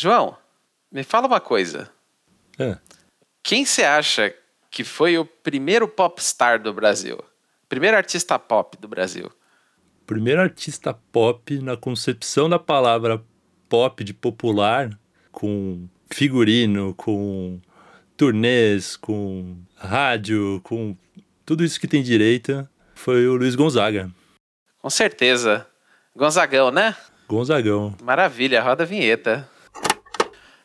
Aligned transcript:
João, 0.00 0.34
me 0.90 1.04
fala 1.04 1.26
uma 1.26 1.40
coisa. 1.40 1.90
É. 2.58 2.78
Quem 3.42 3.66
você 3.66 3.84
acha 3.84 4.34
que 4.70 4.82
foi 4.82 5.18
o 5.18 5.26
primeiro 5.26 5.86
popstar 5.86 6.58
do 6.58 6.72
Brasil? 6.72 7.22
Primeiro 7.68 7.98
artista 7.98 8.38
pop 8.38 8.78
do 8.78 8.88
Brasil? 8.88 9.30
Primeiro 10.06 10.40
artista 10.40 10.94
pop 10.94 11.58
na 11.58 11.76
concepção 11.76 12.48
da 12.48 12.58
palavra 12.58 13.22
pop 13.68 14.02
de 14.02 14.14
popular, 14.14 14.88
com 15.30 15.86
figurino, 16.10 16.94
com 16.94 17.60
turnês, 18.16 18.96
com 18.96 19.58
rádio, 19.76 20.62
com 20.64 20.96
tudo 21.44 21.62
isso 21.62 21.78
que 21.78 21.86
tem 21.86 22.02
direito, 22.02 22.66
foi 22.94 23.28
o 23.28 23.34
Luiz 23.34 23.54
Gonzaga. 23.54 24.10
Com 24.78 24.88
certeza. 24.88 25.66
Gonzagão, 26.16 26.70
né? 26.70 26.96
Gonzagão. 27.28 27.94
Maravilha, 28.02 28.62
roda 28.62 28.84
a 28.84 28.86
vinheta. 28.86 29.46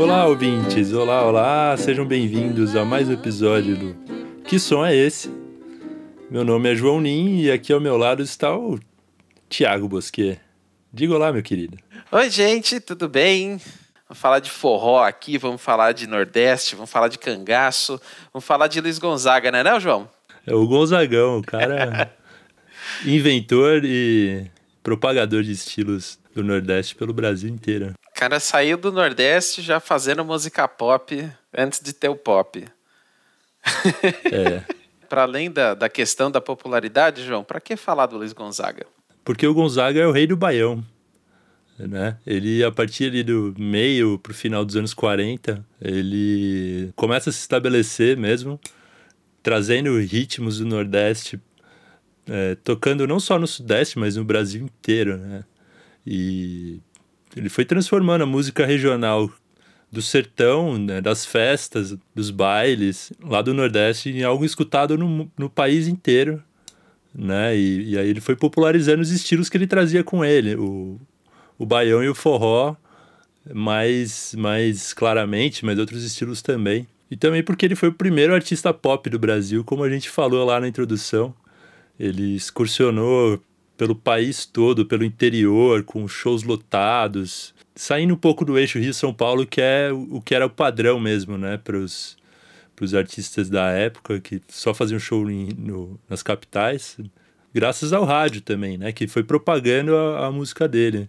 Olá, 0.00 0.26
ouvintes! 0.26 0.94
Olá, 0.94 1.22
olá! 1.26 1.76
Sejam 1.76 2.06
bem-vindos 2.06 2.74
a 2.74 2.86
mais 2.86 3.06
um 3.10 3.12
episódio 3.12 3.76
do 3.76 3.94
Que 4.44 4.58
Som 4.58 4.82
é 4.82 4.96
Esse? 4.96 5.30
Meu 6.30 6.42
nome 6.42 6.72
é 6.72 6.74
João 6.74 7.02
Nin 7.02 7.42
e 7.42 7.52
aqui 7.52 7.70
ao 7.70 7.82
meu 7.82 7.98
lado 7.98 8.22
está 8.22 8.56
o 8.56 8.80
Tiago 9.50 9.86
Bosquet. 9.86 10.40
Diga 10.90 11.14
olá, 11.14 11.30
meu 11.30 11.42
querido. 11.42 11.76
Oi, 12.10 12.30
gente, 12.30 12.80
tudo 12.80 13.10
bem? 13.10 13.60
Vamos 14.08 14.18
falar 14.18 14.38
de 14.38 14.50
forró 14.50 15.04
aqui, 15.04 15.36
vamos 15.36 15.60
falar 15.60 15.92
de 15.92 16.06
Nordeste, 16.06 16.74
vamos 16.74 16.90
falar 16.90 17.08
de 17.08 17.18
cangaço, 17.18 18.00
vamos 18.32 18.46
falar 18.46 18.68
de 18.68 18.80
Luiz 18.80 18.98
Gonzaga, 18.98 19.52
né, 19.52 19.62
não, 19.62 19.78
João? 19.78 20.08
É 20.46 20.54
o 20.54 20.66
Gonzagão, 20.66 21.40
o 21.40 21.42
cara 21.42 22.10
inventor 23.04 23.82
e 23.84 24.46
propagador 24.82 25.42
de 25.42 25.52
estilos 25.52 26.18
do 26.34 26.42
Nordeste 26.42 26.94
pelo 26.94 27.12
Brasil 27.12 27.50
inteiro 27.50 27.92
cara 28.20 28.38
saiu 28.38 28.76
do 28.76 28.92
Nordeste 28.92 29.62
já 29.62 29.80
fazendo 29.80 30.22
música 30.22 30.68
pop 30.68 31.26
antes 31.56 31.80
de 31.80 31.94
ter 31.94 32.10
o 32.10 32.14
pop. 32.14 32.62
É. 34.30 34.62
para 35.08 35.22
além 35.22 35.50
da, 35.50 35.72
da 35.72 35.88
questão 35.88 36.30
da 36.30 36.38
popularidade, 36.38 37.24
João, 37.24 37.42
para 37.42 37.58
que 37.62 37.78
falar 37.78 38.04
do 38.04 38.18
Luiz 38.18 38.34
Gonzaga? 38.34 38.86
Porque 39.24 39.46
o 39.46 39.54
Gonzaga 39.54 40.00
é 40.00 40.06
o 40.06 40.12
rei 40.12 40.26
do 40.26 40.36
baião. 40.36 40.84
Né? 41.78 42.18
Ele, 42.26 42.62
a 42.62 42.70
partir 42.70 43.06
ali 43.06 43.22
do 43.22 43.54
meio 43.58 44.18
para 44.18 44.32
o 44.32 44.34
final 44.34 44.66
dos 44.66 44.76
anos 44.76 44.92
40, 44.92 45.64
ele 45.80 46.92
começa 46.94 47.30
a 47.30 47.32
se 47.32 47.40
estabelecer 47.40 48.18
mesmo, 48.18 48.60
trazendo 49.42 49.98
ritmos 49.98 50.58
do 50.58 50.66
Nordeste, 50.66 51.40
é, 52.28 52.54
tocando 52.56 53.06
não 53.06 53.18
só 53.18 53.38
no 53.38 53.46
Sudeste, 53.46 53.98
mas 53.98 54.16
no 54.16 54.24
Brasil 54.24 54.62
inteiro. 54.62 55.16
Né? 55.16 55.42
E 56.06 56.82
ele 57.36 57.48
foi 57.48 57.64
transformando 57.64 58.22
a 58.22 58.26
música 58.26 58.66
regional 58.66 59.30
do 59.90 60.00
sertão, 60.00 60.78
né, 60.78 61.00
das 61.00 61.26
festas, 61.26 61.96
dos 62.14 62.30
bailes, 62.30 63.12
lá 63.22 63.42
do 63.42 63.52
Nordeste, 63.52 64.10
em 64.10 64.22
algo 64.22 64.44
escutado 64.44 64.96
no, 64.96 65.30
no 65.36 65.50
país 65.50 65.88
inteiro. 65.88 66.42
Né? 67.12 67.56
E, 67.56 67.90
e, 67.90 67.98
aí 67.98 68.08
ele 68.08 68.20
foi 68.20 68.36
popularizando 68.36 69.02
os 69.02 69.10
estilos 69.10 69.48
que 69.48 69.56
ele 69.56 69.66
trazia 69.66 70.04
com 70.04 70.24
ele, 70.24 70.54
o, 70.54 71.00
o 71.58 71.66
baião 71.66 72.04
e 72.04 72.08
o 72.08 72.14
forró, 72.14 72.76
mais, 73.52 74.34
mais 74.36 74.92
claramente, 74.92 75.64
mas 75.64 75.78
outros 75.78 76.04
estilos 76.04 76.40
também. 76.40 76.86
E 77.10 77.16
também 77.16 77.42
porque 77.42 77.66
ele 77.66 77.74
foi 77.74 77.88
o 77.88 77.92
primeiro 77.92 78.32
artista 78.32 78.72
pop 78.72 79.10
do 79.10 79.18
Brasil, 79.18 79.64
como 79.64 79.82
a 79.82 79.90
gente 79.90 80.08
falou 80.08 80.46
lá 80.46 80.60
na 80.60 80.68
introdução. 80.68 81.34
Ele 81.98 82.36
excursionou 82.36 83.42
pelo 83.80 83.96
país 83.96 84.44
todo, 84.44 84.84
pelo 84.84 85.06
interior, 85.06 85.82
com 85.84 86.06
shows 86.06 86.42
lotados, 86.42 87.54
saindo 87.74 88.12
um 88.12 88.16
pouco 88.16 88.44
do 88.44 88.58
eixo 88.58 88.78
Rio-São 88.78 89.10
Paulo, 89.10 89.46
que 89.46 89.58
é 89.58 89.88
o 89.90 90.20
que 90.20 90.34
era 90.34 90.44
o 90.44 90.50
padrão 90.50 91.00
mesmo, 91.00 91.38
né, 91.38 91.56
para 91.56 91.78
os 91.78 92.14
artistas 92.94 93.48
da 93.48 93.70
época, 93.70 94.20
que 94.20 94.38
só 94.48 94.74
faziam 94.74 94.98
show 94.98 95.30
em, 95.30 95.48
no, 95.56 95.98
nas 96.10 96.22
capitais, 96.22 96.98
graças 97.54 97.94
ao 97.94 98.04
rádio 98.04 98.42
também, 98.42 98.76
né, 98.76 98.92
que 98.92 99.08
foi 99.08 99.22
propagando 99.22 99.96
a, 99.96 100.26
a 100.26 100.30
música 100.30 100.68
dele. 100.68 101.08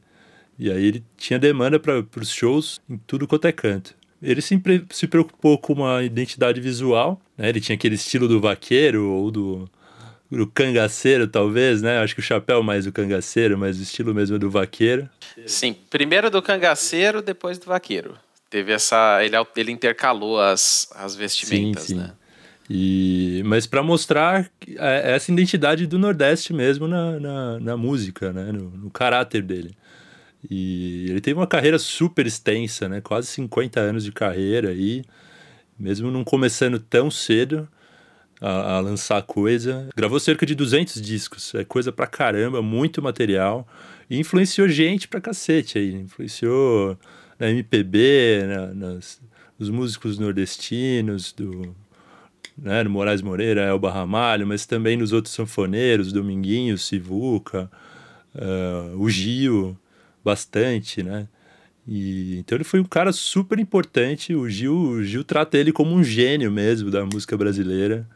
E 0.57 0.71
aí 0.71 0.85
ele 0.85 1.03
tinha 1.17 1.37
demanda 1.37 1.77
para 1.77 2.05
os 2.21 2.31
shows 2.31 2.79
em 2.89 2.97
tudo 3.05 3.27
quanto 3.27 3.47
é 3.47 3.51
canto. 3.51 3.93
Ele 4.23 4.41
sempre 4.41 4.85
se 4.91 5.07
preocupou 5.07 5.57
com 5.57 5.73
uma 5.73 6.01
identidade 6.03 6.61
visual, 6.61 7.19
né? 7.37 7.49
ele 7.49 7.59
tinha 7.59 7.75
aquele 7.75 7.95
estilo 7.95 8.29
do 8.29 8.39
vaqueiro 8.39 9.09
ou 9.09 9.29
do, 9.29 9.69
o 10.31 10.47
cangaceiro, 10.47 11.27
talvez, 11.27 11.81
né? 11.81 11.99
Acho 11.99 12.15
que 12.15 12.21
o 12.21 12.23
chapéu 12.23 12.63
mais 12.63 12.85
do 12.85 12.91
cangaceiro, 12.91 13.57
mas 13.57 13.79
o 13.79 13.83
estilo 13.83 14.13
mesmo 14.13 14.37
é 14.37 14.39
do 14.39 14.49
vaqueiro. 14.49 15.09
Sim, 15.45 15.75
primeiro 15.89 16.29
do 16.29 16.41
cangaceiro, 16.41 17.21
depois 17.21 17.57
do 17.57 17.65
vaqueiro. 17.65 18.17
Teve 18.49 18.71
essa. 18.71 19.23
Ele, 19.23 19.35
ele 19.55 19.71
intercalou 19.71 20.39
as, 20.39 20.89
as 20.95 21.15
vestimentas, 21.15 21.83
sim, 21.83 21.95
sim. 21.95 21.99
né? 21.99 22.13
E, 22.69 23.41
mas 23.45 23.65
para 23.65 23.83
mostrar 23.83 24.49
é, 24.65 25.13
essa 25.13 25.29
identidade 25.29 25.85
do 25.85 25.99
Nordeste 25.99 26.53
mesmo 26.53 26.87
na, 26.87 27.19
na, 27.19 27.59
na 27.59 27.77
música, 27.77 28.31
né? 28.31 28.51
No, 28.51 28.69
no, 28.69 28.89
caráter 28.89 29.41
dele. 29.41 29.75
E 30.49 31.07
ele 31.09 31.19
teve 31.19 31.37
uma 31.37 31.47
carreira 31.47 31.77
super 31.77 32.25
extensa, 32.25 32.87
né? 32.87 33.01
Quase 33.01 33.27
50 33.27 33.79
anos 33.79 34.05
de 34.05 34.11
carreira 34.13 34.69
aí, 34.69 35.03
mesmo 35.77 36.09
não 36.09 36.23
começando 36.23 36.79
tão 36.79 37.11
cedo 37.11 37.67
a, 38.41 38.77
a, 38.77 38.79
lançar 38.79 39.21
coisa. 39.21 39.87
Gravou 39.95 40.19
cerca 40.19 40.45
de 40.45 40.55
200 40.55 40.99
discos, 40.99 41.53
é 41.53 41.63
coisa 41.63 41.91
pra 41.91 42.07
caramba, 42.07 42.61
muito 42.61 43.01
material. 43.01 43.67
E 44.09 44.19
influenciou 44.19 44.67
gente 44.67 45.07
pra 45.07 45.21
cacete 45.21 45.77
aí. 45.77 45.93
Influenciou 45.93 46.97
na 47.39 47.49
MPB, 47.51 48.43
na, 48.47 48.73
nas, 48.73 49.21
nos 49.57 49.69
músicos 49.69 50.17
nordestinos, 50.17 51.31
do, 51.31 51.75
né, 52.57 52.83
do 52.83 52.89
Moraes 52.89 53.21
Moreira, 53.21 53.61
Elba 53.61 53.91
Ramalho, 53.91 54.47
mas 54.47 54.65
também 54.65 54.97
nos 54.97 55.13
outros 55.13 55.33
sanfoneiros, 55.33 56.11
Dominguinho, 56.11 56.77
Sivuca, 56.77 57.69
uh, 58.35 58.99
o 58.99 59.09
Gil, 59.09 59.77
bastante, 60.23 61.03
né? 61.03 61.27
E, 61.87 62.37
então 62.37 62.57
ele 62.57 62.63
foi 62.63 62.79
um 62.79 62.85
cara 62.85 63.11
super 63.11 63.59
importante. 63.59 64.35
O 64.35 64.49
Gil, 64.49 64.75
o 64.75 65.03
Gil 65.03 65.23
trata 65.23 65.57
ele 65.57 65.71
como 65.71 65.95
um 65.95 66.03
gênio 66.03 66.51
mesmo 66.51 66.91
da 66.91 67.05
música 67.05 67.37
brasileira. 67.37 68.07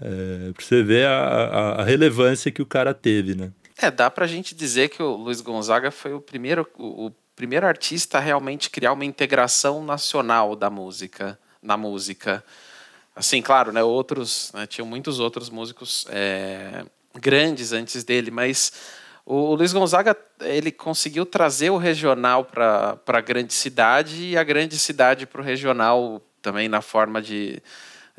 É, 0.00 0.52
pra 0.52 0.64
você 0.64 0.82
ver 0.82 1.06
a, 1.06 1.18
a, 1.18 1.80
a, 1.80 1.84
relevância 1.84 2.50
que 2.52 2.60
o 2.60 2.66
cara 2.66 2.92
teve, 2.92 3.34
né? 3.34 3.50
É, 3.80 3.90
dá 3.90 4.10
pra 4.10 4.26
gente 4.26 4.54
dizer 4.54 4.88
que 4.88 5.02
o 5.02 5.16
Luiz 5.16 5.40
Gonzaga 5.40 5.90
foi 5.90 6.12
o 6.12 6.20
primeiro, 6.20 6.68
o, 6.76 7.06
o 7.06 7.10
primeiro 7.34 7.66
artista 7.66 8.18
a 8.18 8.20
realmente 8.20 8.68
criar 8.68 8.92
uma 8.92 9.04
integração 9.04 9.84
nacional 9.84 10.54
da 10.54 10.68
música, 10.68 11.38
na 11.62 11.76
música. 11.76 12.44
Assim, 13.14 13.40
claro, 13.40 13.72
né, 13.72 13.82
outros, 13.82 14.52
né, 14.52 14.66
tinham 14.66 14.86
muitos 14.86 15.18
outros 15.20 15.48
músicos 15.48 16.06
é, 16.10 16.84
grandes 17.14 17.72
antes 17.72 18.04
dele, 18.04 18.30
mas 18.30 18.72
o, 19.24 19.54
Luiz 19.54 19.72
Gonzaga 19.72 20.16
ele 20.40 20.72
conseguiu 20.72 21.26
trazer 21.26 21.70
o 21.70 21.76
regional 21.76 22.44
para 22.44 22.98
a 23.06 23.20
grande 23.20 23.52
cidade 23.52 24.30
e 24.30 24.36
a 24.36 24.42
grande 24.42 24.78
cidade 24.78 25.26
para 25.26 25.40
o 25.40 25.44
regional 25.44 26.22
também 26.40 26.68
na 26.68 26.80
forma 26.80 27.20
de 27.20 27.62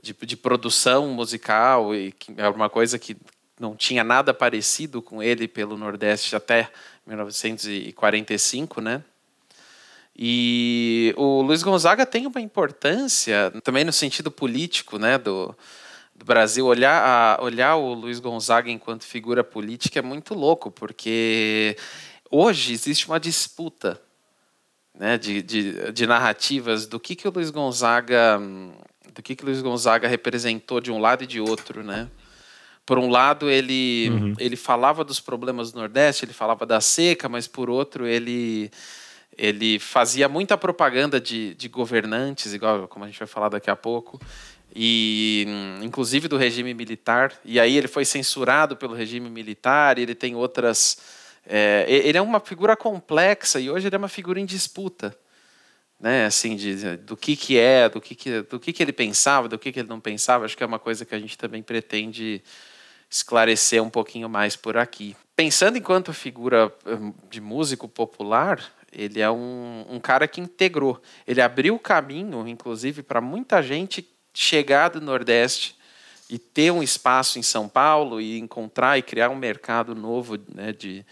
de, 0.01 0.13
de 0.13 0.38
produção 0.38 1.07
musical 1.10 1.94
e 1.94 2.12
que 2.12 2.34
é 2.38 2.48
uma 2.50 2.69
coisa 2.69 2.98
que 2.98 3.16
não 3.60 3.75
tinha 3.75 4.04
nada 4.04 4.34
parecido 4.34 5.01
com 5.01 5.22
ele 5.22 5.48
pelo 5.48 5.78
Nordeste 5.78 6.36
até 6.36 6.72
1945, 7.06 8.81
né? 8.81 9.04
E 10.22 11.13
o 11.18 11.42
Luiz 11.42 11.63
Gonzaga 11.63 12.06
tem 12.06 12.28
uma 12.28 12.42
importância 12.42 13.54
também 13.63 13.86
no 13.86 13.94
sentido 13.94 14.30
político, 14.30 14.98
né, 14.98 15.18
do, 15.18 15.56
do 16.13 16.25
Brasil. 16.25 16.66
Olhar, 16.66 17.38
a, 17.40 17.42
olhar 17.42 17.78
o 17.78 17.94
Luiz 17.94 18.19
Gonzaga 18.19 18.69
enquanto 18.69 19.06
figura 19.06 19.46
política 19.46 20.00
é 20.00 20.01
muito 20.01 20.34
louco, 20.34 20.69
porque 20.69 21.78
hoje 22.30 22.74
existe 22.74 23.07
uma 23.07 23.19
disputa 23.19 24.01
né, 24.94 25.18
de, 25.18 25.42
de, 25.42 25.92
de 25.94 26.06
narrativas 26.06 26.86
do 26.86 27.00
que, 27.00 27.16
que 27.16 27.28
o 27.28 27.31
Luiz 27.31 27.50
Gonzaga 27.50 28.42
do 29.13 29.21
que, 29.21 29.35
que 29.35 29.45
Luiz 29.45 29.61
Gonzaga 29.61 30.07
representou 30.07 30.79
de 30.79 30.91
um 30.91 31.00
lado 31.00 31.23
e 31.23 31.27
de 31.27 31.39
outro, 31.39 31.83
né? 31.83 32.07
Por 32.85 32.97
um 32.97 33.09
lado, 33.09 33.50
ele, 33.50 34.09
uhum. 34.09 34.33
ele 34.39 34.56
falava 34.56 35.03
dos 35.03 35.19
problemas 35.19 35.71
do 35.71 35.79
Nordeste, 35.79 36.25
ele 36.25 36.33
falava 36.33 36.65
da 36.65 36.81
seca, 36.81 37.29
mas 37.29 37.47
por 37.47 37.69
outro, 37.69 38.07
ele, 38.07 38.71
ele 39.38 39.77
fazia 39.77 40.27
muita 40.27 40.57
propaganda 40.57 41.21
de, 41.21 41.53
de 41.53 41.67
governantes, 41.67 42.53
igual 42.53 42.88
como 42.88 43.06
a 43.06 43.07
gente 43.07 43.19
vai 43.19 43.27
falar 43.27 43.50
daqui 43.50 43.69
a 43.69 43.75
pouco, 43.75 44.19
e 44.75 45.45
inclusive 45.83 46.27
do 46.27 46.35
regime 46.35 46.73
militar. 46.73 47.31
E 47.45 47.59
aí 47.59 47.77
ele 47.77 47.88
foi 47.88 48.05
censurado 48.05 48.75
pelo 48.75 48.95
regime 48.95 49.29
militar, 49.29 50.00
ele 50.00 50.15
tem 50.15 50.35
outras. 50.35 50.97
É, 51.45 51.85
ele 51.88 52.17
é 52.17 52.21
uma 52.21 52.39
figura 52.39 52.75
complexa 52.75 53.59
e 53.59 53.69
hoje 53.69 53.88
ele 53.88 53.95
é 53.95 54.00
uma 54.00 54.09
figura 54.09 54.39
em 54.39 54.45
disputa 54.45 55.15
né, 56.00 56.25
assim, 56.25 56.56
de, 56.56 56.98
do 56.98 57.18
que 57.18 57.36
que 57.36 57.57
é, 57.57 57.90
do 57.90 58.00
que 58.00 58.16
que, 58.16 58.42
do 58.44 58.60
que 58.60 58.72
que 58.72 58.81
ele 58.81 58.94
pensava, 58.94 59.50
do 59.50 59.60
que 59.60 59.72
que 59.72 59.80
ele 59.80 59.90
não 59.90 60.00
pensava, 60.00 60.46
acho 60.46 60.56
que 60.56 60.63
é 60.63 60.66
uma 60.66 60.80
coisa 60.80 61.04
que 61.06 61.13
a 61.13 61.19
gente 61.19 61.38
também 61.38 61.62
pretende 61.62 62.42
esclarecer 63.10 63.84
um 63.84 63.90
pouquinho 63.90 64.30
mais 64.30 64.56
por 64.56 64.78
aqui. 64.78 65.16
Pensando 65.36 65.78
enquanto 65.78 66.13
figura 66.13 66.74
hum, 66.86 67.13
de 67.30 67.42
músico 67.42 67.88
popular, 67.88 68.63
ele 68.92 69.19
é 69.19 69.30
um, 69.30 69.86
um 69.90 70.00
cara 70.00 70.28
que 70.28 70.40
integrou, 70.40 71.01
ele 71.28 71.42
abriu 71.42 71.75
o 71.75 71.80
caminho, 71.80 72.48
inclusive, 72.48 73.04
para 73.04 73.19
muita 73.19 73.62
gente 73.62 74.07
chegar 74.34 74.90
do 74.90 75.01
Nordeste 75.01 75.75
e 76.30 76.38
ter 76.38 76.72
um 76.72 76.84
espaço 76.84 77.40
em 77.40 77.44
São 77.44 77.68
Paulo 77.68 78.22
e 78.22 78.38
encontrar 78.38 78.98
e 78.98 79.01
criar 79.01 79.30
um 79.30 79.36
mercado 79.36 79.96
novo 79.96 80.38
né, 80.54 80.72
de, 80.72 81.04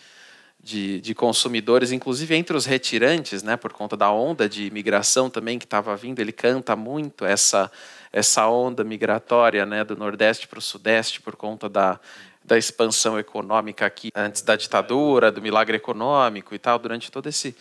de, 0.67 0.99
de, 0.99 1.15
consumidores, 1.15 1.93
inclusive 1.93 2.35
entre 2.35 2.55
os 2.57 2.65
retirantes, 2.65 3.41
né, 3.41 3.55
por 3.55 3.71
conta 3.71 3.95
da 3.95 4.11
onda 4.11 4.49
de 4.49 4.65
imigração 4.65 5.29
também 5.29 5.57
que 5.57 5.63
estava 5.63 5.95
vindo, 5.95 6.19
ele 6.19 6.33
canta 6.33 6.75
muito 6.75 7.23
essa 7.25 7.71
essa 8.11 8.47
onda 8.47 8.83
migratória, 8.83 9.65
né, 9.65 9.83
do 9.83 9.95
Nordeste 9.95 10.47
para 10.47 10.59
o 10.59 10.61
Sudeste 10.61 11.21
por 11.21 11.35
conta 11.35 11.69
da, 11.69 11.99
da 12.43 12.57
expansão 12.57 13.19
econômica 13.19 13.85
aqui 13.85 14.09
antes 14.15 14.41
da 14.41 14.55
ditadura, 14.55 15.31
do 15.31 15.41
milagre 15.41 15.77
econômico 15.77 16.55
e 16.55 16.59
tal, 16.59 16.79
durante 16.79 17.11
todo 17.11 17.27
esse 17.27 17.55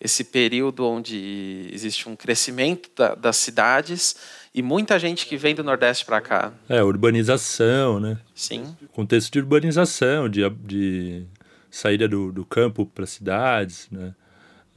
esse 0.00 0.24
período 0.24 0.84
onde 0.84 1.70
existe 1.72 2.08
um 2.08 2.16
crescimento 2.16 2.90
da, 2.96 3.14
das 3.14 3.36
cidades 3.36 4.16
e 4.52 4.60
muita 4.60 4.98
gente 4.98 5.26
que 5.26 5.36
vem 5.36 5.54
do 5.54 5.62
Nordeste 5.62 6.04
para 6.04 6.20
cá. 6.20 6.52
É, 6.68 6.82
urbanização, 6.82 8.00
né? 8.00 8.18
Sim. 8.34 8.76
Contexto 8.90 9.30
de 9.30 9.38
urbanização, 9.38 10.28
de, 10.28 10.48
de 10.50 11.24
saída 11.72 12.06
do, 12.06 12.30
do 12.30 12.44
campo 12.44 12.84
para 12.86 13.06
cidades, 13.06 13.88
né? 13.90 14.14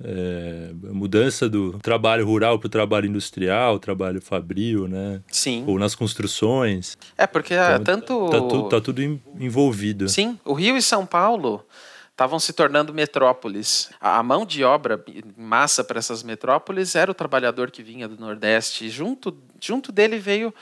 É, 0.03 0.71
mudança 0.91 1.47
do 1.47 1.79
trabalho 1.79 2.25
rural 2.25 2.59
para 2.59 2.67
o 2.67 2.69
trabalho 2.69 3.07
industrial, 3.07 3.79
trabalho 3.79 4.21
fabril, 4.21 4.89
né? 4.89 5.21
Sim. 5.31 5.63
Ou 5.67 5.79
nas 5.79 5.95
construções. 5.95 6.97
É, 7.17 7.25
porque 7.25 7.53
então, 7.53 7.83
tanto... 7.83 8.29
Tá, 8.29 8.41
tu, 8.41 8.63
tá 8.63 8.81
tudo 8.81 9.01
envolvido. 9.39 10.09
Sim, 10.09 10.37
o 10.43 10.53
Rio 10.53 10.75
e 10.75 10.81
São 10.81 11.05
Paulo 11.05 11.65
estavam 12.11 12.39
se 12.39 12.51
tornando 12.51 12.93
metrópoles. 12.93 13.89
A 13.99 14.21
mão 14.21 14.45
de 14.45 14.65
obra 14.65 15.01
massa 15.37 15.81
para 15.81 15.99
essas 15.99 16.23
metrópoles 16.23 16.95
era 16.95 17.09
o 17.09 17.13
trabalhador 17.13 17.71
que 17.71 17.81
vinha 17.81 18.07
do 18.07 18.17
Nordeste. 18.17 18.89
Junto, 18.89 19.37
junto 19.61 19.93
dele 19.93 20.17
veio 20.17 20.53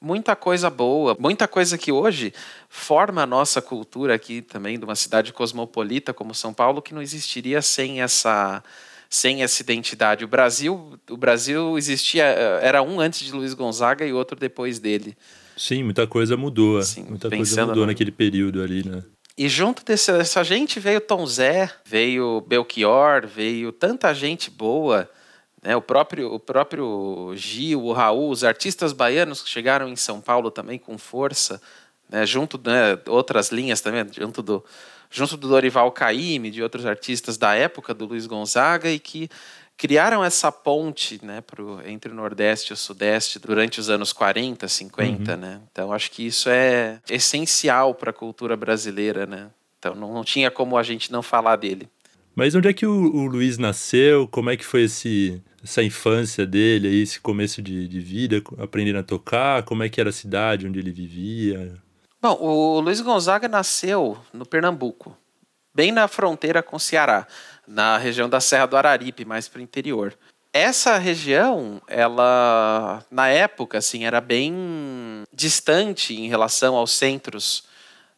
muita 0.00 0.34
coisa 0.34 0.70
boa, 0.70 1.16
muita 1.18 1.46
coisa 1.46 1.76
que 1.76 1.92
hoje 1.92 2.32
forma 2.68 3.22
a 3.22 3.26
nossa 3.26 3.60
cultura 3.60 4.14
aqui 4.14 4.40
também, 4.40 4.78
de 4.78 4.84
uma 4.84 4.96
cidade 4.96 5.32
cosmopolita 5.32 6.14
como 6.14 6.34
São 6.34 6.54
Paulo, 6.54 6.80
que 6.80 6.94
não 6.94 7.02
existiria 7.02 7.60
sem 7.60 8.00
essa 8.00 8.62
sem 9.12 9.42
essa 9.42 9.60
identidade. 9.60 10.24
O 10.24 10.28
Brasil, 10.28 10.96
o 11.10 11.16
Brasil 11.16 11.76
existia, 11.76 12.22
era 12.62 12.80
um 12.80 13.00
antes 13.00 13.26
de 13.26 13.32
Luiz 13.32 13.54
Gonzaga 13.54 14.06
e 14.06 14.12
outro 14.12 14.38
depois 14.38 14.78
dele. 14.78 15.16
Sim, 15.56 15.82
muita 15.82 16.06
coisa 16.06 16.36
mudou. 16.36 16.80
Sim, 16.80 17.06
muita 17.08 17.28
coisa 17.28 17.66
mudou 17.66 17.82
no... 17.82 17.86
naquele 17.86 18.12
período 18.12 18.62
ali, 18.62 18.88
né? 18.88 19.02
E 19.36 19.48
junto 19.48 19.84
dessa 19.84 20.44
gente 20.44 20.78
veio 20.78 21.00
Tom 21.00 21.26
Zé, 21.26 21.68
veio 21.84 22.40
Belchior, 22.42 23.26
veio 23.26 23.72
tanta 23.72 24.14
gente 24.14 24.48
boa 24.48 25.10
né, 25.62 25.76
o, 25.76 25.82
próprio, 25.82 26.32
o 26.32 26.40
próprio 26.40 27.32
Gil, 27.34 27.84
o 27.84 27.92
Raul, 27.92 28.30
os 28.30 28.44
artistas 28.44 28.92
baianos 28.92 29.42
que 29.42 29.48
chegaram 29.48 29.88
em 29.88 29.96
São 29.96 30.20
Paulo 30.20 30.50
também 30.50 30.78
com 30.78 30.96
força, 30.96 31.60
né, 32.08 32.24
junto 32.24 32.56
de 32.56 32.70
né, 32.70 32.98
outras 33.06 33.50
linhas 33.50 33.80
também, 33.80 34.06
junto 34.12 34.42
do, 34.42 34.64
junto 35.10 35.36
do 35.36 35.48
Dorival 35.48 35.90
Caymmi, 35.92 36.50
de 36.50 36.62
outros 36.62 36.86
artistas 36.86 37.36
da 37.36 37.54
época 37.54 37.92
do 37.92 38.06
Luiz 38.06 38.26
Gonzaga, 38.26 38.90
e 38.90 38.98
que 38.98 39.28
criaram 39.76 40.22
essa 40.22 40.52
ponte 40.52 41.18
né, 41.24 41.40
pro, 41.40 41.80
entre 41.86 42.12
o 42.12 42.14
Nordeste 42.14 42.70
e 42.70 42.74
o 42.74 42.76
Sudeste 42.76 43.38
durante 43.38 43.80
os 43.80 43.88
anos 43.88 44.12
40, 44.12 44.68
50. 44.68 45.32
Uhum. 45.32 45.40
Né? 45.40 45.60
Então, 45.72 45.90
acho 45.90 46.10
que 46.10 46.26
isso 46.26 46.50
é 46.50 47.00
essencial 47.08 47.94
para 47.94 48.10
a 48.10 48.12
cultura 48.12 48.56
brasileira. 48.58 49.24
Né? 49.24 49.48
Então, 49.78 49.94
não, 49.94 50.12
não 50.12 50.22
tinha 50.22 50.50
como 50.50 50.76
a 50.76 50.82
gente 50.82 51.10
não 51.10 51.22
falar 51.22 51.56
dele. 51.56 51.88
Mas 52.34 52.54
onde 52.54 52.68
é 52.68 52.72
que 52.74 52.84
o, 52.84 52.92
o 52.92 53.26
Luiz 53.26 53.56
nasceu? 53.56 54.28
Como 54.28 54.50
é 54.50 54.56
que 54.56 54.66
foi 54.66 54.82
esse, 54.82 55.42
essa 55.62 55.82
infância 55.82 56.46
dele, 56.46 56.88
aí, 56.88 57.02
esse 57.02 57.20
começo 57.20 57.60
de, 57.60 57.86
de 57.86 58.00
vida, 58.00 58.42
aprendendo 58.58 58.98
a 58.98 59.02
tocar? 59.02 59.62
Como 59.62 59.82
é 59.82 59.88
que 59.88 60.00
era 60.00 60.10
a 60.10 60.12
cidade 60.12 60.66
onde 60.66 60.78
ele 60.78 60.90
vivia? 60.90 61.74
Bom, 62.20 62.36
o 62.40 62.80
Luiz 62.80 63.00
Gonzaga 63.00 63.48
nasceu 63.48 64.18
no 64.32 64.44
Pernambuco, 64.44 65.16
bem 65.74 65.92
na 65.92 66.06
fronteira 66.08 66.62
com 66.62 66.76
o 66.76 66.80
Ceará, 66.80 67.26
na 67.66 67.96
região 67.96 68.28
da 68.28 68.40
Serra 68.40 68.66
do 68.66 68.76
Araripe, 68.76 69.24
mais 69.24 69.48
para 69.48 69.58
o 69.58 69.62
interior. 69.62 70.16
Essa 70.52 70.98
região, 70.98 71.80
ela 71.86 73.04
na 73.10 73.28
época 73.28 73.78
assim 73.78 74.04
era 74.04 74.20
bem 74.20 75.24
distante 75.32 76.14
em 76.14 76.28
relação 76.28 76.74
aos 76.74 76.90
centros 76.90 77.64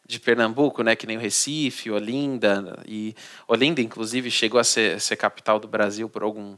de 0.05 0.19
Pernambuco, 0.19 0.83
né, 0.83 0.95
que 0.95 1.07
nem 1.07 1.15
o 1.15 1.19
Recife, 1.19 1.91
Olinda 1.91 2.81
e 2.87 3.15
Olinda 3.47 3.81
inclusive 3.81 4.29
chegou 4.29 4.59
a 4.59 4.63
ser, 4.63 4.99
ser 4.99 5.15
capital 5.15 5.59
do 5.59 5.67
Brasil 5.67 6.09
por 6.09 6.23
algum 6.23 6.57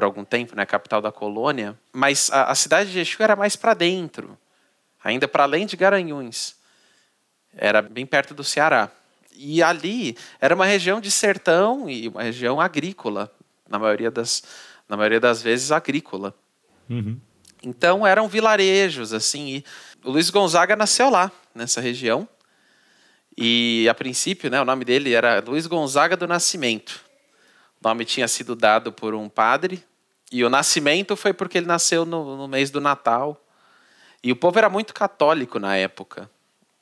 por 0.00 0.04
algum 0.04 0.24
tempo, 0.24 0.56
né, 0.56 0.64
capital 0.64 1.02
da 1.02 1.12
colônia, 1.12 1.78
mas 1.92 2.30
a, 2.32 2.44
a 2.44 2.54
cidade 2.54 2.90
de 2.90 3.00
Exu 3.00 3.22
era 3.22 3.36
mais 3.36 3.54
para 3.54 3.74
dentro, 3.74 4.38
ainda 5.04 5.28
para 5.28 5.42
além 5.42 5.66
de 5.66 5.76
Garanhuns. 5.76 6.56
Era 7.54 7.82
bem 7.82 8.06
perto 8.06 8.32
do 8.32 8.42
Ceará. 8.42 8.90
E 9.36 9.62
ali 9.62 10.16
era 10.40 10.54
uma 10.54 10.64
região 10.64 11.02
de 11.02 11.10
sertão 11.10 11.90
e 11.90 12.08
uma 12.08 12.22
região 12.22 12.58
agrícola, 12.58 13.30
na 13.68 13.78
maioria 13.78 14.10
das, 14.10 14.42
na 14.88 14.96
maioria 14.96 15.20
das 15.20 15.42
vezes 15.42 15.70
agrícola. 15.70 16.34
Uhum. 16.88 17.20
Então 17.62 18.06
eram 18.06 18.26
vilarejos, 18.26 19.12
assim, 19.12 19.56
e 19.56 19.64
o 20.02 20.12
Luiz 20.12 20.30
Gonzaga 20.30 20.74
nasceu 20.76 21.10
lá, 21.10 21.30
nessa 21.54 21.78
região, 21.78 22.26
e 23.36 23.86
a 23.86 23.92
princípio, 23.92 24.50
né, 24.50 24.58
o 24.62 24.64
nome 24.64 24.82
dele 24.82 25.12
era 25.12 25.44
Luiz 25.46 25.66
Gonzaga 25.66 26.16
do 26.16 26.26
Nascimento. 26.26 27.04
O 27.82 27.88
nome 27.88 28.06
tinha 28.06 28.28
sido 28.28 28.54
dado 28.54 28.92
por 28.92 29.14
um 29.14 29.26
padre. 29.26 29.82
E 30.30 30.44
o 30.44 30.50
nascimento 30.50 31.16
foi 31.16 31.32
porque 31.32 31.58
ele 31.58 31.66
nasceu 31.66 32.04
no, 32.04 32.36
no 32.36 32.46
mês 32.46 32.70
do 32.70 32.80
Natal. 32.80 33.42
E 34.22 34.30
o 34.30 34.36
povo 34.36 34.58
era 34.58 34.68
muito 34.68 34.94
católico 34.94 35.58
na 35.58 35.76
época. 35.76 36.30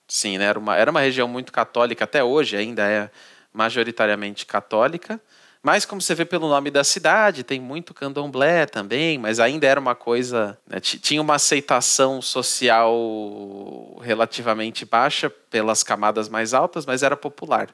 Sim, 0.07 0.39
né? 0.39 0.47
era, 0.47 0.59
uma, 0.59 0.77
era 0.77 0.91
uma 0.91 1.01
região 1.01 1.29
muito 1.29 1.53
católica, 1.53 2.05
até 2.05 2.25
hoje 2.25 2.57
ainda 2.57 2.89
é 2.89 3.11
majoritariamente 3.53 4.47
católica. 4.47 5.21
Mas, 5.63 5.85
como 5.85 6.01
você 6.01 6.15
vê 6.15 6.25
pelo 6.25 6.49
nome 6.49 6.71
da 6.71 6.85
cidade, 6.85 7.43
tem 7.43 7.61
muito 7.61 7.93
candomblé 7.93 8.65
também, 8.65 9.19
mas 9.19 9.41
ainda 9.41 9.67
era 9.67 9.79
uma 9.79 9.95
coisa. 9.95 10.57
Né, 10.67 10.79
tinha 10.81 11.21
uma 11.21 11.35
aceitação 11.35 12.23
social 12.23 14.01
relativamente 14.01 14.85
baixa 14.85 15.29
pelas 15.29 15.83
camadas 15.83 16.29
mais 16.29 16.55
altas, 16.55 16.87
mas 16.87 17.03
era 17.03 17.17
popular. 17.17 17.69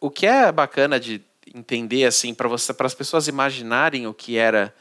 O 0.00 0.10
que 0.10 0.26
é 0.26 0.52
bacana 0.52 1.00
de 1.00 1.22
entender, 1.54 2.04
assim, 2.04 2.34
para 2.34 2.48
as 2.86 2.94
pessoas 2.94 3.26
imaginarem 3.26 4.06
o 4.06 4.12
que 4.12 4.36
era 4.36 4.74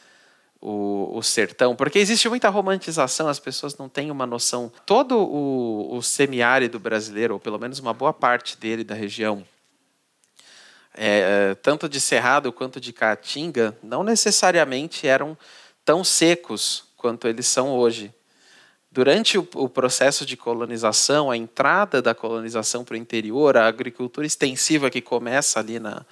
o, 0.66 1.18
o, 1.18 1.22
sertão, 1.22 1.76
porque 1.76 2.00
existe 2.00 2.30
muita 2.30 2.48
romantização, 2.48 3.28
as 3.28 3.38
pessoas 3.38 3.76
não 3.76 3.90
têm 3.90 4.10
uma 4.10 4.26
noção. 4.26 4.72
Todo 4.86 5.18
o, 5.20 5.98
o 5.98 6.02
semiárido 6.02 6.80
brasileiro, 6.80 7.34
ou 7.34 7.40
pelo 7.40 7.60
menos 7.60 7.80
uma 7.80 7.94
boa 7.94 8.14
parte 8.14 8.58
dele 8.58 8.82
da 8.82 8.96
região, 8.96 9.46
é, 10.96 11.50
é, 11.52 11.56
tanto 11.56 11.90
de 11.90 12.00
Cerrado 12.00 12.50
quanto 12.54 12.80
de 12.80 12.94
Caatinga, 12.94 13.78
não 13.84 14.06
necessariamente 14.06 15.06
eram 15.06 15.38
tão 15.84 16.02
secos 16.02 16.86
quanto 16.96 17.28
eles 17.28 17.46
são 17.46 17.72
hoje. 17.72 18.14
durante 18.90 19.38
o, 19.38 19.46
o 19.56 19.68
processo 19.68 20.26
de 20.26 20.38
colonização, 20.38 21.30
a 21.30 21.36
entrada 21.36 22.02
da 22.02 22.16
colonização 22.16 22.86
para 22.86 22.94
o 22.94 22.98
interior, 22.98 23.58
a 23.58 23.68
agricultura 23.68 24.26
extensiva 24.26 24.90
que 24.90 25.02
começa 25.02 25.60
ali 25.60 25.78
na, 25.78 26.06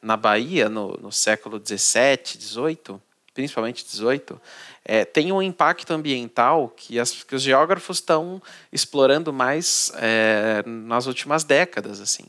na 0.00 0.16
Bahia, 0.16 0.70
no, 0.70 0.96
no 0.96 1.12
século 1.12 1.60
XVII, 1.62 2.40
XVIII, 2.40 2.98
principalmente 3.34 3.84
XVIII, 3.88 4.38
é, 4.84 5.04
tem 5.04 5.32
um 5.32 5.40
impacto 5.40 5.92
ambiental 5.92 6.68
que, 6.68 6.98
as, 6.98 7.22
que 7.22 7.34
os 7.34 7.42
geógrafos 7.42 7.98
estão 7.98 8.42
explorando 8.72 9.32
mais 9.32 9.90
é, 9.96 10.62
nas 10.66 11.06
últimas 11.06 11.44
décadas. 11.44 12.00
assim. 12.00 12.26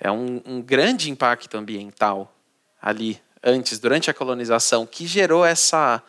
É 0.00 0.10
um, 0.10 0.40
um 0.44 0.60
grande 0.60 1.10
impacto 1.10 1.56
ambiental 1.56 2.34
ali, 2.80 3.20
antes, 3.42 3.78
durante 3.78 4.10
a 4.10 4.14
colonização, 4.14 4.86
que 4.86 5.06
gerou 5.06 5.44
essa 5.44 6.02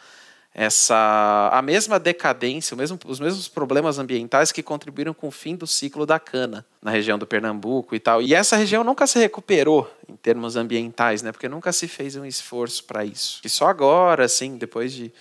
essa 0.53 1.49
a 1.51 1.61
mesma 1.61 1.99
decadência, 1.99 2.77
mesmo, 2.77 2.99
os 3.05 3.19
mesmos 3.19 3.47
problemas 3.47 3.97
ambientais 3.97 4.51
que 4.51 4.61
contribuíram 4.61 5.13
com 5.13 5.27
o 5.27 5.31
fim 5.31 5.55
do 5.55 5.65
ciclo 5.65 6.05
da 6.05 6.19
cana 6.19 6.63
na 6.81 6.91
região 6.91 7.17
do 7.17 7.25
Pernambuco 7.25 7.95
e 7.95 7.99
tal. 7.99 8.21
E 8.21 8.35
essa 8.35 8.55
região 8.55 8.83
nunca 8.83 9.07
se 9.07 9.17
recuperou 9.17 9.91
em 10.07 10.15
termos 10.15 10.55
ambientais, 10.55 11.23
né? 11.23 11.31
Porque 11.31 11.49
nunca 11.49 11.73
se 11.73 11.87
fez 11.87 12.15
um 12.15 12.25
esforço 12.25 12.83
para 12.83 13.03
isso. 13.03 13.41
E 13.43 13.49
só 13.49 13.67
agora, 13.67 14.25
assim, 14.25 14.57
depois 14.57 14.93
de, 14.93 15.11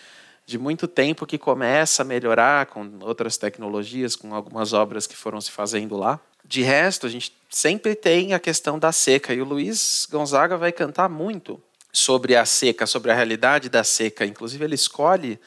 de 0.44 0.58
muito 0.58 0.86
tempo 0.86 1.24
que 1.24 1.38
começa 1.38 2.02
a 2.02 2.04
melhorar 2.04 2.66
com 2.66 2.98
outras 3.00 3.38
tecnologias, 3.38 4.14
com 4.14 4.34
algumas 4.34 4.74
obras 4.74 5.06
que 5.06 5.16
foram 5.16 5.40
se 5.40 5.50
fazendo 5.50 5.96
lá. 5.96 6.20
De 6.44 6.60
resto, 6.62 7.06
a 7.06 7.10
gente 7.10 7.32
sempre 7.48 7.94
tem 7.94 8.34
a 8.34 8.38
questão 8.38 8.78
da 8.78 8.92
seca 8.92 9.32
e 9.32 9.40
o 9.40 9.44
Luiz 9.44 10.06
Gonzaga 10.10 10.58
vai 10.58 10.72
cantar 10.72 11.08
muito 11.08 11.62
sobre 11.92 12.34
a 12.34 12.44
seca, 12.44 12.86
sobre 12.86 13.10
a 13.10 13.14
realidade 13.14 13.68
da 13.68 13.84
seca. 13.84 14.24
Inclusive, 14.24 14.64
ele 14.64 14.74
escolhe 14.74 15.38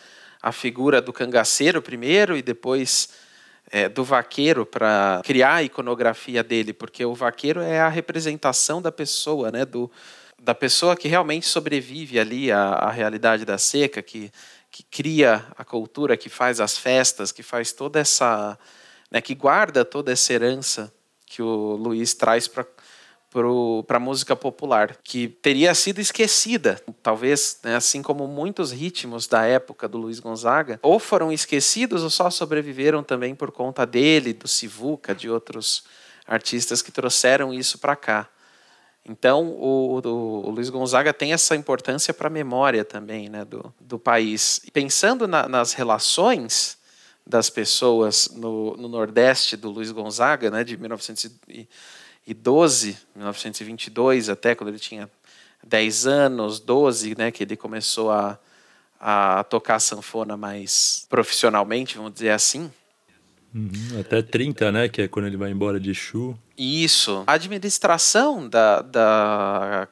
a 0.41 0.51
figura 0.51 1.01
do 1.01 1.11
cangaceiro 1.11 1.81
primeiro 1.81 2.37
e 2.37 2.41
depois 2.41 3.09
é, 3.71 3.89
do 3.89 4.03
vaqueiro 4.03 4.65
para 4.65 5.21
criar 5.25 5.55
a 5.55 5.63
iconografia 5.63 6.43
dele, 6.43 6.71
porque 6.71 7.03
o 7.03 7.15
vaqueiro 7.15 7.61
é 7.61 7.79
a 7.79 7.89
representação 7.89 8.81
da 8.81 8.91
pessoa, 8.91 9.51
né, 9.51 9.65
do, 9.65 9.91
da 10.39 10.53
pessoa 10.53 10.95
que 10.95 11.07
realmente 11.07 11.47
sobrevive 11.47 12.19
ali 12.19 12.51
à, 12.51 12.61
à 12.61 12.91
realidade 12.91 13.43
da 13.43 13.57
seca, 13.57 14.03
que, 14.03 14.31
que 14.69 14.83
cria 14.83 15.43
a 15.57 15.65
cultura, 15.65 16.15
que 16.15 16.29
faz 16.29 16.59
as 16.59 16.77
festas, 16.77 17.31
que 17.31 17.41
faz 17.41 17.71
toda 17.71 17.99
essa. 17.99 18.57
Né, 19.09 19.21
que 19.21 19.35
guarda 19.35 19.85
toda 19.85 20.11
essa 20.11 20.33
herança 20.33 20.93
que 21.25 21.41
o 21.41 21.75
Luiz 21.75 22.13
traz 22.13 22.47
para 22.47 22.65
para 23.85 23.97
a 23.97 23.99
música 23.99 24.35
popular, 24.35 24.97
que 25.03 25.27
teria 25.27 25.73
sido 25.75 25.99
esquecida, 25.99 26.81
talvez, 27.03 27.59
né, 27.63 27.75
assim 27.75 28.01
como 28.01 28.27
muitos 28.27 28.71
ritmos 28.71 29.27
da 29.27 29.45
época 29.45 29.87
do 29.87 29.97
Luiz 29.97 30.19
Gonzaga, 30.19 30.79
ou 30.81 30.99
foram 30.99 31.31
esquecidos 31.31 32.03
ou 32.03 32.09
só 32.09 32.29
sobreviveram 32.29 33.03
também 33.03 33.35
por 33.35 33.51
conta 33.51 33.85
dele, 33.85 34.33
do 34.33 34.47
Sivuca, 34.47 35.13
de 35.13 35.29
outros 35.29 35.83
artistas 36.25 36.81
que 36.81 36.91
trouxeram 36.91 37.53
isso 37.53 37.77
para 37.77 37.95
cá. 37.95 38.29
Então, 39.07 39.45
o, 39.47 39.99
o, 39.99 40.47
o, 40.47 40.49
Luiz 40.49 40.69
Gonzaga 40.69 41.13
tem 41.13 41.31
essa 41.31 41.55
importância 41.55 42.13
para 42.13 42.27
a 42.27 42.31
memória 42.31 42.83
também 42.83 43.29
né, 43.29 43.45
do, 43.45 43.71
do 43.79 43.99
país. 43.99 44.59
Pensando 44.73 45.27
na, 45.27 45.47
nas 45.47 45.73
relações 45.73 46.77
das 47.25 47.49
pessoas 47.49 48.29
no, 48.33 48.75
no 48.77 48.87
Nordeste 48.87 49.55
do 49.55 49.69
Luiz 49.69 49.91
Gonzaga, 49.91 50.49
né, 50.49 50.63
de 50.63 50.75
1900 50.77 51.29
1912, 52.25 52.97
1922 53.15 54.29
até, 54.29 54.55
quando 54.55 54.69
ele 54.69 54.79
tinha 54.79 55.09
10 55.63 56.07
anos, 56.07 56.59
12, 56.59 57.15
né, 57.17 57.31
que 57.31 57.43
ele 57.43 57.55
começou 57.55 58.11
a, 58.11 58.39
a 58.99 59.43
tocar 59.43 59.79
sanfona 59.79 60.35
mais 60.35 61.05
profissionalmente, 61.07 61.97
vamos 61.97 62.13
dizer 62.13 62.31
assim. 62.31 62.71
Uhum, 63.53 63.99
até 63.99 64.21
30, 64.21 64.71
né, 64.71 64.89
que 64.89 65.03
é 65.03 65.07
quando 65.07 65.27
ele 65.27 65.37
vai 65.37 65.51
embora 65.51 65.79
de 65.79 65.93
Chu. 65.93 66.37
Isso. 66.57 67.23
A 67.27 67.33
administração 67.33 68.49
da, 68.49 68.81
da, 68.81 69.87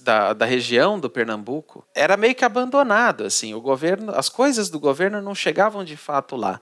da, 0.00 0.32
da 0.32 0.46
região 0.46 0.98
do 0.98 1.10
Pernambuco 1.10 1.86
era 1.94 2.16
meio 2.16 2.34
que 2.34 2.44
abandonado, 2.44 3.24
assim, 3.24 3.52
o 3.52 3.60
governo, 3.60 4.10
as 4.14 4.28
coisas 4.28 4.70
do 4.70 4.80
governo 4.80 5.20
não 5.20 5.34
chegavam 5.34 5.84
de 5.84 5.96
fato 5.96 6.34
lá 6.34 6.60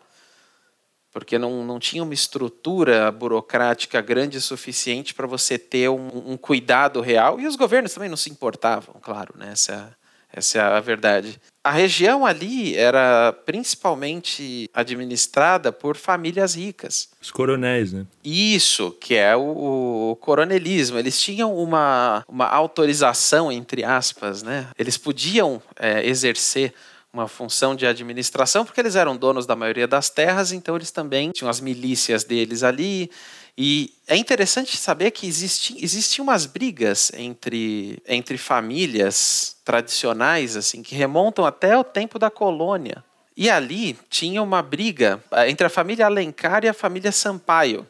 porque 1.12 1.38
não, 1.38 1.64
não 1.64 1.78
tinha 1.78 2.02
uma 2.02 2.14
estrutura 2.14 3.10
burocrática 3.10 4.00
grande 4.00 4.38
o 4.38 4.40
suficiente 4.40 5.12
para 5.12 5.26
você 5.26 5.58
ter 5.58 5.88
um, 5.88 6.32
um, 6.32 6.36
cuidado 6.36 7.00
real. 7.00 7.40
E 7.40 7.46
os 7.46 7.56
governos 7.56 7.92
também 7.92 8.08
não 8.08 8.16
se 8.16 8.30
importavam, 8.30 8.94
claro, 9.00 9.34
né? 9.36 9.50
essa, 9.52 9.96
essa 10.32 10.58
é 10.58 10.62
a 10.62 10.80
verdade. 10.80 11.40
A 11.62 11.70
região 11.70 12.24
ali 12.24 12.74
era 12.76 13.34
principalmente 13.44 14.70
administrada 14.72 15.70
por 15.70 15.96
famílias 15.96 16.54
ricas. 16.54 17.10
Os 17.20 17.30
coronéis, 17.30 17.92
né? 17.92 18.06
Isso, 18.24 18.92
que 18.92 19.14
é 19.14 19.36
o, 19.36 20.12
o, 20.12 20.16
coronelismo. 20.16 20.98
Eles 20.98 21.20
tinham 21.20 21.54
uma, 21.54 22.24
uma 22.26 22.46
autorização, 22.46 23.52
entre 23.52 23.84
aspas, 23.84 24.42
né? 24.42 24.68
Eles 24.78 24.96
podiam 24.96 25.60
é, 25.78 26.06
exercer 26.06 26.72
uma 27.12 27.26
função 27.26 27.74
de 27.74 27.86
administração, 27.86 28.64
porque 28.64 28.80
eles 28.80 28.94
eram 28.94 29.16
donos 29.16 29.46
da 29.46 29.56
maioria 29.56 29.88
das 29.88 30.08
terras, 30.08 30.52
então 30.52 30.76
eles 30.76 30.90
também 30.90 31.30
tinham 31.30 31.50
as 31.50 31.60
milícias 31.60 32.22
deles 32.22 32.62
ali. 32.62 33.10
E 33.58 33.92
é 34.06 34.16
interessante 34.16 34.76
saber 34.76 35.10
que 35.10 35.26
existiam 35.26 36.24
umas 36.24 36.46
brigas 36.46 37.10
entre, 37.14 38.00
entre 38.06 38.38
famílias 38.38 39.56
tradicionais, 39.64 40.56
assim, 40.56 40.82
que 40.82 40.94
remontam 40.94 41.44
até 41.44 41.76
o 41.76 41.84
tempo 41.84 42.18
da 42.18 42.30
colônia. 42.30 43.04
E 43.36 43.50
ali 43.50 43.98
tinha 44.08 44.42
uma 44.42 44.62
briga 44.62 45.22
eh, 45.32 45.50
entre 45.50 45.66
a 45.66 45.70
família 45.70 46.06
Alencar 46.06 46.64
e 46.64 46.68
a 46.68 46.74
família 46.74 47.10
Sampaio. 47.10 47.86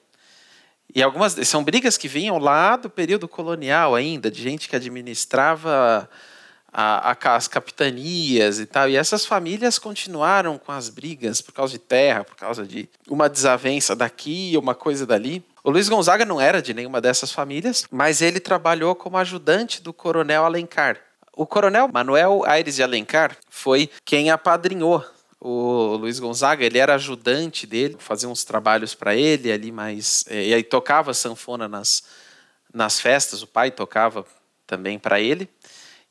E 0.95 1.03
algumas 1.03 1.35
são 1.47 1.63
brigas 1.63 1.97
que 1.97 2.09
vinham 2.09 2.39
lá 2.39 2.77
do 2.77 2.91
período 2.91 3.29
colonial 3.29 3.95
ainda, 3.95 4.31
de 4.31 4.43
gente 4.43 4.69
que 4.69 4.75
administrava 4.75 6.09
a, 6.73 7.11
a, 7.13 7.37
as 7.37 7.49
capitanias 7.49 8.59
e 8.59 8.67
tal. 8.67 8.89
E 8.89 8.97
essas 8.97 9.27
famílias 9.27 9.79
continuaram 9.79 10.59
com 10.59 10.73
as 10.73 10.89
brigas 10.89 11.41
por 11.41 11.53
causa 11.53 11.73
de 11.73 11.79
terra, 11.79 12.25
por 12.25 12.37
causa 12.37 12.67
de 12.67 12.89
uma 13.09 13.29
desavença 13.29 13.95
daqui, 13.97 14.53
uma 14.57 14.75
coisa 14.75 15.07
dali. 15.07 15.45
O 15.63 15.71
Luiz 15.71 15.89
Gonzaga 15.89 16.25
não 16.25 16.41
era 16.41 16.63
de 16.63 16.73
nenhuma 16.73 17.01
dessas 17.01 17.33
famílias, 17.33 17.85
mas 17.91 18.23
ele 18.23 18.41
trabalhou 18.41 18.95
como 18.95 19.19
ajudante 19.19 19.83
do 19.83 19.93
coronel 19.93 20.45
Alencar. 20.45 20.97
O 21.37 21.47
coronel 21.47 21.89
Manuel 21.93 22.45
Aires 22.47 22.77
de 22.77 22.83
Alencar 22.83 23.37
foi 23.49 23.91
quem 24.05 24.31
apadrinhou 24.31 25.05
o 25.41 25.97
Luiz 25.97 26.19
Gonzaga, 26.19 26.65
ele 26.65 26.77
era 26.79 26.95
ajudante 26.95 27.67
dele, 27.67 27.97
fazia 27.99 28.29
uns 28.29 28.45
trabalhos 28.45 28.95
para 28.95 29.15
ele 29.15 29.51
ali, 29.51 29.73
mas 29.73 30.23
eh, 30.29 30.49
e 30.49 30.55
aí 30.55 30.63
tocava 30.63 31.15
sanfona 31.15 31.67
nas, 31.67 32.03
nas 32.73 33.01
festas, 33.01 33.43
o 33.43 33.47
pai 33.47 33.71
tocava 33.71 34.27
também 34.67 34.99
para 34.99 35.19
ele. 35.19 35.49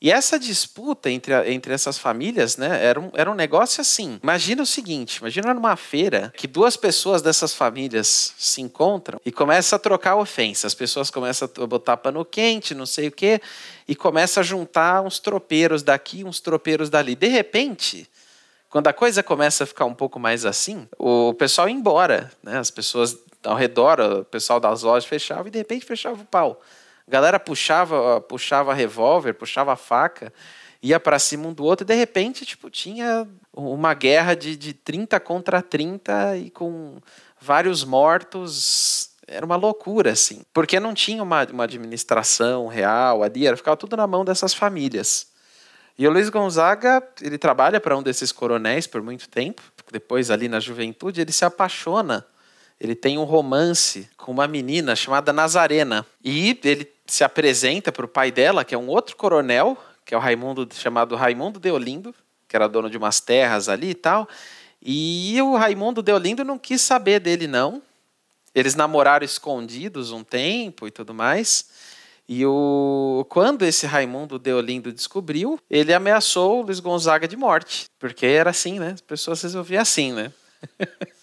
E 0.02 0.10
essa 0.10 0.38
disputa 0.38 1.10
entre, 1.10 1.34
entre 1.52 1.74
essas 1.74 1.98
famílias, 1.98 2.56
né, 2.56 2.82
era 2.82 2.98
um, 2.98 3.10
era 3.12 3.30
um 3.30 3.34
negócio 3.34 3.82
assim. 3.82 4.18
Imagina 4.22 4.62
o 4.62 4.66
seguinte: 4.66 5.18
imagina 5.18 5.52
numa 5.52 5.76
feira 5.76 6.32
que 6.36 6.46
duas 6.46 6.74
pessoas 6.74 7.20
dessas 7.20 7.52
famílias 7.52 8.32
se 8.38 8.62
encontram 8.62 9.20
e 9.26 9.30
começam 9.30 9.76
a 9.76 9.80
trocar 9.80 10.16
ofensas. 10.16 10.66
As 10.66 10.74
pessoas 10.74 11.10
começam 11.10 11.50
a 11.54 11.66
botar 11.66 11.98
pano 11.98 12.24
quente, 12.24 12.74
não 12.74 12.86
sei 12.86 13.08
o 13.08 13.12
quê, 13.12 13.42
e 13.86 13.94
começam 13.94 14.40
a 14.40 14.44
juntar 14.44 15.02
uns 15.02 15.18
tropeiros 15.18 15.82
daqui, 15.82 16.24
uns 16.24 16.40
tropeiros 16.40 16.88
dali. 16.88 17.14
De 17.14 17.28
repente, 17.28 18.08
quando 18.70 18.86
a 18.86 18.94
coisa 18.94 19.22
começa 19.22 19.64
a 19.64 19.66
ficar 19.66 19.84
um 19.84 19.94
pouco 19.94 20.18
mais 20.18 20.46
assim, 20.46 20.88
o 20.98 21.34
pessoal 21.34 21.68
ia 21.68 21.74
embora, 21.74 22.32
né? 22.42 22.56
As 22.56 22.70
pessoas 22.70 23.18
ao 23.44 23.56
redor, 23.56 24.00
o 24.00 24.24
pessoal 24.24 24.58
das 24.58 24.82
lojas 24.82 25.04
fechava 25.04 25.48
e 25.48 25.50
de 25.50 25.58
repente 25.58 25.84
fechava 25.84 26.22
o 26.22 26.24
pau. 26.24 26.62
A 27.10 27.12
galera 27.12 27.40
puxava, 27.40 28.20
puxava 28.20 28.72
revólver, 28.72 29.32
puxava 29.32 29.74
faca, 29.74 30.32
ia 30.80 31.00
para 31.00 31.18
cima 31.18 31.48
um 31.48 31.52
do 31.52 31.64
outro 31.64 31.82
e 31.82 31.88
de 31.88 31.94
repente, 31.94 32.46
tipo, 32.46 32.70
tinha 32.70 33.26
uma 33.52 33.94
guerra 33.94 34.36
de, 34.36 34.54
de 34.54 34.72
30 34.72 35.18
contra 35.18 35.60
30 35.60 36.36
e 36.36 36.50
com 36.50 37.00
vários 37.40 37.82
mortos. 37.82 39.10
Era 39.26 39.44
uma 39.44 39.56
loucura, 39.56 40.12
assim. 40.12 40.42
Porque 40.54 40.78
não 40.78 40.94
tinha 40.94 41.20
uma, 41.20 41.44
uma 41.46 41.64
administração 41.64 42.68
real 42.68 43.24
ali, 43.24 43.44
era, 43.44 43.56
ficava 43.56 43.76
tudo 43.76 43.96
na 43.96 44.06
mão 44.06 44.24
dessas 44.24 44.54
famílias. 44.54 45.26
E 45.98 46.06
o 46.06 46.12
Luiz 46.12 46.28
Gonzaga, 46.28 47.02
ele 47.20 47.38
trabalha 47.38 47.80
para 47.80 47.96
um 47.96 48.04
desses 48.04 48.30
coronéis 48.30 48.86
por 48.86 49.02
muito 49.02 49.28
tempo. 49.28 49.62
Depois, 49.90 50.30
ali 50.30 50.48
na 50.48 50.60
juventude, 50.60 51.20
ele 51.20 51.32
se 51.32 51.44
apaixona 51.44 52.24
ele 52.80 52.94
tem 52.94 53.18
um 53.18 53.24
romance 53.24 54.08
com 54.16 54.32
uma 54.32 54.48
menina 54.48 54.96
chamada 54.96 55.32
Nazarena. 55.34 56.06
E 56.24 56.58
ele 56.64 56.90
se 57.06 57.22
apresenta 57.22 57.92
para 57.92 58.06
o 58.06 58.08
pai 58.08 58.32
dela, 58.32 58.64
que 58.64 58.74
é 58.74 58.78
um 58.78 58.88
outro 58.88 59.16
coronel, 59.16 59.76
que 60.04 60.14
é 60.14 60.16
o 60.16 60.20
Raimundo, 60.20 60.66
chamado 60.72 61.14
Raimundo 61.14 61.60
Deolindo, 61.60 62.14
que 62.48 62.56
era 62.56 62.66
dono 62.66 62.88
de 62.88 62.96
umas 62.96 63.20
terras 63.20 63.68
ali 63.68 63.90
e 63.90 63.94
tal. 63.94 64.26
E 64.80 65.36
o 65.42 65.56
Raimundo 65.56 66.02
Deolindo 66.02 66.42
não 66.42 66.58
quis 66.58 66.80
saber 66.80 67.20
dele, 67.20 67.46
não. 67.46 67.82
Eles 68.54 68.74
namoraram 68.74 69.26
escondidos 69.26 70.10
um 70.10 70.24
tempo 70.24 70.88
e 70.88 70.90
tudo 70.90 71.12
mais. 71.12 71.68
E 72.26 72.46
o... 72.46 73.26
quando 73.28 73.62
esse 73.62 73.86
Raimundo 73.86 74.38
Deolindo 74.38 74.90
descobriu, 74.90 75.60
ele 75.68 75.92
ameaçou 75.92 76.60
o 76.60 76.62
Luiz 76.62 76.80
Gonzaga 76.80 77.28
de 77.28 77.36
morte. 77.36 77.84
Porque 77.98 78.24
era 78.24 78.50
assim, 78.50 78.78
né? 78.78 78.92
As 78.94 79.00
pessoas 79.02 79.42
resolviam 79.42 79.82
assim, 79.82 80.12
né? 80.12 80.32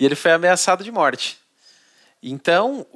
e 0.00 0.04
ele 0.04 0.14
foi 0.16 0.32
ameaçado 0.32 0.82
de 0.82 0.90
morte. 0.90 1.38
Então, 2.22 2.86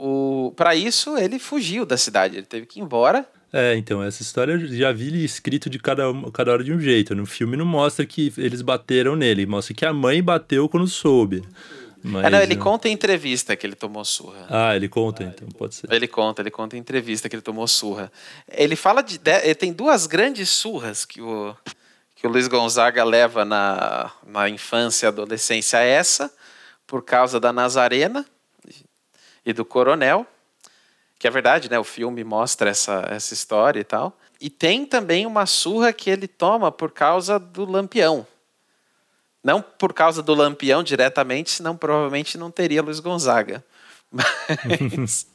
para 0.57 0.75
isso, 0.75 1.17
ele 1.17 1.39
fugiu 1.39 1.87
da 1.87 1.97
cidade, 1.97 2.37
ele 2.37 2.47
teve 2.47 2.67
que 2.67 2.81
ir 2.81 2.83
embora. 2.83 3.27
É, 3.53 3.77
então, 3.77 4.03
essa 4.03 4.21
história 4.21 4.55
eu 4.55 4.67
já 4.67 4.91
vi 4.91 5.25
escrito 5.25 5.71
de 5.71 5.79
cada, 5.79 6.03
cada 6.33 6.51
hora 6.51 6.65
de 6.65 6.73
um 6.73 6.81
jeito. 6.81 7.15
No 7.15 7.25
filme 7.25 7.57
não 7.57 7.65
mostra 7.65 8.05
que 8.05 8.33
eles 8.37 8.63
bateram 8.63 9.15
nele, 9.15 9.47
mostra 9.47 9.73
que 9.73 9.87
a 9.87 9.93
mãe 9.93 10.21
bateu 10.21 10.69
quando 10.69 10.89
soube. 10.89 11.45
Mas, 12.03 12.25
é, 12.25 12.31
não, 12.31 12.41
ele 12.43 12.57
conta 12.57 12.87
em 12.87 12.93
entrevista 12.93 13.57
que 13.57 13.67
ele 13.67 13.75
tomou 13.75 14.05
surra. 14.05 14.47
Ah, 14.51 14.77
ele 14.77 14.89
conta, 14.89 15.23
então, 15.23 15.49
pode 15.57 15.75
ser. 15.75 15.91
Ele 15.91 16.07
conta, 16.07 16.43
ele 16.43 16.51
conta 16.51 16.77
em 16.77 16.81
entrevista 16.81 17.31
que 17.31 17.37
ele 17.37 17.43
tomou 17.43 17.67
surra. 17.67 18.13
Ele 18.47 18.77
fala 18.77 19.03
de. 19.03 19.19
Ele 19.43 19.55
tem 19.55 19.73
duas 19.73 20.07
grandes 20.07 20.51
surras 20.51 21.07
que 21.07 21.23
o, 21.23 21.57
que 22.15 22.27
o 22.27 22.31
Luiz 22.31 22.47
Gonzaga 22.47 23.03
leva 23.05 23.43
na, 23.45 24.11
na 24.27 24.51
infância 24.51 25.07
e 25.07 25.09
adolescência. 25.09 25.79
Essa, 25.79 26.31
por 26.87 27.03
causa 27.03 27.41
da 27.41 27.53
Nazarena 27.53 28.27
e 29.45 29.53
do 29.53 29.65
Coronel, 29.65 30.27
que 31.19 31.27
é 31.27 31.31
verdade, 31.31 31.71
né? 31.71 31.79
O 31.79 31.85
filme 31.85 32.23
mostra 32.25 32.71
essa, 32.71 33.07
essa 33.11 33.33
história 33.33 33.81
e 33.81 33.85
tal. 33.85 34.17
E 34.41 34.51
tem 34.51 34.85
também 34.85 35.27
uma 35.27 35.47
surra 35.47 35.93
que 35.93 36.11
ele 36.11 36.29
toma 36.29 36.71
por 36.71 36.91
causa 36.91 37.39
do 37.39 37.65
Lampião. 37.65 38.27
Não 39.43 39.61
por 39.61 39.93
causa 39.93 40.23
do 40.23 40.35
Lampião 40.35 40.83
diretamente, 40.83 41.51
senão 41.51 41.77
provavelmente 41.77 42.37
não 42.37 42.51
teria 42.51 42.83
Luiz 42.83 43.01
Gonzaga. 43.01 43.65
Mas 44.97 45.27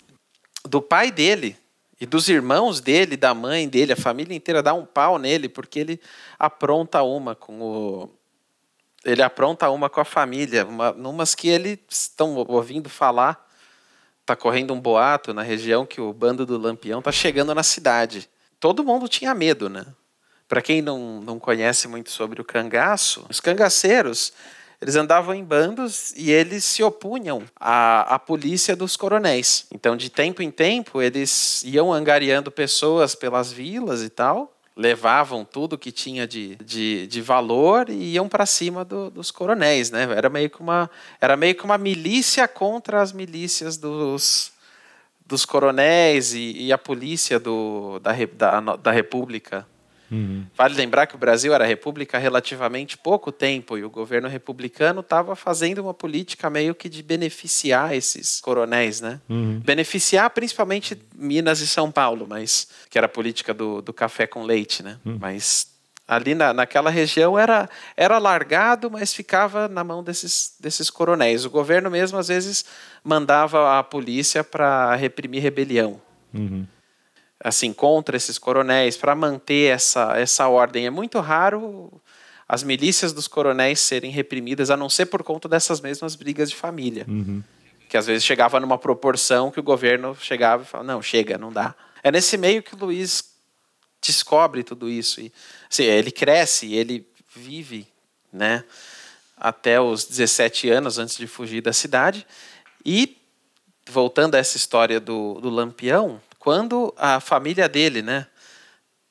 do 0.68 0.82
pai 0.82 1.12
dele 1.12 1.58
e 2.00 2.06
dos 2.06 2.30
irmãos 2.30 2.80
dele, 2.80 3.18
da 3.18 3.34
mãe 3.34 3.68
dele, 3.68 3.94
a 3.94 3.98
família 3.98 4.36
inteira 4.36 4.64
dá 4.64 4.74
um 4.74 4.86
pau 4.86 5.18
nele 5.18 5.50
porque 5.50 5.80
ele 5.80 6.02
apronta 6.38 7.02
uma 7.04 7.36
com 7.36 7.62
o 7.62 8.10
ele 9.04 9.22
apronta 9.22 9.70
uma 9.70 9.90
com 9.90 10.02
a 10.02 10.06
família, 10.06 10.66
uma, 10.66 10.92
numas 10.92 11.34
que 11.34 11.48
eles 11.48 11.80
estão 11.90 12.36
ouvindo 12.36 12.90
falar. 12.90 13.48
Tá 14.26 14.36
correndo 14.36 14.74
um 14.74 14.80
boato 14.80 15.34
na 15.34 15.42
região 15.42 15.86
que 15.86 16.00
o 16.00 16.14
bando 16.14 16.46
do 16.46 16.58
Lampião 16.58 17.02
tá 17.02 17.12
chegando 17.12 17.54
na 17.56 17.64
cidade. 17.64 18.30
Todo 18.60 18.84
mundo 18.84 19.08
tinha 19.08 19.34
medo, 19.34 19.70
né? 19.70 19.86
Para 20.48 20.62
quem 20.62 20.82
não, 20.82 21.22
não 21.22 21.40
conhece 21.40 21.88
muito 21.88 22.12
sobre 22.12 22.42
o 22.42 22.46
cangaço, 22.46 23.26
os 23.30 23.40
cangaceiros 23.40 24.34
eles 24.82 24.96
andavam 24.96 25.36
em 25.36 25.44
bandos 25.44 26.14
e 26.16 26.32
eles 26.32 26.64
se 26.64 26.82
opunham 26.82 27.44
à, 27.60 28.16
à 28.16 28.20
polícia 28.20 28.76
dos 28.78 28.96
coronéis. 28.96 29.66
Então, 29.74 29.98
de 29.98 30.10
tempo 30.10 30.42
em 30.42 30.50
tempo, 30.50 31.02
eles 31.02 31.64
iam 31.66 31.92
angariando 31.92 32.50
pessoas 32.50 33.14
pelas 33.14 33.52
vilas 33.52 34.02
e 34.02 34.10
tal, 34.10 34.58
levavam 34.80 35.44
tudo 35.44 35.78
que 35.78 35.92
tinha 35.92 36.26
de, 36.26 36.56
de, 36.56 37.06
de 37.06 37.22
valor 37.22 37.90
e 37.90 38.14
iam 38.14 38.30
para 38.30 38.46
cima 38.46 38.86
do, 38.86 39.10
dos 39.10 39.30
coronéis, 39.30 39.92
né? 39.92 40.04
Era 40.16 40.30
meio 40.30 40.50
que 40.50 40.62
uma 40.62 40.90
era 41.20 41.36
meio 41.36 41.54
que 41.54 41.66
uma 41.66 41.78
milícia 41.78 42.48
contra 42.48 43.02
as 43.02 43.12
milícias 43.12 43.76
dos, 43.76 44.54
dos 45.26 45.44
coronéis 45.44 46.34
e, 46.34 46.54
e 46.54 46.72
a 46.72 46.78
polícia 46.78 47.38
do, 47.38 48.00
da, 48.00 48.14
da, 48.62 48.76
da 48.78 48.92
República 48.92 49.68
Uhum. 50.12 50.46
Vale 50.56 50.76
lembrar 50.76 51.08
que 51.08 51.16
o 51.16 51.18
Brasil 51.18 51.54
era 51.54 51.66
república 51.66 52.18
há 52.18 52.20
relativamente 52.20 52.98
pouco 52.98 53.32
tempo 53.32 53.78
e 53.78 53.84
o 53.84 53.90
governo 53.90 54.28
republicano 54.28 55.02
estava 55.02 55.36
fazendo 55.36 55.80
uma 55.80 55.94
política 55.94 56.50
meio 56.50 56.74
que 56.74 56.90
de 56.90 57.04
beneficiar 57.04 57.96
esses 57.96 58.42
coronéis, 58.42 59.02
né? 59.02 59.20
Uhum. 59.30 59.60
Beneficiar 59.60 60.30
principalmente 60.32 60.98
Minas 61.16 61.60
e 61.60 61.68
São 61.68 61.92
Paulo, 61.92 62.26
mas 62.28 62.68
que 62.90 62.98
era 62.98 63.06
a 63.06 63.10
política 63.10 63.54
do, 63.54 63.82
do 63.82 63.94
café 63.94 64.26
com 64.26 64.44
leite, 64.44 64.82
né? 64.82 64.98
Uhum. 65.06 65.18
Mas 65.20 65.70
ali 66.08 66.34
na, 66.34 66.54
naquela 66.54 66.90
região 66.90 67.38
era, 67.38 67.70
era 67.96 68.18
largado, 68.18 68.90
mas 68.90 69.14
ficava 69.14 69.68
na 69.68 69.84
mão 69.84 70.04
desses, 70.04 70.56
desses 70.60 70.90
coronéis. 70.90 71.46
O 71.46 71.50
governo 71.50 71.92
mesmo 71.92 72.18
às 72.18 72.30
vezes 72.30 72.66
mandava 73.04 73.78
a 73.78 73.84
polícia 73.84 74.44
para 74.44 74.96
reprimir 74.96 75.44
rebelião. 75.44 76.02
Uhum 76.34 76.66
assim 77.44 77.72
contra 77.72 78.18
esses 78.18 78.38
coronéis 78.38 78.98
para 78.98 79.16
manter 79.16 79.74
essa, 79.74 80.18
essa 80.18 80.48
ordem. 80.48 80.86
É 80.86 80.90
muito 80.90 81.20
raro 81.20 81.92
as 82.48 82.64
milícias 82.64 83.14
dos 83.14 83.28
coronéis 83.28 83.80
serem 83.80 84.12
reprimidas, 84.12 84.72
a 84.72 84.78
não 84.78 84.90
ser 84.90 85.06
por 85.06 85.24
conta 85.24 85.48
dessas 85.48 85.80
mesmas 85.80 86.16
brigas 86.16 86.50
de 86.50 86.56
família. 86.56 87.06
Uhum. 87.08 87.44
Que 87.88 87.96
às 87.96 88.08
vezes 88.08 88.24
chegava 88.24 88.60
numa 88.60 88.78
proporção 88.78 89.52
que 89.52 89.60
o 89.60 89.64
governo 89.64 90.18
chegava 90.20 90.64
e 90.64 90.66
falava, 90.66 90.92
não, 90.92 91.02
chega, 91.02 91.38
não 91.38 91.52
dá. 91.52 91.76
É 92.04 92.12
nesse 92.12 92.38
meio 92.38 92.64
que 92.64 92.74
o 92.74 92.78
Luiz 92.78 93.36
descobre 94.02 94.64
tudo 94.64 94.90
isso. 94.90 95.22
E, 95.22 95.32
assim, 95.72 95.84
ele 95.84 96.12
cresce, 96.12 96.74
ele 96.74 97.08
vive 97.36 97.88
né, 98.34 98.64
até 99.38 99.80
os 99.80 100.06
17 100.06 100.70
anos 100.70 100.98
antes 100.98 101.18
de 101.18 101.28
fugir 101.28 101.62
da 101.62 101.74
cidade. 101.74 102.26
E, 102.86 103.18
voltando 103.88 104.36
a 104.36 104.40
essa 104.40 104.58
história 104.58 105.00
do, 105.00 105.36
do 105.36 105.50
Lampião, 105.50 106.22
quando 106.40 106.94
a 106.98 107.20
família 107.20 107.70
dele, 107.70 108.02
né, 108.02 108.26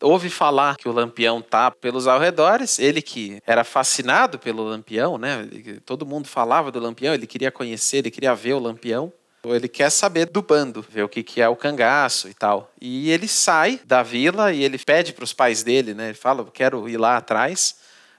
ouve 0.03 0.31
falar 0.31 0.77
que 0.77 0.89
o 0.89 0.93
Lampião 0.93 1.43
tá 1.43 1.71
pelos 1.71 2.09
arredores, 2.09 2.79
ele 2.79 3.03
que 3.03 3.41
era 3.47 3.63
fascinado 3.63 4.39
pelo 4.39 4.65
Lampião, 4.65 5.19
né? 5.19 5.49
Todo 5.85 6.07
mundo 6.07 6.27
falava 6.27 6.73
do 6.73 6.81
Lampião, 6.81 7.15
ele 7.15 7.27
queria 7.27 7.51
conhecer, 7.51 7.99
ele 7.99 8.11
queria 8.11 8.35
ver 8.35 8.55
o 8.55 8.59
Lampião. 8.59 9.13
Ele 9.45 9.69
quer 9.69 9.89
saber 9.89 10.27
do 10.27 10.43
bando, 10.43 10.85
ver 10.87 11.05
o 11.05 11.09
que, 11.09 11.23
que 11.23 11.41
é 11.41 11.49
o 11.49 11.55
cangaço 11.55 12.29
e 12.29 12.35
tal. 12.35 12.73
E 12.81 13.11
ele 13.11 13.29
sai 13.29 13.81
da 13.85 14.03
vila 14.03 14.53
e 14.53 14.65
ele 14.65 14.77
pede 14.79 15.13
para 15.13 15.25
os 15.25 15.33
pais 15.33 15.63
dele, 15.63 15.95
né? 15.95 16.07
Ele 16.09 16.15
fala, 16.15 16.45
quero 16.53 16.89
ir 16.89 16.97
lá 16.97 17.17
atrás 17.17 17.77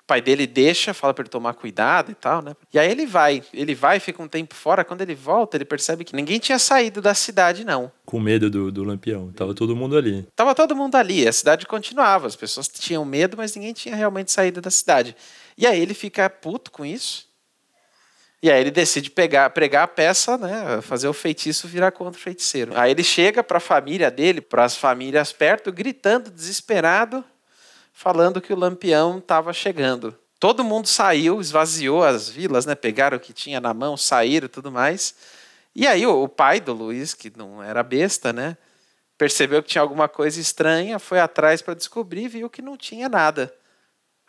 pai 0.10 0.22
dele 0.24 0.48
deixa, 0.48 0.92
fala 0.92 1.14
para 1.14 1.22
ele 1.22 1.30
tomar 1.30 1.54
cuidado 1.54 2.12
e 2.12 2.16
tal, 2.16 2.42
né? 2.42 2.56
E 2.74 2.80
aí 2.80 2.90
ele 2.90 3.06
vai, 3.06 3.44
ele 3.54 3.76
vai, 3.76 4.00
fica 4.00 4.24
um 4.24 4.28
tempo 4.28 4.56
fora. 4.56 4.84
Quando 4.84 5.02
ele 5.02 5.14
volta, 5.14 5.56
ele 5.56 5.66
percebe 5.66 6.04
que 6.04 6.16
ninguém 6.16 6.40
tinha 6.40 6.58
saído 6.58 7.00
da 7.00 7.14
cidade, 7.14 7.64
não. 7.64 7.92
Com 8.08 8.20
medo 8.20 8.50
do, 8.50 8.72
do 8.72 8.84
lampião. 8.84 9.32
Tava 9.34 9.54
todo 9.54 9.76
mundo 9.76 9.96
ali. 9.96 10.28
Tava 10.36 10.56
todo 10.56 10.76
mundo 10.76 10.96
ali. 10.96 11.28
A 11.28 11.32
cidade 11.32 11.68
continuava. 11.68 12.26
As 12.26 12.36
pessoas 12.36 12.68
tinham 12.68 13.06
medo, 13.06 13.38
mas 13.38 13.56
ninguém 13.56 13.72
tinha 13.72 13.96
realmente 13.96 14.32
saído 14.32 14.60
da 14.60 14.72
cidade. 14.72 15.16
E 15.56 15.68
aí 15.68 15.80
ele 15.80 15.94
fica 15.94 16.28
puto 16.28 16.72
com 16.72 16.84
isso. 16.84 17.30
E 18.42 18.50
aí 18.50 18.60
ele 18.60 18.72
decide 18.72 19.12
pegar, 19.12 19.48
pregar 19.52 19.84
a 19.84 19.88
peça, 19.88 20.40
né, 20.40 20.82
fazer 20.82 21.08
o 21.08 21.14
feitiço 21.14 21.68
virar 21.68 21.92
contra 21.92 22.20
o 22.20 22.24
feiticeiro. 22.24 22.72
Aí 22.76 22.90
ele 22.90 23.04
chega 23.04 23.44
para 23.44 23.58
a 23.58 23.62
família 23.62 24.10
dele, 24.10 24.42
para 24.42 24.64
as 24.64 24.76
famílias 24.76 25.32
perto, 25.32 25.72
gritando 25.72 26.32
desesperado 26.32 27.24
falando 28.00 28.40
que 28.40 28.54
o 28.54 28.56
Lampião 28.56 29.18
estava 29.18 29.52
chegando. 29.52 30.18
Todo 30.40 30.64
mundo 30.64 30.88
saiu, 30.88 31.42
esvaziou 31.42 32.02
as 32.02 32.30
vilas, 32.30 32.66
né? 32.66 32.74
Pegaram 32.74 33.18
o 33.18 33.20
que 33.20 33.34
tinha 33.34 33.60
na 33.60 33.74
mão, 33.74 33.98
saíram 33.98 34.46
e 34.46 34.50
tudo 34.50 34.72
mais. 34.72 35.14
E 35.76 35.86
aí 35.86 36.08
o, 36.08 36.26
pai 36.30 36.62
do 36.62 36.72
Luiz, 36.72 37.14
que 37.14 37.30
não 37.36 37.62
era 37.62 37.84
besta, 37.84 38.32
né? 38.32 38.56
Percebeu 39.18 39.62
que 39.62 39.68
tinha 39.68 39.82
alguma 39.82 40.08
coisa 40.08 40.40
estranha, 40.40 40.98
foi 40.98 41.20
atrás 41.20 41.62
para 41.62 41.74
descobrir 41.74 42.24
e 42.24 42.28
viu 42.30 42.50
que 42.50 42.62
não 42.62 42.78
tinha 42.78 43.10
nada. 43.10 43.54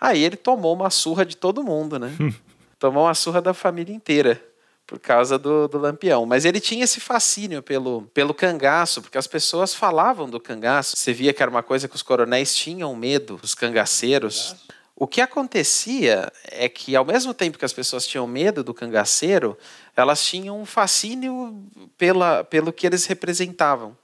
Aí 0.00 0.20
ele 0.24 0.37
tomou 0.37 0.74
uma 0.74 0.90
surra 0.90 1.24
de 1.24 1.37
todo 1.37 1.62
mundo, 1.62 1.96
né? 1.96 2.11
tomou 2.76 3.04
uma 3.04 3.14
surra 3.14 3.40
da 3.40 3.54
família 3.54 3.94
inteira 3.94 4.49
por 4.90 4.98
causa 4.98 5.38
do, 5.38 5.68
do 5.68 5.79
Lampião. 5.79 6.26
Mas 6.26 6.44
ele 6.44 6.59
tinha 6.59 6.83
esse 6.83 6.98
fascínio 6.98 7.62
pelo, 7.62 8.03
pelo 8.12 8.35
cangaço, 8.35 9.00
porque 9.00 9.16
as 9.16 9.29
pessoas 9.29 9.72
falavam 9.72 10.29
do 10.29 10.40
cangaço. 10.40 10.96
Você 10.96 11.12
via 11.12 11.33
que 11.33 11.40
era 11.40 11.48
uma 11.48 11.62
coisa 11.62 11.87
que 11.87 11.94
os 11.94 12.03
coronéis 12.03 12.53
tinham 12.57 12.94
medo, 12.96 13.38
os 13.40 13.55
cangaceiros. 13.55 14.57
O 14.96 15.07
que 15.07 15.20
acontecia 15.20 16.33
é 16.42 16.68
que, 16.68 16.96
ao 16.96 17.05
mesmo 17.05 17.33
tempo 17.33 17.57
que 17.57 17.64
as 17.64 17.72
pessoas 17.72 18.05
tinham 18.05 18.26
medo 18.26 18.64
do 18.64 18.74
cangaceiro, 18.74 19.57
elas 19.96 20.24
tinham 20.24 20.61
um 20.61 20.66
fascínio 20.66 21.64
pela, 21.96 22.42
pelo 22.42 22.72
que 22.72 22.85
eles 22.85 23.07
representavam. 23.07 23.96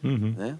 Uhum. 0.00 0.32
Né? 0.38 0.56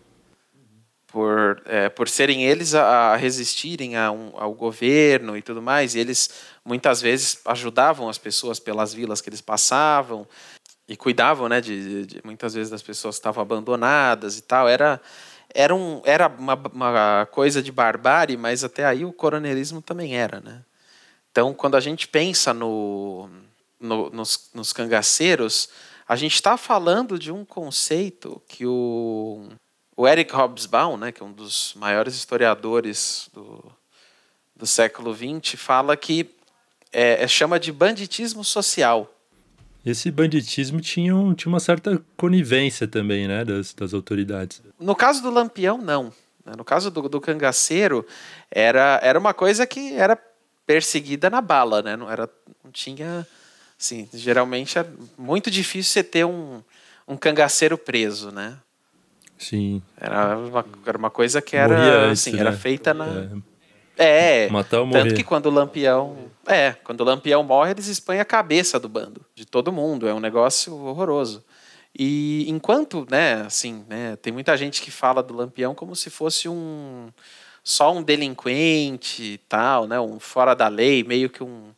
Por, 1.11 1.63
é, 1.67 1.89
por 1.89 2.09
serem 2.09 2.45
eles 2.45 2.75
a, 2.75 3.13
a 3.13 3.17
resistirem 3.17 3.97
a 3.97 4.11
um, 4.11 4.33
ao 4.35 4.55
governo 4.55 5.37
e 5.37 5.43
tudo 5.43 5.61
mais, 5.61 5.95
e 5.95 5.99
eles 5.99 6.31
muitas 6.65 7.01
vezes 7.01 7.41
ajudavam 7.45 8.09
as 8.09 8.19
pessoas 8.19 8.61
pelas 8.61 8.95
vilas 8.95 9.21
que 9.21 9.29
eles 9.29 9.41
passavam 9.41 10.27
e 10.89 10.97
cuidavam, 10.97 11.49
né, 11.49 11.61
de, 11.61 12.07
de 12.07 12.21
muitas 12.25 12.55
vezes 12.55 12.71
das 12.71 12.83
pessoas 12.83 13.17
que 13.17 13.21
estavam 13.21 13.43
abandonadas 13.43 14.39
e 14.39 14.43
tal. 14.43 14.69
Era 14.69 15.01
era, 15.53 15.75
um, 15.75 16.01
era 16.05 16.29
uma, 16.29 16.55
uma 16.73 17.27
coisa 17.27 17.63
de 17.63 17.73
barbárie, 17.73 18.37
mas 18.37 18.63
até 18.63 18.85
aí 18.85 19.05
o 19.05 19.13
coronelismo 19.13 19.83
também 19.83 20.17
era, 20.17 20.41
né? 20.41 20.63
Então, 21.31 21.53
quando 21.55 21.77
a 21.77 21.81
gente 21.81 22.09
pensa 22.09 22.55
no, 22.55 23.29
no 23.79 24.11
nos, 24.11 24.51
nos 24.55 24.73
cangaceiros, 24.73 25.69
a 26.07 26.17
gente 26.17 26.35
está 26.35 26.57
falando 26.57 27.19
de 27.19 27.33
um 27.33 27.45
conceito 27.45 28.41
que 28.49 28.67
o 28.67 29.49
o 30.01 30.09
Eric 30.09 30.35
Hobsbawm, 30.35 30.97
né, 30.97 31.13
que 31.13 31.23
é 31.23 31.27
um 31.27 31.33
dos 31.33 31.75
maiores 31.77 32.15
historiadores 32.15 33.29
do, 33.35 33.63
do 34.57 34.67
século 34.67 35.15
XX, 35.15 35.61
fala 35.61 35.95
que 35.95 36.31
é, 36.91 37.23
é, 37.23 37.29
chama 37.29 37.61
de 37.61 37.71
banditismo 37.71 38.43
social. 38.43 39.15
Esse 39.85 40.11
banditismo 40.11 40.81
tinha, 40.81 41.15
um, 41.15 41.35
tinha 41.35 41.53
uma 41.53 41.61
certa 41.61 42.03
conivência 42.17 42.89
também, 42.89 43.29
né, 43.29 43.45
das, 43.45 43.75
das 43.75 43.93
autoridades. 43.93 44.63
No 44.79 44.97
caso 44.97 45.23
do 45.23 45.31
Lampião, 45.31 45.77
não. 45.77 46.13
Né. 46.47 46.55
No 46.57 46.65
caso 46.65 46.91
do, 46.91 47.07
do 47.07 47.21
cangaceiro, 47.21 48.07
era, 48.51 48.99
era 49.03 49.19
uma 49.19 49.35
coisa 49.35 49.67
que 49.67 49.93
era 49.93 50.19
perseguida 50.67 51.29
na 51.29 51.43
bala, 51.43 51.83
né? 51.83 51.95
Não, 51.95 52.11
era, 52.11 52.27
não 52.65 52.71
tinha 52.71 53.27
Sim, 53.77 54.09
geralmente 54.13 54.79
é 54.79 54.87
muito 55.17 55.51
difícil 55.51 55.93
você 55.93 56.05
ter 56.05 56.27
um, 56.27 56.63
um 57.09 57.17
cangaceiro 57.17 57.79
preso, 57.79 58.31
né? 58.31 58.59
Sim. 59.41 59.83
Era 59.99 60.37
uma, 60.37 60.65
era 60.85 60.99
uma 60.99 61.11
coisa 61.11 61.41
que 61.41 61.57
era, 61.57 62.11
assim, 62.11 62.33
né? 62.33 62.41
era 62.41 62.53
feita 62.53 62.93
na... 62.93 63.07
É, 63.97 64.45
é 64.45 64.51
Matar 64.51 64.81
ou 64.81 64.87
morrer. 64.87 65.03
tanto 65.03 65.15
que 65.15 65.25
quando 65.25 65.47
o 65.47 65.51
Lampião... 65.51 66.17
É, 66.47 66.73
quando 66.85 67.01
o 67.01 67.05
Lampião 67.05 67.43
morre, 67.43 67.71
eles 67.71 67.87
expõem 67.87 68.21
a 68.21 68.25
cabeça 68.25 68.79
do 68.79 68.89
bando, 68.89 69.25
de 69.35 69.47
todo 69.47 69.73
mundo. 69.73 70.07
É 70.07 70.13
um 70.13 70.21
negócio 70.21 70.75
horroroso. 70.75 71.43
E 71.99 72.45
enquanto, 72.49 73.07
né, 73.11 73.43
assim, 73.47 73.85
né, 73.89 74.17
tem 74.17 74.33
muita 74.33 74.57
gente 74.57 74.83
que 74.83 74.91
fala 74.91 75.23
do 75.23 75.35
Lampião 75.35 75.75
como 75.75 75.97
se 75.97 76.11
fosse 76.11 76.49
um 76.49 77.09
só 77.65 77.95
um 77.95 78.03
delinquente 78.03 79.23
e 79.23 79.39
tal, 79.39 79.87
né, 79.87 79.99
um 80.01 80.19
fora 80.21 80.55
da 80.55 80.69
lei, 80.69 81.03
meio 81.03 81.29
que 81.29 81.43
um, 81.43 81.71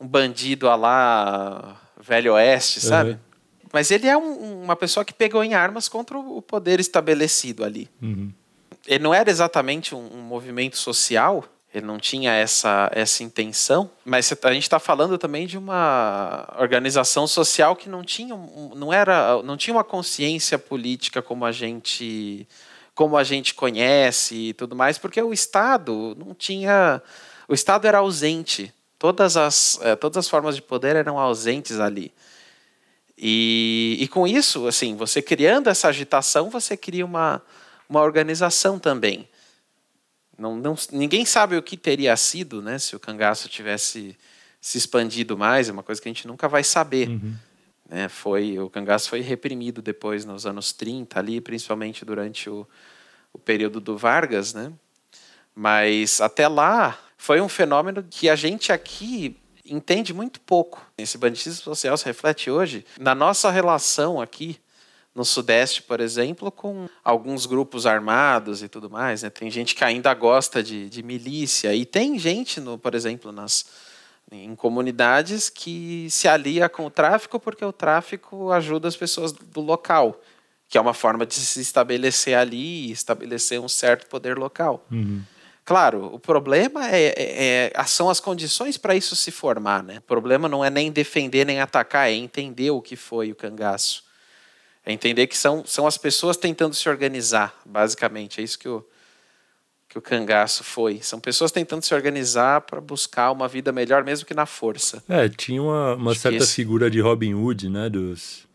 um 0.00 0.06
bandido 0.06 0.68
a 0.68 0.76
lá 0.76 1.80
Velho 2.00 2.34
Oeste, 2.34 2.80
sabe? 2.80 3.10
Uhum. 3.10 3.18
Mas 3.74 3.90
ele 3.90 4.06
é 4.06 4.16
um, 4.16 4.62
uma 4.62 4.76
pessoa 4.76 5.04
que 5.04 5.12
pegou 5.12 5.42
em 5.42 5.52
armas 5.52 5.88
contra 5.88 6.16
o 6.16 6.40
poder 6.40 6.78
estabelecido 6.78 7.64
ali. 7.64 7.90
Uhum. 8.00 8.30
Ele 8.86 9.02
não 9.02 9.12
era 9.12 9.28
exatamente 9.28 9.96
um, 9.96 10.10
um 10.14 10.20
movimento 10.20 10.78
social, 10.78 11.44
ele 11.74 11.84
não 11.84 11.98
tinha 11.98 12.32
essa, 12.32 12.88
essa 12.94 13.24
intenção, 13.24 13.90
mas 14.04 14.32
a 14.44 14.52
gente 14.52 14.62
está 14.62 14.78
falando 14.78 15.18
também 15.18 15.44
de 15.44 15.58
uma 15.58 16.54
organização 16.56 17.26
social 17.26 17.74
que 17.74 17.88
não 17.88 18.04
tinha, 18.04 18.36
não 18.76 18.92
era, 18.92 19.42
não 19.42 19.56
tinha 19.56 19.74
uma 19.74 19.82
consciência 19.82 20.56
política 20.56 21.20
como 21.20 21.44
a 21.44 21.50
gente 21.50 22.46
como 22.94 23.16
a 23.16 23.24
gente 23.24 23.54
conhece 23.54 24.36
e 24.36 24.54
tudo 24.54 24.76
mais, 24.76 24.98
porque 24.98 25.20
o 25.20 25.32
Estado 25.32 26.16
não 26.16 26.32
tinha, 26.32 27.02
o 27.48 27.52
Estado 27.52 27.88
era 27.88 27.98
ausente, 27.98 28.72
todas 29.00 29.36
as, 29.36 29.80
eh, 29.82 29.96
todas 29.96 30.18
as 30.18 30.28
formas 30.28 30.54
de 30.54 30.62
poder 30.62 30.94
eram 30.94 31.18
ausentes 31.18 31.80
ali. 31.80 32.12
E, 33.16 33.96
e 34.00 34.08
com 34.08 34.26
isso, 34.26 34.66
assim, 34.66 34.96
você 34.96 35.22
criando 35.22 35.68
essa 35.68 35.88
agitação, 35.88 36.50
você 36.50 36.76
cria 36.76 37.04
uma, 37.04 37.40
uma 37.88 38.00
organização 38.00 38.78
também. 38.78 39.28
Não, 40.36 40.56
não, 40.56 40.74
ninguém 40.90 41.24
sabe 41.24 41.56
o 41.56 41.62
que 41.62 41.76
teria 41.76 42.16
sido 42.16 42.60
né, 42.60 42.78
se 42.78 42.96
o 42.96 43.00
cangaço 43.00 43.48
tivesse 43.48 44.16
se 44.60 44.78
expandido 44.78 45.36
mais, 45.36 45.68
é 45.68 45.72
uma 45.72 45.82
coisa 45.82 46.00
que 46.00 46.08
a 46.08 46.12
gente 46.12 46.26
nunca 46.26 46.48
vai 46.48 46.64
saber. 46.64 47.08
Uhum. 47.08 47.34
Né, 47.88 48.08
foi, 48.08 48.58
o 48.58 48.68
cangaço 48.68 49.10
foi 49.10 49.20
reprimido 49.20 49.80
depois, 49.80 50.24
nos 50.24 50.46
anos 50.46 50.72
30, 50.72 51.18
ali, 51.18 51.40
principalmente 51.40 52.04
durante 52.04 52.50
o, 52.50 52.66
o 53.32 53.38
período 53.38 53.78
do 53.78 53.96
Vargas. 53.96 54.54
Né? 54.54 54.72
Mas 55.54 56.20
até 56.20 56.48
lá 56.48 56.98
foi 57.16 57.40
um 57.40 57.48
fenômeno 57.48 58.02
que 58.02 58.28
a 58.28 58.34
gente 58.34 58.72
aqui 58.72 59.36
entende 59.64 60.12
muito 60.12 60.40
pouco. 60.40 60.84
Esse 60.96 61.16
banditismo 61.16 61.62
social 61.62 61.96
se 61.96 62.04
reflete 62.04 62.50
hoje 62.50 62.84
na 62.98 63.14
nossa 63.14 63.50
relação 63.50 64.20
aqui 64.20 64.58
no 65.14 65.24
Sudeste, 65.24 65.80
por 65.82 66.00
exemplo, 66.00 66.50
com 66.50 66.88
alguns 67.04 67.46
grupos 67.46 67.86
armados 67.86 68.62
e 68.62 68.68
tudo 68.68 68.90
mais. 68.90 69.22
Né? 69.22 69.30
Tem 69.30 69.48
gente 69.50 69.74
que 69.74 69.84
ainda 69.84 70.12
gosta 70.12 70.62
de, 70.62 70.90
de 70.90 71.02
milícia 71.02 71.74
e 71.74 71.86
tem 71.86 72.18
gente, 72.18 72.60
no, 72.60 72.76
por 72.76 72.94
exemplo, 72.94 73.30
nas, 73.30 73.64
em 74.30 74.54
comunidades 74.56 75.48
que 75.48 76.08
se 76.10 76.26
alia 76.26 76.68
com 76.68 76.86
o 76.86 76.90
tráfico 76.90 77.38
porque 77.38 77.64
o 77.64 77.72
tráfico 77.72 78.50
ajuda 78.50 78.88
as 78.88 78.96
pessoas 78.96 79.30
do 79.30 79.60
local, 79.60 80.20
que 80.68 80.76
é 80.76 80.80
uma 80.80 80.94
forma 80.94 81.24
de 81.24 81.34
se 81.34 81.60
estabelecer 81.60 82.36
ali 82.36 82.90
estabelecer 82.90 83.60
um 83.60 83.68
certo 83.68 84.08
poder 84.08 84.36
local. 84.36 84.84
Uhum. 84.90 85.22
Claro, 85.64 86.10
o 86.12 86.18
problema 86.18 86.90
é, 86.90 87.14
é, 87.16 87.72
é 87.74 87.84
são 87.84 88.10
as 88.10 88.20
condições 88.20 88.76
para 88.76 88.94
isso 88.94 89.16
se 89.16 89.30
formar. 89.30 89.82
Né? 89.82 89.98
O 89.98 90.02
problema 90.02 90.48
não 90.48 90.64
é 90.64 90.68
nem 90.68 90.92
defender 90.92 91.46
nem 91.46 91.60
atacar, 91.60 92.08
é 92.08 92.12
entender 92.12 92.70
o 92.70 92.82
que 92.82 92.96
foi 92.96 93.32
o 93.32 93.34
cangaço. 93.34 94.04
É 94.84 94.92
entender 94.92 95.26
que 95.26 95.36
são, 95.36 95.64
são 95.64 95.86
as 95.86 95.96
pessoas 95.96 96.36
tentando 96.36 96.74
se 96.74 96.86
organizar, 96.88 97.58
basicamente. 97.64 98.40
É 98.40 98.44
isso 98.44 98.58
que 98.58 98.68
o, 98.68 98.84
que 99.88 99.96
o 99.96 100.02
cangaço 100.02 100.62
foi. 100.62 101.00
São 101.02 101.18
pessoas 101.18 101.50
tentando 101.50 101.82
se 101.82 101.94
organizar 101.94 102.60
para 102.60 102.82
buscar 102.82 103.30
uma 103.30 103.48
vida 103.48 103.72
melhor, 103.72 104.04
mesmo 104.04 104.26
que 104.26 104.34
na 104.34 104.44
força. 104.44 105.02
É, 105.08 105.26
tinha 105.30 105.62
uma, 105.62 105.94
uma 105.94 106.14
certa 106.14 106.44
esse... 106.44 106.52
figura 106.52 106.90
de 106.90 107.00
Robin 107.00 107.32
Hood, 107.32 107.70
né? 107.70 107.88
Dos, 107.88 108.46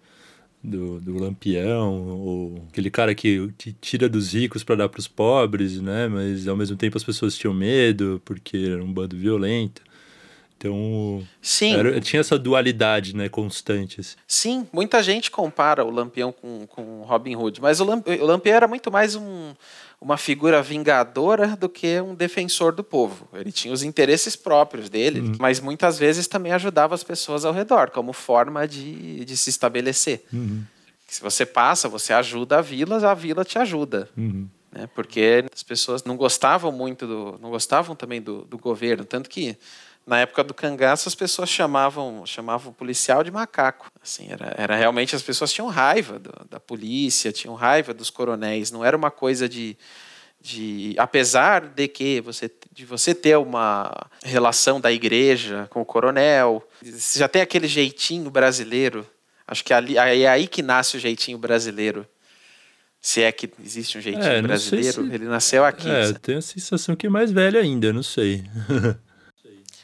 do, 0.63 1.00
do 1.00 1.17
Lampião, 1.17 2.08
ou 2.08 2.63
aquele 2.69 2.89
cara 2.89 3.15
que, 3.15 3.52
que 3.58 3.74
tira 3.74 4.10
dos 4.10 4.34
ricos 4.34 4.63
para 4.63 4.76
dar 4.76 4.89
para 4.89 5.00
os 5.00 5.08
pobres, 5.08 5.80
né? 5.82 6.08
Mas 6.08 6.48
ao 6.48 6.58
mesmo 6.58 6.76
tempo 6.76 6.98
as 6.98 7.04
pessoas 7.04 7.38
tinham 7.38 7.54
medo 7.54 8.22
porque 8.26 8.58
era 8.58 8.84
um 8.84 8.91
bando 8.91 9.15
violento. 9.15 9.82
Então, 10.60 11.26
Sim. 11.41 11.74
Era, 11.78 12.02
tinha 12.02 12.19
essa 12.19 12.38
dualidade 12.38 13.15
né, 13.15 13.30
constante. 13.30 14.02
Assim. 14.02 14.17
Sim, 14.28 14.67
muita 14.74 15.02
gente 15.02 15.32
compara 15.32 15.86
o 15.86 15.89
Lampião 15.89 16.34
com, 16.34 16.67
com 16.67 17.02
Robin 17.04 17.34
Hood, 17.34 17.62
mas 17.62 17.80
o, 17.80 17.86
Lamp, 17.86 18.06
o 18.06 18.26
Lampião 18.26 18.56
era 18.58 18.67
muito 18.67 18.91
mais 18.91 19.15
um, 19.15 19.54
uma 20.02 20.17
figura 20.17 20.62
vingadora 20.62 21.56
do 21.56 21.69
que 21.69 22.02
um 22.02 22.13
defensor 22.13 22.74
do 22.74 22.84
povo. 22.84 23.26
Ele 23.34 23.54
tinha 23.54 23.74
os 23.74 23.84
interesses 23.84 24.36
próprios 24.36 24.89
dele, 24.89 25.22
uhum. 25.22 25.32
mas 25.39 25.62
muitas 25.62 25.98
vezes 25.98 26.28
também 26.28 26.52
ajudava 26.52 26.93
as 26.93 27.06
pessoas 27.06 27.45
ao 27.45 27.54
redor, 27.54 27.91
como 27.91 28.12
forma 28.12 28.67
de, 28.67 29.24
de 29.24 29.38
se 29.38 29.50
estabelecer. 29.50 30.26
Uhum. 30.34 30.65
Se 31.08 31.22
você 31.22 31.45
passa, 31.45 31.88
você 31.88 32.12
ajuda 32.12 32.58
a 32.58 32.62
vila, 32.62 33.10
a 33.10 33.13
vila 33.13 33.45
te 33.45 33.58
ajuda. 33.58 34.10
Uhum. 34.17 34.50
Né? 34.74 34.89
Porque 34.93 35.45
as 35.54 35.63
pessoas 35.63 36.04
não 36.04 36.17
gostavam 36.17 36.69
muito 36.69 37.08
do. 37.08 37.39
não 37.41 37.50
gostavam 37.50 37.95
também 37.95 38.22
do, 38.22 38.43
do 38.43 38.58
governo. 38.58 39.06
Tanto 39.06 39.30
que 39.30 39.58
na 40.10 40.22
época 40.22 40.43
do 40.43 40.56
cangaço 40.56 41.08
as 41.08 41.13
pessoas 41.13 41.50
chamavam 41.50 42.26
chamavam 42.26 42.72
o 42.72 42.74
policial 42.74 43.24
de 43.24 43.30
macaco. 43.30 43.91
Assim 44.02 44.28
era, 44.32 44.54
era 44.58 44.76
realmente 44.76 45.15
as 45.15 45.22
pessoas 45.22 45.54
tinham 45.54 45.67
raiva 45.67 46.17
do, 46.17 46.32
da 46.50 46.60
polícia 46.60 47.32
tinham 47.32 47.54
raiva 47.54 47.93
dos 47.93 48.10
coronéis. 48.10 48.72
Não 48.72 48.84
era 48.84 48.98
uma 48.98 49.12
coisa 49.12 49.48
de, 49.48 49.78
de 50.41 50.95
apesar 50.98 51.67
de 51.67 51.88
que 51.88 52.19
você 52.22 52.52
de 52.72 52.86
você 52.86 53.13
ter 53.13 53.38
uma 53.38 53.93
relação 54.24 54.82
da 54.82 54.91
igreja 54.91 55.67
com 55.69 55.82
o 55.82 55.86
coronel 55.86 56.67
já 57.15 57.28
tem 57.28 57.43
aquele 57.43 57.67
jeitinho 57.67 58.32
brasileiro. 58.32 59.06
Acho 59.48 59.63
que 59.63 59.74
ali, 59.74 59.95
é 59.98 60.28
aí 60.28 60.48
que 60.48 60.63
nasce 60.63 60.98
o 60.98 61.00
jeitinho 61.00 61.38
brasileiro. 61.38 62.06
Se 63.02 63.22
é 63.22 63.32
que 63.32 63.50
existe 63.63 63.98
um 63.98 64.02
jeitinho 64.02 64.26
é, 64.26 64.41
brasileiro 64.41 65.06
se... 65.06 65.13
ele 65.13 65.26
nasceu 65.26 65.63
aqui 65.63 65.89
é, 65.89 66.08
eu 66.08 66.19
tenho 66.19 66.39
a 66.39 66.41
sensação 66.41 66.98
que 66.98 67.08
é 67.08 67.10
mais 67.10 67.32
velho 67.32 67.58
ainda 67.58 67.93
não 67.93 68.04
sei 68.04 68.43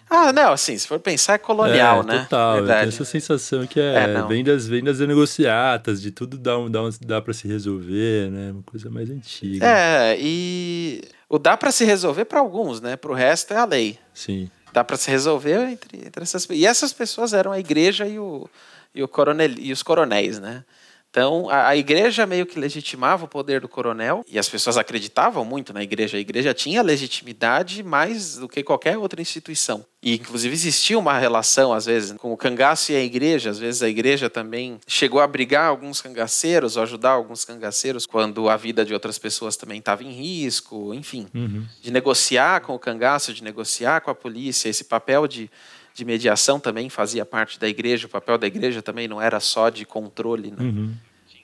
Ah, 0.09 0.31
não, 0.31 0.51
assim, 0.51 0.77
se 0.77 0.87
for 0.87 0.99
pensar 0.99 1.33
é 1.33 1.37
colonial, 1.37 2.01
é, 2.01 2.05
né? 2.05 2.19
Total, 2.23 2.59
eu 2.59 2.67
tenho 2.67 2.89
essa 2.89 3.05
sensação 3.05 3.65
que 3.65 3.79
é, 3.79 3.95
é 3.95 4.21
vem, 4.23 4.43
das, 4.43 4.67
vem 4.67 4.83
das 4.83 4.99
negociatas, 4.99 6.01
de 6.01 6.11
tudo 6.11 6.37
dá, 6.37 6.57
um, 6.57 6.69
dá, 6.69 6.83
um, 6.83 6.89
dá 7.01 7.21
para 7.21 7.33
se 7.33 7.47
resolver, 7.47 8.29
né? 8.29 8.51
Uma 8.51 8.63
coisa 8.63 8.89
mais 8.89 9.09
antiga. 9.09 9.65
É, 9.65 10.15
e 10.19 11.01
o 11.27 11.39
dá 11.39 11.57
para 11.57 11.71
se 11.71 11.83
resolver 11.83 12.25
para 12.25 12.39
alguns, 12.39 12.79
né? 12.81 12.95
Para 12.95 13.11
o 13.11 13.15
resto 13.15 13.53
é 13.53 13.57
a 13.57 13.65
lei. 13.65 13.97
Sim. 14.13 14.49
Dá 14.71 14.83
para 14.83 14.97
se 14.97 15.09
resolver 15.09 15.69
entre, 15.69 16.05
entre 16.05 16.23
essas 16.23 16.47
E 16.49 16.65
essas 16.65 16.93
pessoas 16.93 17.33
eram 17.33 17.51
a 17.51 17.59
igreja 17.59 18.05
e, 18.05 18.19
o, 18.19 18.47
e, 18.93 19.01
o 19.01 19.07
coronel, 19.07 19.51
e 19.57 19.71
os 19.71 19.81
coronéis, 19.81 20.39
né? 20.39 20.63
Então, 21.15 21.49
a, 21.49 21.69
a, 21.69 21.77
igreja 21.77 22.25
meio 22.25 22.45
que 22.45 22.59
legitimava 22.59 23.23
o 23.23 23.27
poder 23.27 23.61
do 23.61 23.69
coronel, 23.69 24.25
e 24.29 24.37
as 24.37 24.49
pessoas 24.49 24.77
acreditavam 24.77 25.45
muito 25.45 25.71
na 25.71 25.81
igreja. 25.81 26.17
A 26.17 26.19
igreja 26.19 26.53
tinha 26.53 26.81
legitimidade 26.81 27.81
mais 27.81 28.35
do 28.35 28.49
que 28.49 28.61
qualquer 28.61 28.97
outra 28.97 29.21
instituição. 29.21 29.85
E, 30.03 30.15
inclusive, 30.15 30.53
existia 30.53 30.99
uma 30.99 31.17
relação, 31.17 31.71
às 31.71 31.85
vezes, 31.85 32.17
com 32.17 32.33
o 32.33 32.37
cangaço 32.37 32.91
e 32.91 32.97
a 32.97 33.01
igreja. 33.01 33.49
Às 33.49 33.57
vezes, 33.57 33.81
a 33.81 33.87
igreja 33.87 34.29
também 34.29 34.77
chegou 34.85 35.21
a 35.21 35.23
abrigar 35.23 35.67
alguns 35.67 36.01
cangaceiros, 36.01 36.75
ou 36.75 36.83
ajudar 36.83 37.11
alguns 37.11 37.45
cangaceiros, 37.45 38.05
quando 38.05 38.49
a 38.49 38.57
vida 38.57 38.83
de 38.83 38.93
outras 38.93 39.17
pessoas 39.17 39.55
também 39.55 39.79
estava 39.79 40.03
em 40.03 40.11
risco, 40.11 40.93
enfim. 40.93 41.27
Uhum. 41.33 41.65
De 41.81 41.91
negociar 41.91 42.59
com 42.59 42.75
o 42.75 42.79
cangaço, 42.79 43.33
de 43.33 43.41
negociar 43.41 44.01
com 44.01 44.11
a 44.11 44.15
polícia, 44.15 44.67
esse 44.67 44.83
papel 44.83 45.27
de 45.27 45.49
de 45.95 46.03
mediação 46.03 46.59
também 46.59 46.89
fazia 46.89 47.25
parte 47.25 47.57
da 47.57 47.69
igreja. 47.69 48.05
O 48.05 48.09
papel 48.09 48.37
da 48.37 48.45
igreja 48.45 48.81
também 48.81 49.07
não 49.07 49.21
era 49.21 49.39
só 49.39 49.69
de 49.69 49.85
controle. 49.85 50.51
Né? 50.51 50.57
Uhum. 50.59 50.93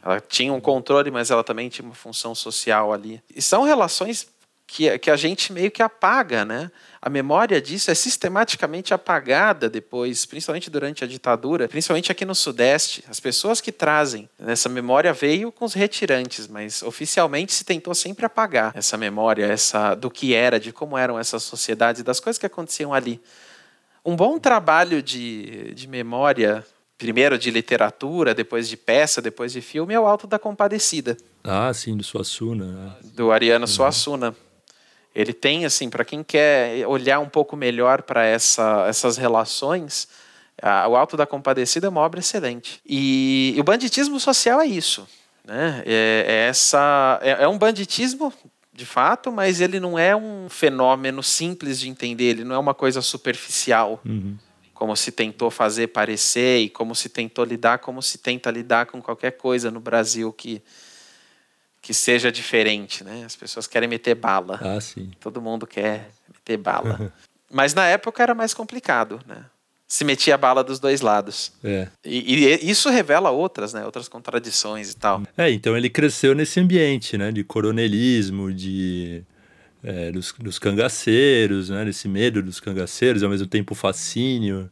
Ela 0.03 0.19
tinha 0.19 0.51
um 0.51 0.59
controle, 0.59 1.09
mas 1.09 1.31
ela 1.31 1.41
também 1.43 1.69
tinha 1.69 1.85
uma 1.85 1.95
função 1.95 2.35
social 2.35 2.91
ali. 2.91 3.23
E 3.33 3.41
são 3.41 3.63
relações 3.63 4.27
que, 4.67 4.99
que 4.99 5.09
a 5.09 5.15
gente 5.15 5.53
meio 5.53 5.71
que 5.71 5.81
apaga, 5.81 6.43
né? 6.43 6.69
A 7.01 7.09
memória 7.09 7.61
disso 7.61 7.89
é 7.89 7.95
sistematicamente 7.95 8.93
apagada 8.93 9.69
depois, 9.69 10.25
principalmente 10.25 10.69
durante 10.69 11.03
a 11.03 11.07
ditadura, 11.07 11.69
principalmente 11.69 12.11
aqui 12.11 12.25
no 12.25 12.35
Sudeste. 12.35 13.05
As 13.09 13.21
pessoas 13.21 13.61
que 13.61 13.71
trazem 13.71 14.29
essa 14.45 14.67
memória 14.67 15.13
veio 15.13 15.49
com 15.49 15.63
os 15.63 15.73
retirantes, 15.73 16.47
mas 16.47 16.81
oficialmente 16.83 17.53
se 17.53 17.63
tentou 17.63 17.95
sempre 17.95 18.25
apagar 18.25 18.73
essa 18.75 18.97
memória, 18.97 19.45
essa 19.45 19.95
do 19.95 20.11
que 20.11 20.33
era, 20.33 20.59
de 20.59 20.73
como 20.73 20.97
eram 20.97 21.17
essas 21.17 21.43
sociedades, 21.43 22.03
das 22.03 22.19
coisas 22.19 22.37
que 22.37 22.45
aconteciam 22.45 22.93
ali. 22.93 23.21
Um 24.03 24.15
bom 24.15 24.39
trabalho 24.39 25.01
de, 25.01 25.73
de 25.73 25.87
memória, 25.87 26.65
primeiro 26.97 27.37
de 27.37 27.51
literatura, 27.51 28.33
depois 28.33 28.67
de 28.67 28.75
peça, 28.75 29.21
depois 29.21 29.53
de 29.53 29.61
filme, 29.61 29.93
é 29.93 29.99
o 29.99 30.07
Alto 30.07 30.25
da 30.25 30.39
Compadecida. 30.39 31.15
Ah, 31.43 31.71
sim, 31.73 31.95
do 31.95 32.03
Suassuna. 32.03 32.65
Né? 32.65 32.95
Do 33.13 33.31
Ariano 33.31 33.63
uhum. 33.63 33.67
Suassuna. 33.67 34.35
Ele 35.13 35.33
tem, 35.33 35.65
assim, 35.65 35.89
para 35.89 36.05
quem 36.05 36.23
quer 36.23 36.87
olhar 36.87 37.19
um 37.19 37.27
pouco 37.27 37.55
melhor 37.55 38.01
para 38.01 38.25
essa, 38.25 38.85
essas 38.87 39.17
relações, 39.17 40.07
A, 40.61 40.87
o 40.87 40.95
Alto 40.95 41.17
da 41.17 41.25
Compadecida 41.25 41.87
é 41.87 41.89
uma 41.89 42.01
obra 42.01 42.19
excelente. 42.19 42.79
E, 42.85 43.53
e 43.55 43.59
o 43.59 43.63
banditismo 43.63 44.19
social 44.19 44.61
é 44.61 44.65
isso. 44.65 45.07
Né? 45.45 45.83
É, 45.85 46.25
é 46.27 46.47
essa, 46.47 47.19
é, 47.21 47.43
é 47.43 47.47
um 47.47 47.57
banditismo 47.57 48.33
de 48.73 48.85
fato, 48.85 49.31
mas 49.31 49.59
ele 49.61 49.79
não 49.79 49.99
é 49.99 50.15
um 50.15 50.47
fenômeno 50.49 51.21
simples 51.21 51.79
de 51.79 51.89
entender, 51.89 52.25
ele 52.25 52.43
não 52.43 52.55
é 52.55 52.59
uma 52.59 52.73
coisa 52.73 53.01
superficial, 53.01 53.99
Uhum. 54.05 54.37
como 54.73 54.95
se 54.95 55.11
tentou 55.11 55.51
fazer 55.51 55.87
parecer 55.87 56.59
e 56.59 56.69
como 56.69 56.95
se 56.95 57.09
tentou 57.09 57.43
lidar, 57.45 57.79
como 57.79 58.01
se 58.01 58.17
tenta 58.17 58.49
lidar 58.49 58.85
com 58.87 59.01
qualquer 59.01 59.31
coisa 59.31 59.69
no 59.69 59.79
Brasil 59.79 60.31
que, 60.33 60.61
que 61.81 61.93
seja 61.93 62.31
diferente. 62.31 63.03
Né? 63.03 63.23
As 63.25 63.35
pessoas 63.35 63.67
querem 63.67 63.87
meter 63.89 64.15
bala, 64.15 64.59
Ah, 64.63 64.79
sim. 64.81 65.11
todo 65.19 65.41
mundo 65.41 65.67
quer 65.67 66.09
meter 66.27 66.57
bala. 66.57 67.13
mas 67.51 67.73
na 67.73 67.85
época 67.85 68.23
era 68.23 68.33
mais 68.33 68.53
complicado, 68.53 69.19
né? 69.27 69.45
Se 69.91 70.05
metia 70.05 70.37
bala 70.37 70.63
dos 70.63 70.79
dois 70.79 71.01
lados. 71.01 71.51
É. 71.61 71.89
E, 72.05 72.45
e 72.45 72.71
isso 72.71 72.89
revela 72.89 73.29
outras, 73.29 73.73
né? 73.73 73.83
outras 73.83 74.07
contradições 74.07 74.89
e 74.89 74.95
tal. 74.95 75.21
É, 75.37 75.51
então 75.51 75.75
ele 75.75 75.89
cresceu 75.89 76.33
nesse 76.33 76.61
ambiente, 76.61 77.17
né? 77.17 77.29
De 77.29 77.43
coronelismo, 77.43 78.53
de... 78.53 79.21
é, 79.83 80.09
dos, 80.09 80.33
dos 80.39 80.57
cangaceiros, 80.57 81.69
né? 81.69 81.83
Desse 81.83 82.07
medo 82.07 82.41
dos 82.41 82.61
cangaceiros, 82.61 83.21
ao 83.21 83.29
mesmo 83.29 83.47
tempo 83.47 83.75
fascínio. 83.75 84.71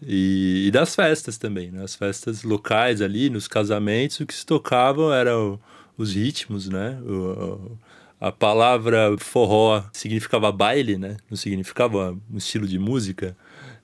E, 0.00 0.64
e 0.68 0.70
das 0.70 0.94
festas 0.94 1.36
também, 1.36 1.70
né? 1.70 1.84
As 1.84 1.94
festas 1.94 2.42
locais 2.42 3.02
ali, 3.02 3.28
nos 3.28 3.46
casamentos, 3.46 4.18
o 4.18 4.24
que 4.24 4.32
se 4.34 4.46
tocavam 4.46 5.12
eram 5.12 5.60
os 5.98 6.14
ritmos, 6.14 6.70
né? 6.70 6.98
O, 7.02 7.76
a 8.18 8.32
palavra 8.32 9.14
forró 9.18 9.84
significava 9.92 10.50
baile, 10.50 10.96
né? 10.96 11.18
Não 11.28 11.36
significava 11.36 12.16
um 12.32 12.38
estilo 12.38 12.66
de 12.66 12.78
música. 12.78 13.36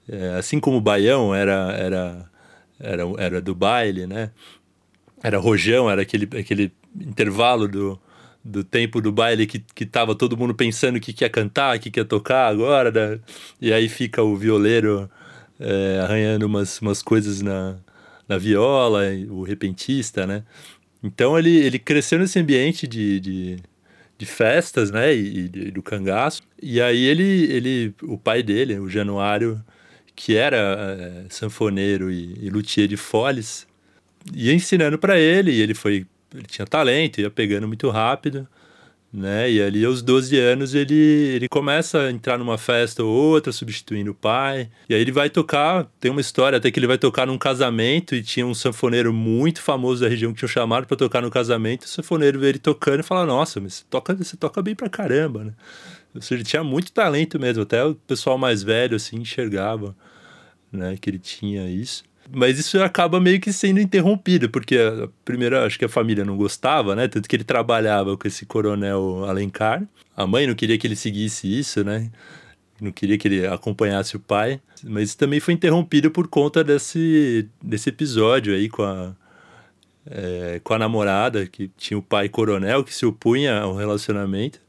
É, 0.08 0.34
assim 0.38 0.60
como 0.60 0.76
o 0.78 0.80
baião 0.80 1.34
era, 1.34 1.72
era, 1.72 2.30
era, 2.78 3.02
era 3.18 3.40
do 3.40 3.54
baile, 3.54 4.06
né? 4.06 4.30
Era 5.22 5.38
rojão, 5.38 5.90
era 5.90 6.02
aquele, 6.02 6.28
aquele 6.38 6.72
intervalo 7.00 7.66
do, 7.66 8.00
do 8.44 8.62
tempo 8.62 9.00
do 9.00 9.10
baile 9.10 9.46
que, 9.46 9.58
que 9.74 9.86
tava 9.86 10.14
todo 10.14 10.36
mundo 10.36 10.54
pensando 10.54 10.96
o 10.96 11.00
que, 11.00 11.12
que 11.12 11.24
ia 11.24 11.30
cantar, 11.30 11.76
o 11.76 11.80
que, 11.80 11.90
que 11.90 12.00
ia 12.00 12.04
tocar 12.04 12.48
agora, 12.48 12.90
né? 12.90 13.18
e 13.60 13.72
aí 13.72 13.88
fica 13.88 14.22
o 14.22 14.36
violeiro 14.36 15.10
é, 15.58 16.00
arranhando 16.02 16.44
umas, 16.46 16.80
umas 16.80 17.02
coisas 17.02 17.40
na, 17.40 17.76
na 18.28 18.36
viola, 18.36 19.02
o 19.30 19.42
repentista, 19.42 20.26
né? 20.26 20.42
Então 21.02 21.38
ele, 21.38 21.56
ele 21.56 21.78
cresceu 21.78 22.18
nesse 22.18 22.38
ambiente 22.38 22.86
de, 22.86 23.20
de, 23.20 23.56
de 24.18 24.26
festas, 24.26 24.90
né? 24.90 25.14
E, 25.14 25.44
e, 25.44 25.70
do 25.70 25.82
cangaço. 25.82 26.42
E 26.62 26.80
aí 26.80 27.04
ele, 27.04 27.44
ele, 27.52 27.94
o 28.02 28.18
pai 28.18 28.42
dele, 28.42 28.78
o 28.78 28.88
Januário, 28.88 29.62
que 30.14 30.36
era 30.36 30.56
é, 30.56 31.24
sanfoneiro 31.28 32.10
e, 32.10 32.38
e 32.40 32.50
luthier 32.50 32.88
de 32.88 32.96
foles, 32.96 33.66
ia 34.32 34.54
ensinando 34.54 34.98
para 34.98 35.18
ele, 35.18 35.50
e 35.52 35.60
ele 35.60 35.74
foi 35.74 36.06
ele 36.34 36.46
tinha 36.46 36.66
talento, 36.66 37.20
ia 37.20 37.30
pegando 37.30 37.68
muito 37.68 37.88
rápido, 37.90 38.46
né? 39.12 39.48
E 39.48 39.62
ali 39.62 39.84
aos 39.84 40.02
12 40.02 40.36
anos 40.36 40.74
ele, 40.74 40.94
ele 40.94 41.48
começa 41.48 42.00
a 42.00 42.10
entrar 42.10 42.36
numa 42.36 42.58
festa 42.58 43.04
ou 43.04 43.08
outra, 43.08 43.52
substituindo 43.52 44.10
o 44.10 44.14
pai. 44.14 44.68
E 44.88 44.94
aí 44.94 45.00
ele 45.00 45.12
vai 45.12 45.30
tocar, 45.30 45.86
tem 46.00 46.10
uma 46.10 46.20
história 46.20 46.58
até 46.58 46.70
que 46.72 46.80
ele 46.80 46.88
vai 46.88 46.98
tocar 46.98 47.26
num 47.26 47.38
casamento 47.38 48.16
e 48.16 48.22
tinha 48.22 48.44
um 48.44 48.54
sanfoneiro 48.54 49.12
muito 49.12 49.62
famoso 49.62 50.02
da 50.02 50.08
região 50.08 50.32
que 50.32 50.40
tinha 50.40 50.48
chamado 50.48 50.86
para 50.88 50.96
tocar 50.96 51.22
no 51.22 51.30
casamento. 51.30 51.82
O 51.82 51.88
sanfoneiro 51.88 52.40
vê 52.40 52.48
ele 52.48 52.58
tocando 52.58 53.00
e 53.00 53.04
fala: 53.04 53.24
"Nossa, 53.24 53.60
mas 53.60 53.74
você 53.74 53.84
toca, 53.88 54.14
você 54.14 54.36
toca 54.36 54.60
bem 54.60 54.74
pra 54.74 54.88
caramba", 54.88 55.44
né? 55.44 55.52
Ele 56.30 56.44
tinha 56.44 56.62
muito 56.62 56.92
talento 56.92 57.38
mesmo, 57.38 57.62
até 57.62 57.84
o 57.84 57.94
pessoal 57.94 58.38
mais 58.38 58.62
velho 58.62 58.96
assim 58.96 59.16
enxergava, 59.16 59.96
né, 60.70 60.96
que 61.00 61.10
ele 61.10 61.18
tinha 61.18 61.68
isso. 61.68 62.04
Mas 62.32 62.58
isso 62.58 62.80
acaba 62.82 63.20
meio 63.20 63.40
que 63.40 63.52
sendo 63.52 63.80
interrompido, 63.80 64.48
porque 64.48 64.78
a 64.78 65.08
primeira, 65.24 65.66
acho 65.66 65.78
que 65.78 65.84
a 65.84 65.88
família 65.88 66.24
não 66.24 66.36
gostava, 66.36 66.94
né? 66.94 67.06
Tanto 67.06 67.28
que 67.28 67.36
ele 67.36 67.44
trabalhava 67.44 68.16
com 68.16 68.26
esse 68.26 68.46
coronel 68.46 69.24
Alencar. 69.26 69.86
A 70.16 70.26
mãe 70.26 70.46
não 70.46 70.54
queria 70.54 70.78
que 70.78 70.86
ele 70.86 70.96
seguisse 70.96 71.46
isso, 71.46 71.84
né? 71.84 72.10
Não 72.80 72.90
queria 72.90 73.18
que 73.18 73.28
ele 73.28 73.46
acompanhasse 73.46 74.16
o 74.16 74.20
pai. 74.20 74.60
Mas 74.82 75.10
isso 75.10 75.18
também 75.18 75.38
foi 75.38 75.54
interrompido 75.54 76.10
por 76.10 76.28
conta 76.28 76.64
desse, 76.64 77.48
desse 77.62 77.90
episódio 77.90 78.54
aí 78.54 78.68
com 78.68 78.82
a, 78.82 79.14
é, 80.06 80.60
com 80.64 80.74
a 80.74 80.78
namorada, 80.78 81.46
que 81.46 81.70
tinha 81.76 81.98
o 81.98 82.02
pai 82.02 82.28
coronel 82.28 82.82
que 82.84 82.94
se 82.94 83.04
opunha 83.04 83.60
ao 83.60 83.76
relacionamento. 83.76 84.60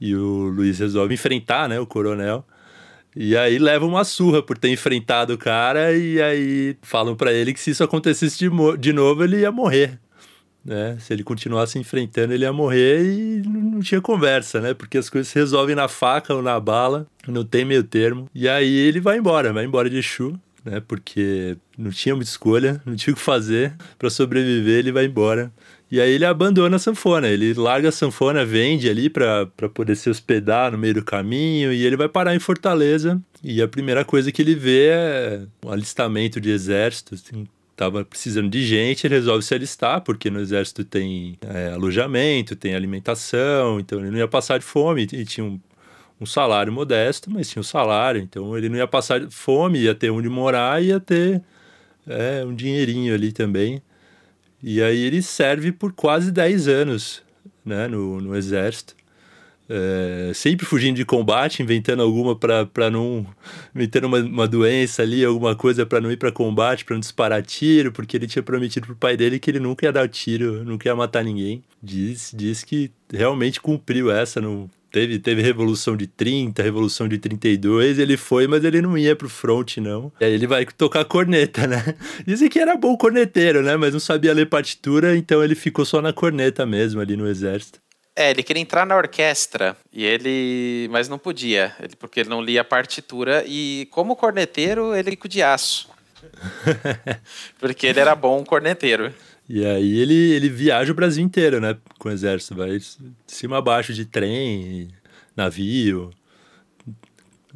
E 0.00 0.14
o 0.14 0.48
Luiz 0.48 0.78
resolve 0.78 1.14
enfrentar, 1.14 1.68
né, 1.68 1.78
o 1.80 1.86
coronel. 1.86 2.44
E 3.16 3.36
aí 3.36 3.58
leva 3.58 3.84
uma 3.86 4.04
surra 4.04 4.42
por 4.42 4.56
ter 4.56 4.68
enfrentado 4.68 5.34
o 5.34 5.38
cara 5.38 5.92
e 5.92 6.20
aí 6.22 6.76
falam 6.82 7.16
para 7.16 7.32
ele 7.32 7.52
que 7.52 7.58
se 7.58 7.70
isso 7.70 7.82
acontecesse 7.82 8.38
de, 8.38 8.48
de 8.78 8.92
novo 8.92 9.24
ele 9.24 9.40
ia 9.40 9.50
morrer. 9.50 9.98
Né? 10.64 10.98
Se 11.00 11.14
ele 11.14 11.24
continuasse 11.24 11.78
enfrentando, 11.78 12.32
ele 12.34 12.44
ia 12.44 12.52
morrer 12.52 13.02
e 13.02 13.42
não 13.48 13.80
tinha 13.80 14.00
conversa, 14.00 14.60
né? 14.60 14.74
Porque 14.74 14.98
as 14.98 15.08
coisas 15.08 15.28
se 15.28 15.38
resolvem 15.38 15.74
na 15.74 15.88
faca 15.88 16.34
ou 16.34 16.42
na 16.42 16.60
bala, 16.60 17.06
não 17.26 17.42
tem 17.44 17.64
meio 17.64 17.82
termo. 17.82 18.28
E 18.34 18.48
aí 18.48 18.76
ele 18.76 19.00
vai 19.00 19.16
embora, 19.16 19.52
vai 19.52 19.64
embora 19.64 19.88
de 19.88 19.96
Exu, 19.96 20.38
né? 20.64 20.82
Porque 20.86 21.56
não 21.76 21.90
tinha 21.90 22.14
muita 22.14 22.30
escolha, 22.30 22.82
não 22.84 22.94
tinha 22.94 23.14
o 23.14 23.16
que 23.16 23.22
fazer 23.22 23.74
para 23.98 24.10
sobreviver, 24.10 24.80
ele 24.80 24.92
vai 24.92 25.06
embora. 25.06 25.50
E 25.90 26.00
aí 26.00 26.12
ele 26.12 26.26
abandona 26.26 26.76
a 26.76 26.78
sanfona, 26.78 27.28
ele 27.28 27.54
larga 27.54 27.88
a 27.88 27.92
sanfona, 27.92 28.44
vende 28.44 28.90
ali 28.90 29.08
para 29.08 29.46
poder 29.72 29.96
se 29.96 30.10
hospedar 30.10 30.70
no 30.70 30.76
meio 30.76 30.94
do 30.94 31.04
caminho 31.04 31.72
e 31.72 31.84
ele 31.84 31.96
vai 31.96 32.08
parar 32.08 32.34
em 32.34 32.38
Fortaleza. 32.38 33.20
E 33.42 33.62
a 33.62 33.68
primeira 33.68 34.04
coisa 34.04 34.30
que 34.30 34.42
ele 34.42 34.54
vê 34.54 34.88
é 34.88 35.42
um 35.64 35.70
alistamento 35.70 36.40
de 36.40 36.50
exército, 36.50 37.14
assim, 37.14 37.46
tava 37.74 38.04
precisando 38.04 38.50
de 38.50 38.66
gente, 38.66 39.06
ele 39.06 39.14
resolve 39.14 39.42
se 39.42 39.54
alistar, 39.54 40.02
porque 40.02 40.28
no 40.28 40.40
exército 40.40 40.84
tem 40.84 41.38
é, 41.40 41.72
alojamento, 41.72 42.54
tem 42.54 42.74
alimentação, 42.74 43.80
então 43.80 44.00
ele 44.00 44.10
não 44.10 44.18
ia 44.18 44.28
passar 44.28 44.58
de 44.58 44.64
fome 44.64 45.06
e 45.10 45.24
tinha 45.24 45.46
um, 45.46 45.58
um 46.20 46.26
salário 46.26 46.72
modesto, 46.72 47.30
mas 47.30 47.48
tinha 47.48 47.60
um 47.60 47.64
salário, 47.64 48.20
então 48.20 48.58
ele 48.58 48.68
não 48.68 48.76
ia 48.76 48.86
passar 48.88 49.20
de 49.20 49.32
fome, 49.34 49.78
ia 49.78 49.94
ter 49.94 50.10
onde 50.10 50.28
morar, 50.28 50.82
ia 50.82 50.98
ter 51.00 51.40
é, 52.06 52.44
um 52.44 52.54
dinheirinho 52.54 53.14
ali 53.14 53.32
também. 53.32 53.80
E 54.62 54.82
aí 54.82 54.98
ele 54.98 55.22
serve 55.22 55.72
por 55.72 55.92
quase 55.92 56.32
10 56.32 56.68
anos 56.68 57.22
né, 57.64 57.86
no, 57.86 58.20
no 58.20 58.36
exército. 58.36 58.96
É, 59.70 60.32
sempre 60.34 60.64
fugindo 60.64 60.96
de 60.96 61.04
combate, 61.04 61.62
inventando 61.62 62.02
alguma 62.02 62.34
para 62.34 62.90
não. 62.90 63.26
inventando 63.74 64.06
uma, 64.06 64.18
uma 64.18 64.48
doença 64.48 65.02
ali, 65.02 65.22
alguma 65.22 65.54
coisa 65.54 65.84
para 65.84 66.00
não 66.00 66.10
ir 66.10 66.16
para 66.16 66.32
combate, 66.32 66.86
para 66.86 66.94
não 66.94 67.00
disparar 67.00 67.42
tiro, 67.42 67.92
porque 67.92 68.16
ele 68.16 68.26
tinha 68.26 68.42
prometido 68.42 68.86
pro 68.86 68.96
pai 68.96 69.14
dele 69.14 69.38
que 69.38 69.50
ele 69.50 69.60
nunca 69.60 69.84
ia 69.84 69.92
dar 69.92 70.08
tiro, 70.08 70.64
nunca 70.64 70.88
ia 70.88 70.96
matar 70.96 71.22
ninguém. 71.22 71.62
Diz, 71.82 72.32
diz 72.34 72.64
que 72.64 72.90
realmente 73.12 73.60
cumpriu 73.60 74.10
essa, 74.10 74.40
não, 74.40 74.70
Teve, 74.90 75.18
teve 75.18 75.42
Revolução 75.42 75.96
de 75.96 76.06
30, 76.06 76.62
Revolução 76.62 77.06
de 77.06 77.18
32, 77.18 77.98
ele 77.98 78.16
foi, 78.16 78.46
mas 78.46 78.64
ele 78.64 78.80
não 78.80 78.96
ia 78.96 79.14
pro 79.14 79.28
front, 79.28 79.76
não. 79.78 80.10
E 80.18 80.24
aí 80.24 80.32
ele 80.32 80.46
vai 80.46 80.64
tocar 80.64 81.04
corneta, 81.04 81.66
né? 81.66 81.94
Dizem 82.26 82.48
que 82.48 82.58
era 82.58 82.76
bom 82.76 82.96
corneteiro, 82.96 83.62
né? 83.62 83.76
Mas 83.76 83.92
não 83.92 84.00
sabia 84.00 84.32
ler 84.32 84.46
partitura, 84.46 85.16
então 85.16 85.44
ele 85.44 85.54
ficou 85.54 85.84
só 85.84 86.00
na 86.00 86.12
corneta 86.12 86.64
mesmo, 86.64 87.00
ali 87.00 87.16
no 87.16 87.28
exército. 87.28 87.80
É, 88.16 88.30
ele 88.30 88.42
queria 88.42 88.62
entrar 88.62 88.84
na 88.84 88.96
orquestra, 88.96 89.76
e 89.92 90.04
ele... 90.04 90.88
mas 90.90 91.08
não 91.08 91.18
podia, 91.18 91.72
ele, 91.80 91.94
porque 91.94 92.20
ele 92.20 92.28
não 92.28 92.42
lia 92.42 92.62
a 92.62 92.64
partitura, 92.64 93.44
e 93.46 93.86
como 93.92 94.16
corneteiro, 94.16 94.94
ele 94.94 95.14
com 95.14 95.28
de 95.28 95.42
aço. 95.42 95.88
porque 97.60 97.86
ele 97.86 98.00
era 98.00 98.14
bom 98.14 98.42
corneteiro. 98.44 99.12
E 99.48 99.64
aí 99.64 99.98
ele, 99.98 100.14
ele 100.14 100.48
viaja 100.48 100.92
o 100.92 100.94
Brasil 100.94 101.24
inteiro, 101.24 101.60
né? 101.60 101.76
Com 101.98 102.08
o 102.10 102.12
exército. 102.12 102.54
Vai 102.54 102.78
de 102.78 102.86
cima 103.26 103.58
a 103.58 103.62
baixo 103.62 103.94
de 103.94 104.04
trem, 104.04 104.88
navio, 105.34 106.10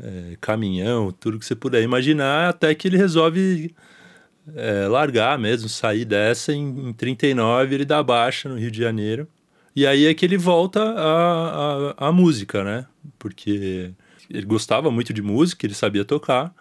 é, 0.00 0.36
caminhão, 0.40 1.12
tudo 1.12 1.38
que 1.38 1.44
você 1.44 1.54
puder 1.54 1.82
imaginar, 1.82 2.48
até 2.48 2.74
que 2.74 2.88
ele 2.88 2.96
resolve 2.96 3.74
é, 4.56 4.88
largar 4.88 5.38
mesmo, 5.38 5.68
sair 5.68 6.04
dessa. 6.06 6.52
Em, 6.52 6.88
em 6.88 6.92
39 6.94 7.74
ele 7.74 7.84
dá 7.84 8.02
baixa 8.02 8.48
no 8.48 8.56
Rio 8.58 8.70
de 8.70 8.78
Janeiro. 8.78 9.28
E 9.76 9.86
aí 9.86 10.06
é 10.06 10.14
que 10.14 10.24
ele 10.24 10.38
volta 10.38 10.82
à, 10.82 12.08
à 12.08 12.12
música, 12.12 12.64
né? 12.64 12.86
Porque 13.18 13.92
ele 14.30 14.46
gostava 14.46 14.90
muito 14.90 15.12
de 15.12 15.22
música, 15.22 15.66
ele 15.66 15.74
sabia 15.74 16.04
tocar 16.04 16.54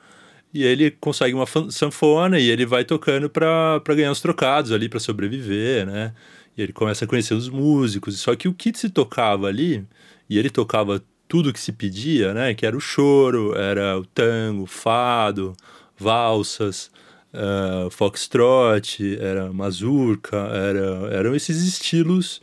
e 0.53 0.63
ele 0.63 0.91
consegue 0.91 1.33
uma 1.33 1.45
sanfona 1.69 2.39
e 2.39 2.49
ele 2.49 2.65
vai 2.65 2.83
tocando 2.83 3.29
para 3.29 3.81
ganhar 3.89 4.11
uns 4.11 4.21
trocados 4.21 4.71
ali 4.71 4.89
para 4.89 4.99
sobreviver, 4.99 5.85
né? 5.85 6.13
E 6.57 6.61
ele 6.61 6.73
começa 6.73 7.05
a 7.05 7.07
conhecer 7.07 7.33
os 7.33 7.47
músicos. 7.49 8.19
Só 8.19 8.35
que 8.35 8.47
o 8.47 8.53
que 8.53 8.77
se 8.77 8.89
tocava 8.89 9.47
ali, 9.47 9.85
e 10.29 10.37
ele 10.37 10.49
tocava 10.49 11.01
tudo 11.27 11.53
que 11.53 11.59
se 11.59 11.71
pedia, 11.71 12.33
né? 12.33 12.53
Que 12.53 12.65
era 12.65 12.75
o 12.75 12.81
choro, 12.81 13.55
era 13.55 13.97
o 13.97 14.05
tango, 14.05 14.65
fado, 14.65 15.55
valsas, 15.97 16.91
uh, 17.33 17.89
foxtrot, 17.89 19.17
era 19.19 19.53
mazurca, 19.53 20.37
era, 20.37 21.15
eram 21.15 21.33
esses 21.33 21.63
estilos 21.63 22.41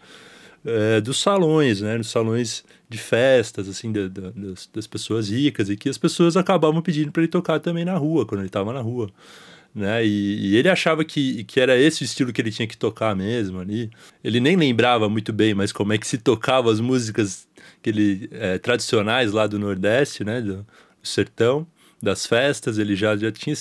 é, 0.65 1.01
dos 1.01 1.21
salões, 1.21 1.81
né? 1.81 1.99
Dos 1.99 2.11
salões 2.11 2.65
de 2.89 2.99
festas, 2.99 3.69
assim, 3.69 3.93
da, 3.93 4.09
da, 4.09 4.31
das, 4.31 4.69
das, 4.73 4.87
pessoas 4.87 5.29
ricas, 5.29 5.69
e 5.69 5.77
que 5.77 5.89
as 5.89 5.99
pessoas 5.99 6.37
acabavam 6.37 6.81
pedindo 6.81 7.13
para 7.13 7.23
ele 7.23 7.31
tocar 7.31 7.61
também 7.61 7.85
na 7.85 7.97
rua, 7.97 8.25
quando 8.25 8.41
ele 8.41 8.49
estava 8.49 8.73
na 8.73 8.81
rua. 8.81 9.11
Né? 9.75 10.05
E, 10.05 10.53
e, 10.53 10.57
ele 10.57 10.69
achava 10.69 11.05
que, 11.05 11.45
que 11.45 11.61
era 11.61 11.77
esse 11.77 12.03
o 12.03 12.05
estilo 12.05 12.33
que 12.33 12.41
ele 12.41 12.51
tinha 12.51 12.67
que 12.67 12.77
tocar 12.77 13.15
mesmo 13.15 13.61
ali. 13.61 13.91
Ele 14.25 14.41
nem 14.41 14.57
lembrava 14.57 15.09
muito 15.09 15.33
bem, 15.33 15.55
mas 15.55 15.71
como 15.71 15.93
é 15.93 15.99
que 15.99 16.07
se 16.07 16.19
tocava 16.19 16.73
as 16.73 16.81
músicas 16.81 17.47
que 17.83 17.91
ele, 17.91 18.29
é, 18.33 18.59
tradicionais 18.59 19.33
lá 19.33 19.47
do 19.47 19.59
Nordeste, 19.59 20.25
né? 20.25 20.41
Do, 20.41 20.57
do 20.57 20.67
sertão, 21.03 21.67
das 22.03 22.27
festas. 22.27 22.79
Ele 22.79 22.97
já, 22.97 23.17
já 23.17 23.31
tinha, 23.31 23.55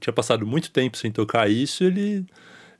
tinha 0.00 0.12
passado 0.12 0.46
muito 0.46 0.70
tempo 0.70 0.96
sem 0.96 1.12
tocar 1.12 1.48
isso. 1.50 1.84
Ele 1.84 2.24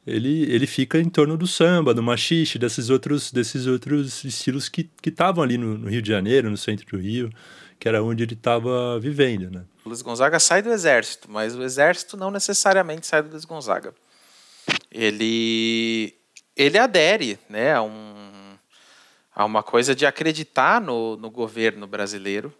ele, 0.06 0.42
ele 0.52 0.66
fica 0.66 0.98
em 0.98 1.08
torno 1.08 1.36
do 1.36 1.46
samba, 1.46 1.94
do 1.94 2.02
machixe, 2.02 2.58
desses 2.58 2.90
outros, 2.90 3.32
desses 3.32 3.66
outros 3.66 4.22
estilos 4.24 4.68
que 4.68 4.90
estavam 5.06 5.42
ali 5.42 5.56
no, 5.56 5.78
no, 5.78 5.88
Rio 5.88 6.02
de 6.02 6.08
Janeiro, 6.08 6.50
no 6.50 6.56
centro 6.56 6.86
do 6.86 7.02
Rio, 7.02 7.30
que 7.78 7.88
era 7.88 8.02
onde 8.02 8.22
ele 8.22 8.34
estava 8.34 8.98
vivendo, 9.00 9.50
né? 9.50 9.64
Luiz 9.84 10.02
Gonzaga 10.02 10.38
sai 10.38 10.62
do 10.62 10.70
exército, 10.70 11.30
mas 11.30 11.54
o 11.54 11.62
exército 11.62 12.16
não 12.16 12.30
necessariamente 12.30 13.06
sai 13.06 13.22
do 13.22 13.30
Luiz 13.30 13.44
Gonzaga. 13.44 13.94
Ele, 14.90 16.14
ele 16.54 16.78
adere 16.78 17.38
né, 17.48 17.74
a, 17.74 17.82
um, 17.82 18.56
a 19.34 19.44
uma 19.44 19.62
coisa 19.62 19.94
de 19.94 20.04
acreditar 20.04 20.80
no, 20.80 21.16
no 21.16 21.30
governo 21.30 21.86
brasileiro, 21.86 22.54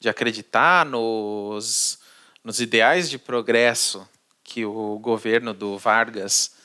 de 0.00 0.08
acreditar 0.08 0.86
nos, 0.86 1.98
nos 2.42 2.60
ideais 2.60 3.10
de 3.10 3.18
progresso 3.18 4.08
que 4.42 4.64
o 4.64 4.98
governo 4.98 5.52
do 5.52 5.76
Vargas 5.76 6.57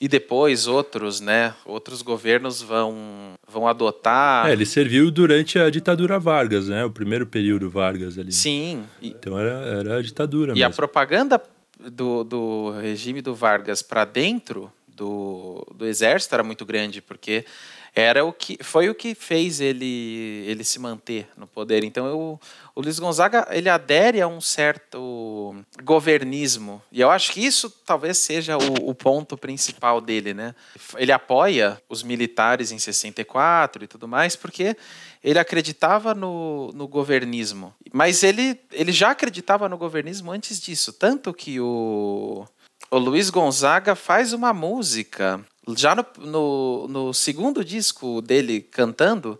e 0.00 0.06
depois 0.06 0.66
outros, 0.66 1.20
né, 1.20 1.54
outros 1.64 2.02
governos 2.02 2.62
vão, 2.62 3.34
vão 3.46 3.66
adotar. 3.66 4.48
É, 4.48 4.52
ele 4.52 4.64
serviu 4.64 5.10
durante 5.10 5.58
a 5.58 5.68
ditadura 5.70 6.18
Vargas, 6.18 6.68
né, 6.68 6.84
o 6.84 6.90
primeiro 6.90 7.26
período 7.26 7.68
Vargas 7.68 8.18
ali. 8.18 8.32
Sim. 8.32 8.84
Então 9.02 9.38
era, 9.38 9.50
era 9.50 9.96
a 9.96 10.02
ditadura. 10.02 10.52
E 10.52 10.54
mesmo. 10.54 10.66
a 10.68 10.70
propaganda 10.70 11.42
do, 11.78 12.22
do 12.22 12.70
regime 12.80 13.20
do 13.20 13.34
Vargas 13.34 13.82
para 13.82 14.04
dentro 14.04 14.72
do, 14.86 15.66
do 15.74 15.86
exército 15.86 16.34
era 16.34 16.44
muito 16.44 16.64
grande, 16.64 17.00
porque 17.02 17.44
era 17.94 18.24
o 18.24 18.32
que 18.32 18.58
foi 18.62 18.88
o 18.88 18.94
que 18.94 19.14
fez 19.14 19.60
ele 19.60 20.44
ele 20.46 20.62
se 20.62 20.78
manter 20.78 21.28
no 21.36 21.46
poder. 21.46 21.82
Então 21.84 22.06
eu, 22.06 22.40
o 22.78 22.80
Luiz 22.80 23.00
Gonzaga 23.00 23.48
ele 23.50 23.68
adere 23.68 24.20
a 24.20 24.28
um 24.28 24.40
certo 24.40 25.52
governismo 25.82 26.80
e 26.92 27.00
eu 27.00 27.10
acho 27.10 27.32
que 27.32 27.44
isso 27.44 27.68
talvez 27.84 28.18
seja 28.18 28.56
o, 28.56 28.90
o 28.90 28.94
ponto 28.94 29.36
principal 29.36 30.00
dele, 30.00 30.32
né? 30.32 30.54
Ele 30.96 31.10
apoia 31.10 31.82
os 31.88 32.04
militares 32.04 32.70
em 32.70 32.78
64 32.78 33.82
e 33.82 33.88
tudo 33.88 34.06
mais 34.06 34.36
porque 34.36 34.76
ele 35.24 35.40
acreditava 35.40 36.14
no, 36.14 36.70
no 36.72 36.86
governismo, 36.86 37.74
mas 37.92 38.22
ele 38.22 38.60
ele 38.70 38.92
já 38.92 39.10
acreditava 39.10 39.68
no 39.68 39.76
governismo 39.76 40.30
antes 40.30 40.60
disso, 40.60 40.92
tanto 40.92 41.34
que 41.34 41.58
o 41.58 42.46
o 42.92 42.96
Luiz 42.96 43.28
Gonzaga 43.28 43.96
faz 43.96 44.32
uma 44.32 44.52
música 44.52 45.44
já 45.76 45.96
no, 45.96 46.06
no, 46.16 46.86
no, 46.88 47.12
segundo 47.12 47.64
disco 47.64 48.22
dele 48.22 48.60
cantando, 48.60 49.38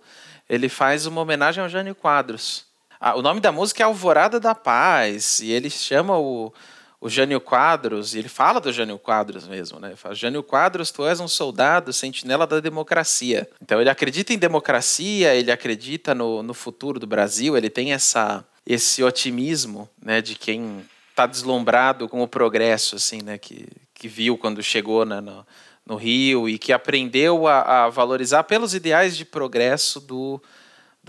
ele 0.49 0.69
faz 0.69 1.07
uma 1.07 1.21
homenagem 1.21 1.63
ao 1.63 1.69
Jânio 1.69 1.95
Quadros. 1.95 2.68
Ah, 3.01 3.17
o 3.17 3.23
nome 3.23 3.41
da 3.41 3.53
música 3.53 3.83
é 3.83 3.87
Alvorada 3.87 4.41
da 4.41 4.55
Paz, 4.55 5.39
e 5.41 5.53
ele 5.53 5.71
chama 5.71 6.19
o, 6.19 6.53
o 7.01 7.09
Jânio 7.09 7.41
Quadros, 7.41 8.15
e 8.15 8.19
ele 8.19 8.29
fala 8.29 8.61
do 8.61 8.73
Jânio 8.73 8.99
Quadros 8.99 9.47
mesmo, 9.47 9.79
né? 9.79 9.89
Ele 9.89 9.97
fala, 9.97 10.15
Jânio 10.15 10.43
Quadros, 10.43 10.91
tu 10.91 11.07
és 11.07 11.21
um 11.21 11.29
soldado, 11.29 11.93
sentinela 11.93 12.47
da 12.47 12.59
democracia. 12.59 13.49
Então 13.63 13.81
ele 13.81 13.89
acredita 13.89 14.33
em 14.33 14.39
democracia, 14.39 15.33
ele 15.35 15.53
acredita 15.53 16.13
no, 16.13 16.43
no 16.43 16.53
futuro 16.53 16.99
do 16.99 17.07
Brasil, 17.07 17.57
ele 17.57 17.71
tem 17.71 17.93
essa, 17.93 18.45
esse 18.67 19.03
otimismo 19.03 19.89
né, 20.03 20.21
de 20.21 20.35
quem 20.35 20.85
está 21.11 21.25
deslumbrado 21.25 22.09
com 22.09 22.21
o 22.23 22.29
progresso, 22.29 22.97
assim, 22.97 23.23
né? 23.23 23.39
Que, 23.39 23.69
que 23.95 24.09
viu 24.09 24.37
quando 24.37 24.61
chegou 24.61 25.05
na, 25.05 25.21
no, 25.21 25.47
no 25.87 25.95
Rio 25.95 26.49
e 26.49 26.59
que 26.59 26.73
aprendeu 26.73 27.47
a, 27.47 27.85
a 27.85 27.89
valorizar 27.89 28.43
pelos 28.43 28.75
ideais 28.75 29.17
de 29.17 29.25
progresso 29.25 30.01
do, 30.01 30.43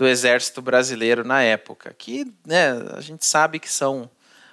do 0.00 0.08
exército 0.08 0.62
brasileiro 0.62 1.22
na 1.22 1.42
época, 1.42 1.94
que 1.96 2.24
né, 2.46 2.70
a 2.96 3.02
gente 3.02 3.26
sabe 3.26 3.58
que 3.58 3.70
são 3.70 4.08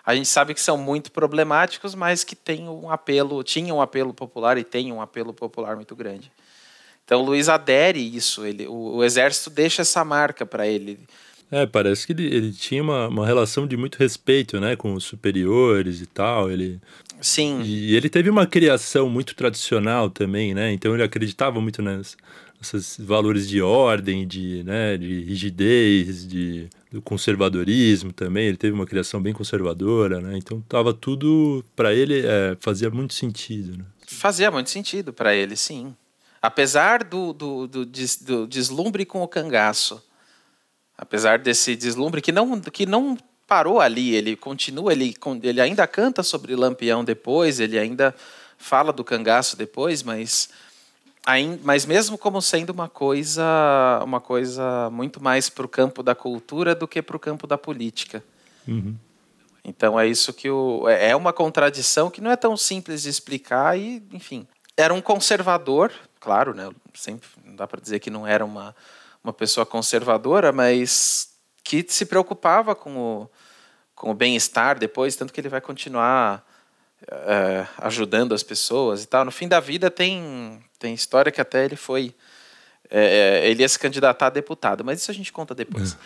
a 0.06 0.14
gente 0.14 0.28
sabe 0.28 0.54
que 0.54 0.60
são 0.60 0.78
muito 0.78 1.10
problemáticos, 1.10 1.96
mas 1.96 2.24
que 2.24 2.36
tem 2.36 2.68
um 2.68 2.90
apelo, 2.90 3.42
tinham 3.44 3.78
um 3.78 3.82
apelo 3.82 4.14
popular 4.14 4.58
e 4.58 4.64
tem 4.64 4.92
um 4.92 5.02
apelo 5.02 5.34
popular 5.34 5.76
muito 5.76 5.96
grande. 5.96 6.32
Então, 7.04 7.22
Luiz 7.22 7.48
adere 7.48 8.00
isso, 8.00 8.46
ele, 8.46 8.68
o, 8.68 8.98
o 8.98 9.04
exército 9.04 9.50
deixa 9.50 9.84
essa 9.84 10.04
marca 10.04 10.46
para 10.46 10.68
ele. 10.68 11.00
É, 11.50 11.66
parece 11.66 12.06
que 12.06 12.14
ele, 12.14 12.26
ele 12.26 12.52
tinha 12.54 12.84
uma, 12.84 13.08
uma 13.08 13.26
relação 13.26 13.66
de 13.66 13.76
muito 13.76 13.98
respeito, 13.98 14.60
né, 14.60 14.76
com 14.76 14.94
os 14.94 15.06
superiores 15.06 16.02
e 16.02 16.06
tal. 16.06 16.52
Ele 16.52 16.80
Sim. 17.22 17.62
E 17.64 17.96
ele 17.96 18.10
teve 18.10 18.30
uma 18.30 18.46
criação 18.46 19.10
muito 19.10 19.36
tradicional 19.36 20.10
também, 20.10 20.54
né? 20.54 20.72
Então 20.72 20.94
ele 20.94 21.04
acreditava 21.04 21.60
muito 21.60 21.82
nas, 21.82 22.16
nesses 22.60 22.98
valores 23.00 23.48
de 23.48 23.62
ordem, 23.62 24.28
de, 24.28 24.64
né, 24.64 24.98
de 24.98 25.22
rigidez, 25.22 26.28
de 26.28 26.70
do 26.92 27.02
conservadorismo 27.02 28.12
também. 28.14 28.48
Ele 28.48 28.58
teve 28.58 28.74
uma 28.74 28.86
criação 28.86 29.22
bem 29.22 29.34
conservadora, 29.34 30.22
né? 30.22 30.38
Então 30.38 30.62
tava 30.62 30.94
tudo 30.94 31.64
para 31.76 31.94
ele 31.94 32.26
é, 32.26 32.58
fazia 32.60 32.90
muito 32.90 33.14
sentido. 33.14 33.78
Né? 33.78 33.86
Fazia 34.08 34.50
muito 34.50 34.70
sentido 34.70 35.12
para 35.14 35.36
ele, 35.36 35.56
sim. 35.56 35.96
Apesar 36.42 37.04
do, 37.04 37.34
do, 37.34 37.68
do, 37.68 37.86
des, 37.86 38.22
do 38.22 38.48
deslumbre 38.48 39.06
com 39.06 39.22
o 39.22 39.28
cangaço, 39.28 40.02
apesar 40.98 41.40
desse 41.40 41.76
deslumbre 41.76 42.22
que 42.22 42.32
não 42.32 42.60
que 42.62 42.86
não 42.86 43.18
parou 43.46 43.80
ali, 43.80 44.14
ele 44.14 44.36
continua, 44.36 44.92
ele, 44.92 45.16
ele 45.42 45.62
ainda 45.62 45.88
canta 45.88 46.22
sobre 46.22 46.56
Lampião 46.56 47.04
depois, 47.04 47.60
ele 47.62 47.80
ainda 47.80 48.14
fala 48.58 48.92
do 48.92 49.04
cangaço 49.04 49.56
depois, 49.56 50.04
mas, 50.04 50.50
mas 51.64 51.86
mesmo 51.86 52.18
como 52.18 52.42
sendo 52.42 52.70
uma 52.70 52.88
coisa, 52.88 53.44
uma 54.04 54.22
coisa 54.22 54.90
muito 54.92 55.22
mais 55.22 55.50
para 55.50 55.66
o 55.66 55.70
campo 55.70 56.02
da 56.02 56.16
cultura 56.16 56.74
do 56.74 56.88
que 56.88 57.02
para 57.02 57.18
o 57.18 57.20
campo 57.20 57.46
da 57.46 57.58
política. 57.58 58.24
Uhum. 58.68 58.96
Então 59.64 60.00
é 60.00 60.08
isso 60.08 60.32
que 60.32 60.50
o, 60.50 60.88
é, 60.88 61.10
é 61.10 61.16
uma 61.16 61.34
contradição 61.34 62.10
que 62.10 62.22
não 62.22 62.32
é 62.32 62.36
tão 62.36 62.56
simples 62.56 63.02
de 63.02 63.10
explicar 63.10 63.78
e, 63.78 64.02
enfim, 64.14 64.48
era 64.78 64.94
um 64.94 65.02
conservador, 65.02 65.92
claro, 66.20 66.54
né? 66.54 66.70
Sempre 66.94 67.28
não 67.44 67.56
dá 67.56 67.68
para 67.68 67.82
dizer 67.82 68.00
que 68.00 68.10
não 68.10 68.26
era 68.26 68.46
uma 68.46 68.74
uma 69.28 69.34
pessoa 69.34 69.66
conservadora, 69.66 70.54
mas 70.54 71.34
que 71.62 71.86
se 71.90 72.06
preocupava 72.06 72.74
com 72.74 72.98
o, 72.98 73.30
com 73.94 74.10
o 74.10 74.14
bem-estar 74.14 74.80
depois, 74.80 75.18
tanto 75.18 75.34
que 75.34 75.42
ele 75.42 75.50
vai 75.50 75.60
continuar 75.60 76.47
é, 77.06 77.68
ajudando 77.78 78.34
as 78.34 78.44
pessoas 78.44 79.04
e 79.04 79.08
tal. 79.08 79.26
No 79.26 79.32
fim 79.32 79.48
da 79.48 79.60
vida 79.60 79.92
tem, 79.92 80.64
tem 80.80 80.94
história 80.94 81.32
que 81.32 81.42
até 81.42 81.66
ele 81.66 81.76
foi. 81.76 82.14
É, 82.90 83.50
ele 83.50 83.62
ia 83.62 83.70
se 83.70 83.78
candidatar 83.78 84.28
a 84.28 84.30
deputado, 84.30 84.84
mas 84.84 85.02
isso 85.02 85.12
a 85.12 85.14
gente 85.14 85.32
conta 85.32 85.54
depois. 85.54 85.94
É. 85.94 85.98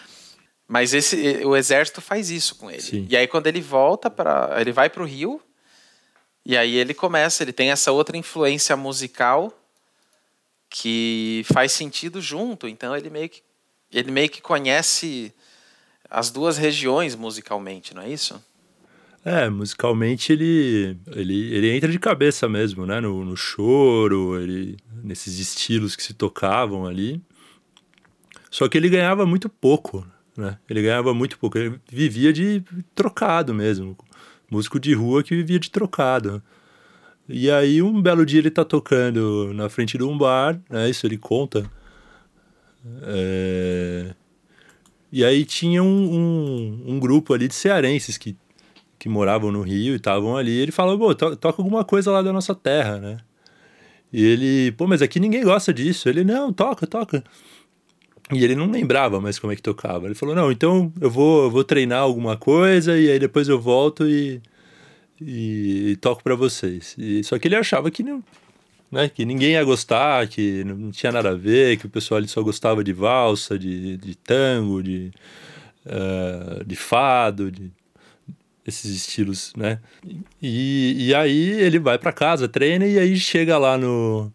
Mas 0.68 0.94
esse, 0.94 1.46
o 1.46 1.56
exército 1.56 2.02
faz 2.02 2.30
isso 2.30 2.56
com 2.56 2.72
ele. 2.72 2.82
Sim. 2.82 3.08
E 3.10 3.16
aí 3.16 3.28
quando 3.28 3.48
ele 3.48 3.62
volta 3.62 4.10
para, 4.10 4.56
ele 4.60 4.72
vai 4.72 4.90
para 4.90 5.04
o 5.04 5.06
Rio 5.06 5.42
e 6.46 6.58
aí 6.58 6.76
ele 6.76 6.94
começa, 6.94 7.44
ele 7.44 7.54
tem 7.54 7.72
essa 7.72 7.92
outra 7.92 8.18
influência 8.18 8.76
musical 8.76 9.54
que 10.70 11.46
faz 11.54 11.72
sentido 11.74 12.22
junto. 12.22 12.68
Então 12.68 12.96
ele 12.96 13.10
meio 13.10 13.30
que 13.30 13.44
ele 13.92 14.10
meio 14.10 14.30
que 14.30 14.42
conhece 14.42 15.34
as 16.10 16.32
duas 16.32 16.58
regiões 16.58 17.16
musicalmente, 17.16 17.94
não 17.94 18.02
é 18.02 18.10
isso? 18.10 18.42
É, 19.24 19.50
musicalmente 19.50 20.34
ele, 20.34 20.98
ele, 21.08 21.54
ele 21.54 21.76
entra 21.76 21.92
de 21.92 22.00
cabeça 22.00 22.50
mesmo, 22.50 22.86
né? 22.86 23.00
No, 23.00 23.24
no 23.24 23.38
choro, 23.38 24.40
ele, 24.40 24.78
nesses 25.04 25.38
estilos 25.38 25.96
que 25.96 26.02
se 26.02 26.14
tocavam 26.14 26.86
ali. 26.88 27.22
Só 28.50 28.68
que 28.68 28.78
ele 28.78 28.90
ganhava 28.90 29.26
muito 29.26 29.48
pouco, 29.48 30.06
né? 30.36 30.58
Ele 30.70 30.82
ganhava 30.82 31.14
muito 31.14 31.38
pouco. 31.38 31.58
Ele 31.58 31.80
vivia 31.92 32.34
de 32.34 32.64
trocado 32.96 33.54
mesmo. 33.54 33.96
Músico 34.50 34.80
de 34.80 34.94
rua 34.94 35.24
que 35.24 35.36
vivia 35.36 35.60
de 35.60 35.70
trocado. 35.70 36.42
E 37.30 37.50
aí, 37.50 37.82
um 37.82 38.02
belo 38.02 38.26
dia 38.26 38.40
ele 38.40 38.52
tá 38.52 38.66
tocando 38.66 39.54
na 39.54 39.70
frente 39.70 39.98
de 39.98 40.04
um 40.04 40.18
bar, 40.18 40.60
né? 40.70 40.90
Isso 40.90 41.06
ele 41.06 41.18
conta. 41.18 41.70
É... 43.04 44.14
E 45.12 45.26
aí 45.26 45.46
tinha 45.46 45.84
um, 45.84 45.88
um, 45.88 46.84
um, 46.94 47.00
grupo 47.00 47.34
ali 47.34 47.48
de 47.48 47.54
cearenses 47.54 48.18
que, 48.18 48.36
que 49.02 49.10
moravam 49.10 49.52
no 49.52 49.64
Rio 49.64 49.94
e 49.94 49.96
estavam 49.96 50.38
ali. 50.38 50.52
ele 50.60 50.72
falou, 50.72 50.96
pô, 50.96 51.16
to, 51.16 51.36
toca 51.36 51.60
alguma 51.60 51.84
coisa 51.84 52.12
lá 52.12 52.22
da 52.22 52.32
nossa 52.32 52.54
terra, 52.54 53.00
né? 53.00 53.18
E 54.14 54.24
ele, 54.24 54.72
pô, 54.74 54.86
mas 54.86 55.02
aqui 55.02 55.20
ninguém 55.20 55.44
gosta 55.44 55.74
disso. 55.74 56.08
Ele, 56.08 56.24
não, 56.24 56.54
toca, 56.54 56.86
toca. 56.86 57.24
E 58.32 58.44
ele 58.44 58.54
não 58.54 58.70
lembrava 58.70 59.20
mais 59.20 59.40
como 59.40 59.52
é 59.52 59.56
que 59.56 59.62
tocava. 59.62 60.06
Ele 60.06 60.14
falou, 60.14 60.36
não, 60.36 60.52
então 60.52 60.94
eu 61.02 61.10
vou, 61.10 61.46
eu 61.46 61.50
vou 61.50 61.64
treinar 61.64 62.02
alguma 62.02 62.38
coisa 62.38 62.96
e 62.96 63.10
aí 63.10 63.18
depois 63.18 63.50
eu 63.50 63.60
volto 63.60 64.08
e, 64.08 64.40
e, 65.20 65.94
e 65.94 65.96
toco 65.96 66.22
para 66.22 66.36
vocês. 66.36 66.96
E, 66.96 67.24
só 67.24 67.40
que 67.40 67.48
ele 67.48 67.56
achava 67.56 67.90
que 67.90 68.04
não, 68.04 68.24
né? 68.92 69.10
Que 69.10 69.26
ninguém 69.26 69.54
ia 69.54 69.64
gostar, 69.64 70.28
que 70.28 70.64
não 70.64 70.92
tinha 70.92 71.12
nada 71.12 71.32
a 71.32 71.36
ver, 71.36 71.78
que 71.78 71.88
o 71.88 71.90
pessoal 71.90 72.20
ali 72.20 72.28
só 72.28 72.44
gostava 72.44 72.84
de 72.84 72.94
valsa, 72.94 73.58
de, 73.58 73.98
de 73.98 74.14
tango, 74.16 74.84
de, 74.84 75.12
uh, 75.88 76.64
de 76.64 76.76
fado, 76.76 77.50
de 77.52 77.72
esses 78.72 78.96
estilos, 78.96 79.54
né? 79.56 79.80
E, 80.42 81.08
e 81.08 81.16
aí 81.16 81.52
ele 81.52 81.80
vai 81.80 81.98
para 81.98 82.12
casa, 82.12 82.48
treina 82.48 82.86
e 82.86 82.98
aí 82.98 83.16
chega 83.18 83.58
lá 83.58 83.78
no 83.78 84.32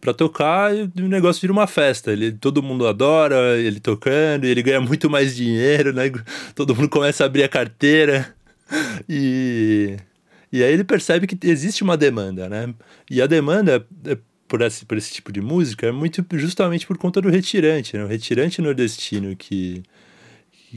para 0.00 0.14
tocar 0.14 0.74
e 0.74 0.90
o 0.96 1.08
negócio 1.08 1.40
vira 1.40 1.52
uma 1.52 1.66
festa. 1.66 2.12
Ele, 2.12 2.32
todo 2.32 2.62
mundo 2.62 2.86
adora 2.86 3.58
ele 3.58 3.80
tocando, 3.80 4.44
ele 4.44 4.62
ganha 4.62 4.80
muito 4.80 5.10
mais 5.10 5.36
dinheiro, 5.36 5.92
né? 5.92 6.04
Todo 6.54 6.74
mundo 6.74 6.88
começa 6.88 7.22
a 7.22 7.26
abrir 7.26 7.42
a 7.42 7.48
carteira 7.48 8.34
e 9.08 9.96
e 10.52 10.64
aí 10.64 10.72
ele 10.72 10.84
percebe 10.84 11.26
que 11.26 11.38
existe 11.46 11.82
uma 11.82 11.96
demanda, 11.96 12.48
né? 12.48 12.74
E 13.08 13.22
a 13.22 13.26
demanda 13.26 13.86
é, 14.04 14.18
por 14.48 14.62
esse, 14.62 14.84
por 14.84 14.98
esse 14.98 15.12
tipo 15.12 15.30
de 15.30 15.40
música 15.40 15.86
é 15.86 15.92
muito 15.92 16.24
justamente 16.32 16.86
por 16.86 16.98
conta 16.98 17.20
do 17.20 17.28
retirante, 17.28 17.96
né? 17.96 18.04
O 18.04 18.08
retirante 18.08 18.60
nordestino 18.60 19.36
que, 19.36 19.82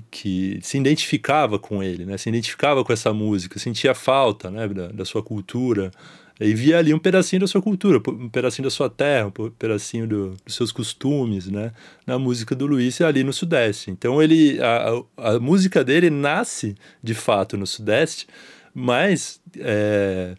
que, 0.02 0.60
se 0.62 0.78
identificava 0.78 1.60
com 1.60 1.84
ele, 1.84 2.06
né? 2.06 2.18
Se 2.18 2.30
identificava 2.30 2.84
com 2.84 2.94
essa 2.94 3.14
música, 3.14 3.60
sentia 3.60 3.94
falta, 3.94 4.50
né? 4.50 4.68
Da, 4.68 4.88
da 4.88 5.06
sua 5.06 5.22
cultura 5.22 5.92
e 6.40 6.54
via 6.54 6.80
ali 6.80 6.94
um 6.94 7.00
pedacinho 7.00 7.42
da 7.42 7.48
sua 7.48 7.62
cultura, 7.62 8.02
um 8.08 8.28
pedacinho 8.28 8.64
da 8.64 8.72
sua 8.72 8.90
terra, 8.90 9.28
um 9.28 9.50
pedacinho 9.52 10.08
do, 10.08 10.30
dos 10.44 10.56
seus 10.56 10.72
costumes, 10.72 11.48
né? 11.48 11.72
Na 12.08 12.18
música 12.18 12.56
do 12.56 12.66
Luiz 12.66 13.00
ali 13.02 13.24
no 13.24 13.32
Sudeste. 13.32 13.92
Então 13.92 14.22
ele, 14.22 14.60
a, 14.62 15.36
a 15.36 15.40
música 15.40 15.84
dele 15.84 16.10
nasce 16.10 16.76
de 17.02 17.14
fato 17.14 17.56
no 17.56 17.68
Sudeste, 17.68 18.28
mas 18.74 19.40
é, 19.60 20.36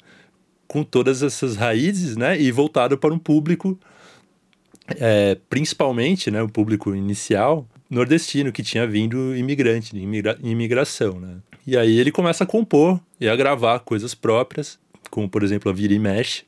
com 0.67 0.83
todas 0.83 1.23
essas 1.23 1.57
raízes, 1.57 2.17
né? 2.17 2.41
E 2.41 2.51
voltado 2.51 2.99
para 2.99 3.15
um 3.15 3.19
público, 3.19 3.79
é, 4.89 5.39
principalmente, 5.49 6.31
né? 6.31 6.43
O 6.43 6.49
público 6.49 6.95
inicial 6.95 7.69
nordestino 7.95 8.53
que 8.53 8.63
tinha 8.63 8.87
vindo 8.87 9.35
imigrante, 9.37 9.97
imigra 9.97 10.37
imigração, 10.43 11.19
né? 11.19 11.37
E 11.67 11.77
aí 11.77 11.99
ele 11.99 12.13
começa 12.13 12.45
a 12.45 12.47
compor 12.47 13.01
e 13.19 13.29
a 13.29 13.35
gravar 13.37 13.79
coisas 13.79 14.15
próprias, 14.15 14.79
como 15.11 15.29
por 15.29 15.43
exemplo 15.43 15.71
a 15.71 15.73
Vira 15.73 15.95
e 15.95 15.99
Mexe, 15.99 16.45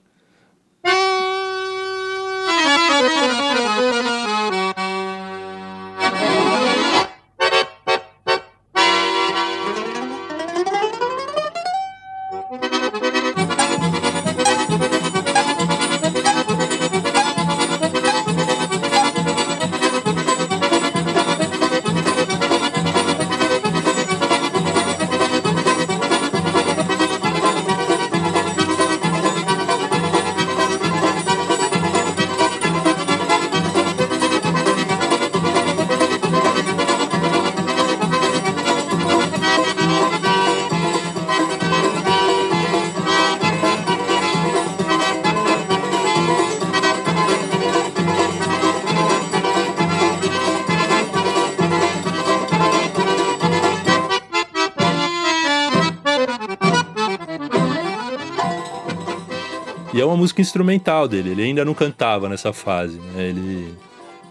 uma 60.17 60.23
música 60.23 60.41
instrumental 60.41 61.07
dele. 61.07 61.31
Ele 61.31 61.43
ainda 61.43 61.65
não 61.65 61.75
cantava 61.75 62.29
nessa 62.29 62.53
fase. 62.53 62.99
Né? 62.99 63.29
Ele, 63.29 63.75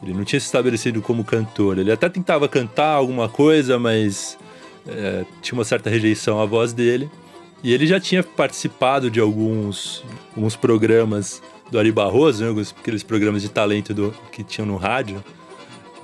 ele 0.03 0.13
não 0.13 0.23
tinha 0.23 0.39
se 0.39 0.47
estabelecido 0.47 1.01
como 1.01 1.23
cantor. 1.23 1.77
Ele 1.77 1.91
até 1.91 2.09
tentava 2.09 2.49
cantar 2.49 2.93
alguma 2.93 3.29
coisa, 3.29 3.79
mas 3.79 4.38
é, 4.88 5.23
tinha 5.41 5.57
uma 5.57 5.63
certa 5.63 5.89
rejeição 5.89 6.41
à 6.41 6.45
voz 6.45 6.73
dele. 6.73 7.09
E 7.63 7.73
ele 7.73 7.88
já 7.88 7.99
tinha 7.99 8.23
participado 8.23 9.09
de 9.09 9.19
alguns, 9.19 10.03
alguns 10.36 10.55
programas 10.55 11.41
do 11.71 11.79
Ari 11.79 11.91
Barroso, 11.91 12.43
né? 12.43 12.63
aqueles 12.79 13.03
programas 13.03 13.41
de 13.41 13.49
talento 13.49 13.93
do, 13.93 14.13
que 14.31 14.43
tinham 14.43 14.67
no 14.67 14.75
rádio. 14.75 15.23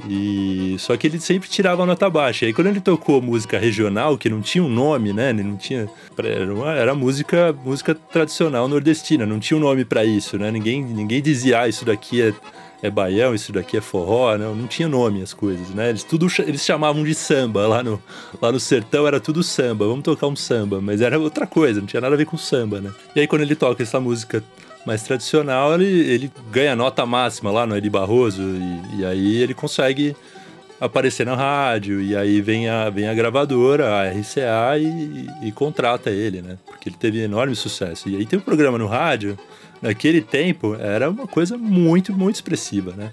E 0.09 0.75
só 0.79 0.97
que 0.97 1.07
ele 1.07 1.19
sempre 1.19 1.49
tirava 1.49 1.85
nota 1.85 2.09
baixa. 2.09 2.45
Aí 2.45 2.53
quando 2.53 2.67
ele 2.67 2.81
tocou 2.81 3.21
música 3.21 3.59
regional, 3.59 4.17
que 4.17 4.29
não 4.29 4.41
tinha 4.41 4.63
um 4.63 4.69
nome, 4.69 5.13
né? 5.13 5.29
Ele 5.29 5.43
não 5.43 5.57
tinha 5.57 5.89
era, 6.17 6.53
uma, 6.53 6.73
era 6.73 6.95
música 6.95 7.53
música 7.63 7.95
tradicional 7.95 8.67
nordestina, 8.67 9.25
não 9.25 9.39
tinha 9.39 9.57
um 9.57 9.61
nome 9.61 9.85
para 9.85 10.03
isso, 10.03 10.37
né? 10.37 10.51
Ninguém 10.51 10.83
ninguém 10.83 11.21
dizia 11.21 11.61
ah, 11.61 11.67
isso 11.67 11.85
daqui 11.85 12.21
é 12.21 12.33
é 12.83 12.89
baião, 12.89 13.35
isso 13.35 13.53
daqui 13.53 13.77
é 13.77 13.81
forró, 13.81 14.35
não, 14.37 14.55
não 14.55 14.65
tinha 14.67 14.87
nome 14.87 15.21
as 15.21 15.33
coisas, 15.33 15.69
né? 15.69 15.89
Eles 15.89 16.03
tudo 16.03 16.27
eles 16.39 16.65
chamavam 16.65 17.03
de 17.03 17.13
samba 17.13 17.67
lá 17.67 17.83
no 17.83 18.01
lá 18.41 18.51
no 18.51 18.59
sertão 18.59 19.05
era 19.05 19.19
tudo 19.19 19.43
samba. 19.43 19.85
Vamos 19.85 20.03
tocar 20.03 20.27
um 20.27 20.35
samba, 20.35 20.81
mas 20.81 21.01
era 21.01 21.19
outra 21.19 21.45
coisa, 21.45 21.79
não 21.79 21.87
tinha 21.87 22.01
nada 22.01 22.15
a 22.15 22.17
ver 22.17 22.25
com 22.25 22.37
samba, 22.37 22.81
né? 22.81 22.91
E 23.15 23.19
aí 23.19 23.27
quando 23.27 23.43
ele 23.43 23.55
toca 23.55 23.83
essa 23.83 23.99
música 23.99 24.43
mais 24.85 25.03
tradicional, 25.03 25.73
ele, 25.73 25.85
ele 25.85 26.31
ganha 26.51 26.75
nota 26.75 27.05
máxima 27.05 27.51
lá 27.51 27.65
no 27.65 27.77
Edi 27.77 27.89
Barroso, 27.89 28.41
e, 28.41 28.99
e, 28.99 29.05
aí 29.05 29.41
ele 29.41 29.53
consegue 29.53 30.15
aparecer 30.79 31.25
na 31.25 31.35
rádio, 31.35 32.01
e 32.01 32.15
aí 32.15 32.41
vem 32.41 32.67
a, 32.67 32.89
vem 32.89 33.07
a 33.07 33.13
gravadora, 33.13 33.89
a 33.89 34.09
RCA, 34.09 34.77
e, 34.79 35.47
e 35.47 35.51
contrata 35.51 36.09
ele, 36.09 36.41
né? 36.41 36.57
Porque 36.65 36.89
ele 36.89 36.95
teve 36.97 37.19
enorme 37.21 37.55
sucesso. 37.55 38.09
E 38.09 38.15
aí 38.15 38.25
tem 38.25 38.39
um 38.39 38.41
programa 38.41 38.77
no 38.77 38.87
rádio, 38.87 39.37
naquele 39.81 40.21
tempo, 40.21 40.75
era 40.75 41.09
uma 41.09 41.27
coisa 41.27 41.57
muito, 41.57 42.11
muito 42.13 42.35
expressiva, 42.35 42.93
né? 42.97 43.11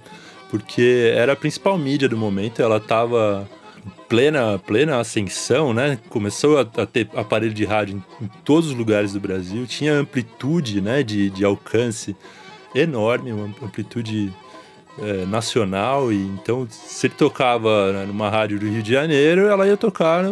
Porque 0.50 1.12
era 1.14 1.34
a 1.34 1.36
principal 1.36 1.76
mídia 1.76 2.08
do 2.08 2.16
momento, 2.16 2.62
ela 2.62 2.78
estava 2.78 3.46
plena, 4.08 4.58
plena 4.58 4.98
ascensão, 4.98 5.74
né? 5.74 5.98
Começou 6.08 6.58
a, 6.58 6.62
a, 6.62 6.86
ter 6.86 7.08
aparelho 7.14 7.52
de 7.52 7.64
rádio 7.64 7.96
em, 7.96 8.24
em, 8.24 8.28
todos 8.44 8.70
os 8.70 8.74
lugares 8.74 9.12
do 9.12 9.20
Brasil, 9.20 9.66
tinha 9.66 9.94
amplitude 9.94 10.80
né, 10.80 11.02
de, 11.02 11.30
de 11.30 11.44
alcance 11.44 12.16
enorme, 12.74 13.32
uma 13.32 13.46
amplitude 13.62 14.32
é, 14.98 15.26
nacional, 15.26 16.12
e 16.12 16.16
então 16.16 16.66
se 16.70 17.06
ele 17.06 17.14
tocava 17.14 18.04
numa 18.06 18.28
rádio 18.28 18.58
do 18.58 18.68
Rio 18.68 18.82
de 18.82 18.92
Janeiro, 18.92 19.46
ela 19.46 19.66
ia 19.66 19.76
tocar 19.76 20.24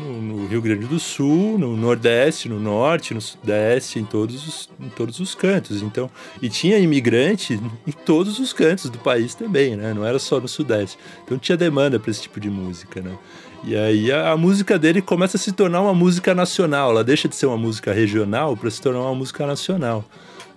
no, 0.00 0.46
Rio 0.46 0.60
Grande 0.60 0.86
do 0.86 0.98
Sul, 0.98 1.58
no 1.58 1.76
Nordeste, 1.76 2.48
no 2.48 2.58
Norte, 2.58 3.14
no 3.14 3.20
Sudeste, 3.20 3.98
em 3.98 4.04
todos 4.04 4.46
os, 4.46 4.68
em 4.80 4.88
todos 4.88 5.20
os 5.20 5.34
cantos. 5.34 5.82
Então, 5.82 6.10
e 6.42 6.48
tinha 6.48 6.78
imigrante 6.78 7.60
em 7.86 7.92
todos 7.92 8.38
os 8.38 8.52
cantos 8.52 8.90
do 8.90 8.98
país 8.98 9.34
também, 9.34 9.76
né? 9.76 9.94
Não 9.94 10.04
era 10.04 10.18
só 10.18 10.40
no 10.40 10.48
Sudeste. 10.48 10.98
Então 11.24 11.38
tinha 11.38 11.56
demanda 11.56 11.98
para 12.00 12.10
esse 12.10 12.22
tipo 12.22 12.40
de 12.40 12.50
música, 12.50 13.00
né? 13.00 13.16
E 13.62 13.74
aí 13.76 14.12
a, 14.12 14.32
a, 14.32 14.36
música 14.36 14.78
dele 14.78 15.00
começa 15.00 15.36
a 15.36 15.40
se 15.40 15.52
tornar 15.52 15.80
uma 15.80 15.94
música 15.94 16.34
nacional. 16.34 16.90
Ela 16.90 17.04
deixa 17.04 17.28
de 17.28 17.36
ser 17.36 17.46
uma 17.46 17.56
música 17.56 17.92
regional 17.92 18.56
para 18.56 18.70
se 18.70 18.80
tornar 18.80 19.00
uma 19.00 19.14
música 19.14 19.46
nacional. 19.46 20.04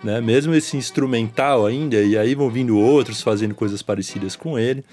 Né? 0.04 0.20
Mesmo 0.20 0.54
esse 0.54 0.76
instrumental 0.76 1.66
ainda, 1.66 1.96
e 1.96 2.18
aí 2.18 2.36
vão 2.36 2.50
vindo 2.50 2.78
outros 2.78 3.22
fazendo 3.22 3.56
coisas 3.56 3.82
parecidas 3.82 4.36
com 4.36 4.60
ele 4.60 4.84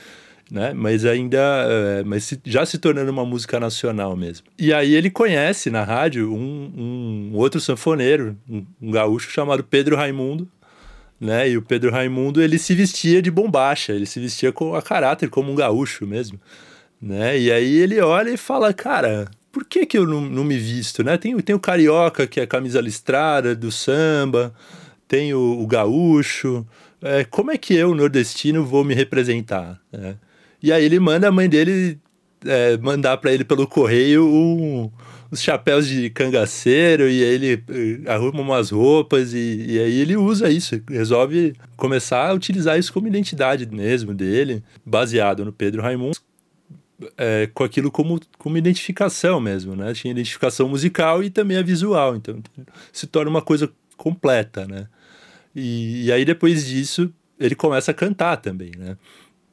né? 0.50 0.72
Mas 0.74 1.04
ainda, 1.04 1.38
é, 1.38 2.04
mas 2.04 2.32
já 2.44 2.64
se 2.66 2.78
tornando 2.78 3.10
uma 3.10 3.24
música 3.24 3.58
nacional 3.58 4.16
mesmo. 4.16 4.46
E 4.58 4.72
aí 4.72 4.94
ele 4.94 5.10
conhece 5.10 5.70
na 5.70 5.82
rádio 5.84 6.32
um, 6.32 7.30
um 7.32 7.36
outro 7.36 7.60
sanfoneiro, 7.60 8.36
um, 8.48 8.64
um, 8.80 8.90
gaúcho 8.90 9.30
chamado 9.30 9.64
Pedro 9.64 9.96
Raimundo, 9.96 10.48
né? 11.20 11.48
E 11.48 11.56
o 11.56 11.62
Pedro 11.62 11.90
Raimundo 11.90 12.42
ele 12.42 12.58
se 12.58 12.74
vestia 12.74 13.22
de 13.22 13.30
bombacha, 13.30 13.92
ele 13.92 14.06
se 14.06 14.20
vestia 14.20 14.52
com 14.52 14.74
a 14.74 14.82
caráter 14.82 15.28
como 15.30 15.50
um 15.50 15.54
gaúcho 15.54 16.06
mesmo, 16.06 16.40
né? 17.00 17.38
E 17.38 17.50
aí 17.50 17.76
ele 17.76 18.00
olha 18.00 18.30
e 18.30 18.36
fala, 18.36 18.72
cara, 18.72 19.28
por 19.50 19.64
que 19.64 19.86
que 19.86 19.96
eu 19.96 20.06
não, 20.06 20.20
não 20.20 20.44
me 20.44 20.58
visto, 20.58 21.02
né? 21.02 21.16
Tem, 21.16 21.36
tem 21.38 21.54
o 21.54 21.60
carioca 21.60 22.26
que 22.26 22.40
é 22.40 22.42
a 22.42 22.46
camisa 22.46 22.80
listrada 22.80 23.54
do 23.54 23.72
samba, 23.72 24.54
tem 25.08 25.32
o, 25.32 25.60
o 25.60 25.66
gaúcho, 25.66 26.66
é, 27.04 27.22
como 27.22 27.50
é 27.50 27.58
que 27.58 27.74
eu, 27.74 27.94
nordestino, 27.94 28.64
vou 28.64 28.82
me 28.82 28.94
representar? 28.94 29.78
Né? 29.92 30.16
E 30.64 30.72
aí 30.72 30.82
ele 30.82 30.98
manda 30.98 31.28
a 31.28 31.30
mãe 31.30 31.46
dele 31.46 32.00
é, 32.42 32.78
mandar 32.78 33.18
para 33.18 33.30
ele 33.30 33.44
pelo 33.44 33.66
correio 33.66 34.26
um, 34.26 34.90
uns 35.30 35.42
chapéus 35.42 35.86
de 35.86 36.08
cangaceiro 36.08 37.02
e 37.02 37.22
aí 37.22 37.34
ele 37.34 37.64
eh, 37.68 38.10
arruma 38.10 38.40
umas 38.40 38.70
roupas 38.70 39.34
e, 39.34 39.66
e, 39.68 39.78
aí 39.78 40.00
ele 40.00 40.16
usa 40.16 40.48
isso, 40.48 40.80
resolve 40.88 41.52
começar 41.76 42.30
a 42.30 42.32
utilizar 42.32 42.78
isso 42.78 42.94
como 42.94 43.06
identidade 43.06 43.66
mesmo 43.66 44.14
dele, 44.14 44.64
baseado 44.86 45.44
no 45.44 45.52
Pedro 45.52 45.82
Raimundo. 45.82 46.16
É, 47.18 47.46
com 47.52 47.62
aquilo 47.62 47.90
como, 47.90 48.18
como 48.38 48.56
identificação 48.56 49.38
mesmo, 49.40 49.76
né? 49.76 49.92
Tinha 49.92 50.12
identificação 50.12 50.66
musical 50.66 51.22
e 51.22 51.28
também 51.28 51.58
a 51.58 51.62
visual, 51.62 52.16
então 52.16 52.40
se 52.90 53.06
torna 53.06 53.28
uma 53.28 53.42
coisa 53.42 53.70
completa, 53.98 54.64
né? 54.66 54.86
E, 55.54 56.06
e 56.06 56.12
aí 56.12 56.24
depois 56.24 56.64
disso 56.64 57.12
ele 57.38 57.54
começa 57.54 57.90
a 57.90 57.94
cantar 57.94 58.36
também, 58.36 58.70
né? 58.78 58.96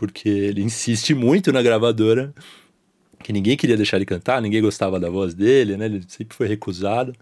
Porque 0.01 0.27
ele 0.27 0.63
insiste 0.63 1.13
muito 1.13 1.53
na 1.53 1.61
gravadora 1.61 2.33
que 3.23 3.31
ninguém 3.31 3.55
queria 3.55 3.77
deixar 3.77 3.97
ele 3.97 4.05
cantar, 4.07 4.41
ninguém 4.41 4.59
gostava 4.59 4.99
da 4.99 5.11
voz 5.11 5.35
dele, 5.35 5.77
né? 5.77 5.85
Ele 5.85 6.01
sempre 6.07 6.35
foi 6.35 6.47
recusado. 6.47 7.13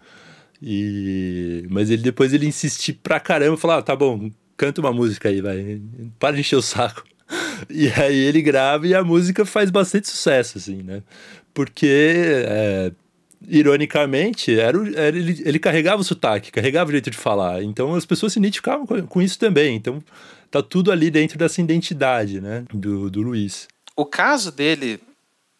E 0.63 1.67
mas 1.69 1.89
ele 1.89 2.01
depois 2.01 2.31
ele 2.33 2.47
insistiu 2.47 2.95
pra 3.03 3.19
caramba, 3.19 3.57
falou: 3.57 3.75
ah, 3.75 3.81
"Tá 3.81 3.97
bom, 3.97 4.31
canta 4.55 4.79
uma 4.79 4.93
música 4.93 5.27
aí, 5.27 5.41
vai. 5.41 5.81
Para 6.17 6.35
de 6.35 6.39
encher 6.39 6.55
o 6.55 6.61
saco". 6.61 7.03
E 7.69 7.89
aí 7.89 8.15
ele 8.15 8.41
grava 8.41 8.87
e 8.87 8.95
a 8.95 9.03
música 9.03 9.45
faz 9.45 9.69
bastante 9.69 10.07
sucesso 10.07 10.57
assim, 10.57 10.81
né? 10.81 11.03
Porque 11.53 11.85
é, 12.47 12.91
ironicamente, 13.45 14.57
era, 14.57 14.79
o, 14.79 14.87
era 14.97 15.17
ele, 15.17 15.43
ele, 15.45 15.59
carregava 15.59 16.01
o 16.01 16.05
sotaque, 16.05 16.49
carregava 16.49 16.89
o 16.89 16.93
jeito 16.93 17.11
de 17.11 17.17
falar. 17.17 17.61
Então 17.61 17.93
as 17.93 18.05
pessoas 18.05 18.31
se 18.31 18.39
identificavam 18.39 18.85
com, 18.87 19.05
com, 19.05 19.21
isso 19.21 19.37
também. 19.37 19.75
Então 19.75 20.01
tá 20.49 20.61
tudo 20.61 20.91
ali 20.91 21.11
dentro 21.11 21.37
dessa 21.37 21.61
identidade, 21.61 22.41
né, 22.41 22.65
do, 22.73 23.09
do 23.09 23.21
Luiz. 23.21 23.67
O 23.95 24.05
caso 24.05 24.51
dele 24.51 24.99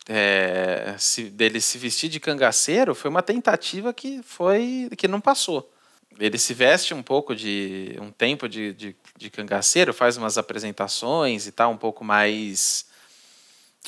é, 0.08 0.96
se, 0.98 1.26
dele 1.26 1.62
se 1.62 1.78
vestir 1.78 2.10
de 2.10 2.20
cangaceiro 2.20 2.96
foi 2.96 3.12
uma 3.12 3.22
tentativa 3.22 3.94
que 3.94 4.22
foi 4.24 4.90
que 4.98 5.08
não 5.08 5.22
passou. 5.22 5.72
Ele 6.20 6.38
se 6.38 6.54
veste 6.54 6.94
um 6.94 7.04
pouco 7.04 7.36
de 7.36 7.96
um 8.02 8.12
tempo 8.12 8.50
de, 8.50 8.74
de, 8.74 8.96
de 9.18 9.30
cangaceiro, 9.30 9.94
faz 9.94 10.18
umas 10.18 10.38
apresentações 10.38 11.48
e 11.48 11.52
tal, 11.52 11.72
um 11.72 11.78
pouco 11.78 12.04
mais 12.04 12.88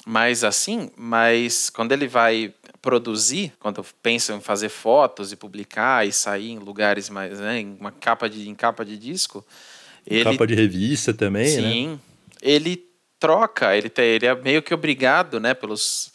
mais 0.06 0.44
assim, 0.44 0.90
mas 0.96 1.70
quando 1.70 1.92
ele 1.92 2.08
vai 2.08 2.54
produzir, 2.82 3.54
quando 3.60 3.86
pensa 4.02 4.34
em 4.34 4.42
fazer 4.42 4.70
fotos 4.70 5.32
e 5.32 5.36
publicar 5.36 6.08
e 6.08 6.12
sair 6.12 6.52
em 6.52 6.60
lugares 6.60 7.10
mais, 7.10 7.40
né, 7.40 7.60
em 7.60 7.78
uma 7.80 7.92
capa 7.92 8.30
de 8.30 8.48
em 8.48 8.56
capa 8.56 8.86
de 8.86 8.98
disco, 8.98 9.46
ele, 10.06 10.24
capa 10.24 10.48
de 10.48 10.56
revista 10.56 11.14
também, 11.14 11.48
sim, 11.48 11.62
né? 11.62 11.72
Sim, 11.72 12.00
ele 12.42 12.86
troca, 13.20 13.76
ele, 13.78 13.90
tem, 13.90 14.06
ele 14.06 14.26
é 14.26 14.36
meio 14.36 14.62
que 14.64 14.74
obrigado, 14.74 15.40
né, 15.40 15.54
pelos 15.54 16.12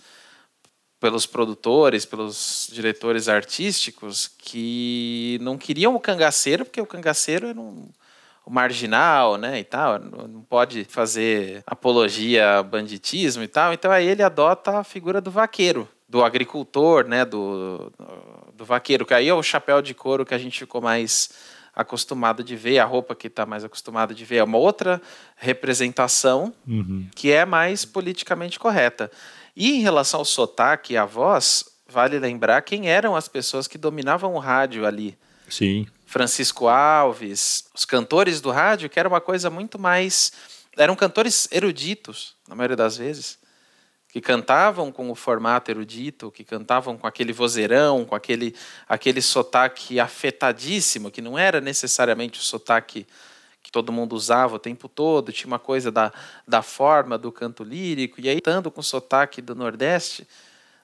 pelos 0.98 1.26
produtores, 1.26 2.04
pelos 2.04 2.70
diretores 2.72 3.28
artísticos 3.28 4.30
que 4.38 5.38
não 5.42 5.58
queriam 5.58 5.94
o 5.94 6.00
cangaceiro, 6.00 6.64
porque 6.64 6.80
o 6.80 6.86
cangaceiro 6.86 7.48
era 7.48 7.60
um, 7.60 7.88
o 8.44 8.50
marginal, 8.50 9.36
né, 9.36 9.60
e 9.60 9.64
tal, 9.64 9.98
não 9.98 10.40
pode 10.42 10.84
fazer 10.84 11.62
apologia 11.66 12.58
a 12.58 12.62
banditismo 12.62 13.42
e 13.42 13.48
tal, 13.48 13.72
então 13.72 13.90
aí 13.90 14.06
ele 14.06 14.22
adota 14.22 14.78
a 14.78 14.84
figura 14.84 15.20
do 15.20 15.30
vaqueiro, 15.30 15.88
do 16.08 16.24
agricultor, 16.24 17.06
né, 17.06 17.24
do, 17.24 17.92
do 18.54 18.64
vaqueiro, 18.64 19.04
que 19.04 19.14
aí 19.14 19.28
é 19.28 19.34
o 19.34 19.42
chapéu 19.42 19.82
de 19.82 19.92
couro 19.92 20.24
que 20.24 20.34
a 20.34 20.38
gente 20.38 20.58
ficou 20.58 20.80
mais 20.80 21.30
acostumado 21.76 22.42
de 22.42 22.56
ver, 22.56 22.78
a 22.78 22.84
roupa 22.86 23.14
que 23.14 23.26
está 23.26 23.44
mais 23.44 23.62
acostumado 23.62 24.14
de 24.14 24.24
ver, 24.24 24.36
é 24.36 24.44
uma 24.44 24.56
outra 24.56 25.00
representação 25.36 26.54
uhum. 26.66 27.06
que 27.14 27.30
é 27.30 27.44
mais 27.44 27.84
politicamente 27.84 28.58
correta. 28.58 29.10
E 29.54 29.72
em 29.72 29.82
relação 29.82 30.20
ao 30.20 30.24
sotaque 30.24 30.94
e 30.94 30.96
à 30.96 31.04
voz, 31.04 31.66
vale 31.86 32.18
lembrar 32.18 32.62
quem 32.62 32.88
eram 32.88 33.14
as 33.14 33.28
pessoas 33.28 33.68
que 33.68 33.76
dominavam 33.76 34.34
o 34.34 34.38
rádio 34.38 34.86
ali. 34.86 35.16
Sim. 35.50 35.86
Francisco 36.06 36.66
Alves, 36.66 37.66
os 37.74 37.84
cantores 37.84 38.40
do 38.40 38.50
rádio, 38.50 38.88
que 38.88 38.98
era 38.98 39.08
uma 39.08 39.20
coisa 39.20 39.50
muito 39.50 39.78
mais. 39.78 40.32
Eram 40.76 40.96
cantores 40.96 41.48
eruditos, 41.52 42.34
na 42.48 42.54
maioria 42.54 42.76
das 42.76 42.96
vezes, 42.96 43.38
que 44.16 44.20
cantavam 44.22 44.90
com 44.90 45.10
o 45.10 45.14
formato 45.14 45.70
erudito, 45.70 46.30
que 46.30 46.42
cantavam 46.42 46.96
com 46.96 47.06
aquele 47.06 47.34
vozeirão, 47.34 48.02
com 48.02 48.14
aquele, 48.14 48.56
aquele 48.88 49.20
sotaque 49.20 50.00
afetadíssimo, 50.00 51.10
que 51.10 51.20
não 51.20 51.38
era 51.38 51.60
necessariamente 51.60 52.40
o 52.40 52.42
sotaque 52.42 53.06
que 53.62 53.70
todo 53.70 53.92
mundo 53.92 54.14
usava 54.14 54.56
o 54.56 54.58
tempo 54.58 54.88
todo, 54.88 55.32
tinha 55.32 55.46
uma 55.46 55.58
coisa 55.58 55.92
da, 55.92 56.10
da 56.48 56.62
forma 56.62 57.18
do 57.18 57.30
canto 57.30 57.62
lírico, 57.62 58.18
e 58.18 58.30
aí, 58.30 58.38
estando 58.38 58.70
com 58.70 58.80
o 58.80 58.82
sotaque 58.82 59.42
do 59.42 59.54
Nordeste, 59.54 60.26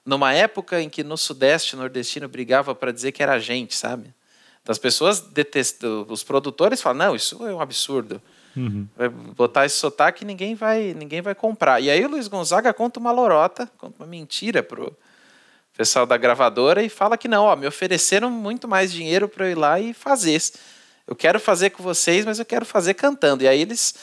numa 0.05 0.31
época 0.31 0.79
em 0.79 0.87
que 0.87 1.03
no 1.03 1.17
Sudeste 1.17 1.75
nordestino 1.75 2.27
brigava 2.27 2.75
para 2.75 2.91
dizer 2.91 3.13
que 3.13 3.23
era 3.23 3.39
gente, 3.39 3.75
sabe? 3.75 4.13
As 4.67 4.77
pessoas 4.77 5.19
detestam, 5.19 6.05
os 6.07 6.23
produtores 6.23 6.83
falam, 6.83 7.07
não, 7.07 7.15
isso 7.15 7.43
é 7.47 7.51
um 7.51 7.59
absurdo. 7.59 8.21
Uhum. 8.55 8.87
Vai 8.95 9.09
botar 9.09 9.65
esse 9.65 9.77
sotaque 9.77 10.23
e 10.23 10.27
ninguém 10.27 10.55
vai, 10.55 10.93
ninguém 10.93 11.21
vai 11.21 11.33
comprar. 11.33 11.79
E 11.79 11.89
aí 11.89 12.03
o 12.05 12.09
Luiz 12.09 12.27
Gonzaga 12.27 12.73
conta 12.73 12.99
uma 12.99 13.11
lorota, 13.11 13.69
conta 13.77 14.03
uma 14.03 14.07
mentira 14.07 14.61
pro 14.61 14.95
pessoal 15.75 16.05
da 16.05 16.17
gravadora 16.17 16.83
e 16.83 16.89
fala 16.89 17.17
que 17.17 17.27
não, 17.27 17.45
ó, 17.45 17.55
me 17.55 17.65
ofereceram 17.65 18.29
muito 18.29 18.67
mais 18.67 18.91
dinheiro 18.91 19.27
para 19.27 19.47
eu 19.47 19.51
ir 19.51 19.55
lá 19.55 19.79
e 19.79 19.93
fazer 19.93 20.39
eu 21.07 21.15
quero 21.15 21.39
fazer 21.39 21.71
com 21.71 21.83
vocês, 21.83 22.25
mas 22.25 22.39
eu 22.39 22.45
quero 22.45 22.65
fazer 22.65 22.93
cantando. 22.93 23.43
E 23.43 23.47
aí 23.47 23.61
eles, 23.61 23.93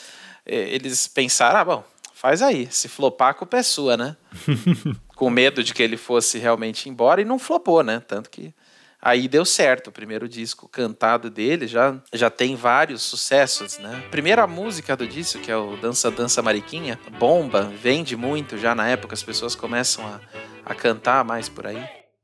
eh, 0.45 0.69
eles 0.75 1.07
pensaram, 1.07 1.59
ah, 1.59 1.65
bom, 1.65 1.83
faz 2.13 2.41
aí. 2.41 2.67
Se 2.71 2.87
flopar, 2.87 3.29
a 3.29 3.33
culpa 3.33 3.57
é 3.57 3.63
sua, 3.63 3.97
né? 3.97 4.15
com 5.15 5.29
medo 5.29 5.63
de 5.63 5.73
que 5.73 5.81
ele 5.81 5.97
fosse 5.97 6.37
realmente 6.37 6.89
embora 6.89 7.21
e 7.21 7.25
não 7.25 7.39
flopou, 7.39 7.83
né? 7.83 8.01
Tanto 8.07 8.29
que 8.29 8.53
aí 9.01 9.27
deu 9.27 9.43
certo. 9.43 9.87
O 9.87 9.91
primeiro 9.91 10.27
disco 10.27 10.67
cantado 10.69 11.29
dele 11.29 11.67
já, 11.67 11.95
já 12.13 12.29
tem 12.29 12.55
vários 12.55 13.01
sucessos, 13.01 13.79
né? 13.79 14.03
Primeira 14.11 14.45
música 14.45 14.95
do 14.95 15.07
disco, 15.07 15.39
que 15.39 15.51
é 15.51 15.57
o 15.57 15.75
Dança 15.77 16.11
Dança 16.11 16.41
Mariquinha, 16.41 16.99
bomba, 17.17 17.71
vende 17.81 18.15
muito 18.15 18.57
já 18.57 18.75
na 18.75 18.87
época, 18.87 19.13
as 19.13 19.23
pessoas 19.23 19.55
começam 19.55 20.05
a, 20.05 20.19
a 20.65 20.75
cantar 20.75 21.23
mais 21.23 21.49
por 21.49 21.67
aí. 21.67 21.83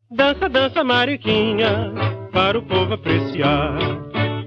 Dança, 0.10 0.48
dança, 0.48 0.84
Mariquinha, 0.84 1.94
para 2.32 2.58
o 2.58 2.62
povo 2.62 2.94
apreciar 2.94 3.78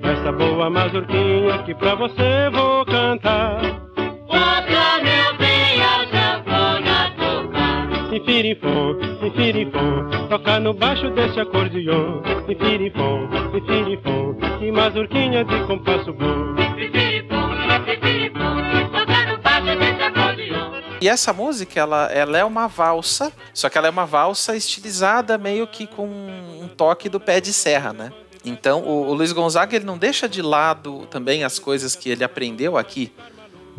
essa 0.03 0.33
boa 0.33 0.71
mazurquinha 0.71 1.63
que 1.65 1.75
pra 1.75 1.95
você 1.95 2.49
vou 2.51 2.85
cantar. 2.87 3.61
Ouça, 4.27 4.90
tocar. 8.21 8.31
Infirinfom, 8.31 9.27
infirinfom, 9.27 10.29
tocar 10.29 10.61
no 10.61 10.75
baixo 10.75 11.11
desse 11.11 11.41
acordeon. 11.41 12.23
Infirinfom, 12.49 13.29
infirinfom, 13.57 14.35
que 14.59 14.73
mazurquinha 14.73 15.45
de 15.45 15.67
compasso 15.67 16.13
bom. 16.13 16.55
Infirinfom, 16.55 17.51
infirinfom, 17.93 18.91
tocar 18.93 19.27
no 19.27 19.39
baixo 19.39 19.79
desse 19.79 20.03
acordeon. 20.03 20.71
E 21.01 21.09
essa 21.09 21.33
música, 21.33 21.81
ela, 21.81 22.13
ela 22.13 22.39
é 22.39 22.45
uma 22.45 22.67
valsa, 22.67 23.33
só 23.55 23.69
que 23.71 23.79
ela 23.79 23.87
é 23.87 23.91
uma 23.91 24.05
valsa 24.05 24.55
estilizada 24.55 25.39
meio 25.39 25.67
que 25.67 25.87
com 25.87 26.07
um 26.07 26.69
toque 26.69 27.09
do 27.09 27.19
pé 27.19 27.41
de 27.41 27.53
serra, 27.53 27.93
né? 27.93 28.13
Então, 28.45 28.83
o, 28.83 29.09
o 29.09 29.15
Luiz 29.15 29.33
Gonzaga 29.33 29.77
ele 29.77 29.85
não 29.85 29.99
deixa 29.99 30.29
de 30.29 30.41
lado 30.41 31.07
também 31.07 31.45
as 31.45 31.59
coisas 31.59 31.95
que 31.95 32.09
ele 32.09 32.25
aprendeu 32.25 32.77
aqui. 32.77 33.13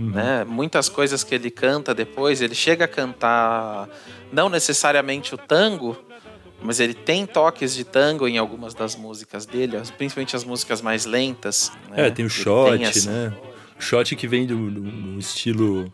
Uhum. 0.02 0.10
Né? 0.10 0.44
Muitas 0.44 0.90
coisas 0.90 1.24
que 1.24 1.36
ele 1.36 1.52
canta 1.52 1.94
depois, 1.94 2.42
ele 2.42 2.56
chega 2.56 2.86
a 2.86 2.88
cantar 2.88 3.88
não 4.32 4.50
necessariamente 4.50 5.36
o 5.36 5.38
tango, 5.38 5.96
mas 6.62 6.80
ele 6.80 6.94
tem 6.94 7.26
toques 7.26 7.76
de 7.76 7.84
tango 7.84 8.28
em 8.28 8.38
algumas 8.38 8.74
das 8.74 8.96
músicas 8.96 9.46
dele, 9.46 9.78
principalmente 9.98 10.36
as 10.36 10.44
músicas 10.44 10.82
mais 10.82 11.06
lentas. 11.06 11.72
Né? 11.90 12.08
É, 12.08 12.10
tem 12.10 12.26
o 12.26 12.30
shot, 12.30 12.84
essa... 12.84 13.12
né? 13.12 13.34
O 13.78 13.82
shot 13.82 14.16
que 14.16 14.28
vem 14.28 14.46
do, 14.46 14.70
do, 14.70 14.82
do 14.82 15.20
estilo 15.20 15.92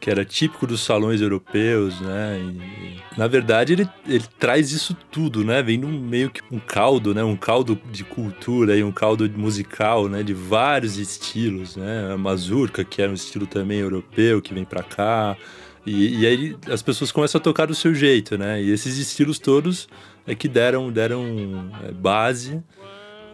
que 0.00 0.10
era 0.10 0.24
típico 0.24 0.66
dos 0.66 0.82
salões 0.82 1.20
europeus, 1.20 2.00
né? 2.00 2.38
E, 2.40 3.18
na 3.18 3.26
verdade, 3.26 3.72
ele, 3.72 3.88
ele 4.06 4.24
traz 4.38 4.70
isso 4.72 4.94
tudo, 5.10 5.44
né? 5.44 5.62
Vem 5.62 5.78
num 5.78 5.98
meio 5.98 6.30
que 6.30 6.42
um 6.50 6.58
caldo, 6.58 7.14
né? 7.14 7.24
Um 7.24 7.36
caldo 7.36 7.80
de 7.90 8.04
cultura 8.04 8.76
e 8.76 8.84
um 8.84 8.92
caldo 8.92 9.28
musical, 9.36 10.08
né? 10.08 10.22
De 10.22 10.34
vários 10.34 10.98
estilos, 10.98 11.76
né? 11.76 12.12
A 12.12 12.18
mazurca, 12.18 12.84
que 12.84 13.00
é 13.00 13.08
um 13.08 13.14
estilo 13.14 13.46
também 13.46 13.78
europeu, 13.78 14.42
que 14.42 14.52
vem 14.52 14.64
para 14.64 14.82
cá. 14.82 15.36
E, 15.86 16.20
e, 16.20 16.26
aí 16.26 16.56
as 16.70 16.82
pessoas 16.82 17.10
começam 17.10 17.38
a 17.38 17.42
tocar 17.42 17.66
do 17.66 17.74
seu 17.74 17.94
jeito, 17.94 18.36
né? 18.36 18.62
E 18.62 18.70
esses 18.70 18.98
estilos 18.98 19.38
todos 19.38 19.88
é 20.26 20.34
que 20.34 20.48
deram, 20.48 20.92
deram 20.92 21.70
é, 21.82 21.92
base 21.92 22.62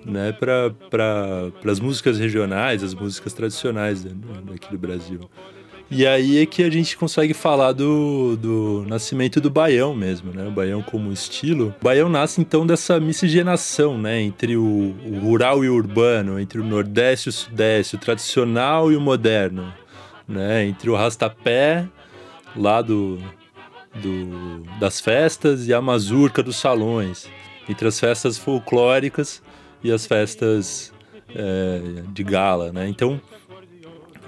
né, 0.04 0.32
para 0.32 0.70
pra, 0.90 1.50
as 1.70 1.80
músicas 1.80 2.18
regionais, 2.18 2.82
as 2.82 2.94
músicas 2.94 3.32
tradicionais 3.32 4.04
né, 4.04 4.12
daqui 4.44 4.70
do 4.70 4.78
Brasil. 4.78 5.28
E 5.90 6.06
aí 6.06 6.38
é 6.38 6.46
que 6.46 6.62
a 6.62 6.70
gente 6.70 6.96
consegue 6.96 7.34
falar 7.34 7.72
do, 7.72 8.36
do 8.36 8.84
nascimento 8.88 9.40
do 9.40 9.50
baião 9.50 9.94
mesmo, 9.94 10.32
né? 10.32 10.46
O 10.46 10.50
baião 10.50 10.82
como 10.82 11.12
estilo. 11.12 11.74
O 11.80 11.84
baião 11.84 12.08
nasce 12.08 12.40
então 12.40 12.66
dessa 12.66 12.98
miscigenação, 12.98 13.98
né? 13.98 14.20
Entre 14.20 14.56
o, 14.56 14.94
o 15.06 15.18
rural 15.20 15.62
e 15.64 15.68
o 15.68 15.74
urbano, 15.74 16.40
entre 16.40 16.58
o 16.58 16.64
nordeste 16.64 17.28
e 17.28 17.30
o 17.30 17.32
sudeste, 17.32 17.96
o 17.96 17.98
tradicional 17.98 18.90
e 18.90 18.96
o 18.96 19.00
moderno, 19.00 19.72
né? 20.26 20.64
Entre 20.64 20.88
o 20.88 20.96
rastapé 20.96 21.86
lá 22.56 22.80
do, 22.80 23.18
do, 23.94 24.62
das 24.80 25.00
festas 25.00 25.68
e 25.68 25.74
a 25.74 25.82
mazurca 25.82 26.42
dos 26.42 26.56
salões. 26.56 27.28
Entre 27.68 27.86
as 27.86 28.00
festas 28.00 28.38
folclóricas 28.38 29.42
e 29.82 29.92
as 29.92 30.06
festas 30.06 30.92
é, 31.34 32.02
de 32.08 32.24
gala, 32.24 32.72
né? 32.72 32.88
Então 32.88 33.20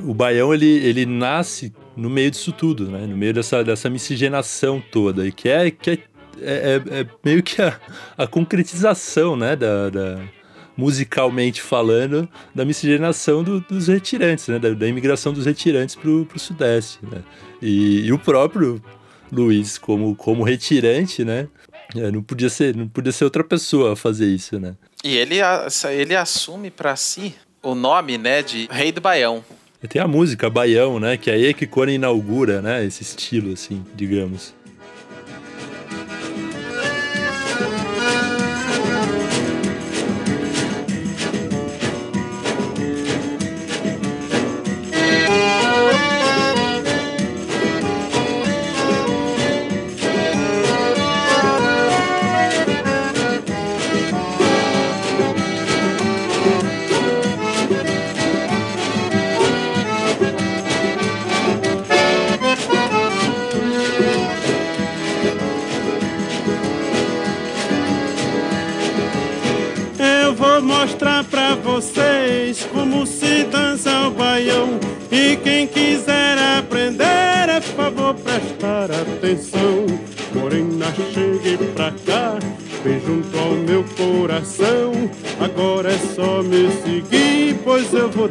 o 0.01 0.15
Baião 0.15 0.53
ele, 0.53 0.67
ele 0.67 1.07
nasce 1.07 1.73
no 1.97 2.11
meio 2.11 2.31
disso 2.31 2.53
tudo, 2.53 2.91
né? 2.91 3.07
No 3.07 3.17
meio 3.17 3.33
dessa, 3.33 3.65
dessa 3.65 3.89
miscigenação 3.89 4.83
toda, 4.93 5.27
e 5.27 5.33
que 5.33 5.49
é, 5.49 5.71
que 5.71 5.91
é, 5.91 5.99
é, 6.41 7.01
é, 7.01 7.07
meio 7.25 7.43
que 7.43 7.63
a, 7.63 7.79
a 8.17 8.27
concretização, 8.27 9.37
né? 9.37 9.57
Da, 9.57 9.91
da, 9.91 10.21
musicalmente 10.77 11.63
falando, 11.63 12.29
da 12.55 12.63
miscigenação 12.63 13.43
do, 13.43 13.61
dos 13.61 13.89
retirantes, 13.89 14.49
né? 14.49 14.59
Da, 14.59 14.71
da, 14.71 14.87
imigração 14.87 15.33
dos 15.33 15.47
retirantes 15.47 15.95
pro, 15.95 16.27
pro 16.27 16.39
Sudeste, 16.39 16.99
né? 17.03 17.23
E, 17.63 18.07
e 18.07 18.13
o 18.13 18.19
próprio 18.19 18.83
Luiz, 19.33 19.79
como, 19.79 20.15
como 20.15 20.45
retirante, 20.45 21.25
né? 21.25 21.49
É, 21.97 22.11
não 22.11 22.23
podia 22.23 22.51
ser 22.51 22.75
não 22.75 22.89
podia 22.89 23.13
ser 23.13 23.25
outra 23.25 23.45
pessoa 23.45 23.93
a 23.93 23.97
fazer 23.97 24.27
isso, 24.27 24.59
né? 24.59 24.75
E 25.05 25.17
ele, 25.17 25.37
ele 25.91 26.17
assume 26.17 26.71
para 26.71 26.97
si 26.97 27.35
o 27.63 27.75
nome, 27.75 28.19
né, 28.19 28.43
de 28.43 28.69
Rei 28.71 28.93
do 28.93 29.01
Baião. 29.01 29.45
Tem 29.87 30.01
a 30.01 30.09
música 30.09 30.51
Baião, 30.51 30.99
né, 30.99 31.17
que 31.17 31.31
é 31.31 31.35
aí 31.35 31.55
que 31.55 31.67
quando 31.67 31.91
inaugura, 31.91 32.61
né, 32.61 32.85
esse 32.85 33.03
estilo 33.03 33.53
assim, 33.53 33.85
digamos. 33.95 34.56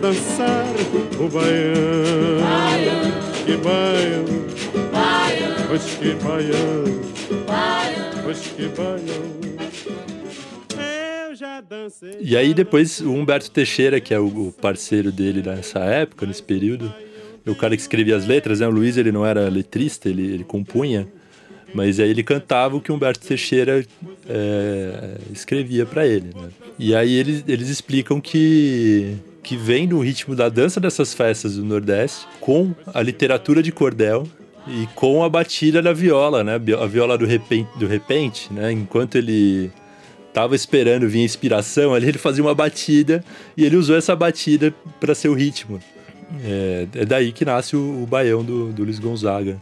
Dançar 0.06 0.66
o 1.20 1.28
baião. 1.28 2.40
baião. 2.40 3.02
Que 3.44 3.58
baião, 3.58 4.26
baião. 4.92 5.68
Pois 5.68 5.84
que 5.84 6.14
baião, 6.24 6.84
baião. 7.48 8.24
Pois 8.24 8.40
que 8.40 8.68
baião. 8.68 9.46
E 12.20 12.38
aí 12.38 12.54
depois 12.54 13.00
o 13.00 13.12
Humberto 13.12 13.50
Teixeira, 13.50 14.00
que 14.00 14.14
é 14.14 14.20
o 14.20 14.54
parceiro 14.62 15.12
dele 15.12 15.42
nessa 15.42 15.80
época, 15.80 16.26
nesse 16.26 16.44
período, 16.44 16.94
o 17.46 17.56
cara 17.56 17.76
que 17.76 17.82
escrevia 17.82 18.16
as 18.16 18.28
letras, 18.28 18.60
né? 18.60 18.68
O 18.68 18.72
Luiz 18.72 18.98
ele 18.98 19.12
não 19.12 19.26
era 19.26 19.50
letrista, 19.50 20.08
ele, 20.08 20.24
ele 20.24 20.44
compunha, 20.44 21.08
mas 21.74 22.00
aí 22.00 22.10
ele 22.10 22.24
cantava 22.24 22.76
o 22.76 22.82
que 22.82 22.92
o 22.92 22.96
Humberto 22.96 23.26
Teixeira 23.26 23.86
é, 24.30 25.18
escrevia 25.34 25.86
para 25.86 26.06
ele, 26.06 26.30
né? 26.36 26.50
E 26.78 26.94
aí 26.94 27.14
eles, 27.14 27.44
eles 27.48 27.70
explicam 27.70 28.22
que 28.22 29.18
que 29.46 29.56
vem 29.56 29.86
no 29.86 30.00
ritmo 30.00 30.36
da 30.36 30.50
dança 30.50 30.80
dessas 30.80 31.14
festas 31.14 31.56
do 31.56 31.64
Nordeste, 31.64 32.28
com 32.42 32.74
a 32.92 33.02
literatura 33.02 33.62
de 33.62 33.72
cordel 33.72 34.28
e 34.68 34.88
com 34.96 35.24
a 35.24 35.30
batida 35.30 35.84
da 35.84 35.94
viola, 35.94 36.44
né? 36.44 36.56
A 36.56 36.88
viola 36.88 37.16
do 37.16 37.28
repente, 37.28 37.70
do 37.78 37.86
repente 37.86 38.52
né? 38.52 38.72
Enquanto 38.72 39.16
ele 39.16 39.72
tava 40.34 40.56
esperando 40.56 41.08
vir 41.08 41.24
inspiração, 41.24 41.94
ali 41.94 42.08
ele 42.08 42.18
fazia 42.18 42.44
uma 42.44 42.56
batida 42.56 43.24
e 43.56 43.64
ele 43.64 43.78
usou 43.78 43.96
essa 43.96 44.16
batida 44.16 44.74
para 45.00 45.14
ser 45.14 45.30
o 45.30 45.36
ritmo. 45.36 45.80
É, 46.44 46.88
é, 46.96 47.06
daí 47.06 47.32
que 47.32 47.46
nasce 47.46 47.76
o, 47.76 48.02
o 48.02 48.08
baião 48.08 48.44
do, 48.44 48.74
do 48.74 48.84
Luiz 48.84 48.98
Gonzaga, 48.98 49.62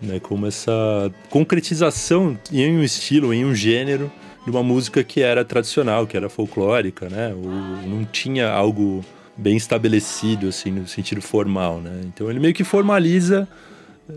né? 0.00 0.18
Como 0.18 0.46
essa 0.46 1.12
concretização 1.28 2.38
em 2.50 2.74
um 2.74 2.82
estilo, 2.82 3.34
em 3.34 3.44
um 3.44 3.54
gênero 3.54 4.10
de 4.44 4.50
uma 4.50 4.62
música 4.62 5.04
que 5.04 5.22
era 5.22 5.44
tradicional, 5.44 6.06
que 6.06 6.16
era 6.16 6.28
folclórica, 6.28 7.08
né? 7.08 7.34
Ou 7.34 7.50
não 7.88 8.04
tinha 8.04 8.50
algo 8.50 9.04
bem 9.36 9.56
estabelecido 9.56 10.48
assim 10.48 10.70
no 10.70 10.86
sentido 10.86 11.22
formal, 11.22 11.80
né? 11.80 12.00
Então 12.04 12.30
ele 12.30 12.38
meio 12.38 12.54
que 12.54 12.64
formaliza 12.64 13.48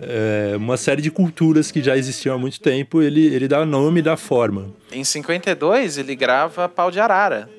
é, 0.02 0.56
uma 0.56 0.78
série 0.78 1.02
de 1.02 1.12
culturas 1.12 1.72
que 1.72 1.82
já 1.82 1.96
existiam 1.96 2.36
há 2.36 2.38
muito 2.38 2.60
tempo, 2.60 3.02
ele, 3.02 3.26
ele 3.26 3.48
dá 3.48 3.66
nome 3.66 4.00
e 4.00 4.04
dá 4.04 4.18
forma. 4.18 4.72
Em 4.92 5.04
52, 5.04 5.98
ele 5.98 6.16
grava 6.16 6.68
Pau 6.68 6.90
de 6.90 7.00
Arara. 7.00 7.50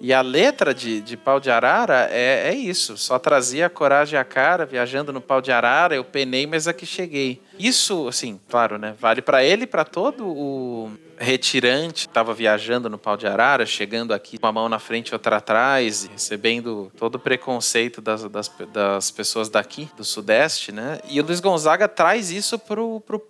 E 0.00 0.12
a 0.12 0.20
letra 0.20 0.74
de, 0.74 1.00
de 1.00 1.16
Pau 1.16 1.38
de 1.38 1.48
Arara 1.48 2.08
é, 2.10 2.48
é 2.48 2.54
isso. 2.54 2.96
Só 2.96 3.20
trazia 3.20 3.66
a 3.66 3.70
coragem 3.70 4.18
à 4.18 4.24
cara, 4.24 4.66
viajando 4.66 5.12
no 5.12 5.20
Pau 5.20 5.40
de 5.40 5.52
Arara, 5.52 5.94
eu 5.94 6.02
penei, 6.02 6.44
mas 6.44 6.66
aqui 6.66 6.84
cheguei. 6.84 7.40
Isso, 7.56 8.08
assim, 8.08 8.40
claro, 8.48 8.78
né? 8.78 8.94
Vale 8.98 9.22
para 9.22 9.44
ele 9.44 9.62
e 9.62 9.66
para 9.66 9.84
todo 9.84 10.26
o 10.26 10.90
retirante 11.22 12.06
estava 12.08 12.34
viajando 12.34 12.90
no 12.90 12.98
Pau 12.98 13.16
de 13.16 13.26
Arara, 13.26 13.64
chegando 13.64 14.12
aqui 14.12 14.38
com 14.38 14.46
a 14.46 14.52
mão 14.52 14.68
na 14.68 14.78
frente 14.78 15.08
e 15.08 15.14
outra 15.14 15.36
atrás, 15.36 16.04
recebendo 16.04 16.90
todo 16.96 17.14
o 17.14 17.18
preconceito 17.18 18.00
das, 18.00 18.24
das, 18.24 18.50
das 18.72 19.10
pessoas 19.10 19.48
daqui, 19.48 19.88
do 19.96 20.04
Sudeste, 20.04 20.72
né? 20.72 20.98
E 21.08 21.20
o 21.20 21.24
Luiz 21.24 21.40
Gonzaga 21.40 21.88
traz 21.88 22.30
isso 22.30 22.58
pro, 22.58 23.00
pro 23.00 23.22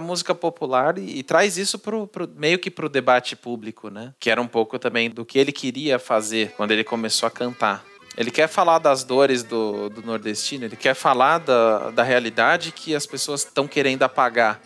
música 0.00 0.34
popular 0.34 0.98
e, 0.98 1.20
e, 1.20 1.22
traz 1.22 1.56
isso 1.56 1.78
pro, 1.78 2.08
pro, 2.08 2.28
meio 2.36 2.58
que 2.58 2.70
para 2.70 2.86
o 2.86 2.88
debate 2.88 3.36
público, 3.36 3.88
né? 3.88 4.12
Que 4.18 4.30
era 4.30 4.42
um 4.42 4.48
pouco 4.48 4.78
também 4.78 5.08
do 5.08 5.24
que 5.24 5.38
ele 5.38 5.52
queria 5.52 5.98
fazer 5.98 6.52
quando 6.56 6.72
ele 6.72 6.82
começou 6.82 7.26
a 7.26 7.30
cantar. 7.30 7.84
Ele 8.16 8.30
quer 8.30 8.48
falar 8.48 8.78
das 8.78 9.04
dores 9.04 9.42
do, 9.42 9.90
do 9.90 10.02
nordestino, 10.02 10.64
ele 10.64 10.76
quer 10.76 10.94
falar 10.94 11.38
da, 11.38 11.90
da 11.90 12.02
realidade 12.02 12.72
que 12.72 12.94
as 12.94 13.06
pessoas 13.06 13.42
estão 13.42 13.68
querendo 13.68 14.02
apagar. 14.02 14.60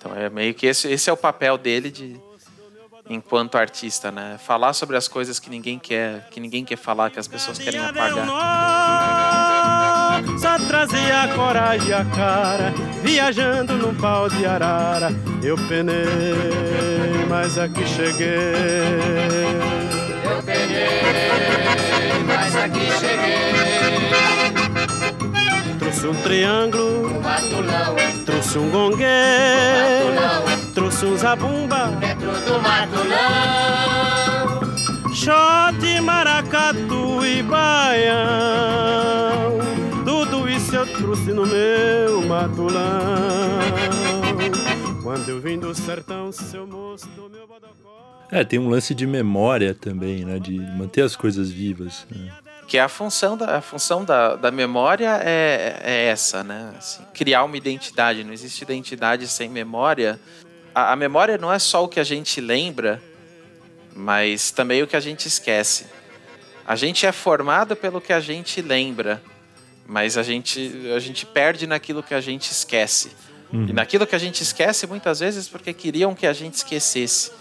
Então 0.00 0.16
é 0.16 0.30
meio 0.30 0.54
que 0.54 0.66
esse, 0.66 0.88
esse 0.88 1.10
é 1.10 1.12
o 1.12 1.16
papel 1.16 1.58
dele 1.58 1.90
de 1.90 2.18
enquanto 3.08 3.58
artista, 3.58 4.10
né? 4.10 4.38
Falar 4.38 4.72
sobre 4.72 4.96
as 4.96 5.06
coisas 5.06 5.38
que 5.38 5.50
ninguém 5.50 5.78
quer, 5.78 6.26
que 6.30 6.40
ninguém 6.40 6.64
quer 6.64 6.78
falar, 6.78 7.10
que 7.10 7.18
as 7.18 7.28
pessoas 7.28 7.58
querem 7.58 7.78
apagar 7.80 8.26
só 10.38 10.58
trazia 10.58 11.22
a 11.22 11.28
coragem 11.28 11.88
e 11.88 11.92
a 11.92 12.04
cara. 12.04 12.72
Viajando 13.02 13.74
no 13.74 13.94
pau 13.94 14.28
de 14.28 14.46
arara, 14.46 15.10
eu 15.42 15.56
penei, 15.68 16.04
mas 17.28 17.58
aqui 17.58 17.86
cheguei. 17.86 18.28
Eu 20.24 20.42
penei, 20.42 22.24
mas 22.26 22.56
aqui 22.56 22.90
cheguei. 22.98 23.59
Trouxe 25.90 26.06
um 26.06 26.22
triângulo, 26.22 27.08
um 27.08 27.20
matulão. 27.20 27.96
trouxe 28.24 28.58
um 28.58 28.70
gongue, 28.70 29.04
um 29.04 30.72
trouxe 30.72 31.04
um 31.04 31.16
zabumba, 31.16 31.88
dentro 31.98 32.30
do 32.30 32.60
matulão. 32.62 33.10
Xote, 35.12 36.00
maracatu 36.00 37.26
e 37.26 37.42
baião 37.42 38.70
eu 40.80 40.86
trouxe 40.86 41.32
no 41.32 41.44
meu 41.46 42.22
matulão. 42.22 43.60
Quando 45.02 45.28
eu 45.28 45.40
vim 45.40 45.58
do 45.58 45.74
sertão, 45.74 46.32
seu 46.32 46.66
moço 46.66 47.06
do 47.08 47.28
meu 47.28 47.46
bodocó. 47.46 48.26
É, 48.30 48.44
tem 48.44 48.58
um 48.58 48.68
lance 48.68 48.94
de 48.94 49.06
memória 49.06 49.74
também, 49.74 50.24
né? 50.24 50.38
De 50.38 50.58
manter 50.58 51.02
as 51.02 51.16
coisas 51.16 51.50
vivas. 51.50 52.06
Né? 52.10 52.32
Que 52.70 52.78
a 52.78 52.88
função 52.88 53.36
da, 53.36 53.56
a 53.56 53.60
função 53.60 54.04
da, 54.04 54.36
da 54.36 54.48
memória 54.52 55.20
é, 55.24 55.80
é 55.82 56.04
essa, 56.04 56.44
né? 56.44 56.72
Assim, 56.78 57.04
criar 57.12 57.42
uma 57.42 57.56
identidade. 57.56 58.22
Não 58.22 58.32
existe 58.32 58.62
identidade 58.62 59.26
sem 59.26 59.48
memória. 59.48 60.20
A, 60.72 60.92
a 60.92 60.96
memória 60.96 61.36
não 61.36 61.52
é 61.52 61.58
só 61.58 61.82
o 61.82 61.88
que 61.88 61.98
a 61.98 62.04
gente 62.04 62.40
lembra, 62.40 63.02
mas 63.92 64.52
também 64.52 64.84
o 64.84 64.86
que 64.86 64.94
a 64.94 65.00
gente 65.00 65.26
esquece. 65.26 65.86
A 66.64 66.76
gente 66.76 67.04
é 67.04 67.10
formado 67.10 67.74
pelo 67.74 68.00
que 68.00 68.12
a 68.12 68.20
gente 68.20 68.62
lembra. 68.62 69.20
Mas 69.84 70.16
a 70.16 70.22
gente, 70.22 70.92
a 70.94 71.00
gente 71.00 71.26
perde 71.26 71.66
naquilo 71.66 72.04
que 72.04 72.14
a 72.14 72.20
gente 72.20 72.52
esquece. 72.52 73.10
Uhum. 73.52 73.66
E 73.70 73.72
naquilo 73.72 74.06
que 74.06 74.14
a 74.14 74.18
gente 74.18 74.44
esquece, 74.44 74.86
muitas 74.86 75.18
vezes, 75.18 75.48
porque 75.48 75.72
queriam 75.72 76.14
que 76.14 76.24
a 76.24 76.32
gente 76.32 76.54
esquecesse. 76.54 77.32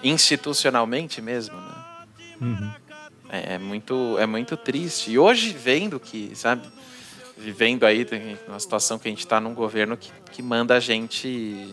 Institucionalmente 0.00 1.20
mesmo, 1.20 1.56
né? 1.56 1.74
Uhum. 2.40 2.81
É, 3.32 3.54
é, 3.54 3.58
muito, 3.58 4.16
é 4.18 4.26
muito 4.26 4.58
triste. 4.58 5.10
E 5.10 5.18
hoje, 5.18 5.56
vendo 5.58 5.98
que, 5.98 6.32
sabe, 6.34 6.68
vivendo 7.36 7.84
aí 7.84 8.06
numa 8.46 8.60
situação 8.60 8.98
que 8.98 9.08
a 9.08 9.10
gente 9.10 9.20
está 9.20 9.40
num 9.40 9.54
governo 9.54 9.96
que, 9.96 10.12
que 10.30 10.42
manda 10.42 10.76
a 10.76 10.80
gente 10.80 11.72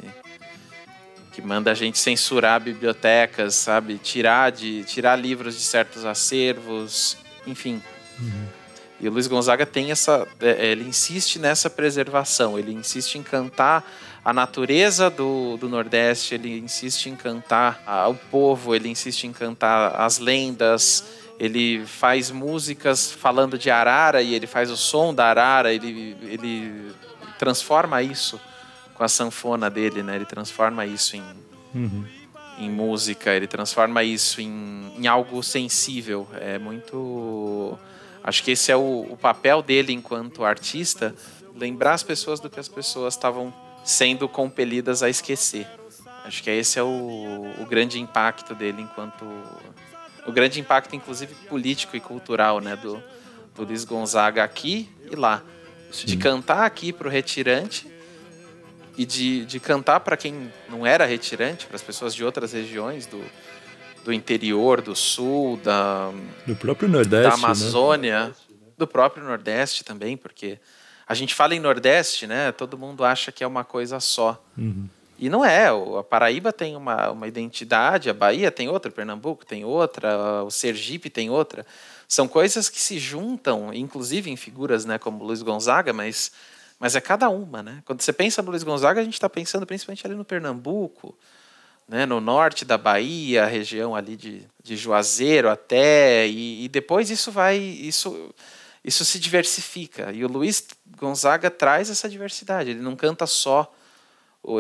que 1.33 1.41
manda 1.41 1.69
a 1.71 1.73
gente 1.73 1.97
censurar 1.99 2.59
bibliotecas, 2.59 3.55
sabe, 3.55 3.97
tirar 3.97 4.51
de 4.51 4.83
tirar 4.85 5.15
livros 5.15 5.55
de 5.55 5.61
certos 5.61 6.03
acervos, 6.03 7.17
enfim. 7.45 7.81
Uhum 8.19 8.59
E 9.01 9.07
o 9.07 9.11
Luiz 9.11 9.27
Gonzaga 9.27 9.65
tem 9.65 9.91
essa. 9.91 10.27
é, 10.41 10.67
Ele 10.67 10.83
insiste 10.83 11.39
nessa 11.39 11.69
preservação, 11.69 12.59
ele 12.59 12.73
insiste 12.73 13.15
em 13.15 13.23
cantar 13.23 13.89
a 14.25 14.33
natureza 14.33 15.09
do, 15.09 15.55
do 15.57 15.69
Nordeste, 15.69 16.35
ele 16.35 16.59
insiste 16.59 17.07
em 17.07 17.15
cantar 17.15 17.81
o 18.09 18.15
povo, 18.15 18.75
ele 18.75 18.89
insiste 18.89 19.23
em 19.23 19.31
cantar 19.31 19.95
as 19.95 20.19
lendas, 20.19 21.03
ele 21.39 21.85
faz 21.85 22.29
músicas 22.29 23.11
falando 23.11 23.57
de 23.57 23.71
arara 23.71 24.21
e 24.21 24.33
ele 24.33 24.45
faz 24.45 24.69
o 24.69 24.75
som 24.75 25.13
da 25.13 25.27
arara, 25.27 25.73
ele, 25.73 26.17
ele 26.23 26.91
transforma 27.37 28.03
isso 28.03 28.39
com 28.93 29.03
a 29.03 29.07
sanfona 29.07 29.69
dele, 29.69 30.03
né? 30.03 30.17
Ele 30.17 30.25
transforma 30.25 30.85
isso 30.85 31.15
em, 31.15 31.23
Uhum. 31.73 32.03
em 32.57 32.69
música, 32.69 33.31
ele 33.31 33.47
transforma 33.47 34.03
isso 34.03 34.41
em, 34.41 34.91
em 34.97 35.07
algo 35.07 35.41
sensível. 35.41 36.27
É 36.41 36.57
muito. 36.59 37.77
Acho 38.21 38.43
que 38.43 38.51
esse 38.51 38.71
é 38.71 38.75
o, 38.75 39.07
o 39.09 39.15
papel 39.15 39.61
dele 39.61 39.93
enquanto 39.93 40.43
artista, 40.43 41.15
lembrar 41.55 41.93
as 41.93 42.03
pessoas 42.03 42.41
do 42.41 42.49
que 42.49 42.59
as 42.59 42.67
pessoas 42.67 43.13
estavam 43.13 43.53
sendo 43.83 44.27
compelidas 44.27 45.01
a 45.01 45.09
esquecer. 45.09 45.65
Acho 46.25 46.43
que 46.43 46.49
esse 46.49 46.77
é 46.77 46.83
o, 46.83 47.53
o 47.59 47.65
grande 47.65 47.99
impacto 47.99 48.53
dele 48.53 48.81
enquanto. 48.81 49.25
O 50.25 50.31
grande 50.31 50.59
impacto, 50.59 50.95
inclusive, 50.95 51.33
político 51.47 51.95
e 51.95 51.99
cultural, 51.99 52.59
né? 52.59 52.75
Do, 52.75 53.01
do 53.55 53.63
Luiz 53.63 53.83
Gonzaga 53.83 54.43
aqui 54.43 54.89
e 55.11 55.15
lá. 55.15 55.43
De 56.05 56.17
cantar 56.17 56.65
aqui 56.65 56.93
pro 56.93 57.09
retirante 57.09 57.89
e 58.95 59.05
de, 59.05 59.45
de 59.45 59.59
cantar 59.59 60.01
para 60.01 60.15
quem 60.17 60.51
não 60.69 60.85
era 60.85 61.05
retirante, 61.05 61.65
para 61.65 61.75
as 61.75 61.81
pessoas 61.81 62.13
de 62.13 62.23
outras 62.23 62.53
regiões 62.53 63.05
do, 63.05 63.23
do 64.03 64.13
interior, 64.13 64.81
do 64.81 64.95
sul, 64.95 65.57
da, 65.63 66.11
Do 66.45 66.55
próprio 66.55 66.89
Nordeste. 66.89 67.23
da 67.23 67.29
né? 67.29 67.43
Amazônia, 67.43 68.31
do 68.77 68.85
próprio 68.85 69.23
Nordeste 69.23 69.83
também, 69.83 70.15
porque 70.15 70.59
a 71.07 71.13
gente 71.13 71.33
fala 71.33 71.55
em 71.55 71.59
Nordeste, 71.59 72.27
né? 72.27 72.51
Todo 72.51 72.77
mundo 72.77 73.03
acha 73.03 73.31
que 73.31 73.43
é 73.43 73.47
uma 73.47 73.63
coisa 73.63 73.99
só. 73.99 74.43
Uhum. 74.57 74.87
E 75.19 75.29
não 75.29 75.43
é. 75.43 75.67
A 75.67 76.03
Paraíba 76.03 76.53
tem 76.53 76.77
uma, 76.77 77.11
uma 77.11 77.27
identidade, 77.27 78.09
a 78.09 78.13
Bahia 78.13 78.49
tem 78.49 78.69
outra, 78.69 78.89
Pernambuco 78.89 79.45
tem 79.45 79.65
outra, 79.65 80.43
o 80.43 80.49
Sergipe 80.49 81.09
tem 81.09 81.29
outra. 81.29 81.65
São 82.07 82.25
coisas 82.25 82.69
que 82.69 82.79
se 82.79 82.97
juntam, 82.97 83.73
inclusive 83.73 84.31
em 84.31 84.37
figuras 84.37 84.85
né, 84.85 84.97
como 84.97 85.23
Luiz 85.23 85.41
Gonzaga, 85.41 85.91
mas, 85.91 86.31
mas 86.79 86.95
é 86.95 87.01
cada 87.01 87.29
uma. 87.29 87.61
Né? 87.61 87.83
Quando 87.85 88.01
você 88.01 88.13
pensa 88.13 88.41
no 88.41 88.49
Luiz 88.49 88.63
Gonzaga, 88.63 89.01
a 89.01 89.03
gente 89.03 89.15
está 89.15 89.29
pensando 89.29 89.65
principalmente 89.65 90.07
ali 90.07 90.15
no 90.15 90.23
Pernambuco, 90.23 91.13
né, 91.85 92.05
no 92.05 92.21
norte 92.21 92.63
da 92.63 92.77
Bahia, 92.77 93.43
a 93.43 93.47
região 93.47 93.95
ali 93.95 94.15
de, 94.15 94.43
de 94.63 94.77
Juazeiro 94.77 95.49
até, 95.49 96.27
e, 96.27 96.63
e 96.63 96.69
depois 96.69 97.09
isso 97.09 97.29
vai, 97.29 97.57
isso, 97.57 98.33
isso 98.85 99.03
se 99.03 99.19
diversifica. 99.19 100.13
E 100.13 100.23
o 100.23 100.29
Luiz 100.29 100.65
Gonzaga 100.97 101.51
traz 101.51 101.89
essa 101.89 102.07
diversidade. 102.07 102.69
Ele 102.69 102.79
não 102.79 102.95
canta 102.95 103.27
só 103.27 103.73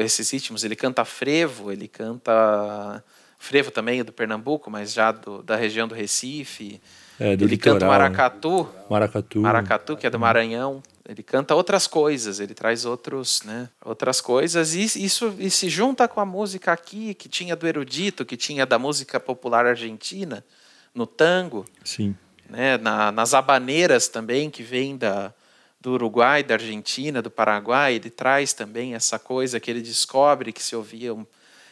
esses 0.01 0.29
ritmos, 0.31 0.63
ele 0.63 0.75
canta 0.75 1.05
frevo, 1.05 1.71
ele 1.71 1.87
canta 1.87 3.03
frevo 3.37 3.71
também 3.71 4.01
é 4.01 4.03
do 4.03 4.11
Pernambuco, 4.11 4.69
mas 4.69 4.91
já 4.93 5.11
do- 5.11 5.41
da 5.41 5.55
região 5.55 5.87
do 5.87 5.95
Recife. 5.95 6.81
É, 7.19 7.35
do 7.35 7.45
ele 7.45 7.57
canta 7.57 7.75
litoral, 7.85 7.91
né? 7.91 7.97
maracatu, 8.09 8.69
Maracatu. 8.89 9.39
maracatu 9.41 9.97
que 9.97 10.07
é 10.07 10.09
do 10.09 10.19
Maranhão. 10.19 10.81
Ele 11.07 11.23
canta 11.23 11.55
outras 11.55 11.87
coisas, 11.87 12.39
ele 12.39 12.53
traz 12.53 12.85
outros, 12.85 13.41
né, 13.43 13.67
outras 13.83 14.21
coisas 14.21 14.75
e 14.75 14.83
isso 14.83 15.33
e 15.39 15.49
se 15.49 15.67
junta 15.67 16.07
com 16.07 16.19
a 16.21 16.25
música 16.25 16.71
aqui 16.71 17.13
que 17.15 17.27
tinha 17.27 17.55
do 17.55 17.67
erudito, 17.67 18.23
que 18.23 18.37
tinha 18.37 18.63
da 18.65 18.77
música 18.77 19.19
popular 19.19 19.65
argentina, 19.65 20.45
no 20.93 21.07
tango, 21.07 21.65
Sim. 21.83 22.15
né, 22.47 22.77
na- 22.77 23.11
nas 23.11 23.33
habaneiras 23.33 24.07
também, 24.07 24.49
que 24.51 24.61
vem 24.61 24.95
da, 24.97 25.33
do 25.81 25.93
Uruguai, 25.93 26.43
da 26.43 26.55
Argentina, 26.55 27.21
do 27.21 27.31
Paraguai, 27.31 27.95
ele 27.95 28.09
traz 28.09 28.53
também 28.53 28.95
essa 28.95 29.17
coisa 29.17 29.59
que 29.59 29.71
ele 29.71 29.81
descobre 29.81 30.51
que 30.51 30.61
se 30.61 30.75
ouvia, 30.75 31.15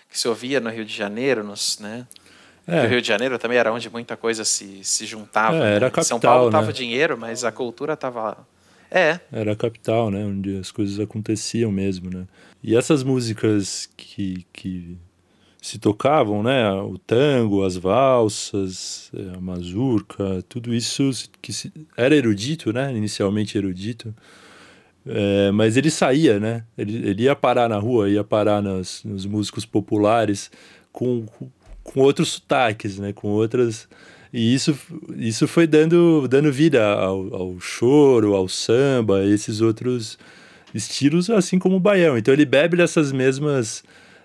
que 0.10 0.18
se 0.18 0.28
ouvia 0.28 0.60
no 0.60 0.70
Rio 0.70 0.86
de 0.86 0.96
Janeiro, 0.96 1.44
nos, 1.44 1.80
né? 1.80 2.08
É. 2.66 2.84
O 2.84 2.88
Rio 2.88 3.02
de 3.02 3.08
Janeiro 3.08 3.40
também 3.40 3.58
era 3.58 3.72
onde 3.72 3.90
muita 3.90 4.18
coisa 4.18 4.44
se, 4.44 4.84
se 4.84 5.06
juntava. 5.06 5.58
É, 5.58 5.76
era 5.76 5.88
né? 5.88 6.04
São 6.04 6.18
capital, 6.18 6.36
Paulo 6.36 6.52
tava 6.52 6.68
né? 6.68 6.74
dinheiro, 6.74 7.18
mas 7.18 7.44
a 7.44 7.52
cultura 7.52 7.96
tava. 7.96 8.46
É, 8.90 9.20
Era 9.32 9.52
a 9.52 9.56
capital, 9.56 10.10
né? 10.10 10.24
Onde 10.24 10.58
as 10.58 10.72
coisas 10.72 11.00
aconteciam 11.00 11.72
mesmo, 11.72 12.10
né? 12.10 12.26
E 12.64 12.76
essas 12.76 13.04
músicas 13.04 13.90
que, 13.98 14.46
que 14.52 14.98
se 15.62 15.80
tocavam, 15.80 16.44
né? 16.44 16.72
O 16.72 16.98
tango, 16.98 17.64
as 17.64 17.76
valsas, 17.76 19.12
eh, 19.16 19.36
a 19.36 19.42
mazurca, 19.42 20.44
tudo 20.48 20.74
isso 20.74 21.12
que 21.42 21.52
se- 21.52 21.72
era 21.96 22.16
erudito, 22.16 22.72
né? 22.72 22.96
Inicialmente 22.96 23.58
erudito. 23.58 24.14
É, 25.06 25.52
mas 25.52 25.78
ele 25.78 25.90
saía, 25.90 26.40
né? 26.40 26.64
Ele, 26.78 26.98
ele 27.10 27.24
ia 27.24 27.36
parar 27.36 27.70
na 27.70 27.78
rua, 27.78 28.10
ia 28.10 28.24
parar 28.24 28.62
nas, 28.62 29.04
nos 29.04 29.26
músicos 29.26 29.66
populares 29.66 30.52
com, 30.92 31.26
com 31.84 32.02
outros 32.02 32.30
sotaques, 32.30 33.00
né? 33.00 33.14
Com 33.14 33.30
outras... 33.30 33.88
E 34.34 34.54
isso, 34.54 34.78
isso 35.16 35.48
foi 35.48 35.66
dando, 35.66 36.28
dando 36.28 36.52
vida 36.52 36.86
ao, 36.86 37.34
ao 37.34 37.60
choro, 37.62 38.36
ao 38.36 38.48
samba, 38.50 39.24
esses 39.24 39.62
outros 39.62 40.20
estilos, 40.74 41.30
assim 41.30 41.58
como 41.58 41.78
o 41.78 41.80
baião. 41.80 42.18
Então 42.18 42.34
ele 42.34 42.46
bebe 42.46 42.76
dessas 42.76 43.14
mesmas 43.14 43.84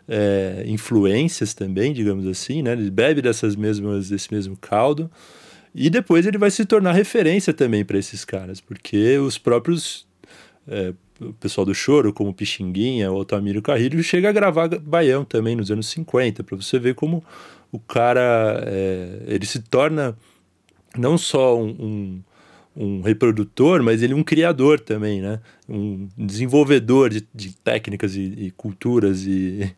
é, 0.08 0.64
influências 0.66 1.54
também, 1.54 1.92
digamos 1.92 2.26
assim, 2.26 2.62
né? 2.62 2.72
Ele 2.72 2.90
bebe 2.90 3.22
dessas 3.22 3.56
mesmas, 3.56 4.08
desse 4.08 4.32
mesmo 4.32 4.56
caldo. 4.56 5.10
E 5.74 5.88
depois 5.88 6.26
ele 6.26 6.36
vai 6.36 6.50
se 6.50 6.64
tornar 6.64 6.92
referência 6.92 7.52
também 7.52 7.84
para 7.84 7.98
esses 7.98 8.24
caras, 8.24 8.60
porque 8.60 9.16
os 9.18 9.38
próprios 9.38 10.06
é, 10.68 10.92
o 11.20 11.32
pessoal 11.34 11.64
do 11.64 11.74
choro, 11.74 12.12
como 12.12 12.34
Pixinguinha, 12.34 13.10
o 13.10 13.16
Altamiro 13.16 13.62
Carrilho, 13.62 14.02
chega 14.02 14.28
a 14.28 14.32
gravar 14.32 14.68
baião 14.80 15.24
também 15.24 15.56
nos 15.56 15.70
anos 15.70 15.86
50, 15.86 16.42
para 16.42 16.56
você 16.56 16.78
ver 16.78 16.94
como 16.94 17.24
o 17.70 17.78
cara 17.78 18.62
é, 18.66 19.22
ele 19.26 19.46
se 19.46 19.60
torna 19.60 20.16
não 20.96 21.16
só 21.16 21.58
um, 21.58 21.68
um, 21.68 22.22
um 22.76 23.00
reprodutor, 23.00 23.82
mas 23.82 24.02
ele 24.02 24.14
um 24.14 24.22
criador 24.22 24.80
também, 24.80 25.20
né? 25.20 25.40
Um 25.68 26.08
desenvolvedor 26.18 27.08
de, 27.08 27.26
de 27.34 27.54
técnicas 27.56 28.14
e, 28.14 28.20
e 28.20 28.50
culturas 28.50 29.24
e 29.26 29.74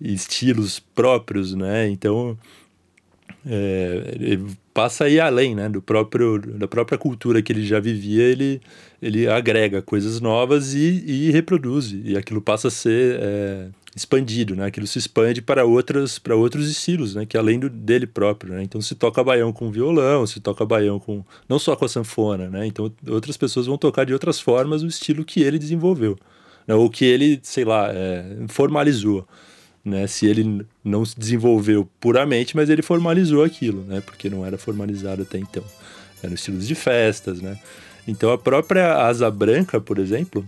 estilos 0.00 0.78
próprios, 0.78 1.54
né? 1.54 1.88
Então 1.88 2.38
é, 3.46 4.38
passa 4.74 5.04
aí 5.04 5.18
além, 5.18 5.54
né, 5.54 5.68
do 5.68 5.80
próprio 5.80 6.38
da 6.38 6.68
própria 6.68 6.98
cultura 6.98 7.40
que 7.40 7.52
ele 7.52 7.64
já 7.64 7.80
vivia, 7.80 8.24
ele 8.24 8.60
ele 9.00 9.28
agrega 9.28 9.80
coisas 9.80 10.20
novas 10.20 10.74
e, 10.74 11.04
e 11.06 11.30
reproduz 11.30 11.94
e 12.04 12.16
aquilo 12.16 12.42
passa 12.42 12.68
a 12.68 12.70
ser 12.70 13.18
é, 13.20 13.68
expandido, 13.94 14.56
né? 14.56 14.66
Aquilo 14.66 14.86
se 14.86 14.98
expande 14.98 15.40
para 15.40 15.64
outras 15.64 16.18
para 16.18 16.34
outros 16.36 16.68
estilos, 16.68 17.14
né? 17.14 17.24
Que 17.24 17.38
além 17.38 17.58
do, 17.58 17.70
dele 17.70 18.06
próprio, 18.06 18.54
né? 18.54 18.62
Então 18.62 18.80
se 18.80 18.94
toca 18.94 19.22
baião 19.22 19.52
com 19.52 19.70
violão, 19.70 20.26
se 20.26 20.40
toca 20.40 20.64
baião 20.66 20.98
com 20.98 21.24
não 21.48 21.58
só 21.58 21.76
com 21.76 21.84
a 21.84 21.88
sanfona, 21.88 22.48
né? 22.50 22.66
Então 22.66 22.92
outras 23.08 23.36
pessoas 23.36 23.66
vão 23.66 23.78
tocar 23.78 24.04
de 24.04 24.12
outras 24.12 24.40
formas 24.40 24.82
o 24.82 24.86
estilo 24.86 25.24
que 25.24 25.42
ele 25.42 25.58
desenvolveu, 25.58 26.18
né? 26.66 26.74
ou 26.74 26.90
que 26.90 27.04
ele, 27.04 27.38
sei 27.42 27.64
lá, 27.64 27.88
é, 27.92 28.36
formalizou 28.48 29.26
né? 29.84 30.06
Se 30.06 30.26
ele 30.26 30.66
não 30.84 31.04
se 31.04 31.18
desenvolveu 31.18 31.88
puramente, 32.00 32.56
mas 32.56 32.68
ele 32.70 32.82
formalizou 32.82 33.44
aquilo, 33.44 33.82
né? 33.84 34.00
Porque 34.00 34.28
não 34.28 34.44
era 34.44 34.58
formalizado 34.58 35.22
até 35.22 35.38
então. 35.38 35.64
Eram 36.22 36.34
estilos 36.34 36.66
de 36.66 36.74
festas, 36.74 37.40
né? 37.40 37.58
Então 38.06 38.30
a 38.30 38.38
própria 38.38 38.94
Asa 39.06 39.30
Branca, 39.30 39.80
por 39.80 39.98
exemplo, 39.98 40.46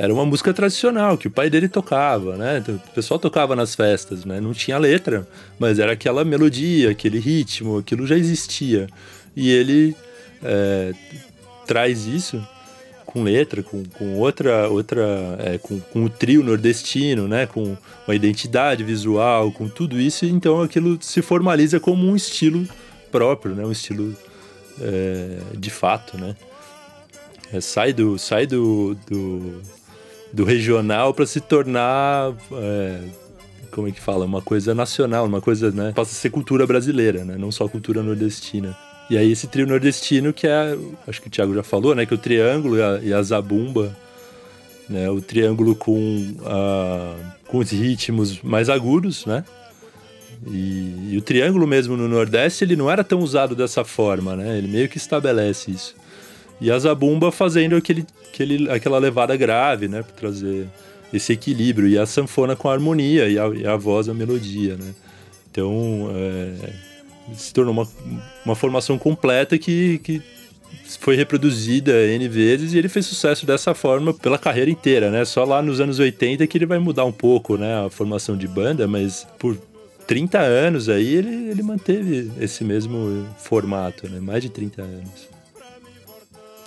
era 0.00 0.14
uma 0.14 0.24
música 0.24 0.54
tradicional 0.54 1.18
que 1.18 1.28
o 1.28 1.30
pai 1.30 1.50
dele 1.50 1.68
tocava, 1.68 2.34
né? 2.34 2.56
Então, 2.56 2.74
o 2.74 2.94
pessoal 2.94 3.20
tocava 3.20 3.54
nas 3.54 3.74
festas, 3.74 4.24
né? 4.24 4.40
Não 4.40 4.54
tinha 4.54 4.78
letra, 4.78 5.28
mas 5.58 5.78
era 5.78 5.92
aquela 5.92 6.24
melodia, 6.24 6.90
aquele 6.90 7.18
ritmo, 7.18 7.76
aquilo 7.76 8.06
já 8.06 8.16
existia. 8.16 8.86
E 9.36 9.50
ele 9.50 9.94
é, 10.42 10.94
traz 11.66 12.06
isso 12.06 12.42
com 13.04 13.22
letra, 13.22 13.62
com, 13.62 13.84
com 13.84 14.16
outra, 14.16 14.70
outra 14.70 15.36
é, 15.38 15.58
com, 15.58 15.78
com 15.78 16.04
o 16.06 16.08
trio 16.08 16.42
nordestino, 16.42 17.28
né? 17.28 17.44
Com 17.44 17.76
uma 18.08 18.14
identidade 18.14 18.82
visual, 18.82 19.52
com 19.52 19.68
tudo 19.68 20.00
isso, 20.00 20.24
então 20.24 20.62
aquilo 20.62 20.96
se 21.02 21.20
formaliza 21.20 21.78
como 21.78 22.06
um 22.06 22.16
estilo 22.16 22.66
próprio, 23.12 23.54
né? 23.54 23.66
Um 23.66 23.72
estilo 23.72 24.16
é, 24.80 25.40
de 25.58 25.68
fato, 25.68 26.16
né? 26.16 26.34
É, 27.52 27.60
sai 27.60 27.92
do, 27.92 28.16
sai 28.16 28.46
do, 28.46 28.96
do, 29.06 29.60
do 30.32 30.44
regional 30.44 31.12
para 31.12 31.26
se 31.26 31.40
tornar 31.40 32.32
é, 32.52 33.00
como 33.70 33.88
é 33.88 33.90
que 33.90 34.00
fala, 34.00 34.24
uma 34.24 34.42
coisa 34.42 34.74
nacional, 34.74 35.26
uma 35.26 35.40
coisa, 35.40 35.70
né, 35.70 35.92
passa 35.94 36.12
a 36.12 36.14
ser 36.14 36.30
cultura 36.30 36.66
brasileira, 36.66 37.24
né, 37.24 37.36
não 37.38 37.50
só 37.50 37.68
cultura 37.68 38.02
nordestina. 38.02 38.76
E 39.08 39.18
aí 39.18 39.32
esse 39.32 39.48
trio 39.48 39.66
nordestino 39.66 40.32
que 40.32 40.46
é, 40.46 40.76
acho 41.06 41.20
que 41.20 41.28
o 41.28 41.30
Thiago 41.30 41.54
já 41.54 41.62
falou, 41.62 41.94
né, 41.94 42.06
que 42.06 42.14
é 42.14 42.16
o 42.16 42.18
triângulo 42.18 42.76
e 42.76 42.82
a, 42.82 43.00
e 43.02 43.12
a 43.12 43.22
zabumba, 43.22 43.96
né, 44.88 45.10
o 45.10 45.20
triângulo 45.20 45.74
com, 45.74 46.34
a, 46.44 47.14
com 47.46 47.58
os 47.58 47.70
ritmos 47.70 48.40
mais 48.42 48.68
agudos, 48.68 49.26
né, 49.26 49.44
e, 50.46 51.12
e, 51.12 51.18
o 51.18 51.20
triângulo 51.20 51.66
mesmo 51.66 51.98
no 51.98 52.08
Nordeste 52.08 52.64
ele 52.64 52.74
não 52.74 52.90
era 52.90 53.04
tão 53.04 53.20
usado 53.20 53.54
dessa 53.54 53.84
forma, 53.84 54.34
né, 54.36 54.56
ele 54.56 54.68
meio 54.68 54.88
que 54.88 54.96
estabelece 54.96 55.70
isso. 55.70 55.94
E 56.60 56.70
a 56.70 56.78
zabumba 56.78 57.32
fazendo 57.32 57.76
aquele, 57.76 58.06
aquele, 58.28 58.70
aquela 58.70 58.98
levada 58.98 59.36
grave, 59.36 59.88
né, 59.88 60.02
para 60.02 60.12
trazer 60.12 60.68
esse 61.12 61.32
equilíbrio 61.32 61.88
e 61.88 61.98
a 61.98 62.06
sanfona 62.06 62.54
com 62.54 62.68
a 62.68 62.72
harmonia 62.72 63.28
e 63.28 63.38
a, 63.38 63.48
e 63.48 63.66
a 63.66 63.76
voz 63.76 64.08
a 64.08 64.14
melodia, 64.14 64.76
né? 64.76 64.94
Então 65.50 66.08
é, 66.14 66.72
se 67.34 67.52
tornou 67.52 67.72
uma, 67.72 67.88
uma 68.44 68.54
formação 68.54 68.96
completa 68.96 69.58
que, 69.58 69.98
que 69.98 70.22
foi 70.98 71.16
reproduzida 71.16 71.92
N 72.06 72.28
vezes 72.28 72.72
e 72.72 72.78
ele 72.78 72.88
fez 72.88 73.06
sucesso 73.06 73.44
dessa 73.44 73.74
forma 73.74 74.14
pela 74.14 74.38
carreira 74.38 74.70
inteira, 74.70 75.10
né? 75.10 75.24
Só 75.24 75.44
lá 75.44 75.60
nos 75.60 75.80
anos 75.80 75.98
80 75.98 76.46
que 76.46 76.58
ele 76.58 76.66
vai 76.66 76.78
mudar 76.78 77.04
um 77.04 77.12
pouco, 77.12 77.56
né? 77.56 77.86
A 77.86 77.90
formação 77.90 78.36
de 78.36 78.46
banda, 78.46 78.86
mas 78.86 79.26
por 79.38 79.56
30 80.06 80.38
anos 80.38 80.88
aí 80.88 81.14
ele, 81.14 81.50
ele 81.50 81.62
manteve 81.62 82.30
esse 82.40 82.64
mesmo 82.64 83.26
formato, 83.38 84.08
né? 84.08 84.20
Mais 84.20 84.42
de 84.42 84.48
30 84.48 84.82
anos. 84.82 85.28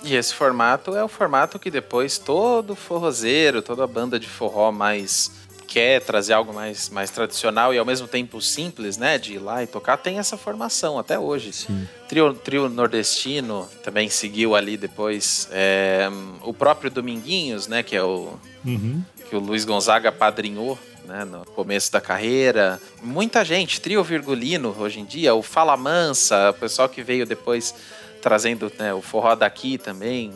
E 0.04 0.14
esse 0.14 0.34
formato 0.34 0.94
é 0.94 1.02
o 1.02 1.08
formato 1.08 1.58
que 1.58 1.70
depois 1.70 2.18
todo 2.18 2.76
forrozeiro, 2.76 3.62
toda 3.62 3.86
banda 3.86 4.20
de 4.20 4.28
forró 4.28 4.70
mais 4.70 5.30
quer 5.74 6.00
trazer 6.00 6.34
algo 6.34 6.52
mais, 6.52 6.88
mais 6.88 7.10
tradicional 7.10 7.74
e 7.74 7.78
ao 7.78 7.84
mesmo 7.84 8.06
tempo 8.06 8.40
simples, 8.40 8.96
né, 8.96 9.18
de 9.18 9.34
ir 9.34 9.38
lá 9.38 9.60
e 9.60 9.66
tocar, 9.66 9.96
tem 9.96 10.20
essa 10.20 10.36
formação 10.36 11.00
até 11.00 11.18
hoje. 11.18 11.52
Sim. 11.52 11.88
Trio, 12.08 12.32
trio 12.32 12.68
nordestino 12.68 13.68
também 13.82 14.08
seguiu 14.08 14.54
ali 14.54 14.76
depois. 14.76 15.48
É, 15.50 16.08
o 16.42 16.54
próprio 16.54 16.92
Dominguinhos, 16.92 17.66
né, 17.66 17.82
que 17.82 17.96
é 17.96 18.02
o 18.04 18.34
uhum. 18.64 19.02
que 19.28 19.34
o 19.34 19.40
Luiz 19.40 19.64
Gonzaga 19.64 20.12
padrinhou. 20.12 20.78
Né, 21.06 21.22
no 21.22 21.44
começo 21.44 21.92
da 21.92 22.00
carreira, 22.00 22.80
muita 23.02 23.44
gente, 23.44 23.78
trio 23.78 24.02
virgulino 24.02 24.74
hoje 24.78 25.00
em 25.00 25.04
dia, 25.04 25.34
o 25.34 25.42
Fala 25.42 25.76
Mansa, 25.76 26.48
o 26.48 26.54
pessoal 26.54 26.88
que 26.88 27.02
veio 27.02 27.26
depois 27.26 27.74
trazendo 28.24 28.72
né, 28.78 28.94
o 28.94 29.02
forró 29.02 29.34
daqui 29.34 29.76
também. 29.76 30.32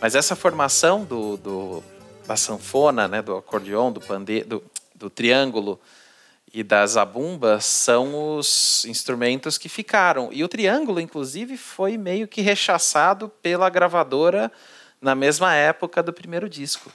Mas 0.00 0.14
essa 0.14 0.34
formação 0.34 1.04
do, 1.04 1.36
do 1.36 1.84
da 2.26 2.36
sanfona, 2.36 3.06
né, 3.06 3.20
do 3.20 3.36
acordeon, 3.36 3.92
do 3.92 4.00
pande, 4.00 4.42
do, 4.44 4.64
do 4.94 5.10
triângulo 5.10 5.78
e 6.54 6.62
da 6.62 6.86
zabumba 6.86 7.60
são 7.60 8.38
os 8.38 8.86
instrumentos 8.86 9.58
que 9.58 9.68
ficaram. 9.68 10.30
E 10.32 10.42
o 10.42 10.48
triângulo, 10.48 10.98
inclusive, 10.98 11.58
foi 11.58 11.98
meio 11.98 12.26
que 12.26 12.40
rechaçado 12.40 13.28
pela 13.42 13.68
gravadora 13.68 14.50
na 14.98 15.14
mesma 15.14 15.54
época 15.54 16.02
do 16.02 16.14
primeiro 16.14 16.48
disco. 16.48 16.90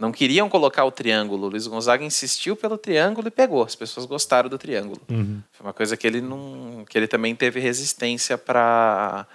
Não 0.00 0.10
queriam 0.10 0.48
colocar 0.48 0.84
o 0.86 0.90
triângulo. 0.90 1.46
O 1.46 1.50
Luiz 1.50 1.66
Gonzaga 1.66 2.02
insistiu 2.02 2.56
pelo 2.56 2.78
triângulo 2.78 3.28
e 3.28 3.30
pegou. 3.30 3.62
As 3.62 3.76
pessoas 3.76 4.06
gostaram 4.06 4.48
do 4.48 4.56
triângulo. 4.56 4.98
Uhum. 5.10 5.42
Foi 5.52 5.66
uma 5.66 5.74
coisa 5.74 5.94
que 5.94 6.06
ele 6.06 6.22
não, 6.22 6.86
que 6.88 6.96
ele 6.96 7.06
também 7.06 7.36
teve 7.36 7.60
resistência 7.60 8.38
para 8.38 9.26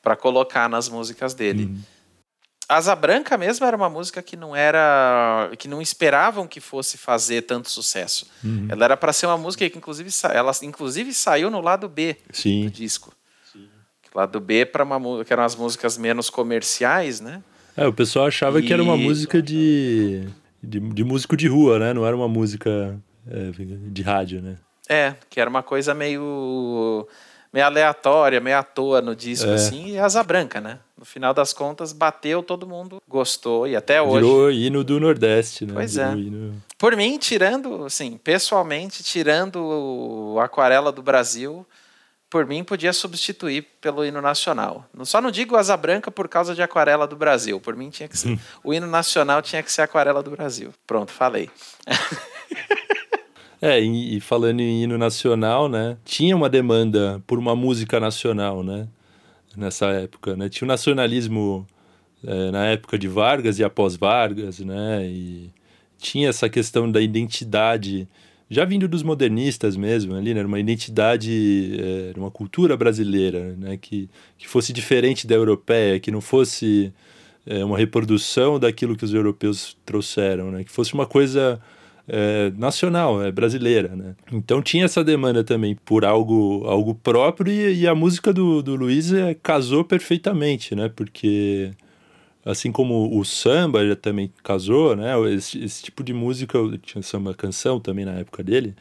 para 0.00 0.16
colocar 0.16 0.68
nas 0.68 0.88
músicas 0.88 1.34
dele. 1.34 1.64
Uhum. 1.64 1.82
Asa 2.66 2.94
Branca 2.94 3.36
mesmo 3.36 3.66
era 3.66 3.76
uma 3.76 3.90
música 3.90 4.22
que 4.22 4.34
não 4.36 4.56
era 4.56 5.50
que 5.58 5.68
não 5.68 5.82
esperavam 5.82 6.46
que 6.46 6.60
fosse 6.60 6.96
fazer 6.96 7.42
tanto 7.42 7.68
sucesso. 7.68 8.26
Uhum. 8.42 8.66
Ela 8.70 8.86
era 8.86 8.96
para 8.96 9.12
ser 9.12 9.26
uma 9.26 9.36
música 9.36 9.68
que 9.68 9.76
inclusive 9.76 10.08
ela 10.32 10.52
inclusive 10.62 11.12
saiu 11.12 11.50
no 11.50 11.60
lado 11.60 11.86
B 11.86 12.16
Sim. 12.32 12.64
do 12.64 12.70
disco. 12.70 13.12
Sim. 13.52 13.68
Lado 14.14 14.40
B 14.40 14.64
para 14.64 14.84
uma 14.84 15.22
que 15.22 15.32
eram 15.32 15.44
as 15.44 15.54
músicas 15.54 15.98
menos 15.98 16.30
comerciais, 16.30 17.20
né? 17.20 17.42
É, 17.78 17.86
o 17.86 17.92
pessoal 17.92 18.26
achava 18.26 18.58
E- 18.60 18.62
que 18.62 18.72
era 18.72 18.82
uma 18.82 18.96
música 18.96 19.40
de, 19.40 20.24
de, 20.62 20.80
de 20.80 21.04
músico 21.04 21.36
de 21.36 21.46
rua, 21.48 21.78
né? 21.78 21.92
Não 21.94 22.04
era 22.06 22.16
uma 22.16 22.28
música 22.28 22.98
é, 23.30 23.50
de 23.90 24.02
rádio, 24.02 24.42
né? 24.42 24.56
É, 24.88 25.14
que 25.30 25.40
era 25.40 25.48
uma 25.48 25.62
coisa 25.62 25.94
meio 25.94 27.06
meio 27.52 27.64
aleatória, 27.64 28.40
meio 28.40 28.58
à 28.58 28.62
toa 28.62 29.00
no 29.00 29.16
disco 29.16 29.48
É. 29.48 29.54
assim, 29.54 29.92
e 29.92 29.98
Asa 29.98 30.22
Branca, 30.22 30.60
né? 30.60 30.80
No 30.98 31.04
final 31.04 31.32
das 31.32 31.52
contas 31.54 31.92
bateu, 31.94 32.42
todo 32.42 32.66
mundo 32.66 33.00
gostou 33.08 33.66
e 33.66 33.74
até 33.74 34.02
hoje 34.02 34.26
Virou 34.26 34.50
hino 34.50 34.84
do 34.84 35.00
Nordeste, 35.00 35.64
né? 35.64 35.72
Pois 35.74 35.94
Virou 35.94 36.10
é. 36.12 36.16
hino- 36.16 36.62
Por 36.76 36.94
mim, 36.96 37.16
tirando, 37.18 37.84
assim, 37.86 38.18
pessoalmente, 38.22 39.02
tirando 39.02 39.56
o 39.62 40.38
Aquarela 40.40 40.92
do 40.92 41.00
Brasil, 41.02 41.64
por 42.30 42.46
mim 42.46 42.62
podia 42.62 42.92
substituir 42.92 43.66
pelo 43.80 44.04
hino 44.04 44.20
nacional. 44.20 44.84
Só 45.04 45.20
não 45.20 45.30
digo 45.30 45.56
Asa 45.56 45.76
Branca 45.76 46.10
por 46.10 46.28
causa 46.28 46.54
de 46.54 46.62
Aquarela 46.62 47.06
do 47.06 47.16
Brasil. 47.16 47.60
Por 47.60 47.74
mim 47.74 47.90
tinha 47.90 48.08
que 48.08 48.18
ser. 48.18 48.38
o 48.62 48.72
hino 48.74 48.86
nacional 48.86 49.40
tinha 49.40 49.62
que 49.62 49.72
ser 49.72 49.82
Aquarela 49.82 50.22
do 50.22 50.30
Brasil. 50.30 50.72
Pronto, 50.86 51.12
falei. 51.12 51.50
É, 53.60 53.80
e, 53.80 54.20
falando 54.20 54.60
em 54.60 54.84
hino 54.84 54.96
nacional, 54.96 55.68
né? 55.68 55.96
Tinha 56.04 56.36
uma 56.36 56.48
demanda 56.48 57.20
por 57.26 57.40
uma 57.40 57.56
música 57.56 57.98
nacional, 57.98 58.62
né? 58.62 58.86
Nessa 59.56 59.86
época, 59.86 60.36
né? 60.36 60.48
Tinha 60.48 60.64
o 60.64 60.68
nacionalismo 60.68 61.66
é, 62.24 62.50
na 62.52 62.66
época 62.66 62.96
de 62.96 63.08
Vargas 63.08 63.58
e 63.58 63.64
após 63.64 63.96
Vargas, 63.96 64.60
né? 64.60 65.04
E 65.06 65.50
tinha 65.98 66.28
essa 66.28 66.48
questão 66.48 66.90
da 66.90 67.00
identidade, 67.00 68.08
já 68.50 68.64
vindo 68.64 68.88
dos 68.88 69.02
modernistas 69.02 69.76
mesmo, 69.76 70.14
ali, 70.14 70.32
né? 70.32 70.44
Uma 70.44 70.58
identidade, 70.58 71.78
é, 71.78 72.18
uma 72.18 72.30
cultura 72.30 72.76
brasileira, 72.76 73.54
né? 73.58 73.76
Que, 73.76 74.08
que 74.36 74.48
fosse 74.48 74.72
diferente 74.72 75.26
da 75.26 75.34
europeia, 75.34 76.00
que 76.00 76.10
não 76.10 76.20
fosse 76.20 76.92
é, 77.46 77.64
uma 77.64 77.76
reprodução 77.76 78.58
daquilo 78.58 78.96
que 78.96 79.04
os 79.04 79.12
europeus 79.12 79.76
trouxeram, 79.84 80.50
né? 80.50 80.64
Que 80.64 80.70
fosse 80.70 80.94
uma 80.94 81.06
coisa 81.06 81.60
é, 82.08 82.50
nacional, 82.56 83.22
é 83.22 83.30
brasileira, 83.30 83.94
né? 83.94 84.16
Então 84.32 84.62
tinha 84.62 84.86
essa 84.86 85.04
demanda 85.04 85.44
também 85.44 85.76
por 85.84 86.04
algo, 86.04 86.64
algo 86.66 86.94
próprio 86.94 87.52
e, 87.52 87.80
e 87.80 87.86
a 87.86 87.94
música 87.94 88.32
do, 88.32 88.62
do 88.62 88.74
Luiz 88.74 89.12
é, 89.12 89.34
casou 89.34 89.84
perfeitamente, 89.84 90.74
né? 90.74 90.88
Porque 90.88 91.72
assim 92.44 92.72
como 92.72 93.18
o 93.18 93.24
samba 93.24 93.86
já 93.86 93.96
também 93.96 94.32
casou, 94.42 94.96
né? 94.96 95.12
Esse, 95.32 95.62
esse 95.62 95.82
tipo 95.82 96.02
de 96.02 96.12
música, 96.12 96.58
tinha 96.82 97.02
samba 97.02 97.34
canção 97.34 97.80
também 97.80 98.04
na 98.04 98.12
época 98.12 98.42
dele, 98.42 98.74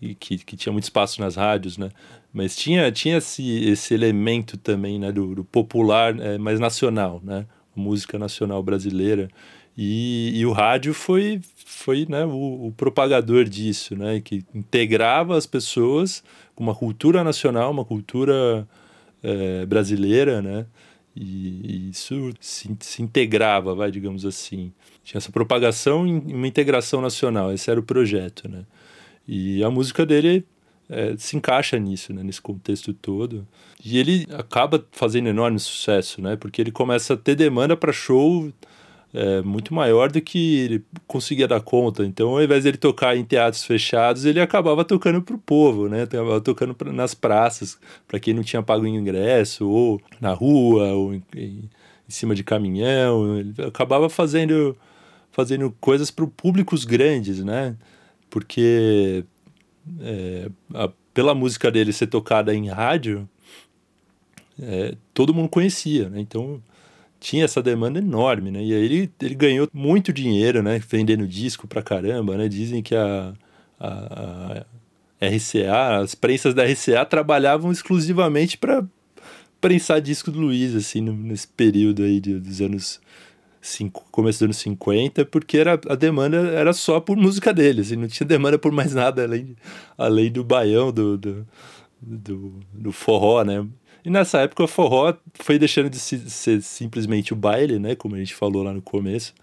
e 0.00 0.14
que, 0.14 0.38
que 0.38 0.56
tinha 0.56 0.72
muito 0.72 0.84
espaço 0.84 1.20
nas 1.20 1.36
rádios, 1.36 1.76
né? 1.76 1.90
Mas 2.32 2.56
tinha, 2.56 2.90
tinha 2.92 3.18
esse, 3.18 3.64
esse 3.68 3.92
elemento 3.92 4.56
também, 4.56 4.98
né? 4.98 5.12
Do, 5.12 5.34
do 5.34 5.44
popular, 5.44 6.18
é, 6.18 6.38
mais 6.38 6.58
nacional, 6.58 7.20
né? 7.22 7.46
Música 7.74 8.18
nacional 8.18 8.62
brasileira. 8.62 9.28
E, 9.76 10.32
e 10.34 10.46
o 10.46 10.52
rádio 10.52 10.92
foi, 10.92 11.40
foi 11.64 12.06
né, 12.08 12.24
o, 12.24 12.66
o 12.66 12.74
propagador 12.76 13.44
disso, 13.44 13.96
né? 13.96 14.20
Que 14.20 14.44
integrava 14.54 15.36
as 15.36 15.46
pessoas 15.46 16.22
com 16.54 16.64
uma 16.64 16.74
cultura 16.74 17.24
nacional, 17.24 17.70
uma 17.70 17.84
cultura 17.84 18.66
é, 19.22 19.66
brasileira, 19.66 20.42
né? 20.42 20.66
E, 21.22 21.60
e 21.62 21.90
isso 21.90 22.32
se, 22.40 22.74
se 22.80 23.02
integrava, 23.02 23.74
vai, 23.74 23.90
digamos 23.90 24.24
assim. 24.24 24.72
Tinha 25.04 25.18
essa 25.18 25.30
propagação 25.30 26.06
em 26.06 26.32
uma 26.32 26.48
integração 26.48 27.02
nacional, 27.02 27.52
esse 27.52 27.70
era 27.70 27.78
o 27.78 27.82
projeto, 27.82 28.48
né? 28.48 28.64
E 29.28 29.62
a 29.62 29.70
música 29.70 30.06
dele 30.06 30.46
é, 30.88 31.14
se 31.18 31.36
encaixa 31.36 31.78
nisso, 31.78 32.14
né? 32.14 32.22
Nesse 32.22 32.40
contexto 32.40 32.94
todo. 32.94 33.46
E 33.84 33.98
ele 33.98 34.26
acaba 34.32 34.82
fazendo 34.92 35.28
enorme 35.28 35.58
sucesso, 35.58 36.22
né? 36.22 36.36
Porque 36.36 36.62
ele 36.62 36.72
começa 36.72 37.12
a 37.12 37.16
ter 37.18 37.34
demanda 37.34 37.76
para 37.76 37.92
show 37.92 38.50
é, 39.12 39.42
muito 39.42 39.74
maior 39.74 40.10
do 40.10 40.20
que 40.20 40.58
ele 40.58 40.84
conseguia 41.06 41.48
dar 41.48 41.60
conta. 41.60 42.04
Então, 42.04 42.30
ao 42.30 42.42
invés 42.42 42.64
dele 42.64 42.76
tocar 42.76 43.16
em 43.16 43.24
teatros 43.24 43.64
fechados, 43.64 44.24
ele 44.24 44.40
acabava 44.40 44.84
tocando 44.84 45.20
para 45.20 45.34
o 45.34 45.38
povo, 45.38 45.88
né? 45.88 46.02
Acabava 46.02 46.40
tocando 46.40 46.74
pra, 46.74 46.92
nas 46.92 47.14
praças, 47.14 47.78
para 48.06 48.20
quem 48.20 48.34
não 48.34 48.42
tinha 48.42 48.62
pago 48.62 48.86
ingresso, 48.86 49.68
ou 49.68 50.00
na 50.20 50.32
rua, 50.32 50.92
ou 50.92 51.14
em, 51.14 51.22
em, 51.34 51.70
em 52.08 52.10
cima 52.10 52.34
de 52.34 52.44
caminhão. 52.44 53.38
Ele 53.38 53.54
acabava 53.66 54.08
fazendo, 54.08 54.76
fazendo 55.32 55.74
coisas 55.80 56.10
para 56.10 56.26
públicos 56.26 56.84
grandes, 56.84 57.42
né? 57.42 57.76
Porque 58.28 59.24
é, 60.00 60.48
a, 60.74 60.88
pela 61.12 61.34
música 61.34 61.70
dele 61.70 61.92
ser 61.92 62.06
tocada 62.06 62.54
em 62.54 62.68
rádio, 62.68 63.28
é, 64.62 64.94
todo 65.12 65.34
mundo 65.34 65.48
conhecia, 65.48 66.08
né? 66.08 66.20
Então 66.20 66.62
tinha 67.20 67.44
essa 67.44 67.62
demanda 67.62 67.98
enorme, 67.98 68.50
né? 68.50 68.64
E 68.64 68.74
aí 68.74 68.82
ele, 68.82 69.12
ele 69.20 69.34
ganhou 69.34 69.68
muito 69.72 70.12
dinheiro, 70.12 70.62
né? 70.62 70.80
Vendendo 70.88 71.28
disco 71.28 71.68
pra 71.68 71.82
caramba, 71.82 72.36
né? 72.36 72.48
Dizem 72.48 72.82
que 72.82 72.94
a, 72.96 73.34
a, 73.78 74.64
a 75.20 75.26
RCA, 75.26 75.98
as 76.02 76.14
prensas 76.14 76.54
da 76.54 76.64
RCA 76.64 77.04
trabalhavam 77.04 77.70
exclusivamente 77.70 78.56
para 78.56 78.82
prensar 79.60 80.00
disco 80.00 80.30
do 80.30 80.40
Luiz, 80.40 80.74
assim, 80.74 81.02
nesse 81.02 81.46
período 81.46 82.02
aí 82.02 82.18
de, 82.18 82.40
dos 82.40 82.62
anos 82.62 83.00
cinco, 83.60 84.06
começo 84.10 84.38
dos 84.38 84.44
anos 84.44 84.56
50, 84.56 85.26
porque 85.26 85.58
era, 85.58 85.78
a 85.88 85.94
demanda 85.94 86.38
era 86.38 86.72
só 86.72 86.98
por 86.98 87.16
música 87.16 87.52
dele, 87.52 87.82
assim, 87.82 87.96
não 87.96 88.08
tinha 88.08 88.26
demanda 88.26 88.58
por 88.58 88.72
mais 88.72 88.94
nada 88.94 89.22
além, 89.22 89.54
além 89.98 90.32
do 90.32 90.42
baião, 90.42 90.90
do, 90.90 91.18
do, 91.18 91.46
do, 92.00 92.54
do 92.72 92.92
forró, 92.92 93.44
né? 93.44 93.66
E 94.04 94.10
nessa 94.10 94.40
época 94.40 94.64
o 94.64 94.68
forró 94.68 95.14
foi 95.34 95.58
deixando 95.58 95.90
de 95.90 95.98
ser 95.98 96.62
simplesmente 96.62 97.32
o 97.32 97.36
baile, 97.36 97.78
né? 97.78 97.94
Como 97.94 98.14
a 98.14 98.18
gente 98.18 98.34
falou 98.34 98.62
lá 98.62 98.72
no 98.72 98.82
começo. 98.82 99.34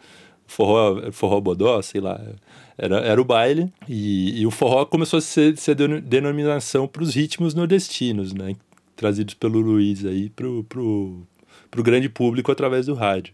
Forró, 0.45 1.11
forró 1.11 1.41
bodó, 1.41 1.81
sei 1.81 2.01
lá. 2.01 2.19
Era, 2.77 2.97
era 2.99 3.21
o 3.21 3.25
baile. 3.25 3.71
E, 3.87 4.41
e 4.41 4.47
o 4.47 4.51
forró 4.51 4.85
começou 4.85 5.17
a 5.17 5.21
ser, 5.21 5.57
ser 5.57 5.75
denominação 5.75 6.87
para 6.87 7.03
os 7.03 7.15
ritmos 7.15 7.53
nordestinos, 7.53 8.33
né? 8.33 8.55
Trazidos 8.95 9.33
pelo 9.35 9.59
Luiz 9.59 10.05
aí 10.05 10.29
pro, 10.29 10.63
pro, 10.63 11.21
pro 11.69 11.83
grande 11.83 12.09
público 12.09 12.51
através 12.51 12.87
do 12.87 12.93
rádio. 12.93 13.33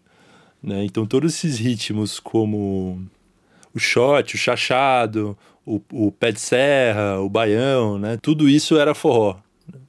Né? 0.61 0.85
Então 0.85 1.05
todos 1.05 1.33
esses 1.33 1.59
ritmos 1.59 2.19
como 2.19 3.01
o 3.73 3.79
shot, 3.79 4.35
o 4.35 4.37
chachado, 4.37 5.37
o, 5.65 5.81
o 5.91 6.11
pé 6.11 6.31
de 6.31 6.39
serra, 6.39 7.19
o 7.19 7.29
baião, 7.29 7.97
né? 7.97 8.17
Tudo 8.21 8.47
isso 8.47 8.77
era 8.77 8.93
forró. 8.93 9.37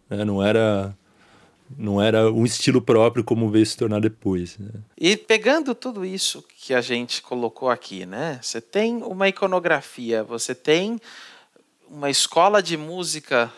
Né? 0.09 0.25
Não 0.25 0.43
era 0.43 0.97
não 1.77 2.01
era 2.01 2.31
um 2.31 2.45
estilo 2.45 2.81
próprio 2.81 3.25
como 3.25 3.51
veio 3.51 3.67
se 3.67 3.77
tornar 3.77 4.01
depois. 4.01 4.59
Né? 4.59 4.71
E 4.97 5.17
pegando 5.17 5.75
tudo 5.75 6.05
isso 6.05 6.45
que 6.57 6.75
a 6.75 6.81
gente 6.81 7.23
colocou 7.23 7.71
aqui, 7.71 8.07
né? 8.07 8.39
Você 8.43 8.61
tem 8.61 9.03
uma 9.03 9.29
iconografia, 9.29 10.23
você 10.23 10.55
tem 10.55 11.01
uma 11.89 12.11
escola 12.11 12.63
de 12.63 12.77
música 12.77 13.53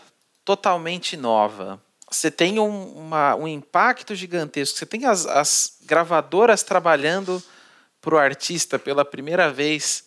totalmente 0.44 1.16
nova. 1.16 1.80
Você 2.10 2.30
tem 2.30 2.58
um, 2.58 2.84
uma, 2.92 3.34
um 3.34 3.48
impacto 3.48 4.14
gigantesco. 4.14 4.78
Você 4.78 4.86
tem 4.86 5.04
as, 5.04 5.26
as 5.26 5.78
gravadoras 5.84 6.62
trabalhando 6.62 7.42
para 8.00 8.14
o 8.14 8.18
artista 8.18 8.78
pela 8.78 9.04
primeira 9.04 9.50
vez 9.50 10.04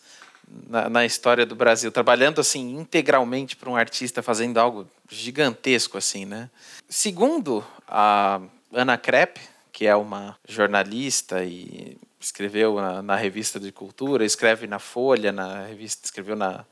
na, 0.68 0.90
na, 0.90 1.06
história 1.06 1.46
do 1.46 1.56
Brasil, 1.56 1.92
trabalhando 1.92 2.40
assim 2.40 2.78
integralmente 2.78 3.56
para 3.56 3.70
um 3.70 3.76
artista, 3.76 4.24
fazendo 4.24 4.58
algo 4.58 4.88
gigantesco 5.10 5.98
assim, 5.98 6.26
né? 6.26 6.50
Segundo 6.88 7.66
a 7.88 8.40
Ana 8.72 8.98
Krepp, 8.98 9.40
que 9.72 9.88
é 9.88 9.96
uma 9.96 10.38
jornalista 10.48 11.44
e 11.44 11.98
escreveu 12.20 12.76
na, 12.76 13.02
na, 13.02 13.16
revista 13.16 13.60
de 13.60 13.72
cultura, 13.72 14.26
escreve 14.26 14.68
na 14.68 14.78
Folha, 14.78 15.32
na 15.32 15.66
revista, 15.66 16.06
escreveu 16.06 16.36
na 16.36 16.66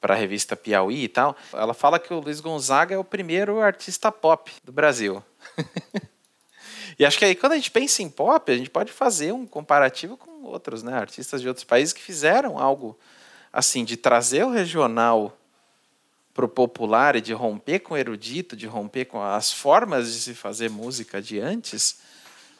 para 0.00 0.12
a 0.12 0.18
revista 0.18 0.54
Piauí 0.54 1.04
e 1.04 1.08
tal. 1.08 1.34
Ela 1.50 1.72
fala 1.72 1.98
que 1.98 2.12
o 2.12 2.20
Luiz 2.20 2.38
Gonzaga 2.38 2.94
é 2.94 2.98
o 2.98 3.04
primeiro 3.04 3.60
artista 3.62 4.12
pop 4.12 4.52
do 4.62 4.70
Brasil. 4.70 5.24
e 6.98 7.06
acho 7.06 7.18
que 7.18 7.24
aí 7.24 7.34
quando 7.34 7.52
a 7.52 7.56
gente 7.56 7.70
pensa 7.70 8.02
em 8.02 8.10
pop, 8.10 8.52
a 8.52 8.56
gente 8.56 8.68
pode 8.68 8.92
fazer 8.92 9.32
um 9.32 9.46
comparativo 9.46 10.18
com 10.18 10.44
outros, 10.44 10.82
né, 10.82 10.92
artistas 10.92 11.40
de 11.40 11.48
outros 11.48 11.64
países 11.64 11.94
que 11.94 12.02
fizeram 12.02 12.58
algo 12.58 12.98
assim 13.50 13.82
de 13.82 13.96
trazer 13.96 14.44
o 14.44 14.50
regional 14.50 15.34
pro 16.34 16.48
popular 16.48 17.14
e 17.14 17.20
de 17.20 17.32
romper 17.32 17.78
com 17.78 17.94
o 17.94 17.96
erudito, 17.96 18.56
de 18.56 18.66
romper 18.66 19.04
com 19.04 19.22
as 19.22 19.52
formas 19.52 20.12
de 20.12 20.18
se 20.18 20.34
fazer 20.34 20.68
música 20.68 21.22
de 21.22 21.38
antes, 21.38 22.00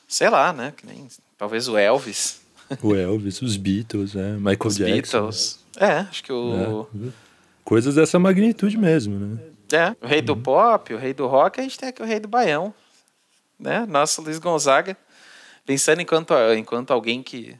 sei 0.06 0.30
lá, 0.30 0.52
né? 0.52 0.72
Que 0.76 0.86
nem, 0.86 1.08
talvez 1.36 1.68
o 1.68 1.76
Elvis. 1.76 2.40
O 2.80 2.94
Elvis, 2.94 3.42
os 3.42 3.56
Beatles, 3.56 4.14
né? 4.14 4.36
Michael 4.36 4.58
os 4.64 4.76
Jackson. 4.76 5.18
Beatles. 5.18 5.58
É, 5.76 5.98
acho 5.98 6.22
que 6.22 6.32
o. 6.32 6.86
É. 6.94 7.08
Coisas 7.64 7.94
dessa 7.96 8.18
magnitude 8.18 8.78
mesmo, 8.78 9.18
né? 9.18 9.38
É, 9.72 9.96
o 10.00 10.06
rei 10.06 10.22
do 10.22 10.34
uhum. 10.34 10.42
pop, 10.42 10.94
o 10.94 10.98
rei 10.98 11.12
do 11.12 11.26
rock, 11.26 11.58
a 11.58 11.62
gente 11.62 11.78
tem 11.78 11.88
aqui 11.88 12.00
o 12.00 12.06
rei 12.06 12.20
do 12.20 12.28
baião. 12.28 12.72
Né? 13.58 13.84
Nosso 13.86 14.22
Luiz 14.22 14.38
Gonzaga. 14.38 14.96
Pensando 15.66 16.00
enquanto, 16.00 16.34
enquanto 16.56 16.92
alguém 16.92 17.22
que, 17.22 17.56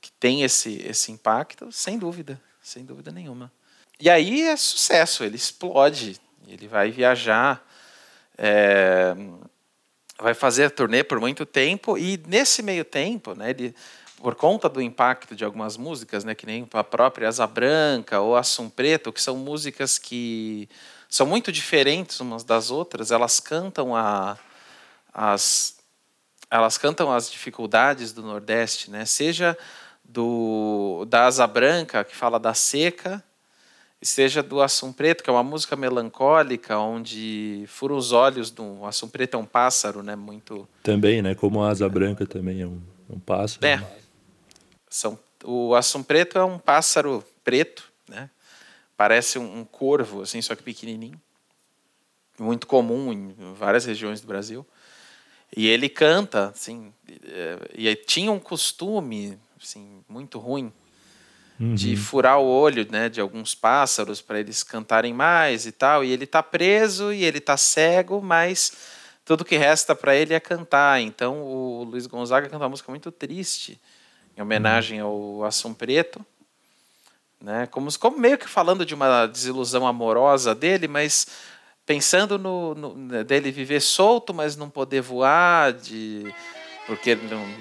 que 0.00 0.10
tem 0.12 0.42
esse, 0.42 0.82
esse 0.86 1.12
impacto, 1.12 1.70
sem 1.70 1.98
dúvida, 1.98 2.40
sem 2.60 2.84
dúvida 2.84 3.12
nenhuma. 3.12 3.50
E 3.98 4.10
aí 4.10 4.42
é 4.42 4.56
sucesso, 4.56 5.24
ele 5.24 5.36
explode, 5.36 6.20
ele 6.46 6.68
vai 6.68 6.90
viajar, 6.90 7.66
é, 8.36 9.14
vai 10.18 10.34
fazer 10.34 10.64
a 10.66 10.70
turnê 10.70 11.02
por 11.02 11.18
muito 11.18 11.46
tempo, 11.46 11.96
e 11.96 12.22
nesse 12.26 12.62
meio 12.62 12.84
tempo, 12.84 13.34
né, 13.34 13.50
ele, 13.50 13.74
por 14.18 14.34
conta 14.34 14.68
do 14.68 14.82
impacto 14.82 15.34
de 15.34 15.44
algumas 15.44 15.78
músicas, 15.78 16.24
né, 16.24 16.34
que 16.34 16.44
nem 16.44 16.68
a 16.74 16.84
própria 16.84 17.28
Asa 17.28 17.46
Branca 17.46 18.20
ou 18.20 18.36
Assum 18.36 18.68
Preto, 18.68 19.12
que 19.12 19.22
são 19.22 19.36
músicas 19.36 19.98
que 19.98 20.68
são 21.08 21.26
muito 21.26 21.50
diferentes 21.50 22.20
umas 22.20 22.44
das 22.44 22.70
outras, 22.70 23.10
elas 23.10 23.40
cantam 23.40 23.96
a, 23.96 24.36
as 25.12 25.76
elas 26.50 26.78
cantam 26.78 27.12
as 27.12 27.30
dificuldades 27.30 28.12
do 28.12 28.22
Nordeste, 28.22 28.90
né? 28.90 29.04
Seja 29.04 29.58
do 30.04 31.04
da 31.08 31.26
Asa 31.26 31.46
Branca, 31.46 32.04
que 32.04 32.14
fala 32.14 32.38
da 32.38 32.54
seca, 32.54 33.22
seja 34.02 34.42
do 34.42 34.60
Assum 34.60 34.92
Preto, 34.92 35.22
que 35.22 35.30
é 35.30 35.32
uma 35.32 35.42
música 35.42 35.74
melancólica, 35.76 36.78
onde 36.78 37.64
furam 37.66 37.96
os 37.96 38.12
olhos 38.12 38.50
do 38.50 38.84
Assum 38.84 39.08
Preto 39.08 39.36
é 39.36 39.38
um 39.38 39.46
pássaro, 39.46 40.02
né? 40.02 40.14
Muito. 40.14 40.68
Também, 40.82 41.22
né? 41.22 41.34
Como 41.34 41.62
a 41.62 41.70
Asa 41.70 41.88
Branca 41.88 42.26
também 42.26 42.60
é 42.60 42.66
um, 42.66 42.80
um 43.08 43.18
pássaro. 43.18 43.66
É. 43.66 43.82
São, 44.88 45.18
o 45.44 45.74
Assum 45.74 46.02
Preto 46.02 46.38
é 46.38 46.44
um 46.44 46.58
pássaro 46.58 47.24
preto, 47.42 47.90
né? 48.08 48.30
Parece 48.96 49.38
um, 49.38 49.60
um 49.60 49.64
corvo, 49.64 50.22
assim, 50.22 50.40
só 50.40 50.54
que 50.54 50.62
pequenininho. 50.62 51.20
Muito 52.38 52.66
comum 52.66 53.12
em 53.12 53.34
várias 53.54 53.84
regiões 53.84 54.20
do 54.20 54.26
Brasil. 54.26 54.66
E 55.56 55.68
ele 55.68 55.88
canta, 55.88 56.48
assim, 56.48 56.92
é, 57.24 57.58
e 57.74 57.94
tinha 57.96 58.30
um 58.30 58.40
costume, 58.40 59.38
assim, 59.60 60.04
muito 60.08 60.38
ruim 60.38 60.72
uhum. 61.58 61.74
de 61.74 61.96
furar 61.96 62.38
o 62.38 62.46
olho 62.46 62.86
né, 62.90 63.08
de 63.08 63.20
alguns 63.20 63.54
pássaros 63.54 64.20
para 64.20 64.38
eles 64.38 64.62
cantarem 64.62 65.12
mais 65.12 65.66
e 65.66 65.72
tal. 65.72 66.04
E 66.04 66.10
ele 66.10 66.24
está 66.24 66.42
preso 66.42 67.12
e 67.12 67.24
ele 67.24 67.38
está 67.38 67.56
cego, 67.56 68.20
mas 68.22 68.72
tudo 69.24 69.44
que 69.44 69.56
resta 69.56 69.94
para 69.94 70.14
ele 70.14 70.34
é 70.34 70.40
cantar. 70.40 71.00
Então 71.00 71.42
o 71.42 71.84
Luiz 71.84 72.06
Gonzaga 72.06 72.48
canta 72.48 72.62
uma 72.62 72.68
música 72.68 72.90
muito 72.90 73.10
triste, 73.10 73.80
em 74.36 74.42
homenagem 74.42 75.00
ao 75.00 75.44
Assum 75.44 75.74
Preto. 75.74 76.24
Né, 77.38 77.66
como, 77.66 77.96
como 77.98 78.18
meio 78.18 78.38
que 78.38 78.48
falando 78.48 78.84
de 78.84 78.94
uma 78.94 79.26
desilusão 79.26 79.86
amorosa 79.86 80.54
dele, 80.54 80.88
mas 80.88 81.26
pensando 81.84 82.38
no, 82.38 82.74
no, 82.74 83.24
dele 83.24 83.52
viver 83.52 83.80
solto, 83.80 84.32
mas 84.32 84.56
não 84.56 84.70
poder 84.70 85.02
voar, 85.02 85.72
de 85.72 86.34
porque 86.86 87.18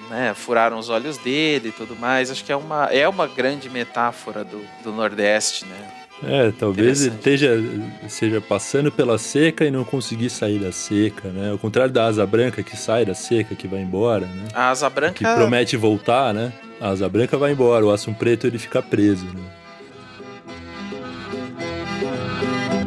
né, 0.10 0.34
furaram 0.36 0.78
os 0.78 0.90
olhos 0.90 1.18
dele 1.18 1.70
e 1.70 1.72
tudo 1.72 1.96
mais. 1.96 2.30
Acho 2.30 2.44
que 2.44 2.52
é 2.52 2.56
uma, 2.56 2.86
é 2.86 3.08
uma 3.08 3.28
grande 3.28 3.70
metáfora 3.70 4.44
do, 4.44 4.62
do 4.84 4.92
Nordeste, 4.92 5.66
né? 5.66 5.92
É, 6.24 6.52
talvez 6.58 7.06
ele 7.06 7.16
esteja 7.16 7.52
seja 8.08 8.40
passando 8.40 8.90
pela 8.90 9.18
seca 9.18 9.66
e 9.66 9.72
não 9.72 9.84
conseguir 9.84 10.30
sair 10.30 10.60
da 10.60 10.72
seca, 10.72 11.28
né? 11.28 11.52
Ao 11.52 11.58
contrário 11.58 11.92
da 11.92 12.06
asa 12.06 12.26
branca 12.26 12.64
que 12.64 12.78
sai 12.78 13.04
da 13.04 13.14
seca, 13.14 13.54
que 13.54 13.68
vai 13.68 13.82
embora, 13.82 14.26
né? 14.26 14.48
A 14.54 14.70
asa 14.70 14.90
branca 14.90 15.16
que 15.16 15.36
promete 15.36 15.76
voltar, 15.76 16.34
né? 16.34 16.54
A 16.80 16.90
asa 16.90 17.10
branca 17.10 17.38
vai 17.38 17.52
embora, 17.52 17.86
o 17.86 17.92
aço 17.92 18.14
preto 18.14 18.48
ele 18.48 18.58
fica 18.58 18.82
preso, 18.82 19.26
né? 19.26 19.44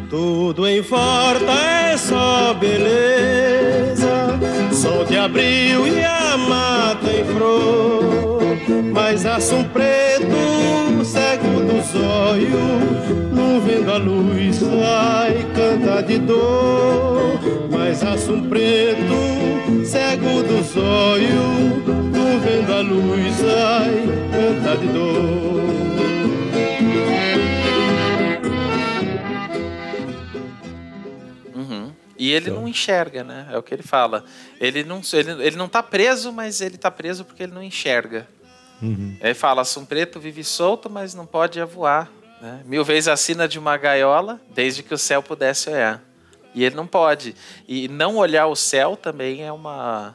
Tudo 0.09 0.67
em 0.67 0.81
volta 0.81 1.53
é 1.53 1.97
só 1.99 2.55
beleza, 2.55 3.18
de 5.09 5.17
abril 5.17 5.87
e 5.87 6.05
a 6.05 6.37
mata 6.37 7.11
em 7.11 7.25
flor. 7.25 8.43
Mas 8.93 9.25
assum 9.25 9.65
preto, 9.65 11.05
cego 11.05 11.61
dos 11.61 11.95
olhos, 11.95 13.33
não 13.33 13.61
vendo 13.61 13.91
a 13.91 13.97
luz, 13.97 14.63
ai, 14.63 15.47
canta 15.55 16.03
de 16.03 16.19
dor. 16.19 17.41
Mas 17.71 18.03
assum 18.03 18.43
preto, 18.49 19.85
cego 19.85 20.43
dos 20.43 20.77
olhos, 20.77 21.87
não 21.87 22.41
vendo 22.41 22.73
a 22.73 22.81
luz, 22.81 23.45
ai, 23.45 24.05
canta 24.31 24.77
de 24.77 24.87
dor. 24.89 26.18
E 32.29 32.33
ele 32.33 32.51
então. 32.51 32.61
não 32.61 32.69
enxerga, 32.69 33.25
né? 33.25 33.49
É 33.51 33.59
o 33.59 33.63
que 33.63 33.75
ele 33.75 33.83
fala. 33.83 34.25
Ele 34.61 34.85
não, 34.85 35.01
ele, 35.13 35.31
ele 35.45 35.57
não 35.57 35.69
tá 35.69 35.83
preso, 35.83 36.33
mas 36.33 36.61
ele 36.61 36.77
tá 36.77 36.91
preso 36.91 37.25
porque 37.25 37.43
ele 37.43 37.53
não 37.53 37.63
enxerga. 37.63 38.29
Uhum. 38.81 39.17
Ele 39.21 39.35
fala, 39.35 39.63
Assum 39.63 39.85
Preto 39.85 40.21
vive 40.21 40.45
solto, 40.45 40.89
mas 40.89 41.15
não 41.15 41.27
pode 41.27 41.63
voar. 41.65 42.11
Né? 42.41 42.63
Mil 42.65 42.85
vezes 42.85 43.09
assina 43.09 43.49
de 43.49 43.59
uma 43.59 43.77
gaiola, 43.77 44.41
desde 44.55 44.83
que 44.83 44.95
o 44.95 44.99
céu 44.99 45.23
pudesse 45.23 45.69
olhar. 45.69 46.03
E 46.55 46.65
ele 46.65 46.75
não 46.77 46.87
pode. 46.87 47.35
E 47.67 47.89
não 47.89 48.17
olhar 48.17 48.47
o 48.47 48.57
céu 48.57 48.97
também 48.97 49.45
é 49.45 49.53
uma 49.53 50.15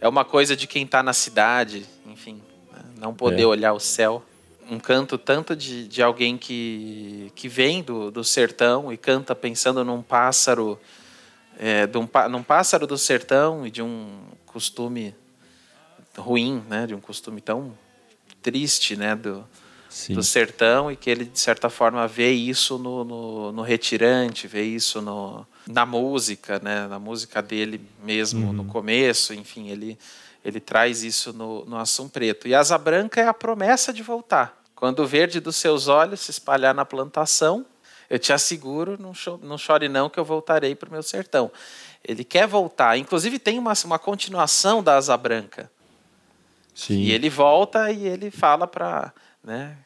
é 0.00 0.08
uma 0.08 0.24
coisa 0.24 0.56
de 0.56 0.66
quem 0.66 0.86
tá 0.86 1.02
na 1.02 1.12
cidade, 1.12 1.84
enfim, 2.06 2.40
né? 2.72 2.80
não 2.98 3.12
poder 3.12 3.42
É. 3.42 3.46
olhar 3.46 3.72
o 3.74 3.80
céu. 3.80 4.24
Um 4.70 4.78
canto 4.78 5.18
tanto 5.18 5.54
de, 5.54 5.86
de 5.86 6.02
alguém 6.02 6.38
que, 6.38 7.30
que 7.34 7.48
vem 7.48 7.82
do, 7.82 8.10
do 8.10 8.24
sertão 8.24 8.92
e 8.92 8.96
canta 8.96 9.34
pensando 9.34 9.84
num 9.84 10.00
pássaro, 10.00 10.78
é, 11.62 11.86
de 11.86 11.98
um, 11.98 12.08
num 12.30 12.42
pássaro 12.42 12.86
do 12.86 12.96
sertão 12.96 13.66
e 13.66 13.70
de 13.70 13.82
um 13.82 14.18
costume 14.46 15.14
ruim, 16.16 16.64
né? 16.70 16.86
De 16.86 16.94
um 16.94 17.00
costume 17.00 17.42
tão 17.42 17.76
triste, 18.40 18.96
né? 18.96 19.14
Do, 19.14 19.46
Sim. 19.90 20.14
do 20.14 20.22
sertão 20.22 20.90
e 20.90 20.96
que 20.96 21.10
ele, 21.10 21.26
de 21.26 21.38
certa 21.38 21.68
forma, 21.68 22.08
vê 22.08 22.32
isso 22.32 22.78
no, 22.78 23.04
no, 23.04 23.52
no 23.52 23.60
retirante, 23.60 24.48
vê 24.48 24.62
isso 24.62 25.02
no, 25.02 25.46
na 25.66 25.84
música, 25.84 26.58
né? 26.60 26.86
Na 26.88 26.98
música 26.98 27.42
dele 27.42 27.78
mesmo, 28.02 28.54
no 28.54 28.64
começo, 28.64 29.34
enfim, 29.34 29.68
ele, 29.68 29.98
ele 30.42 30.60
traz 30.60 31.02
isso 31.02 31.30
no, 31.34 31.66
no 31.66 31.76
Assum 31.76 32.08
Preto. 32.08 32.48
E 32.48 32.54
Asa 32.54 32.78
Branca 32.78 33.20
é 33.20 33.28
a 33.28 33.34
promessa 33.34 33.92
de 33.92 34.02
voltar. 34.02 34.58
Quando 34.74 35.00
o 35.00 35.06
verde 35.06 35.40
dos 35.40 35.56
seus 35.56 35.88
olhos 35.88 36.20
se 36.20 36.30
espalhar 36.30 36.74
na 36.74 36.86
plantação, 36.86 37.66
eu 38.10 38.18
te 38.18 38.32
asseguro, 38.32 38.96
não, 39.00 39.14
cho 39.14 39.38
não 39.40 39.56
chore 39.56 39.88
não, 39.88 40.10
que 40.10 40.18
eu 40.18 40.24
voltarei 40.24 40.74
para 40.74 40.88
o 40.88 40.92
meu 40.92 41.02
sertão. 41.02 41.50
Ele 42.04 42.24
quer 42.24 42.46
voltar. 42.46 42.98
Inclusive 42.98 43.38
tem 43.38 43.56
uma, 43.56 43.72
uma 43.84 43.98
continuação 44.00 44.82
da 44.82 44.96
Asa 44.96 45.16
Branca. 45.16 45.70
Sim. 46.74 46.98
E 46.98 47.12
ele 47.12 47.30
volta 47.30 47.92
e 47.92 48.06
ele 48.06 48.30
fala 48.30 48.66
para, 48.66 49.12
né, 49.44 49.76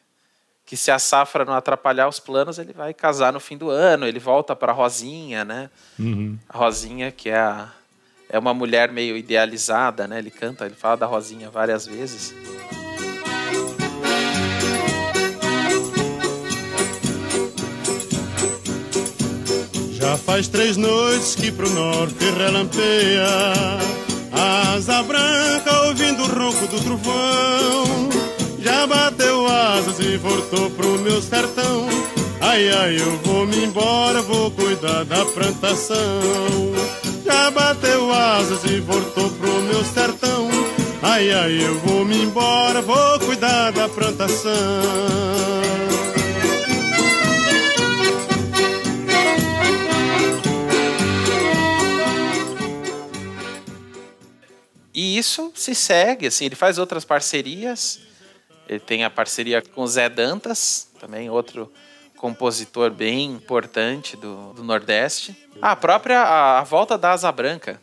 que 0.64 0.74
se 0.76 0.90
a 0.90 0.98
safra 0.98 1.44
não 1.44 1.52
atrapalhar 1.52 2.08
os 2.08 2.18
planos, 2.18 2.58
ele 2.58 2.72
vai 2.72 2.94
casar 2.94 3.30
no 3.30 3.40
fim 3.40 3.58
do 3.58 3.68
ano. 3.68 4.06
Ele 4.06 4.18
volta 4.18 4.56
para 4.56 4.72
Rosinha, 4.72 5.44
né? 5.44 5.68
Uhum. 5.98 6.38
A 6.48 6.56
Rosinha 6.56 7.12
que 7.12 7.28
é 7.28 7.36
a, 7.36 7.70
é 8.30 8.38
uma 8.38 8.54
mulher 8.54 8.90
meio 8.90 9.18
idealizada, 9.18 10.08
né? 10.08 10.18
Ele 10.18 10.30
canta, 10.30 10.64
ele 10.64 10.74
fala 10.74 10.96
da 10.96 11.06
Rosinha 11.06 11.50
várias 11.50 11.84
vezes. 11.84 12.34
Já 20.04 20.18
faz 20.18 20.48
três 20.48 20.76
noites 20.76 21.34
que 21.34 21.50
pro 21.50 21.68
norte 21.70 22.26
relampeia. 22.36 23.26
Asa 24.30 25.02
branca 25.02 25.86
ouvindo 25.86 26.24
o 26.24 26.26
ronco 26.26 26.66
do 26.66 26.78
trovão. 26.78 28.10
Já 28.58 28.86
bateu 28.86 29.46
asas 29.48 29.98
e 30.00 30.18
voltou 30.18 30.68
pro 30.72 30.98
meu 30.98 31.22
sertão. 31.22 31.88
Ai, 32.38 32.68
ai, 32.68 33.00
eu 33.00 33.16
vou 33.24 33.46
me 33.46 33.64
embora, 33.64 34.20
vou 34.20 34.50
cuidar 34.50 35.06
da 35.06 35.24
plantação. 35.24 35.96
Já 37.24 37.50
bateu 37.50 38.12
asas 38.12 38.62
e 38.64 38.80
voltou 38.80 39.30
pro 39.30 39.62
meu 39.62 39.82
sertão. 39.86 40.50
Ai, 41.02 41.32
ai, 41.32 41.64
eu 41.64 41.78
vou 41.78 42.04
me 42.04 42.24
embora, 42.24 42.82
vou 42.82 43.20
cuidar 43.20 43.72
da 43.72 43.88
plantação 43.88 44.52
E 54.94 55.18
isso 55.18 55.50
se 55.54 55.74
segue, 55.74 56.28
assim, 56.28 56.44
ele 56.44 56.54
faz 56.54 56.78
outras 56.78 57.04
parcerias. 57.04 58.00
Ele 58.68 58.80
tem 58.80 59.04
a 59.04 59.10
parceria 59.10 59.60
com 59.60 59.82
o 59.82 59.86
Zé 59.86 60.08
Dantas, 60.08 60.88
também 61.00 61.28
outro 61.28 61.70
compositor 62.16 62.90
bem 62.90 63.32
importante 63.32 64.16
do, 64.16 64.54
do 64.54 64.62
Nordeste. 64.62 65.36
Ah, 65.60 65.72
a 65.72 65.76
própria 65.76 66.20
a, 66.20 66.60
a 66.60 66.62
volta 66.62 66.96
da 66.96 67.12
Asa 67.12 67.30
Branca 67.30 67.82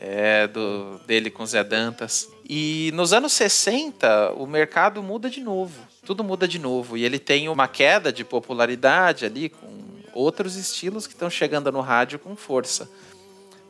é 0.00 0.46
do 0.46 1.00
dele 1.06 1.30
com 1.30 1.42
o 1.42 1.46
Zé 1.46 1.64
Dantas. 1.64 2.28
E 2.48 2.92
nos 2.94 3.12
anos 3.12 3.32
60, 3.32 4.34
o 4.34 4.46
mercado 4.46 5.02
muda 5.02 5.28
de 5.28 5.40
novo. 5.40 5.80
Tudo 6.04 6.22
muda 6.22 6.46
de 6.46 6.58
novo. 6.58 6.96
E 6.96 7.04
ele 7.04 7.18
tem 7.18 7.48
uma 7.48 7.66
queda 7.66 8.12
de 8.12 8.24
popularidade 8.24 9.24
ali 9.24 9.48
com 9.48 9.86
outros 10.12 10.54
estilos 10.54 11.06
que 11.06 11.14
estão 11.14 11.28
chegando 11.28 11.72
no 11.72 11.80
rádio 11.80 12.18
com 12.18 12.36
força. 12.36 12.88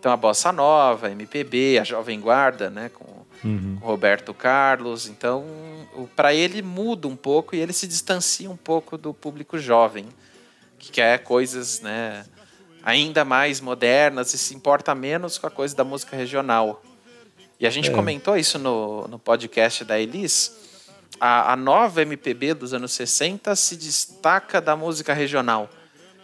Então 0.07 0.15
a 0.15 0.17
bossa 0.17 0.53
nova, 0.53 1.09
a 1.09 1.11
MPB, 1.11 1.81
a 1.81 1.83
Jovem 1.83 2.21
Guarda, 2.21 2.71
né, 2.71 2.91
com 2.95 3.05
Uhum. 3.45 3.77
o 3.83 3.85
Roberto 3.85 4.33
Carlos. 4.33 5.09
Então, 5.09 5.45
para 6.15 6.33
ele 6.33 6.63
muda 6.63 7.09
um 7.09 7.17
pouco 7.17 7.57
e 7.57 7.59
ele 7.61 7.73
se 7.73 7.89
distancia 7.89 8.49
um 8.49 8.57
pouco 8.57 8.97
do 8.97 9.13
público 9.13 9.59
jovem, 9.59 10.07
que 10.79 10.93
quer 10.93 11.19
coisas, 11.25 11.81
né, 11.81 12.25
ainda 12.85 13.25
mais 13.25 13.61
modernas 13.61 14.33
e 14.33 14.39
se 14.39 14.55
importa 14.55 14.95
menos 14.95 15.39
com 15.39 15.49
a 15.49 15.51
coisa 15.51 15.75
da 15.75 15.83
música 15.83 16.17
regional. 16.17 16.81
E 17.59 17.67
a 17.67 17.71
gente 17.71 17.91
É. 17.91 17.93
comentou 17.93 18.37
isso 18.37 18.61
no, 18.61 19.09
no 19.09 19.19
podcast 19.19 19.85
da 19.85 19.99
Elis. 19.99 20.53
A, 21.21 21.53
a 21.53 21.57
nova 21.57 22.01
MPB 22.03 22.55
dos 22.55 22.73
anos 22.73 22.93
60 22.93 23.57
se 23.57 23.75
destaca 23.77 24.61
da 24.61 24.77
música 24.77 25.13
regional. 25.13 25.69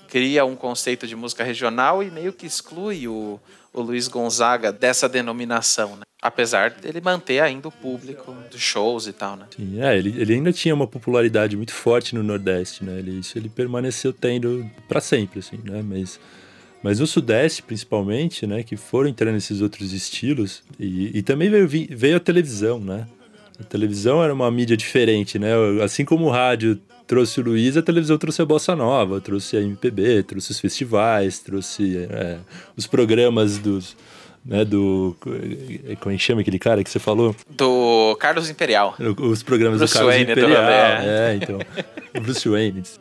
Cria 0.08 0.44
um 0.44 0.54
conceito 0.54 1.04
de 1.06 1.16
música 1.16 1.42
regional 1.42 2.00
e 2.02 2.10
meio 2.12 2.32
que 2.34 2.44
exclui 2.46 3.08
o, 3.08 3.40
o 3.72 3.80
Luiz 3.80 4.06
Gonzaga 4.08 4.72
dessa 4.72 5.08
denominação, 5.08 5.96
né? 5.96 6.02
Apesar 6.20 6.70
dele 6.70 7.00
manter 7.00 7.40
ainda 7.40 7.66
o 7.66 7.72
público 7.72 8.32
dos 8.50 8.60
shows 8.60 9.06
e 9.06 9.12
tal, 9.12 9.36
né? 9.36 9.46
Sim, 9.56 9.82
é, 9.82 9.98
ele, 9.98 10.14
ele 10.20 10.34
ainda 10.34 10.52
tinha 10.52 10.74
uma 10.74 10.86
popularidade 10.86 11.56
muito 11.56 11.72
forte 11.72 12.14
no 12.14 12.22
Nordeste, 12.22 12.84
né? 12.84 12.98
Ele, 12.98 13.18
isso 13.18 13.36
ele 13.36 13.48
permaneceu 13.48 14.12
tendo 14.12 14.68
para 14.88 15.00
sempre, 15.00 15.40
assim, 15.40 15.58
né? 15.64 15.82
Mas, 15.82 16.20
mas 16.82 17.00
no 17.00 17.06
Sudeste, 17.06 17.62
principalmente, 17.62 18.46
né? 18.46 18.62
Que 18.62 18.76
foram 18.76 19.08
entrando 19.08 19.34
nesses 19.34 19.60
outros 19.60 19.92
estilos. 19.92 20.62
E, 20.78 21.18
e 21.18 21.22
também 21.22 21.50
veio, 21.50 21.88
veio 21.96 22.16
a 22.16 22.20
televisão, 22.20 22.78
né? 22.78 23.08
A 23.58 23.64
televisão 23.64 24.22
era 24.22 24.32
uma 24.32 24.50
mídia 24.50 24.76
diferente, 24.76 25.38
né? 25.38 25.50
Assim 25.82 26.04
como 26.04 26.26
o 26.26 26.30
rádio 26.30 26.80
trouxe 27.06 27.40
o 27.40 27.44
Luiz, 27.44 27.76
a 27.76 27.82
televisão 27.82 28.16
trouxe 28.18 28.40
a 28.42 28.44
Bossa 28.44 28.74
Nova, 28.76 29.20
trouxe 29.20 29.56
a 29.56 29.60
MPB, 29.60 30.22
trouxe 30.22 30.50
os 30.52 30.60
festivais, 30.60 31.38
trouxe 31.38 32.06
é, 32.10 32.38
os 32.76 32.86
programas 32.86 33.58
dos... 33.58 33.96
Né, 34.44 34.64
do. 34.64 35.14
Como 36.00 36.12
é 36.12 36.16
que 36.16 36.18
chama 36.18 36.40
aquele 36.40 36.58
cara 36.58 36.82
que 36.82 36.90
você 36.90 36.98
falou? 36.98 37.32
Do 37.48 38.16
Carlos 38.18 38.50
Imperial. 38.50 38.96
Os 39.20 39.40
programas 39.40 39.78
Bruce 39.78 39.92
do 39.94 39.96
Carlos 39.98 40.14
Wayne 40.16 40.32
Imperial. 40.32 40.62
é, 40.64 41.34
então. 41.40 41.58
O 42.16 42.20
Bruce 42.20 42.48
Wayne. 42.48 42.82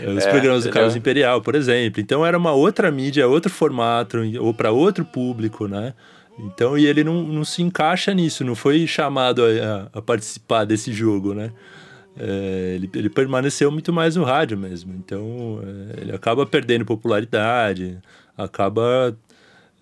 É, 0.00 0.08
Os 0.08 0.24
É, 0.24 0.30
programas 0.30 0.62
do 0.62 0.68
entendeu? 0.68 0.72
Carlos 0.72 0.96
Imperial, 0.96 1.42
por 1.42 1.54
exemplo. 1.54 2.00
Então 2.00 2.24
era 2.24 2.38
uma 2.38 2.52
outra 2.52 2.90
mídia, 2.90 3.28
outro 3.28 3.52
formato, 3.52 4.16
ou 4.40 4.54
para 4.54 4.72
outro 4.72 5.04
público, 5.04 5.68
né? 5.68 5.92
Então, 6.38 6.78
e 6.78 6.86
ele 6.86 7.04
não, 7.04 7.22
não 7.22 7.44
se 7.44 7.60
encaixa 7.62 8.14
nisso, 8.14 8.42
não 8.42 8.54
foi 8.54 8.86
chamado 8.86 9.42
a- 9.44 9.90
a 9.92 10.00
participar 10.00 10.64
desse 10.64 10.90
jogo, 10.94 11.34
né? 11.34 11.52
É, 12.16 12.72
ele, 12.76 12.90
ele 12.94 13.08
permaneceu 13.10 13.70
muito 13.70 13.92
mais 13.92 14.16
no 14.16 14.24
rádio 14.24 14.58
mesmo. 14.58 14.94
Então, 14.94 15.60
é, 15.96 16.02
ele 16.02 16.12
acaba 16.12 16.44
perdendo 16.46 16.84
popularidade, 16.84 17.98
acaba 18.36 19.16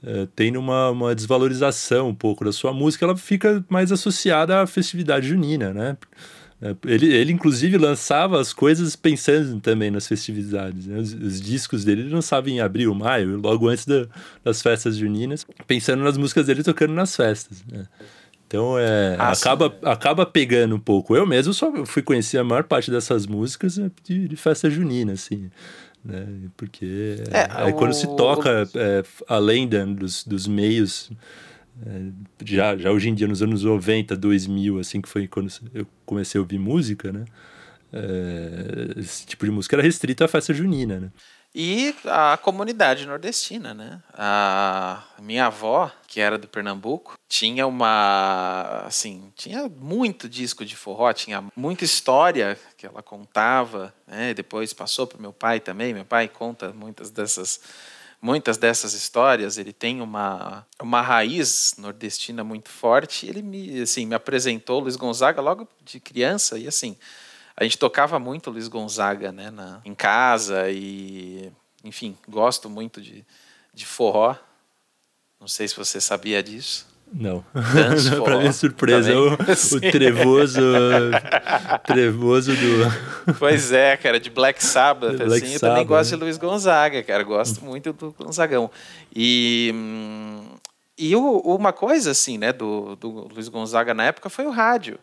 é, 0.05 0.27
tendo 0.37 0.59
uma, 0.59 0.91
uma 0.91 1.15
desvalorização 1.15 2.09
um 2.09 2.15
pouco 2.15 2.45
da 2.45 2.53
sua 2.53 2.73
música, 2.73 3.05
ela 3.05 3.17
fica 3.17 3.65
mais 3.69 3.91
associada 3.93 4.61
à 4.63 4.67
festividade 4.67 5.29
junina, 5.29 5.73
né? 5.75 5.97
É, 6.63 6.77
Ele, 6.87 7.13
ele, 7.13 7.33
inclusive, 7.33 7.79
lançava 7.79 8.39
as 8.41 8.53
coisas 8.53 8.95
pensando 8.95 9.59
também 9.61 9.91
nas 9.91 10.07
festividades. 10.07 10.87
né? 10.87 10.99
Os, 10.99 11.15
os 11.15 11.41
discos 11.41 11.85
dele 11.85 12.03
ele 12.03 12.11
lançava 12.15 12.51
em 12.51 12.61
abril, 12.61 12.95
maio, 12.95 13.39
logo 13.41 13.67
antes 13.69 13.87
da- 13.87 14.07
das 14.45 14.61
festas 14.63 14.97
juninas, 14.97 15.47
pensando 15.67 16.03
nas 16.05 16.19
músicas 16.19 16.47
dele 16.47 16.63
tocando 16.63 16.93
nas 16.93 17.17
festas. 17.17 17.65
né? 17.71 17.87
Então, 18.51 18.77
é, 18.77 19.15
Ah, 19.17 19.33
sim. 19.33 19.43
acaba, 19.43 19.79
acaba 19.85 20.27
pegando 20.27 20.75
um 20.75 20.81
pouco. 20.81 21.15
Eu 21.15 21.25
mesmo 21.25 21.55
só 21.55 21.73
fui 21.87 22.03
conhecer 22.03 22.37
a 22.37 22.43
maior 22.43 22.65
parte 22.65 22.91
dessas 22.91 23.25
músicas 23.25 23.79
né, 23.79 23.93
de, 24.03 24.27
de 24.27 24.35
festa 24.37 24.69
junina, 24.69 25.13
assim. 25.13 25.49
Né? 26.05 26.27
Porque 26.57 27.15
É, 27.31 27.69
é, 27.69 27.73
quando 27.73 27.95
se 27.95 28.07
o- 28.07 28.17
toca 28.17 28.69
é, 28.75 29.05
além 29.29 29.69
da- 29.69 29.85
dos, 29.85 30.25
dos 30.25 30.49
meios 30.49 31.13
é, 31.87 32.11
já, 32.45 32.77
já 32.77 32.91
hoje 32.91 33.09
em 33.09 33.15
dia, 33.15 33.29
nos 33.29 33.41
anos 33.41 33.63
90, 33.63 34.17
2000, 34.17 34.81
assim, 34.81 35.01
que 35.01 35.09
foi 35.09 35.29
quando 35.29 35.49
eu 35.73 35.87
comecei 36.05 36.37
a 36.37 36.43
ouvir 36.43 36.59
música, 36.59 37.13
né? 37.13 37.25
É, 37.93 38.99
esse 39.01 39.27
tipo 39.27 39.45
de 39.45 39.53
música 39.53 39.77
era 39.77 39.83
restrita 39.83 40.25
à 40.25 40.29
festa 40.29 40.53
junina, 40.53 40.99
né? 40.99 41.11
E 41.55 41.95
a 42.05 42.37
comunidade 42.37 43.07
nordestina, 43.07 43.75
né? 43.75 44.01
A 44.15 45.03
minha 45.21 45.47
avó, 45.47 45.91
que 46.11 46.19
era 46.21 46.37
do 46.37 46.49
Pernambuco, 46.49 47.17
tinha 47.29 47.69
uma. 47.69 48.83
Assim, 48.85 49.33
tinha 49.37 49.69
muito 49.69 50.29
disco 50.29 50.65
de 50.65 50.75
forró, 50.75 51.13
tinha 51.13 51.45
muita 51.55 51.85
história 51.85 52.59
que 52.77 52.85
ela 52.85 53.01
contava, 53.01 53.95
né? 54.09 54.35
Depois 54.35 54.73
passou 54.73 55.07
para 55.07 55.21
meu 55.21 55.33
pai 55.33 55.61
também. 55.61 55.95
Meu 55.95 56.05
pai 56.05 56.27
conta 56.27 56.73
muitas 56.73 57.11
dessas. 57.11 57.61
Muitas 58.23 58.59
dessas 58.59 58.93
histórias, 58.93 59.57
ele 59.57 59.73
tem 59.73 60.03
uma, 60.03 60.67
uma 60.79 61.01
raiz 61.01 61.77
nordestina 61.79 62.45
muito 62.45 62.69
forte. 62.69 63.27
Ele 63.27 63.41
me, 63.41 63.81
assim, 63.81 64.05
me 64.05 64.15
apresentou 64.15 64.81
Luiz 64.81 64.95
Gonzaga 64.95 65.41
logo 65.41 65.67
de 65.83 65.99
criança 65.99 66.59
e 66.59 66.69
assim, 66.69 66.99
a 67.57 67.65
gente 67.65 67.79
tocava 67.79 68.19
muito 68.19 68.51
Luiz 68.51 68.69
Gonzaga, 68.69 69.33
né, 69.33 69.51
na, 69.51 69.81
em 69.87 69.95
casa 69.95 70.69
e, 70.69 71.51
enfim, 71.83 72.15
gosto 72.29 72.69
muito 72.69 73.01
de, 73.01 73.25
de 73.73 73.87
forró. 73.87 74.37
Não 75.41 75.49
sei 75.49 75.67
se 75.67 75.77
você 75.77 76.01
sabia 76.01 76.43
disso. 76.43 76.87
Não. 77.13 77.45
Dance 77.75 78.11
pra 78.23 78.39
minha 78.39 78.53
surpresa, 78.53 79.13
o, 79.19 79.33
o 79.35 79.81
trevoso. 79.91 80.61
trevoso 81.85 82.53
do. 82.55 83.35
Pois 83.39 83.73
é, 83.73 83.97
cara, 83.97 84.19
de 84.21 84.31
Black 84.31 84.63
Sabbath, 84.65 85.13
De 85.17 85.25
Black 85.25 85.45
assim, 85.45 85.55
eu 85.55 85.61
também 85.61 85.77
Sabbath, 85.77 85.89
gosto 85.89 86.11
né? 86.13 86.17
de 86.19 86.23
Luiz 86.25 86.37
Gonzaga, 86.37 87.03
cara, 87.03 87.23
gosto 87.23 87.65
muito 87.65 87.93
do 87.93 88.13
Gonzagão. 88.13 88.71
E, 89.15 89.73
hum, 89.75 90.43
e 90.99 91.15
o- 91.17 91.39
uma 91.57 91.73
coisa, 91.73 92.11
assim, 92.13 92.39
né, 92.39 92.53
do, 92.53 92.95
do 92.97 93.09
Luiz 93.33 93.49
Gonzaga 93.49 93.93
na 93.95 94.05
época 94.05 94.29
foi 94.31 94.47
o 94.47 94.51
rádio. 94.51 94.99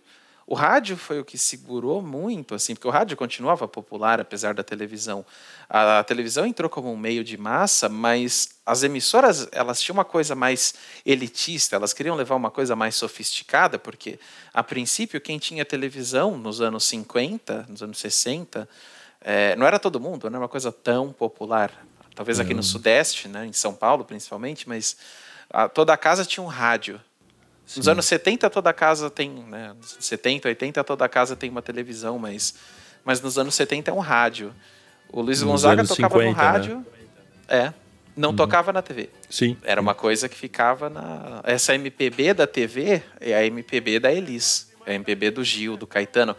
O 0.50 0.56
rádio 0.56 0.96
foi 0.96 1.20
o 1.20 1.26
que 1.26 1.38
segurou 1.38 2.02
muito, 2.02 2.56
assim, 2.56 2.74
porque 2.74 2.88
o 2.88 2.92
rádio 2.92 3.18
continuava 3.18 3.68
popular, 3.68 4.22
apesar 4.22 4.54
da 4.54 4.64
televisão. 4.64 5.26
A, 5.70 6.02
televisão 6.06 6.46
entrou 6.46 6.70
como 6.70 6.90
um 6.90 6.96
meio 6.96 7.22
de 7.22 7.36
massa, 7.38 7.90
mas 7.90 8.52
as 8.66 8.82
emissoras, 8.82 9.50
elas 9.52 9.82
tinham 9.82 9.98
uma 9.98 10.06
coisa 10.06 10.36
mais 10.36 10.74
elitista, 11.06 11.76
elas 11.76 11.92
queriam 11.92 12.16
levar 12.16 12.36
uma 12.36 12.50
coisa 12.50 12.78
mais 12.78 12.96
sofisticada, 12.96 13.78
porque, 13.78 14.18
a 14.54 14.64
princípio, 14.64 15.20
quem 15.20 15.38
tinha 15.38 15.66
televisão 15.66 16.38
nos 16.38 16.62
anos 16.62 16.86
50, 16.86 17.66
nos 17.68 17.84
anos 17.84 17.98
60, 17.98 18.70
eh, 19.20 19.54
não 19.58 19.68
era 19.68 19.78
todo 19.78 20.00
mundo, 20.00 20.30
não 20.30 20.38
era 20.38 20.44
uma 20.44 20.50
coisa 20.50 20.72
tão 20.72 21.12
popular. 21.12 21.72
Talvez 22.16 22.40
aqui 22.40 22.54
no 22.54 22.64
Sudeste, 22.64 23.28
né, 23.28 23.46
em 23.46 23.52
São 23.54 23.74
Paulo 23.74 24.06
principalmente, 24.06 24.68
mas 24.68 24.96
a- 25.50 25.68
toda 25.68 25.92
a 25.94 25.98
casa 25.98 26.24
tinha 26.24 26.42
um 26.42 26.48
rádio. 26.48 27.02
Nos 27.76 27.86
Sim. 27.86 27.92
anos 27.92 28.06
70 28.06 28.50
toda 28.50 28.72
casa 28.72 29.10
tem, 29.10 29.30
né, 29.30 29.76
70, 29.82 30.48
80 30.48 30.84
toda 30.84 31.08
casa 31.10 31.36
tem 31.36 31.50
uma 31.50 31.62
televisão, 31.62 32.18
mas, 32.18 32.56
mas 33.04 33.20
nos 33.20 33.38
anos 33.38 33.56
70 33.56 33.92
é 33.92 33.94
um 33.94 34.00
rádio. 34.00 34.54
O 35.12 35.22
Luiz 35.22 35.42
Nos 35.42 35.52
Gonzaga 35.52 35.86
tocava 35.86 36.16
50, 36.16 36.30
no 36.30 36.32
rádio, 36.34 36.86
é, 37.48 37.74
não 38.16 38.36
tocava 38.36 38.74
na 38.74 38.82
TV. 38.82 39.10
Sim. 39.30 39.58
Era 39.64 39.80
uma 39.80 39.94
coisa 39.94 40.28
que 40.28 40.36
ficava 40.36 40.90
na. 40.90 41.42
Essa 41.44 41.76
MPB 41.76 42.34
da 42.34 42.48
TV 42.48 43.04
é 43.20 43.36
a 43.36 43.46
MPB 43.46 44.00
da 44.00 44.12
Elis, 44.12 44.72
é 44.86 44.92
a 44.92 44.96
MPB 44.96 45.32
do 45.32 45.44
Gil, 45.44 45.78
do 45.78 45.86
Caetano. 45.86 46.36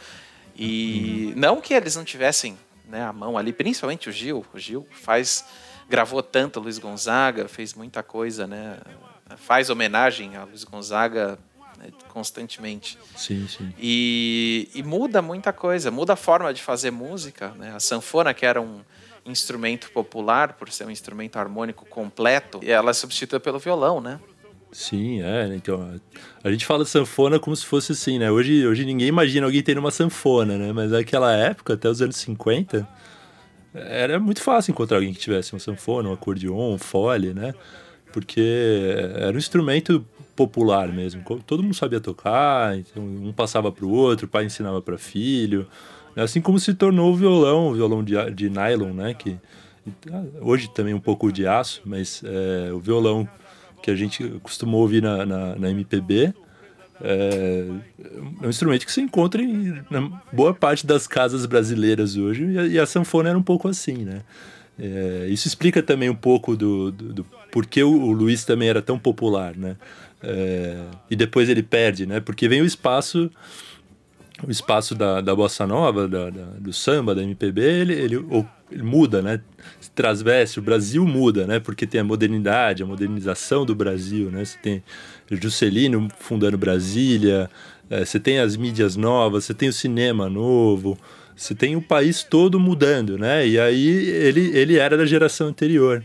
E 0.57 1.33
não 1.37 1.61
que 1.61 1.73
eles 1.73 1.95
não 1.95 2.05
tivessem 2.05 2.59
né, 2.89 3.05
a 3.05 3.13
mão 3.13 3.39
ali, 3.39 3.53
principalmente 3.53 4.09
o 4.09 4.13
Gil. 4.13 4.45
O 4.53 4.59
Gil 4.59 4.87
faz. 4.91 5.45
gravou 5.89 6.23
tanto 6.23 6.59
Luiz 6.59 6.79
Gonzaga, 6.79 7.47
fez 7.49 7.75
muita 7.75 8.03
coisa, 8.03 8.47
né? 8.47 8.79
Faz 9.37 9.71
homenagem 9.71 10.37
a 10.37 10.45
Luiz 10.45 10.65
Gonzaga 10.65 11.39
né, 11.79 11.91
constantemente. 12.09 12.99
Sim, 13.17 13.47
sim. 13.49 13.73
E, 13.79 14.69
e 14.75 14.83
muda 14.83 15.23
muita 15.23 15.53
coisa, 15.53 15.91
muda 15.91 16.15
a 16.15 16.17
forma 16.17 16.53
de 16.53 16.63
fazer 16.63 16.91
música. 16.91 17.53
Né? 17.57 17.73
A 17.75 17.81
sanfona, 17.81 18.35
que 18.35 18.45
era 18.45 18.61
um 18.61 18.81
instrumento 19.25 19.91
popular, 19.91 20.55
por 20.55 20.71
ser 20.71 20.87
um 20.87 20.91
instrumento 20.91 21.37
harmônico 21.37 21.85
completo, 21.87 22.61
e 22.63 22.71
ela 22.71 22.91
é 22.91 22.95
substituída 22.95 23.39
pelo 23.39 23.59
violão, 23.59 24.01
né? 24.01 24.19
Sim, 24.73 25.21
é. 25.21 25.49
né, 25.49 25.57
Então, 25.57 26.01
a 26.43 26.51
gente 26.51 26.67
fala 26.67 26.85
sanfona 26.85 27.39
como 27.39 27.55
se 27.57 27.65
fosse 27.65 27.93
assim, 27.93 28.19
né? 28.19 28.31
Hoje, 28.31 28.67
hoje 28.67 28.85
ninguém 28.85 29.09
imagina 29.09 29.47
alguém 29.47 29.63
tendo 29.63 29.79
uma 29.79 29.91
sanfona, 29.91 30.59
né? 30.59 30.73
Mas 30.73 30.91
naquela 30.91 31.35
época, 31.35 31.75
até 31.75 31.89
os 31.89 32.03
anos 32.03 32.17
50, 32.17 32.87
era 33.75 34.19
muito 34.19 34.43
fácil 34.43 34.73
encontrar 34.73 34.99
alguém 34.99 35.13
que 35.13 35.21
tivesse 35.21 35.53
uma 35.53 35.61
sanfona, 35.61 36.09
um 36.09 36.13
acordeon, 36.13 36.75
um 36.75 36.79
fole, 36.79 37.33
né? 37.33 37.55
Porque 38.13 38.95
era 39.15 39.35
um 39.35 39.39
instrumento 39.39 40.05
popular 40.35 40.89
mesmo. 40.89 41.23
Todo 41.47 41.63
mundo 41.63 41.75
sabia 41.75 42.01
tocar, 42.01 42.79
então 42.79 43.03
um 43.03 43.33
passava 43.33 43.73
para 43.73 43.85
o 43.85 43.91
outro, 43.91 44.27
o 44.27 44.29
pai 44.29 44.45
ensinava 44.45 44.81
para 44.81 44.97
filho. 44.97 45.67
Assim 46.17 46.41
como 46.41 46.59
se 46.59 46.75
tornou 46.75 47.13
o 47.13 47.17
violão, 47.17 47.69
o 47.69 47.75
violão 47.75 48.03
de, 48.03 48.15
de 48.33 48.49
nylon, 48.49 48.93
né? 48.93 49.15
Que 49.15 49.37
hoje 50.41 50.71
também 50.71 50.95
um 50.95 51.01
pouco 51.01 51.33
de 51.33 51.47
aço, 51.47 51.83
mas 51.85 52.23
é, 52.25 52.73
o 52.73 52.79
violão 52.79 53.29
que 53.83 53.91
a 53.91 53.97
gente 53.97 54.29
costumou 54.43 54.83
ouvir 54.83 55.03
na, 55.03 55.25
na, 55.25 55.57
na 55.57 55.71
MPB 55.71 56.35
é, 57.01 57.69
é 58.43 58.47
um 58.47 58.49
instrumento 58.49 58.85
que 58.85 58.93
se 58.93 59.01
encontra 59.01 59.41
em 59.41 59.83
boa 60.33 60.53
parte 60.53 60.87
das 60.87 61.07
casas 61.07 61.47
brasileiras 61.47 62.17
hoje 62.17 62.45
e 62.45 62.59
a, 62.59 62.67
e 62.67 62.79
a 62.79 62.87
sanfona 62.87 63.31
era 63.31 63.39
um 63.39 63.43
pouco 63.43 63.69
assim, 63.69 64.05
né? 64.05 64.23
É, 64.79 65.27
isso 65.29 65.49
explica 65.49 65.83
também 65.83 66.09
um 66.09 66.15
pouco 66.15 66.57
do, 66.57 66.93
do 66.93 67.27
porquê 67.51 67.83
o, 67.83 67.91
o 67.91 68.13
Luiz 68.13 68.45
também 68.45 68.69
era 68.69 68.83
tão 68.83 68.99
popular, 68.99 69.57
né? 69.57 69.77
É, 70.23 70.85
e 71.11 71.15
depois 71.17 71.49
ele 71.49 71.63
perde, 71.63 72.07
né? 72.07 72.21
Porque 72.21 72.49
vem 72.49 72.61
o 72.61 72.65
espaço 72.65 73.31
o 74.47 74.51
espaço 74.51 74.95
da, 74.95 75.21
da 75.21 75.35
bossa 75.35 75.67
nova, 75.67 76.07
da, 76.07 76.31
da- 76.31 76.53
do 76.61 76.73
samba, 76.73 77.15
da 77.15 77.23
MPB, 77.23 77.61
ele, 77.61 77.93
ele, 77.95 78.25
ele 78.71 78.83
muda, 78.83 79.21
né? 79.21 79.41
Se 79.81 79.91
transveste, 79.91 80.61
o 80.61 80.63
Brasil 80.63 81.05
muda, 81.05 81.47
né? 81.47 81.59
Porque 81.59 81.87
tem 81.87 82.01
a 82.01 82.05
modernidade, 82.05 82.83
a 82.83 82.87
modernização 82.87 83.67
do 83.67 83.75
Brasil, 83.75 84.31
né? 84.31 84.45
Você 84.45 84.59
tem 84.59 84.83
Juscelino 85.31 86.09
fundando 86.19 86.57
Brasília, 86.57 87.51
eh, 87.91 88.05
você 88.05 88.21
tem 88.21 88.39
as 88.39 88.57
mídias 88.57 88.95
novas, 88.95 89.45
você 89.45 89.55
tem 89.55 89.69
o 89.69 89.73
cinema 89.73 90.29
novo, 90.29 90.97
você 91.35 91.55
tem 91.55 91.75
o 91.75 91.83
país 91.83 92.23
todo 92.23 92.61
mudando, 92.61 93.19
né? 93.19 93.47
E 93.47 93.59
aí 93.59 93.89
ele, 93.89 94.57
ele 94.57 94.77
era 94.79 94.97
da 94.97 95.05
geração 95.05 95.49
anterior 95.49 96.05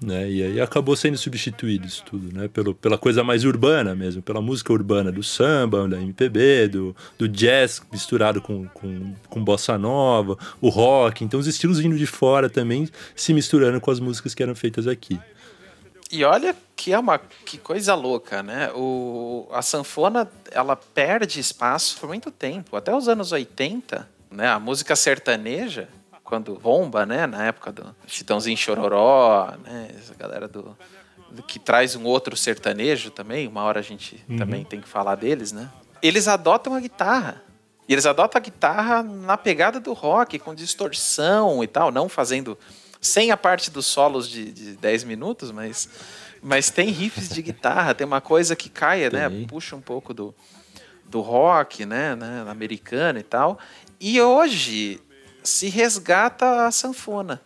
né? 0.00 0.30
E 0.30 0.42
aí 0.42 0.60
acabou 0.60 0.96
sendo 0.96 1.18
substituído 1.18 1.86
isso 1.86 2.02
tudo, 2.04 2.34
né? 2.36 2.48
Pelo, 2.48 2.74
pela 2.74 2.96
coisa 2.96 3.22
mais 3.22 3.44
urbana 3.44 3.94
mesmo, 3.94 4.22
pela 4.22 4.40
música 4.40 4.72
urbana 4.72 5.12
do 5.12 5.22
samba, 5.22 5.86
da 5.86 6.00
MPB, 6.00 6.68
do, 6.68 6.96
do 7.18 7.28
jazz 7.28 7.82
misturado 7.92 8.40
com, 8.40 8.66
com, 8.68 9.14
com 9.28 9.44
bossa 9.44 9.76
nova, 9.76 10.38
o 10.60 10.68
rock. 10.68 11.22
Então 11.22 11.38
os 11.38 11.46
estilos 11.46 11.78
vindo 11.78 11.98
de 11.98 12.06
fora 12.06 12.48
também 12.48 12.88
se 13.14 13.34
misturando 13.34 13.80
com 13.80 13.90
as 13.90 14.00
músicas 14.00 14.34
que 14.34 14.42
eram 14.42 14.54
feitas 14.54 14.86
aqui. 14.86 15.20
E 16.10 16.24
olha 16.24 16.56
que 16.74 16.92
é 16.92 16.98
uma 16.98 17.18
que 17.18 17.58
coisa 17.58 17.94
louca, 17.94 18.42
né? 18.42 18.72
O, 18.74 19.46
a 19.52 19.62
sanfona 19.62 20.28
ela 20.50 20.74
perde 20.74 21.38
espaço 21.38 21.98
por 22.00 22.08
muito 22.08 22.30
tempo, 22.30 22.74
até 22.76 22.94
os 22.94 23.06
anos 23.06 23.30
80, 23.30 24.08
né? 24.30 24.48
A 24.48 24.58
música 24.58 24.96
sertaneja, 24.96 25.88
quando 26.30 26.54
bomba, 26.54 27.04
né? 27.04 27.26
Na 27.26 27.46
época 27.46 27.72
do 27.72 27.94
Chitãozinho 28.06 28.56
Chororó, 28.56 29.52
né? 29.64 29.88
Essa 29.98 30.14
galera 30.14 30.46
do, 30.46 30.78
do 31.28 31.42
que 31.42 31.58
traz 31.58 31.96
um 31.96 32.04
outro 32.04 32.36
sertanejo 32.36 33.10
também. 33.10 33.48
Uma 33.48 33.64
hora 33.64 33.80
a 33.80 33.82
gente 33.82 34.24
também 34.38 34.64
tem 34.64 34.80
que 34.80 34.88
falar 34.88 35.16
deles, 35.16 35.50
né? 35.50 35.68
Eles 36.00 36.28
adotam 36.28 36.72
a 36.72 36.80
guitarra. 36.80 37.42
E 37.88 37.92
eles 37.92 38.06
adotam 38.06 38.38
a 38.38 38.42
guitarra 38.42 39.02
na 39.02 39.36
pegada 39.36 39.80
do 39.80 39.92
rock, 39.92 40.38
com 40.38 40.54
distorção 40.54 41.64
e 41.64 41.66
tal, 41.66 41.90
não 41.90 42.08
fazendo 42.08 42.56
sem 43.00 43.32
a 43.32 43.36
parte 43.36 43.68
dos 43.68 43.86
solos 43.86 44.28
de, 44.28 44.52
de 44.52 44.76
10 44.76 45.02
minutos, 45.02 45.50
mas, 45.50 45.88
mas 46.40 46.70
tem 46.70 46.90
riffs 46.90 47.28
de 47.28 47.42
guitarra, 47.42 47.92
tem 47.92 48.06
uma 48.06 48.20
coisa 48.20 48.54
que 48.54 48.68
caia, 48.68 49.10
né? 49.10 49.28
Puxa 49.48 49.74
um 49.74 49.80
pouco 49.80 50.14
do, 50.14 50.32
do 51.06 51.20
rock, 51.20 51.84
né, 51.84 52.14
né? 52.14 52.44
Americano 52.48 53.18
e 53.18 53.24
tal. 53.24 53.58
E 54.00 54.20
hoje 54.20 55.00
se 55.42 55.68
resgata 55.68 56.66
a 56.66 56.70
sanfona. 56.70 57.40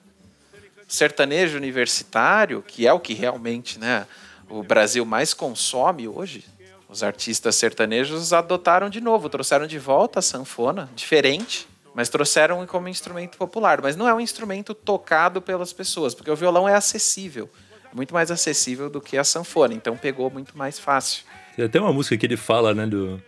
Sertanejo 0.87 1.57
universitário, 1.57 2.63
que 2.63 2.87
é 2.87 2.93
o 2.93 3.01
que 3.01 3.15
realmente 3.15 3.79
né, 3.79 4.07
o 4.49 4.63
Brasil 4.63 5.05
mais 5.05 5.33
consome 5.33 6.07
hoje, 6.07 6.45
os 6.89 7.03
artistas 7.03 7.57
sertanejos 7.57 8.33
adotaram 8.33 8.89
de 8.89 9.01
novo, 9.01 9.29
trouxeram 9.29 9.67
de 9.67 9.79
volta 9.79 10.21
a 10.21 10.23
sanfona, 10.23 10.89
diferente, 10.95 11.67
mas 11.95 12.09
trouxeram 12.09 12.65
como 12.67 12.89
instrumento 12.89 13.37
popular. 13.37 13.81
Mas 13.83 13.97
não 13.97 14.07
é 14.07 14.15
um 14.15 14.21
instrumento 14.21 14.75
tocado 14.75 15.41
pelas 15.41 15.73
pessoas, 15.73 16.15
porque 16.15 16.31
o 16.31 16.37
violão 16.37 16.69
é 16.69 16.75
acessível, 16.75 17.51
muito 17.93 18.15
mais 18.15 18.31
acessível 18.31 18.91
do 18.91 19.01
que 19.01 19.17
a 19.17 19.25
sanfona, 19.25 19.75
então 19.75 19.97
pegou 19.97 20.31
muito 20.31 20.57
mais 20.57 20.79
fácil. 20.79 21.25
Tem 21.57 21.65
até 21.65 21.81
uma 21.81 21.93
música 21.93 22.17
que 22.17 22.27
ele 22.27 22.37
fala, 22.37 22.75
né, 22.75 22.87
do 22.87 23.21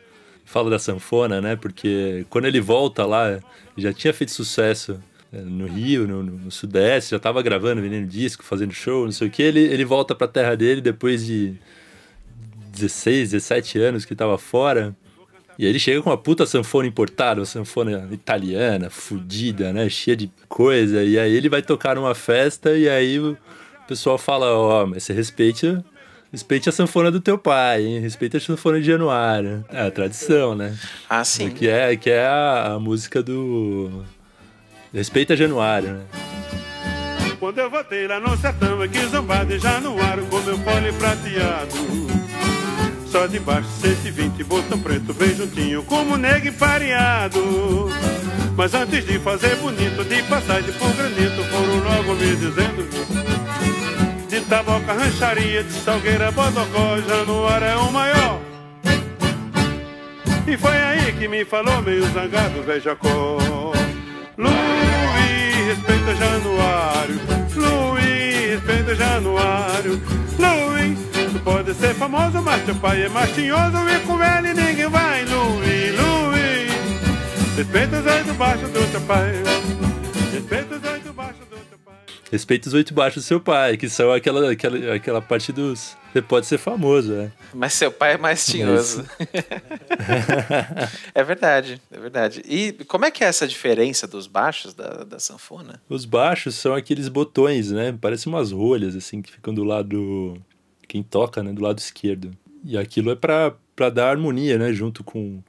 fala 0.47 0.71
da 0.71 0.79
sanfona, 0.79 1.41
né? 1.43 1.57
Porque 1.57 2.25
quando 2.31 2.47
ele 2.47 2.61
volta 2.61 3.05
lá, 3.05 3.39
já 3.77 3.93
tinha 3.93 4.15
feito 4.15 4.33
sucesso 4.33 4.99
eh, 5.33 5.43
no 5.43 5.67
Rio, 5.67 6.07
no, 6.09 6.23
no- 6.23 6.51
Sudeste, 6.51 7.11
já 7.11 7.19
tava 7.19 7.43
gravando, 7.43 7.83
vendendo 7.83 8.07
disco, 8.09 8.43
fazendo 8.43 8.73
show, 8.73 9.05
não 9.05 9.13
sei 9.13 9.29
o 9.29 9.31
que. 9.31 9.43
Ele, 9.43 9.61
ele 9.61 9.85
volta 9.85 10.15
pra 10.15 10.27
terra 10.27 10.57
dele 10.57 10.81
depois 10.81 11.27
de 11.27 11.55
16, 12.73 13.31
17 13.33 13.79
anos 13.79 14.05
que 14.05 14.15
tava 14.15 14.39
fora. 14.39 14.95
E 15.59 15.65
aí 15.65 15.71
ele 15.71 15.79
chega 15.79 16.03
com 16.03 16.11
uma 16.11 16.19
puta 16.19 16.45
sanfona 16.45 16.87
importada, 16.87 17.41
uma 17.41 17.47
sanfona 17.47 18.09
italiana, 18.13 18.91
fudida, 18.91 19.73
né? 19.73 19.89
Cheia 19.89 20.17
de 20.17 20.31
coisa. 20.49 21.03
E 21.03 21.19
aí 21.19 21.33
ele 21.35 21.49
vai 21.49 21.63
tocar 21.63 21.97
numa 21.97 22.15
festa 22.15 22.77
e 22.77 22.89
aí 22.89 23.19
o 23.19 23.37
pessoal 23.89 24.19
fala, 24.19 24.53
ó, 24.53 24.85
mas 24.87 25.05
você 25.05 25.13
respeite, 25.15 25.79
respeite 26.33 26.69
a 26.69 26.73
sanfona 26.73 27.11
do 27.11 27.21
teu 27.21 27.39
pai, 27.39 27.85
hein? 27.85 28.01
Respeite 28.01 28.37
a 28.37 28.41
sanfona 28.41 28.81
de 28.81 28.87
Januário. 28.87 29.65
É 29.71 29.87
a 29.87 29.91
tradição, 29.91 30.55
né? 30.55 30.77
Ah, 31.09 31.25
sim. 31.25 31.51
Que 31.51 31.69
é, 31.69 31.97
que 31.97 32.11
é 32.11 32.27
a, 32.27 32.75
a 32.75 32.81
música 32.81 33.23
do... 33.23 34.05
Respeita 34.93 35.37
Januário, 35.37 35.93
né? 35.93 36.05
Quando 37.39 37.59
eu 37.59 37.71
voltei 37.71 38.07
lá 38.07 38.19
no 38.19 38.37
sertão, 38.37 38.81
aqui 38.81 39.05
zombado 39.07 39.53
e 39.53 39.59
Januário 39.59 40.25
com 40.27 40.41
meu 40.41 40.59
fole 40.59 40.93
prateado. 40.93 41.75
Só 43.07 43.27
de 43.27 43.39
baixo 43.39 43.69
120, 43.81 44.43
botão 44.45 44.79
preto 44.79 45.13
bem 45.13 45.35
juntinho, 45.35 45.83
como 45.85 46.17
nego 46.17 46.49
empareado. 46.49 47.91
Mas 48.57 48.73
antes 48.73 49.07
de 49.07 49.19
fazer 49.19 49.55
bonito, 49.57 50.03
de 50.05 50.23
passagem 50.23 50.73
por 50.73 50.91
granito, 50.97 51.45
foram 51.45 51.85
logo 51.85 52.15
me 52.15 52.37
dizendo: 52.37 53.36
taboca 54.49 54.93
Rancharia 54.93 55.63
de 55.63 55.73
Salgueira, 55.73 56.31
Bodocó, 56.31 56.99
Januário 57.07 57.67
é 57.67 57.77
o 57.77 57.93
maior. 57.93 58.41
E 60.47 60.57
foi 60.57 60.77
aí 60.77 61.13
que 61.13 61.27
me 61.27 61.45
falou 61.45 61.83
meio 61.83 62.03
zangado, 62.13 62.63
velho 62.63 62.81
Jacó. 62.81 63.39
Luiz, 64.39 65.67
respeita 65.67 66.15
Januário. 66.15 67.21
Luiz, 67.57 68.51
respeita 68.51 68.95
Januário. 68.95 70.01
Luiz, 70.39 70.99
tu 71.33 71.41
pode 71.41 71.75
ser 71.75 71.95
famoso, 71.95 72.41
mas 72.43 72.63
teu 72.65 72.75
pai 72.77 73.05
é 73.05 73.09
machinhoso 73.09 73.77
e 73.89 74.01
com 74.07 74.23
ele 74.23 74.55
ninguém 74.55 74.89
vai. 74.89 75.25
Luiz, 75.25 75.99
Luiz, 75.99 77.57
respeita 77.57 77.99
os 77.99 78.07
oito 78.07 78.35
baixos 78.35 78.71
do 78.71 78.93
teu 78.93 79.01
pai. 79.01 79.33
Respeita 80.33 80.77
os 80.77 80.96
Respeita 82.31 82.69
os 82.69 82.75
oito 82.75 82.93
baixos 82.93 83.23
do 83.23 83.27
seu 83.27 83.41
pai, 83.41 83.77
que 83.77 83.89
são 83.89 84.13
aquela, 84.13 84.51
aquela, 84.51 84.95
aquela 84.95 85.23
parte 85.23 85.53
dos. 85.53 85.97
Você 86.13 86.21
pode 86.21 86.47
ser 86.47 86.59
famoso, 86.59 87.13
né? 87.13 87.31
Mas 87.55 87.75
seu 87.75 87.93
pai 87.93 88.15
é 88.15 88.19
mais 88.19 88.45
tinhoso. 88.45 89.07
é 91.15 91.23
verdade, 91.23 91.81
é 91.91 92.01
verdade. 92.01 92.43
E 92.49 92.73
como 92.89 93.05
é 93.05 93.11
que 93.11 93.23
é 93.23 93.29
essa 93.29 93.47
diferença 93.47 94.07
dos 94.07 94.27
baixos 94.27 94.75
da, 94.75 95.05
da 95.05 95.19
sanfona? 95.21 95.81
Os 95.89 96.05
baixos 96.05 96.57
são 96.57 96.75
aqueles 96.75 97.09
botões, 97.09 97.71
né? 97.71 97.97
Parecem 98.01 98.33
umas 98.33 98.51
rolhas, 98.51 98.97
assim, 98.97 99.23
que 99.23 99.31
ficam 99.31 99.55
do 99.55 99.63
lado. 99.63 100.37
Quem 100.89 101.03
toca, 101.03 101.43
né? 101.43 101.53
Do 101.53 101.63
lado 101.63 101.79
esquerdo. 101.79 102.33
E 102.65 102.77
aquilo 102.77 103.11
é 103.11 103.15
pra, 103.15 103.55
pra 103.77 103.89
dar 103.89 104.11
harmonia, 104.11 104.59
né? 104.59 104.73
Junto 104.73 105.05
com. 105.05 105.43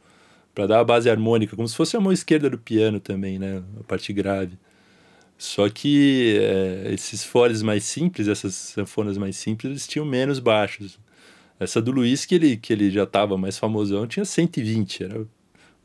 Pra 0.53 0.67
dar 0.67 0.79
a 0.79 0.83
base 0.83 1.09
harmônica, 1.09 1.55
como 1.55 1.67
se 1.67 1.75
fosse 1.75 1.95
a 1.95 1.99
mão 1.99 2.11
esquerda 2.11 2.49
do 2.49 2.57
piano 2.57 2.99
também, 2.99 3.39
né? 3.39 3.63
A 3.79 3.83
parte 3.83 4.11
grave. 4.11 4.57
Só 5.37 5.69
que 5.69 6.37
é, 6.39 6.93
esses 6.93 7.23
foles 7.23 7.61
mais 7.61 7.83
simples, 7.83 8.27
essas 8.27 8.55
sanfonas 8.55 9.17
mais 9.17 9.35
simples, 9.37 9.69
eles 9.69 9.87
tinham 9.87 10.05
menos 10.05 10.39
baixos. 10.39 10.99
Essa 11.59 11.81
do 11.81 11.91
Luiz, 11.91 12.25
que 12.25 12.35
ele, 12.35 12.57
que 12.57 12.73
ele 12.73 12.89
já 12.89 13.03
estava 13.03 13.37
mais 13.37 13.57
famosão, 13.57 14.07
tinha 14.07 14.25
120, 14.25 15.03
era 15.03 15.19
um 15.19 15.27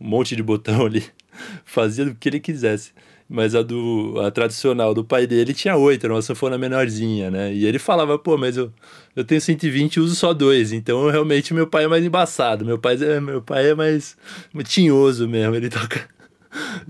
monte 0.01 0.35
de 0.35 0.43
botão 0.43 0.87
ali, 0.87 1.05
fazia 1.65 2.07
o 2.07 2.15
que 2.15 2.29
ele 2.29 2.41
quisesse. 2.41 2.93
Mas 3.29 3.55
a 3.55 3.63
do 3.63 4.21
a 4.21 4.31
tradicional 4.31 4.93
do 4.93 5.05
pai 5.05 5.27
dele 5.27 5.55
tinha 5.55 5.75
oito, 5.77 6.05
era 6.05 6.13
uma 6.13 6.21
sanfona 6.21 6.59
menorzinha, 6.59 7.31
né? 7.31 7.55
E 7.55 7.65
ele 7.65 7.79
falava, 7.79 8.19
pô, 8.19 8.37
mas 8.37 8.59
eu, 8.59 8.71
eu 9.17 9.25
tenho 9.25 9.41
120 9.41 9.97
e 9.97 10.01
uso 10.01 10.15
só 10.15 10.35
dois, 10.35 10.71
então 10.73 11.09
realmente 11.11 11.55
meu 11.55 11.67
pai 11.67 11.85
é 11.85 11.89
mais 11.89 12.05
embaçado, 12.05 12.65
meu 12.65 12.79
pai 12.79 12.97
é, 13.01 13.21
meu 13.21 13.41
pai 13.41 13.71
é 13.71 13.75
mais 13.75 14.19
tinhoso 14.65 15.27
mesmo, 15.27 15.55
ele 15.55 15.71
toca 15.71 16.07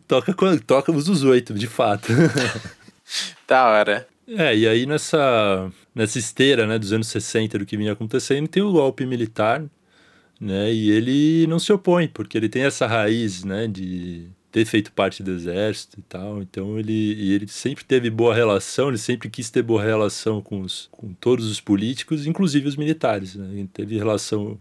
toca, 0.07 0.33
quando- 0.35 0.61
toca 0.61 0.93
os 0.93 1.23
oito, 1.23 1.55
de 1.55 1.67
fato. 1.67 2.09
Da 3.47 3.69
hora. 3.69 4.07
É, 4.27 4.57
e 4.57 4.67
aí 4.67 4.87
nessa, 4.87 5.71
nessa 5.95 6.19
esteira 6.19 6.67
né, 6.67 6.79
dos 6.79 6.93
anos 6.93 7.09
60 7.09 7.59
do 7.59 7.67
que 7.67 7.77
vinha 7.77 7.93
acontecendo, 7.93 8.49
tem 8.49 8.63
o 8.63 8.73
golpe 8.73 9.05
militar, 9.05 9.63
né? 10.41 10.73
E 10.73 10.91
ele 10.91 11.47
não 11.47 11.59
se 11.59 11.73
opõe, 11.73 12.09
porque 12.09 12.39
ele 12.39 12.49
tem 12.49 12.63
essa 12.63 12.87
raiz, 12.87 13.45
né, 13.45 13.67
de 13.67 14.29
ter 14.51 14.65
feito 14.67 14.93
parte 14.93 15.23
do 15.23 15.31
exército 15.31 15.99
e 15.99 16.03
tal. 16.03 16.43
Então 16.43 16.79
ele, 16.79 16.93
e 16.93 17.33
ele 17.33 17.49
sempre 17.49 17.85
teve 17.85 18.11
boa 18.11 18.35
relação, 18.35 18.89
ele 18.89 18.99
sempre 18.99 19.29
quis 19.31 19.51
ter 19.51 19.63
boa 19.63 19.83
relação 19.83 20.41
com, 20.43 20.61
os, 20.61 20.89
com 20.93 21.13
todos 21.15 21.47
os 21.51 21.61
políticos, 21.61 22.27
inclusive 22.27 22.69
os 22.69 22.77
militares. 22.77 23.35
Né? 23.35 23.49
Ele 23.53 23.71
teve 23.73 23.97
relação, 23.97 24.59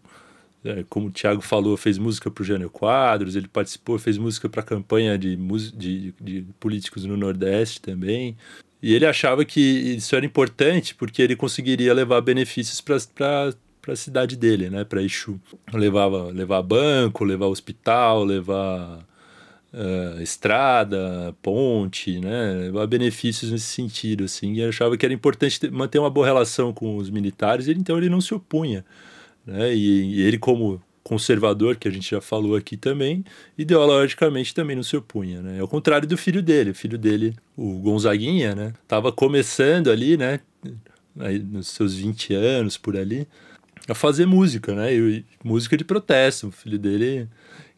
é, 0.64 0.84
como 0.90 1.08
o 1.08 1.12
Thiago 1.12 1.42
falou, 1.42 1.76
fez 1.76 1.98
música 1.98 2.30
para 2.30 2.42
o 2.42 2.46
Jânio 2.46 2.70
Quadros, 2.70 3.36
ele 3.36 3.48
participou, 3.48 3.98
fez 3.98 4.18
música 4.18 4.48
para 4.48 4.62
a 4.62 4.64
campanha 4.64 5.18
de, 5.18 5.36
de, 5.76 6.14
de 6.20 6.46
políticos 6.60 7.06
no 7.06 7.18
Nordeste 7.18 7.82
também. 7.82 8.36
E 8.82 8.94
ele 8.94 9.06
achava 9.06 9.46
que 9.46 9.60
isso 9.60 10.16
era 10.16 10.26
importante 10.26 10.96
porque 10.96 11.22
ele 11.22 11.36
conseguiria 11.36 11.94
levar 11.94 12.20
benefícios 12.22 12.82
para 12.82 13.54
a 13.88 13.96
cidade 13.96 14.36
dele, 14.36 14.70
né, 14.70 14.84
para 14.84 15.04
Exu. 15.04 15.40
Levava 15.72 16.32
levar 16.32 16.62
banco, 16.64 17.24
levar 17.24 17.46
hospital, 17.46 18.24
levar 18.24 19.06
eh, 19.74 20.18
estrada, 20.22 21.36
ponte, 21.42 22.20
né, 22.20 22.54
levar 22.64 22.88
benefícios 22.88 23.52
nesse 23.52 23.68
sentido, 23.68 24.24
assim. 24.24 24.54
E 24.56 24.64
achava 24.64 24.98
que 24.98 25.06
era 25.06 25.14
importante 25.14 25.60
ter- 25.60 25.72
manter 25.72 26.00
uma 26.00 26.10
boa 26.10 26.26
relação 26.26 26.74
com 26.74 26.98
os 26.98 27.10
militares, 27.10 27.68
então 27.68 27.98
ele 27.98 28.10
não 28.10 28.20
se 28.20 28.34
opunha, 28.34 28.84
né? 29.46 29.74
E, 29.74 30.16
e 30.16 30.22
ele 30.22 30.38
como 30.38 30.82
conservador, 31.04 31.76
que 31.76 31.88
a 31.88 31.92
gente 31.92 32.10
já 32.10 32.22
falou 32.22 32.56
aqui 32.56 32.78
também, 32.78 33.24
ideologicamente 33.58 34.54
também 34.54 34.76
não 34.76 34.84
se 34.84 34.96
opunha, 34.96 35.42
né? 35.42 35.60
Ao 35.60 35.68
contrário 35.68 36.08
do 36.08 36.18
filho 36.18 36.42
dele, 36.42 36.72
o 36.72 36.76
filho 36.76 36.98
dele, 36.98 37.36
o 37.58 37.80
Gonzaguinha, 37.80 38.56
né? 38.56 38.74
Tava 38.88 39.12
começando 39.12 39.90
ali, 39.90 40.16
né? 40.16 40.40
Aí 41.20 41.40
nos 41.40 41.68
seus 41.70 41.96
20 41.96 42.34
anos 42.34 42.78
por 42.78 42.96
ali, 42.96 43.28
a 43.90 43.96
fazer 43.96 44.26
música, 44.26 44.74
né? 44.74 44.94
E, 44.94 45.26
música 45.44 45.76
de 45.76 45.84
protesto. 45.84 46.48
O 46.48 46.52
filho 46.52 46.80
dele 46.80 47.28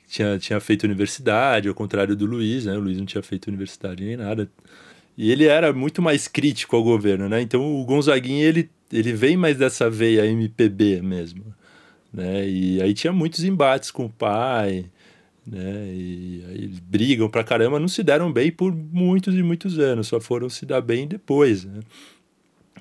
tinha, 0.08 0.38
tinha 0.38 0.60
feito 0.60 0.84
universidade, 0.84 1.68
ao 1.68 1.74
contrário 1.74 2.16
do 2.16 2.26
Luiz, 2.26 2.66
né? 2.66 2.78
O 2.78 2.82
Luiz 2.82 2.98
não 2.98 3.06
tinha 3.06 3.24
feito 3.24 3.48
universidade 3.48 4.04
nem 4.04 4.18
nada. 4.18 4.50
E 5.18 5.32
ele 5.32 5.46
era 5.46 5.72
muito 5.72 6.02
mais 6.02 6.28
crítico 6.28 6.76
ao 6.76 6.84
governo, 6.84 7.30
né? 7.30 7.42
Então 7.42 7.82
o 7.82 7.86
Gonzaguinha, 7.86 8.46
ele, 8.46 8.70
ele 8.94 9.14
vem 9.14 9.36
mais 9.36 9.58
dessa 9.58 9.90
veia 9.90 10.26
MPB 10.26 11.02
mesmo, 11.02 11.44
né? 12.14 12.48
E 12.48 12.82
aí 12.82 12.94
tinha 12.94 13.12
muitos 13.12 13.44
embates 13.44 13.90
com 13.90 14.06
o 14.06 14.10
pai, 14.10 14.86
né? 15.46 15.86
E 15.88 16.44
aí 16.48 16.64
eles 16.64 16.80
brigam 16.80 17.30
pra 17.30 17.44
caramba, 17.44 17.80
não 17.80 17.88
se 17.88 18.04
deram 18.04 18.32
bem 18.32 18.52
por 18.52 18.74
muitos 18.74 19.36
e 19.36 19.42
muitos 19.42 19.80
anos, 19.80 20.08
só 20.08 20.20
foram 20.20 20.50
se 20.50 20.66
dar 20.66 20.82
bem 20.82 21.08
depois, 21.08 21.66
né? 21.66 21.80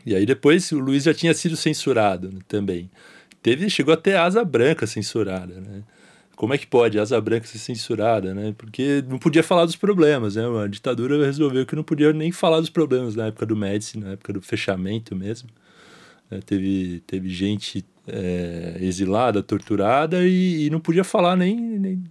E 0.05 0.14
aí 0.14 0.26
depois 0.26 0.70
o 0.72 0.78
Luiz 0.78 1.05
já 1.05 1.14
tinha 1.14 1.32
sido 1.32 1.56
censurado 1.56 2.30
né, 2.30 2.40
também. 2.47 2.90
Teve, 3.43 3.68
chegou 3.70 3.94
até 3.94 4.16
asa 4.16 4.44
branca 4.44 4.86
censurada, 4.86 5.60
né? 5.60 5.82
Como 6.36 6.55
é 6.55 6.59
que 6.59 6.66
pode 6.66 6.98
asa 6.98 7.20
branca 7.20 7.47
ser 7.47 7.59
censurada, 7.59 8.34
né? 8.34 8.55
Porque 8.56 9.05
não 9.09 9.18
podia 9.18 9.43
falar 9.43 9.64
dos 9.64 9.76
problemas, 9.76 10.34
né? 10.34 10.43
A 10.62 10.66
ditadura 10.66 11.24
resolveu 11.24 11.64
que 11.64 11.76
não 11.76 11.84
podia 11.84 12.12
nem 12.12 12.32
falar 12.32 12.60
dos 12.60 12.70
problemas 12.70 13.14
na 13.14 13.26
época 13.26 13.47
do 13.47 13.56
Médici, 13.56 13.98
na 13.98 14.12
época 14.12 14.32
do 14.32 14.43
fechamento 14.43 15.14
mesmo. 15.14 15.48
Né? 16.33 16.41
Teve, 16.45 17.03
teve 17.07 17.29
gente 17.29 17.85
é, 18.09 18.79
exilada, 18.81 19.43
torturada 19.43 20.27
e, 20.27 20.67
e 20.67 20.71
não 20.71 20.81
podia 20.81 21.05
falar 21.05 21.37
nem, 21.37 21.57
nem, 21.57 22.03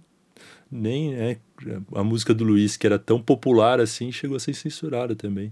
nem 0.70 1.14
né? 1.14 1.36
a 1.94 2.04
música 2.04 2.32
do 2.32 2.44
Luiz, 2.44 2.76
que 2.76 2.86
era 2.86 2.98
tão 2.98 3.20
popular 3.20 3.80
assim, 3.80 4.12
chegou 4.12 4.36
a 4.36 4.40
ser 4.40 4.54
censurada 4.54 5.16
também. 5.16 5.50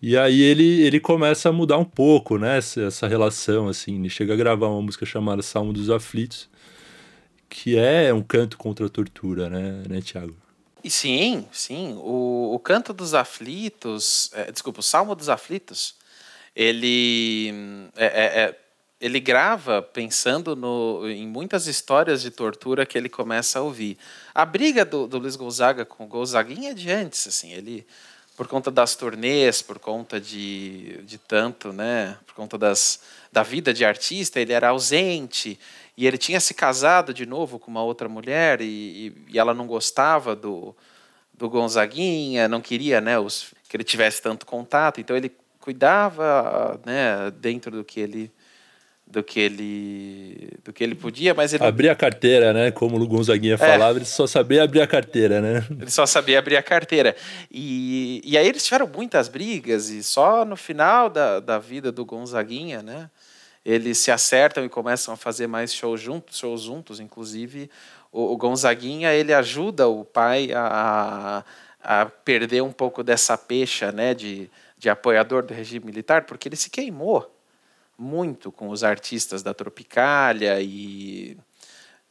E 0.00 0.16
aí 0.16 0.40
ele, 0.40 0.80
ele 0.82 1.00
começa 1.00 1.48
a 1.48 1.52
mudar 1.52 1.76
um 1.76 1.84
pouco, 1.84 2.38
né, 2.38 2.58
essa, 2.58 2.82
essa 2.82 3.08
relação, 3.08 3.68
assim, 3.68 3.98
ele 3.98 4.08
chega 4.08 4.32
a 4.32 4.36
gravar 4.36 4.68
uma 4.68 4.80
música 4.80 5.04
chamada 5.04 5.42
Salmo 5.42 5.72
dos 5.72 5.90
Aflitos, 5.90 6.48
que 7.48 7.76
é 7.76 8.14
um 8.14 8.22
canto 8.22 8.56
contra 8.56 8.86
a 8.86 8.88
tortura, 8.88 9.50
né, 9.50 9.82
né 9.88 10.00
Tiago? 10.00 10.36
E 10.84 10.90
sim, 10.90 11.44
sim. 11.50 11.94
O, 11.98 12.54
o 12.54 12.58
Canto 12.60 12.92
dos 12.92 13.12
Aflitos, 13.12 14.30
é, 14.32 14.52
desculpa, 14.52 14.78
o 14.78 14.82
Salmo 14.82 15.16
dos 15.16 15.28
Aflitos, 15.28 15.97
ele, 16.58 17.54
é, 17.96 18.06
é, 18.06 18.40
é, 18.42 18.58
ele 19.00 19.20
grava 19.20 19.80
pensando 19.80 20.56
no, 20.56 21.08
em 21.08 21.24
muitas 21.24 21.68
histórias 21.68 22.20
de 22.20 22.32
tortura 22.32 22.84
que 22.84 22.98
ele 22.98 23.08
começa 23.08 23.60
a 23.60 23.62
ouvir. 23.62 23.96
A 24.34 24.44
briga 24.44 24.84
do, 24.84 25.06
do 25.06 25.18
Luiz 25.18 25.36
Gonzaga 25.36 25.84
com 25.84 26.02
o 26.02 26.08
Gonzaguinha 26.08 26.72
é 26.72 26.74
de 26.74 26.90
antes, 26.90 27.28
assim, 27.28 27.52
ele 27.52 27.86
por 28.36 28.46
conta 28.46 28.70
das 28.70 28.94
turnês, 28.94 29.62
por 29.62 29.80
conta 29.80 30.20
de, 30.20 31.00
de 31.02 31.18
tanto, 31.18 31.72
né, 31.72 32.16
por 32.24 32.34
conta 32.34 32.56
das, 32.56 33.00
da 33.32 33.42
vida 33.42 33.74
de 33.74 33.84
artista, 33.84 34.40
ele 34.40 34.52
era 34.52 34.68
ausente 34.68 35.58
e 35.96 36.06
ele 36.06 36.16
tinha 36.16 36.38
se 36.38 36.54
casado 36.54 37.12
de 37.12 37.26
novo 37.26 37.58
com 37.58 37.68
uma 37.68 37.82
outra 37.82 38.08
mulher 38.08 38.60
e, 38.60 38.64
e, 38.64 39.32
e 39.34 39.38
ela 39.38 39.52
não 39.52 39.66
gostava 39.66 40.36
do, 40.36 40.74
do 41.34 41.48
Gonzaguinha, 41.48 42.46
não 42.48 42.60
queria, 42.60 43.00
né, 43.00 43.18
os, 43.18 43.52
que 43.68 43.76
ele 43.76 43.84
tivesse 43.84 44.22
tanto 44.22 44.46
contato, 44.46 45.00
então 45.00 45.16
ele 45.16 45.32
cuidava, 45.68 46.80
né, 46.86 47.30
dentro 47.38 47.70
do 47.70 47.84
que 47.84 48.00
ele 48.00 48.32
do 49.06 49.22
que 49.22 49.38
ele 49.38 50.50
do 50.64 50.72
que 50.72 50.82
ele 50.82 50.94
podia, 50.94 51.34
mas 51.34 51.52
ele 51.52 51.62
Abrir 51.62 51.90
a 51.90 51.94
carteira, 51.94 52.54
né, 52.54 52.70
como 52.70 52.96
o 52.96 53.06
Gonzaguinha 53.06 53.58
falava, 53.58 53.98
ele 53.98 54.06
só 54.06 54.26
sabia 54.26 54.62
abrir 54.62 54.80
a 54.80 54.86
carteira, 54.86 55.42
né? 55.42 55.66
Ele 55.70 55.90
só 55.90 56.06
sabia 56.06 56.38
abrir 56.38 56.56
a 56.56 56.62
carteira. 56.62 57.14
E, 57.50 58.22
e 58.24 58.38
aí 58.38 58.48
eles 58.48 58.64
tiveram 58.64 58.86
muitas 58.86 59.28
brigas, 59.28 59.90
e 59.90 60.02
só 60.02 60.42
no 60.42 60.56
final 60.56 61.10
da, 61.10 61.38
da 61.38 61.58
vida 61.58 61.92
do 61.92 62.02
Gonzaguinha, 62.02 62.82
né? 62.82 63.10
Eles 63.62 63.98
se 63.98 64.10
acertam 64.10 64.64
e 64.64 64.70
começam 64.70 65.12
a 65.12 65.18
fazer 65.18 65.46
mais 65.46 65.74
shows 65.74 66.00
juntos, 66.00 66.38
shows 66.38 66.62
juntos. 66.62 66.98
Inclusive, 66.98 67.70
o, 68.10 68.32
o 68.32 68.36
Gonzaguinha 68.38 69.12
ele 69.12 69.34
ajuda 69.34 69.86
o 69.86 70.02
pai 70.02 70.50
a, 70.54 71.44
a 71.82 72.06
perder 72.06 72.62
um 72.62 72.72
pouco 72.72 73.02
dessa 73.02 73.36
pecha 73.36 73.92
né, 73.92 74.14
de, 74.14 74.50
de 74.78 74.88
apoiador 74.88 75.42
do 75.44 75.52
regime 75.52 75.86
militar, 75.86 76.24
porque 76.24 76.48
ele 76.48 76.56
se 76.56 76.70
queimou 76.70 77.34
muito 77.98 78.52
com 78.52 78.68
os 78.68 78.84
artistas 78.84 79.42
da 79.42 79.52
Tropicália 79.52 80.60
e 80.60 81.36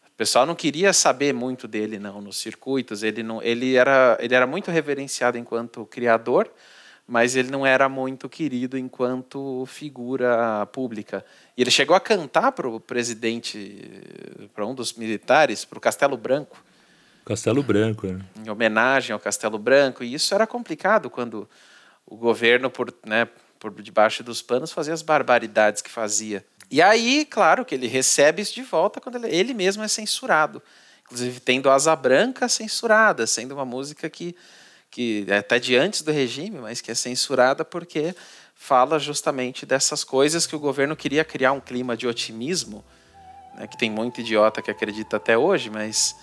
o 0.06 0.18
pessoal 0.18 0.46
não 0.46 0.56
queria 0.56 0.92
saber 0.92 1.34
muito 1.34 1.66
dele 1.66 1.98
não 1.98 2.20
nos 2.20 2.38
circuitos 2.38 3.04
ele 3.04 3.24
não 3.24 3.42
ele 3.42 3.76
era 3.76 4.18
ele 4.20 4.36
era 4.36 4.46
muito 4.46 4.70
reverenciado 4.70 5.38
enquanto 5.38 5.86
criador 5.86 6.52
mas 7.08 7.38
ele 7.38 7.50
não 7.50 7.66
era 7.66 7.88
muito 7.88 8.28
querido 8.28 8.78
enquanto 8.78 9.66
figura 9.66 10.66
pública. 10.74 11.24
E 11.56 11.62
ele 11.62 11.72
chegou 11.72 11.96
a 11.96 12.02
cantar 12.02 12.52
para 12.52 12.68
o 12.68 12.82
presidente, 12.82 13.90
para 14.54 14.66
um 14.66 14.76
dos 14.76 14.94
militares, 14.94 15.64
para 15.64 15.78
o 15.78 15.82
Castelo 15.82 16.18
Branco, 16.18 16.62
Castelo 17.26 17.64
Branco, 17.64 18.08
né? 18.08 18.20
em 18.46 18.50
homenagem 18.50 19.14
ao 19.14 19.20
Castelo 19.20 19.58
Branco, 19.58 20.04
e 20.04 20.14
isso 20.14 20.34
era 20.36 20.46
complicado 20.46 21.10
quando 21.10 21.50
o 22.08 22.16
governo, 22.16 22.70
por, 22.70 22.94
né, 23.06 23.28
por 23.60 23.72
debaixo 23.82 24.24
dos 24.24 24.42
panos, 24.42 24.72
fazia 24.72 24.94
as 24.94 25.02
barbaridades 25.02 25.82
que 25.82 25.90
fazia. 25.90 26.46
E 26.72 26.82
aí, 26.82 27.26
claro, 27.26 27.66
que 27.66 27.76
ele 27.76 27.88
recebe 27.88 28.42
isso 28.42 28.56
de 28.56 28.64
volta 28.64 29.00
quando 29.00 29.16
ele, 29.16 29.36
ele 29.36 29.54
mesmo 29.54 29.84
é 29.84 29.88
censurado. 29.88 30.62
Inclusive, 31.06 31.40
tendo 31.40 31.70
Asa 31.70 31.96
Branca 31.96 32.50
censurada, 32.50 33.26
sendo 33.28 33.54
uma 33.54 33.66
música 33.66 34.10
que, 34.10 34.36
que 34.90 35.26
é 35.28 35.38
até 35.38 35.60
de 35.60 35.76
antes 35.76 36.02
do 36.02 36.12
regime, 36.12 36.60
mas 36.60 36.82
que 36.82 36.92
é 36.92 36.96
censurada 36.96 37.64
porque 37.64 38.16
fala 38.54 39.00
justamente 39.00 39.66
dessas 39.66 40.04
coisas 40.04 40.48
que 40.48 40.56
o 40.56 40.60
governo 40.60 40.96
queria 40.96 41.24
criar 41.24 41.52
um 41.52 41.62
clima 41.62 41.96
de 41.96 42.08
otimismo, 42.08 42.84
né, 43.56 43.68
que 43.68 43.78
tem 43.78 43.90
muito 43.90 44.20
idiota 44.20 44.62
que 44.62 44.72
acredita 44.72 45.18
até 45.18 45.38
hoje, 45.38 45.70
mas 45.70 46.16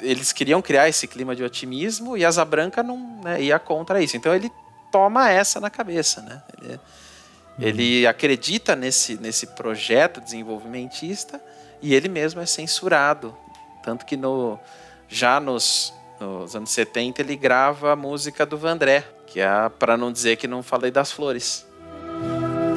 eles 0.00 0.32
queriam 0.32 0.60
criar 0.60 0.88
esse 0.88 1.06
clima 1.06 1.36
de 1.36 1.44
otimismo 1.44 2.16
e 2.16 2.24
Asa 2.24 2.44
Branca 2.44 2.82
não 2.82 3.20
né, 3.22 3.40
ia 3.40 3.58
contra 3.58 4.02
isso. 4.02 4.16
Então 4.16 4.34
ele 4.34 4.50
toma 4.92 5.30
essa 5.30 5.58
na 5.58 5.70
cabeça, 5.70 6.20
né? 6.20 6.42
Ele, 6.62 6.80
ele 7.58 8.06
acredita 8.06 8.76
nesse, 8.76 9.16
nesse 9.16 9.48
projeto 9.48 10.20
desenvolvimentista 10.20 11.40
e 11.80 11.94
ele 11.94 12.08
mesmo 12.08 12.40
é 12.40 12.46
censurado. 12.46 13.34
Tanto 13.82 14.06
que 14.06 14.16
no, 14.16 14.58
já 15.08 15.40
nos, 15.40 15.92
nos 16.20 16.54
anos 16.54 16.70
70 16.70 17.20
ele 17.20 17.34
grava 17.34 17.92
a 17.92 17.96
música 17.96 18.46
do 18.46 18.56
Vandré, 18.56 19.04
que 19.26 19.40
é 19.40 19.68
para 19.78 19.96
não 19.96 20.12
dizer 20.12 20.36
que 20.36 20.46
não 20.46 20.62
falei 20.62 20.90
das 20.90 21.10
flores. 21.10 21.66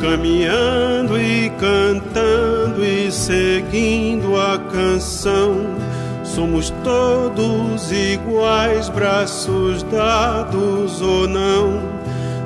Caminhando 0.01 1.19
e 1.19 1.49
cantando 1.51 2.83
e 2.83 3.11
seguindo 3.11 4.39
a 4.39 4.57
canção, 4.71 5.63
somos 6.23 6.71
todos 6.83 7.91
iguais, 7.91 8.89
braços 8.89 9.83
dados 9.83 11.01
ou 11.01 11.27
não, 11.27 11.94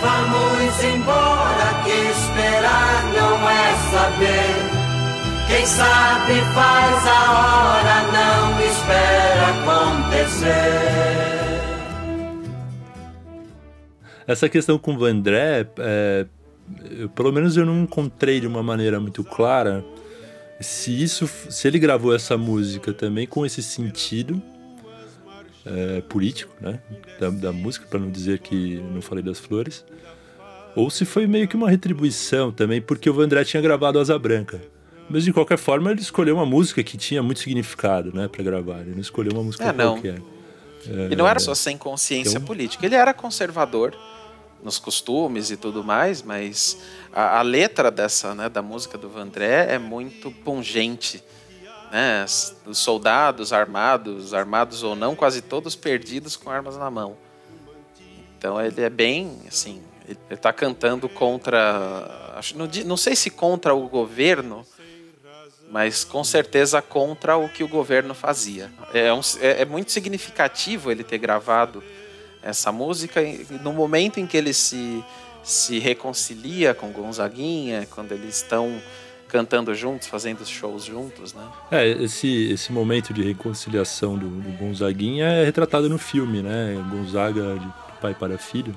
Vamos 0.00 0.84
embora, 0.84 1.82
que 1.84 1.90
esperar 1.90 3.04
não 3.14 3.48
é 3.48 3.74
saber. 3.90 4.76
Quem 5.48 5.64
sabe 5.66 6.40
faz 6.54 7.06
a 7.06 7.20
hora, 7.32 7.96
não 8.12 8.60
espera 8.66 9.46
acontecer. 9.62 11.36
Essa 14.26 14.48
questão 14.48 14.76
com 14.78 14.94
o 14.94 14.98
Vandré, 14.98 15.66
é, 15.78 16.26
pelo 17.14 17.32
menos 17.32 17.56
eu 17.56 17.64
não 17.64 17.82
encontrei 17.82 18.40
de 18.40 18.46
uma 18.46 18.62
maneira 18.62 18.98
muito 18.98 19.22
clara 19.22 19.84
se 20.60 21.02
isso, 21.02 21.28
se 21.28 21.68
ele 21.68 21.78
gravou 21.78 22.14
essa 22.14 22.36
música 22.36 22.92
também 22.92 23.26
com 23.26 23.44
esse 23.44 23.62
sentido 23.62 24.42
é, 25.66 26.00
político, 26.02 26.54
né, 26.60 26.80
da, 27.18 27.28
da 27.30 27.52
música, 27.52 27.86
para 27.88 27.98
não 27.98 28.10
dizer 28.10 28.38
que 28.38 28.76
não 28.94 29.02
falei 29.02 29.22
das 29.22 29.38
flores, 29.38 29.84
ou 30.74 30.88
se 30.90 31.04
foi 31.04 31.26
meio 31.26 31.48
que 31.48 31.56
uma 31.56 31.68
retribuição 31.70 32.52
também, 32.52 32.80
porque 32.80 33.08
o 33.10 33.14
Vandré 33.14 33.44
tinha 33.44 33.60
gravado 33.62 33.98
Asa 33.98 34.18
Branca. 34.18 34.60
Mas 35.08 35.24
de 35.24 35.32
qualquer 35.32 35.56
forma 35.56 35.90
ele 35.90 36.00
escolheu 36.00 36.34
uma 36.36 36.44
música 36.46 36.82
que 36.82 36.96
tinha 36.96 37.22
muito 37.22 37.40
significado, 37.40 38.12
né, 38.14 38.26
para 38.28 38.42
gravar. 38.42 38.80
Ele 38.80 38.92
não 38.92 39.00
escolheu 39.00 39.32
uma 39.32 39.42
música 39.42 39.64
É, 39.64 39.72
não. 39.72 39.94
qualquer. 39.94 40.20
E 41.10 41.16
não 41.16 41.26
era 41.26 41.38
só 41.40 41.54
sem 41.54 41.76
consciência 41.78 42.36
então- 42.38 42.42
política, 42.46 42.84
ele 42.86 42.94
era 42.94 43.12
conservador 43.14 43.96
nos 44.62 44.78
costumes 44.78 45.50
e 45.50 45.56
tudo 45.56 45.82
mais, 45.84 46.22
mas 46.22 46.78
a, 47.12 47.38
a 47.38 47.42
letra 47.42 47.90
dessa, 47.90 48.34
né, 48.34 48.48
da 48.48 48.62
música 48.62 48.98
do 48.98 49.08
Vandré 49.08 49.66
é 49.74 49.78
muito 49.78 50.30
pungente. 50.30 51.22
Né? 51.90 52.24
Os 52.66 52.78
soldados 52.78 53.52
armados, 53.52 54.34
armados 54.34 54.82
ou 54.82 54.94
não, 54.96 55.14
quase 55.14 55.40
todos 55.40 55.74
perdidos 55.76 56.36
com 56.36 56.50
armas 56.50 56.76
na 56.76 56.90
mão. 56.90 57.16
Então 58.38 58.60
ele 58.60 58.80
é 58.82 58.90
bem, 58.90 59.38
assim, 59.48 59.82
ele 60.06 60.18
está 60.30 60.52
cantando 60.52 61.08
contra, 61.08 62.32
acho, 62.36 62.56
não, 62.56 62.68
não 62.84 62.96
sei 62.96 63.16
se 63.16 63.30
contra 63.30 63.74
o 63.74 63.88
governo, 63.88 64.64
mas 65.70 66.04
com 66.04 66.22
certeza 66.22 66.80
contra 66.82 67.36
o 67.36 67.48
que 67.48 67.64
o 67.64 67.68
governo 67.68 68.14
fazia. 68.14 68.70
É, 68.92 69.12
um- 69.12 69.20
é- 69.40 69.62
é 69.62 69.64
muito 69.64 69.90
significativo 69.90 70.90
ele 70.92 71.02
ter 71.02 71.18
gravado 71.18 71.82
essa 72.42 72.70
música 72.70 73.20
no 73.62 73.72
momento 73.72 74.20
em 74.20 74.26
que 74.26 74.36
ele 74.36 74.52
se, 74.52 75.02
se 75.42 75.78
reconcilia 75.80 76.72
com 76.74 76.92
Gonzaguinha, 76.92 77.86
quando 77.90 78.12
eles 78.12 78.36
estão 78.36 78.80
cantando 79.28 79.74
juntos, 79.74 80.08
fazendo 80.08 80.44
shows 80.46 80.84
juntos, 80.84 81.34
né? 81.34 81.42
É, 81.70 81.88
esse, 81.88 82.50
esse 82.52 82.72
momento 82.72 83.12
de 83.12 83.22
reconciliação 83.22 84.16
do, 84.16 84.28
do 84.28 84.50
Gonzaguinha 84.58 85.26
é 85.26 85.44
retratado 85.44 85.88
no 85.88 85.98
filme, 85.98 86.42
né? 86.42 86.82
Gonzaga 86.90 87.58
de 87.58 87.68
pai 88.00 88.14
para 88.14 88.38
filho, 88.38 88.74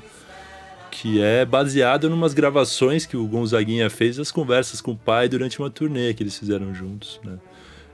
que 0.90 1.22
é 1.22 1.46
baseado 1.46 2.08
em 2.08 2.14
umas 2.14 2.34
gravações 2.34 3.06
que 3.06 3.16
o 3.16 3.28
Gonzaguinha 3.28 3.90
fez 3.90 4.18
das 4.18 4.32
conversas 4.32 4.82
com 4.82 4.92
o 4.92 4.98
pai 4.98 5.30
durante 5.30 5.60
uma 5.60 5.70
turnê 5.70 6.14
que 6.14 6.24
eles 6.24 6.38
fizeram 6.38 6.74
juntos, 6.74 7.20
né? 7.24 7.38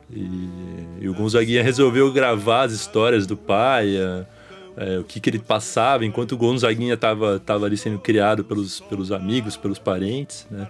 E, 0.09 1.01
e 1.01 1.09
o 1.09 1.13
Gonzaguinha 1.13 1.63
resolveu 1.63 2.11
gravar 2.13 2.63
as 2.63 2.71
histórias 2.71 3.25
do 3.25 3.35
pai, 3.35 3.97
é, 3.97 4.25
é, 4.77 4.99
o 4.99 5.03
que, 5.03 5.19
que 5.19 5.29
ele 5.29 5.39
passava 5.39 6.05
enquanto 6.05 6.33
o 6.33 6.37
Gonzaguinha 6.37 6.93
estava 6.93 7.39
tava 7.39 7.65
ali 7.65 7.75
sendo 7.75 7.97
criado 7.97 8.43
pelos, 8.43 8.79
pelos 8.81 9.11
amigos, 9.11 9.57
pelos 9.57 9.79
parentes, 9.79 10.45
né? 10.49 10.67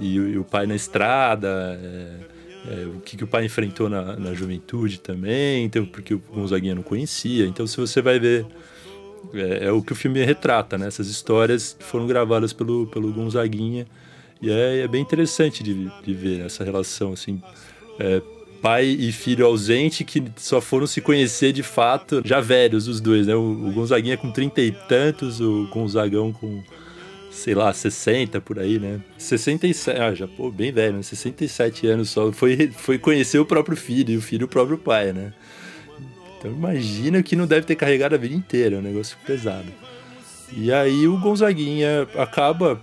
E, 0.00 0.14
e 0.14 0.38
o 0.38 0.44
pai 0.44 0.66
na 0.66 0.74
estrada, 0.74 1.78
é, 1.82 2.82
é, 2.82 2.86
o 2.86 3.00
que, 3.00 3.16
que 3.16 3.24
o 3.24 3.26
pai 3.26 3.44
enfrentou 3.44 3.88
na, 3.88 4.16
na 4.16 4.34
juventude 4.34 5.00
também, 5.00 5.64
então, 5.64 5.86
porque 5.86 6.14
o 6.14 6.18
Gonzaguinha 6.18 6.74
não 6.74 6.82
conhecia. 6.82 7.46
Então, 7.46 7.66
se 7.66 7.76
você 7.76 8.02
vai 8.02 8.18
ver, 8.18 8.46
é, 9.34 9.66
é 9.66 9.72
o 9.72 9.82
que 9.82 9.92
o 9.92 9.96
filme 9.96 10.24
retrata, 10.24 10.76
né? 10.76 10.86
Essas 10.86 11.08
histórias 11.08 11.76
foram 11.80 12.06
gravadas 12.06 12.52
pelo, 12.52 12.86
pelo 12.86 13.12
Gonzaguinha. 13.12 13.86
E 14.40 14.50
é, 14.50 14.80
é 14.80 14.88
bem 14.88 15.02
interessante 15.02 15.62
de, 15.62 15.90
de 16.02 16.14
ver 16.14 16.44
essa 16.44 16.62
relação, 16.62 17.12
assim. 17.12 17.42
é, 17.98 18.22
pai 18.60 18.86
e 18.86 19.12
filho 19.12 19.46
ausente 19.46 20.04
que 20.04 20.22
só 20.36 20.60
foram 20.60 20.86
se 20.86 21.00
conhecer 21.00 21.52
de 21.52 21.62
fato 21.62 22.22
já 22.24 22.40
velhos 22.40 22.88
os 22.88 23.00
dois, 23.00 23.26
né? 23.26 23.34
O 23.34 23.70
Gonzaguinha 23.72 24.16
com 24.16 24.30
trinta 24.30 24.60
e 24.60 24.72
tantos, 24.72 25.40
o 25.40 25.68
Gonzagão 25.72 26.32
com 26.32 26.62
sei 27.38 27.54
lá, 27.54 27.72
60 27.72 28.40
por 28.40 28.58
aí, 28.58 28.78
né? 28.78 29.00
67, 29.16 29.98
ah, 29.98 30.14
já, 30.14 30.26
pô, 30.26 30.50
bem 30.50 30.72
velho, 30.72 30.96
né? 30.96 31.02
67 31.02 31.86
anos 31.86 32.10
só. 32.10 32.32
Foi, 32.32 32.70
foi 32.76 32.98
conhecer 32.98 33.38
o 33.38 33.46
próprio 33.46 33.76
filho 33.76 34.12
e 34.12 34.16
o 34.16 34.20
filho 34.20 34.46
o 34.46 34.48
próprio 34.48 34.76
pai, 34.76 35.12
né? 35.12 35.32
Então 36.38 36.50
imagina 36.50 37.22
que 37.22 37.36
não 37.36 37.46
deve 37.46 37.66
ter 37.66 37.76
carregado 37.76 38.14
a 38.14 38.18
vida 38.18 38.34
inteira, 38.34 38.76
é 38.76 38.78
um 38.78 38.82
negócio 38.82 39.16
pesado. 39.26 39.68
E 40.52 40.72
aí 40.72 41.06
o 41.06 41.18
Gonzaguinha 41.18 42.08
acaba 42.16 42.80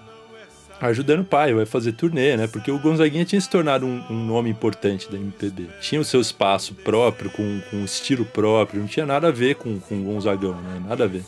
ajudando 0.82 1.22
o 1.22 1.26
pai, 1.26 1.54
vai 1.54 1.66
fazer 1.66 1.94
turnê, 1.94 2.38
né? 2.38 2.48
Porque 2.48 2.72
o 2.72 2.80
Gonzaguinha 2.80 3.26
tinha 3.26 3.40
se 3.40 3.50
tornado 3.50 3.86
um, 3.86 4.04
um 4.10 4.26
nome 4.26 4.50
importante 4.50 5.10
da 5.10 5.18
MPB. 5.18 5.68
Tinha 5.82 6.00
o 6.00 6.06
seu 6.06 6.22
espaço 6.22 6.76
próprio, 6.76 7.30
com, 7.30 7.62
com 7.70 7.78
um 7.78 7.86
estilo 7.86 8.26
próprio, 8.26 8.82
não 8.82 8.88
tinha 8.88 9.06
nada 9.06 9.30
a 9.30 9.32
ver 9.32 9.56
com, 9.56 9.80
com 9.80 9.96
o 10.02 10.04
Gonzagão, 10.04 10.56
né? 10.62 10.82
Nada 10.88 11.06
a 11.06 11.08
ver. 11.08 11.24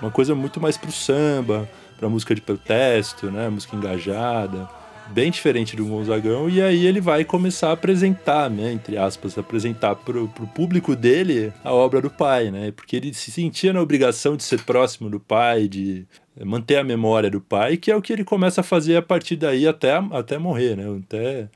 Uma 0.00 0.10
coisa 0.10 0.34
muito 0.34 0.60
mais 0.60 0.76
pro 0.76 0.90
samba, 0.90 1.68
pra 2.02 2.08
música 2.08 2.34
de 2.34 2.40
protesto, 2.40 3.30
né? 3.30 3.48
Música 3.48 3.76
engajada. 3.76 4.68
Bem 5.10 5.30
diferente 5.30 5.76
do 5.76 5.86
Gonzagão. 5.86 6.50
E 6.50 6.60
aí 6.60 6.84
ele 6.84 7.00
vai 7.00 7.24
começar 7.24 7.68
a 7.68 7.72
apresentar, 7.74 8.50
né? 8.50 8.72
Entre 8.72 8.96
aspas, 8.96 9.38
apresentar 9.38 9.94
pro, 9.94 10.26
pro 10.26 10.48
público 10.48 10.96
dele 10.96 11.52
a 11.62 11.72
obra 11.72 12.00
do 12.00 12.10
pai, 12.10 12.50
né? 12.50 12.72
Porque 12.72 12.96
ele 12.96 13.14
se 13.14 13.30
sentia 13.30 13.72
na 13.72 13.80
obrigação 13.80 14.36
de 14.36 14.42
ser 14.42 14.62
próximo 14.62 15.08
do 15.08 15.20
pai, 15.20 15.68
de 15.68 16.04
manter 16.44 16.78
a 16.78 16.84
memória 16.84 17.30
do 17.30 17.40
pai, 17.40 17.76
que 17.76 17.88
é 17.88 17.94
o 17.94 18.02
que 18.02 18.12
ele 18.12 18.24
começa 18.24 18.62
a 18.62 18.64
fazer 18.64 18.96
a 18.96 19.02
partir 19.02 19.36
daí 19.36 19.68
até, 19.68 19.92
até 20.10 20.38
morrer, 20.38 20.76
né? 20.76 20.84
Até, 21.04 21.48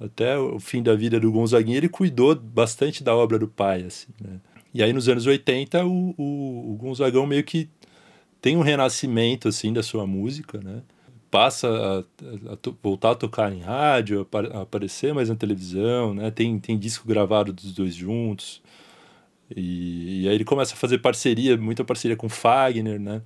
até 0.00 0.36
o 0.36 0.58
fim 0.58 0.82
da 0.82 0.96
vida 0.96 1.20
do 1.20 1.30
Gonzaguinha, 1.30 1.76
ele 1.76 1.88
cuidou 1.88 2.34
bastante 2.34 3.04
da 3.04 3.14
obra 3.14 3.38
do 3.38 3.46
pai, 3.46 3.84
assim, 3.84 4.08
né? 4.20 4.40
E 4.76 4.82
aí 4.82 4.92
nos 4.92 5.08
anos 5.08 5.26
80 5.26 5.86
o, 5.86 6.14
o, 6.18 6.72
o 6.72 6.76
Gonzagão 6.76 7.26
meio 7.26 7.42
que 7.42 7.66
tem 8.46 8.56
um 8.56 8.60
renascimento, 8.60 9.48
assim, 9.48 9.72
da 9.72 9.82
sua 9.82 10.06
música, 10.06 10.60
né? 10.62 10.80
passa 11.28 11.68
a, 11.68 12.52
a 12.52 12.56
to, 12.56 12.78
voltar 12.80 13.10
a 13.10 13.14
tocar 13.16 13.52
em 13.52 13.58
rádio, 13.58 14.24
a, 14.32 14.58
a, 14.58 14.62
aparecer 14.62 15.12
mais 15.12 15.28
na 15.28 15.34
televisão, 15.34 16.14
né? 16.14 16.30
Tem, 16.30 16.56
tem 16.60 16.78
disco 16.78 17.08
gravado 17.08 17.52
dos 17.52 17.72
dois 17.72 17.92
juntos. 17.92 18.62
E, 19.50 20.22
e 20.22 20.28
aí 20.28 20.34
ele 20.36 20.44
começa 20.44 20.74
a 20.74 20.76
fazer 20.76 20.98
parceria, 20.98 21.56
muita 21.56 21.82
parceria 21.82 22.16
com 22.16 22.28
Fagner, 22.28 23.00
né? 23.00 23.20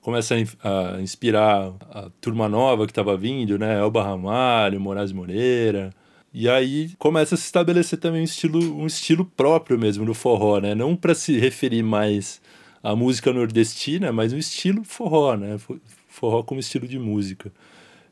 Começa 0.00 0.36
a, 0.62 0.94
a 0.94 1.02
inspirar 1.02 1.72
a 1.90 2.08
turma 2.20 2.48
nova 2.48 2.86
que 2.86 2.92
estava 2.92 3.16
vindo, 3.16 3.58
né? 3.58 3.80
Elba 3.80 4.04
Ramalho, 4.04 4.80
Moraes 4.80 5.10
Moreira. 5.10 5.90
E 6.32 6.48
aí 6.48 6.92
começa 7.00 7.34
a 7.34 7.38
se 7.38 7.46
estabelecer 7.46 7.98
também 7.98 8.20
um 8.20 8.24
estilo, 8.24 8.78
um 8.78 8.86
estilo 8.86 9.24
próprio 9.24 9.76
mesmo 9.76 10.04
no 10.04 10.14
forró, 10.14 10.60
né? 10.60 10.72
Não 10.72 10.94
para 10.94 11.16
se 11.16 11.36
referir 11.36 11.82
mais 11.82 12.40
à 12.82 12.96
música 12.96 13.32
nordestina, 13.32 14.12
mas 14.12 14.32
um 14.32 14.38
estilo 14.38 14.82
forró, 14.84 15.36
né? 15.36 15.56
Forró 16.08 16.42
como 16.42 16.60
estilo 16.60 16.86
de 16.88 16.98
música. 16.98 17.52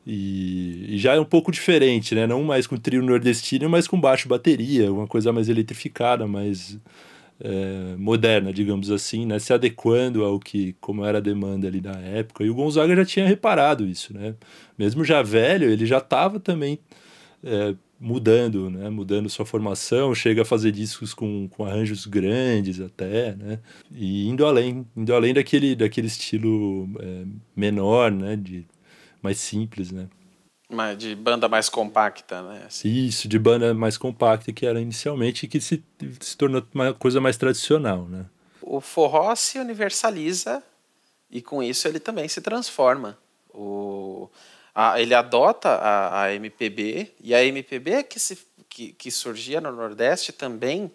E, 0.05 0.95
e, 0.95 0.97
já 0.97 1.13
é 1.13 1.19
um 1.19 1.25
pouco 1.25 1.51
diferente, 1.51 2.15
né? 2.15 2.25
Não 2.25 2.43
mais 2.43 2.65
com 2.65 2.77
trio 2.77 3.03
nordestino, 3.03 3.69
mas 3.69 3.87
com 3.87 3.99
baixo 3.99 4.27
bateria, 4.27 4.91
uma 4.91 5.07
coisa 5.07 5.31
mais 5.31 5.47
eletrificada, 5.49 6.25
mais 6.25 6.79
é, 7.39 7.95
moderna, 7.97 8.51
digamos 8.53 8.89
assim, 8.89 9.25
né? 9.25 9.39
Se 9.39 9.53
adequando 9.53 10.23
ao 10.23 10.39
que, 10.39 10.75
como 10.81 11.05
era 11.05 11.19
a 11.19 11.21
demanda 11.21 11.67
ali 11.67 11.81
da 11.81 11.93
época. 11.99 12.43
E 12.43 12.49
o 12.49 12.55
Gonzaga 12.55 12.95
já 12.95 13.05
tinha 13.05 13.27
reparado 13.27 13.85
isso, 13.85 14.13
né? 14.13 14.35
Mesmo 14.77 15.03
já 15.03 15.21
velho, 15.21 15.69
ele 15.69 15.85
já 15.85 15.99
estava 15.99 16.39
também 16.39 16.79
é, 17.43 17.75
mudando, 18.01 18.71
né? 18.71 18.89
Mudando 18.89 19.29
sua 19.29 19.45
formação, 19.45 20.15
chega 20.15 20.41
a 20.41 20.45
fazer 20.45 20.71
discos 20.71 21.13
com, 21.13 21.47
com 21.49 21.63
arranjos 21.63 22.07
grandes 22.07 22.81
até, 22.81 23.35
né? 23.35 23.59
E 23.91 24.27
indo 24.27 24.43
além, 24.43 24.87
indo 24.97 25.13
além 25.13 25.35
daquele, 25.35 25.75
daquele 25.75 26.07
estilo 26.07 26.89
é, 26.99 27.25
menor, 27.55 28.11
né? 28.11 28.35
De, 28.35 28.65
mais 29.21 29.37
simples, 29.37 29.91
né? 29.91 30.09
De 30.97 31.15
banda 31.15 31.47
mais 31.47 31.69
compacta, 31.69 32.41
né? 32.41 32.63
Assim. 32.65 32.89
Isso, 32.89 33.27
de 33.27 33.37
banda 33.37 33.73
mais 33.73 33.97
compacta 33.97 34.51
que 34.51 34.65
era 34.65 34.81
inicialmente 34.81 35.45
e 35.45 35.49
que 35.49 35.61
se, 35.61 35.83
se 36.19 36.35
tornou 36.35 36.65
uma 36.73 36.93
coisa 36.93 37.21
mais 37.21 37.37
tradicional, 37.37 38.07
né? 38.07 38.25
O 38.61 38.81
forró 38.81 39.35
se 39.35 39.59
universaliza 39.59 40.63
e 41.29 41.41
com 41.41 41.61
isso 41.61 41.87
ele 41.87 41.99
também 41.99 42.27
se 42.27 42.41
transforma. 42.41 43.17
O 43.53 44.29
a, 44.73 44.99
ele 44.99 45.13
adota 45.13 45.69
a, 45.69 46.23
a, 46.23 46.33
MPB, 46.33 47.11
e 47.19 47.35
a 47.35 47.43
MPB 47.43 48.03
que, 48.03 48.19
se, 48.19 48.37
que, 48.69 48.93
que 48.93 49.11
surgia 49.11 49.59
no 49.59 49.71
Nordeste 49.71 50.31
também 50.31 50.91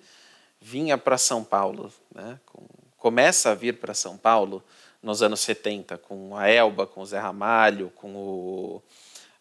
vinha 0.60 0.96
para 0.96 1.18
São 1.18 1.44
Paulo. 1.44 1.92
Né? 2.14 2.38
Com, 2.46 2.66
começa 2.96 3.50
a 3.50 3.54
vir 3.54 3.78
para 3.78 3.94
São 3.94 4.16
Paulo 4.16 4.62
nos 5.02 5.22
anos 5.22 5.40
70, 5.40 5.98
com 5.98 6.36
a 6.36 6.48
Elba, 6.48 6.86
com 6.86 7.02
o 7.02 7.06
Zé 7.06 7.18
Ramalho, 7.18 7.92
com 7.94 8.16
o 8.16 8.82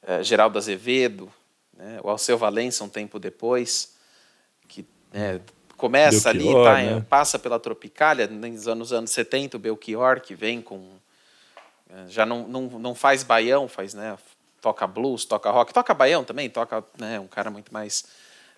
é, 0.03 0.21
Geraldo 0.21 0.57
Azevedo, 0.57 1.31
né? 1.73 1.99
o 2.03 2.09
Alceu 2.09 2.37
Valença 2.37 2.83
um 2.83 2.89
tempo 2.89 3.17
depois, 3.17 3.95
que 4.67 4.85
né, 5.11 5.41
começa 5.77 6.31
Belchior, 6.31 6.67
ali, 6.67 6.89
tá, 6.89 6.95
né? 6.95 7.05
passa 7.09 7.39
pela 7.39 7.59
Tropicália, 7.59 8.27
nos 8.27 8.67
anos, 8.67 8.93
anos 8.93 9.11
70, 9.11 9.57
o 9.57 9.59
Belchior, 9.59 10.21
que 10.21 10.35
vem 10.35 10.61
com 10.61 10.99
já 12.07 12.25
não, 12.25 12.47
não, 12.47 12.61
não 12.79 12.95
faz 12.95 13.23
baião, 13.23 13.67
faz, 13.67 13.93
né? 13.93 14.17
Toca 14.61 14.87
blues, 14.87 15.25
toca 15.25 15.51
rock, 15.51 15.73
toca 15.73 15.93
baião 15.93 16.23
também, 16.23 16.49
toca, 16.49 16.83
né? 16.97 17.19
Um 17.19 17.27
cara 17.27 17.49
muito 17.49 17.73
mais 17.73 18.05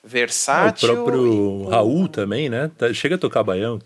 versátil. 0.04 0.92
o 0.92 0.96
próprio 0.96 1.64
e, 1.66 1.70
Raul 1.70 2.08
também, 2.08 2.50
né? 2.50 2.72
Tá, 2.78 2.94
chega 2.94 3.16
a 3.16 3.18
tocar 3.18 3.44
baião. 3.44 3.80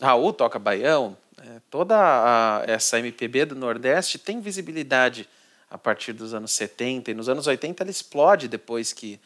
Raul 0.00 0.32
toca 0.32 0.58
baião. 0.58 1.16
É, 1.40 1.60
toda 1.70 1.96
a, 1.96 2.64
essa 2.66 2.98
MPB 2.98 3.46
do 3.46 3.54
Nordeste 3.54 4.18
tem 4.18 4.40
visibilidade 4.40 5.28
a 5.70 5.78
partir 5.78 6.12
dos 6.12 6.34
anos 6.34 6.52
70 6.52 7.12
e 7.12 7.14
nos 7.14 7.28
anos 7.28 7.46
80 7.46 7.82
ela 7.82 7.90
explode 7.90 8.48
depois 8.48 8.92
que, 8.92 9.20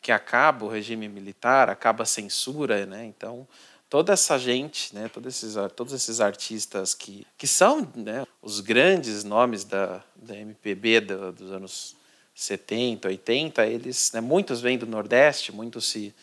que 0.00 0.12
acaba 0.12 0.64
o 0.64 0.68
regime 0.68 1.08
militar, 1.08 1.68
acaba 1.68 2.04
a 2.04 2.06
censura, 2.06 2.86
né? 2.86 3.04
Então 3.04 3.46
toda 3.90 4.12
essa 4.12 4.38
gente, 4.38 4.94
né, 4.94 5.10
todos, 5.12 5.34
esses, 5.34 5.56
todos 5.74 5.92
esses 5.92 6.20
artistas 6.20 6.94
que, 6.94 7.26
que 7.36 7.46
são 7.46 7.86
né, 7.96 8.24
os 8.40 8.60
grandes 8.60 9.24
nomes 9.24 9.64
da, 9.64 10.00
da 10.14 10.36
MPB 10.36 11.00
do, 11.00 11.32
dos 11.32 11.50
anos 11.50 11.96
70, 12.32 13.08
80, 13.08 13.66
eles, 13.66 14.12
né, 14.12 14.20
muitos 14.20 14.60
vêm 14.60 14.78
do 14.78 14.86
Nordeste, 14.86 15.50
muitos, 15.50 15.90
se, 15.90 16.14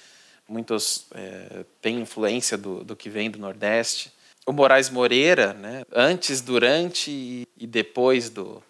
muitos 0.47 1.07
é, 1.13 1.65
têm 1.81 1.99
influência 1.99 2.57
do, 2.57 2.85
do 2.85 2.95
que 2.95 3.09
vem 3.09 3.29
do 3.29 3.37
Nordeste. 3.37 4.13
O 4.45 4.53
Moraes 4.53 4.89
Moreira, 4.89 5.53
né, 5.53 5.83
antes, 5.91 6.39
durante 6.39 7.11
e, 7.11 7.47
e 7.57 7.67
depois 7.67 8.29
do, 8.29 8.63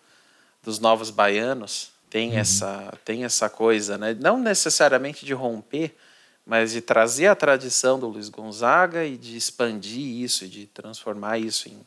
dos 0.64 0.80
Novos 0.80 1.12
Baianos, 1.12 1.92
tem, 2.10 2.32
uhum. 2.32 2.40
essa, 2.40 2.98
tem 3.06 3.24
essa 3.24 3.48
coisa, 3.48 3.96
né, 3.96 4.18
não 4.20 4.40
necessariamente 4.40 5.24
de 5.24 5.34
romper, 5.36 5.96
mas 6.48 6.72
de 6.72 6.80
trazer 6.80 7.28
a 7.28 7.36
tradição 7.36 8.00
do 8.00 8.08
Luiz 8.08 8.30
Gonzaga 8.30 9.04
e 9.04 9.18
de 9.18 9.36
expandir 9.36 10.24
isso, 10.24 10.48
de 10.48 10.66
transformar 10.66 11.38
isso 11.38 11.68
em, 11.68 11.86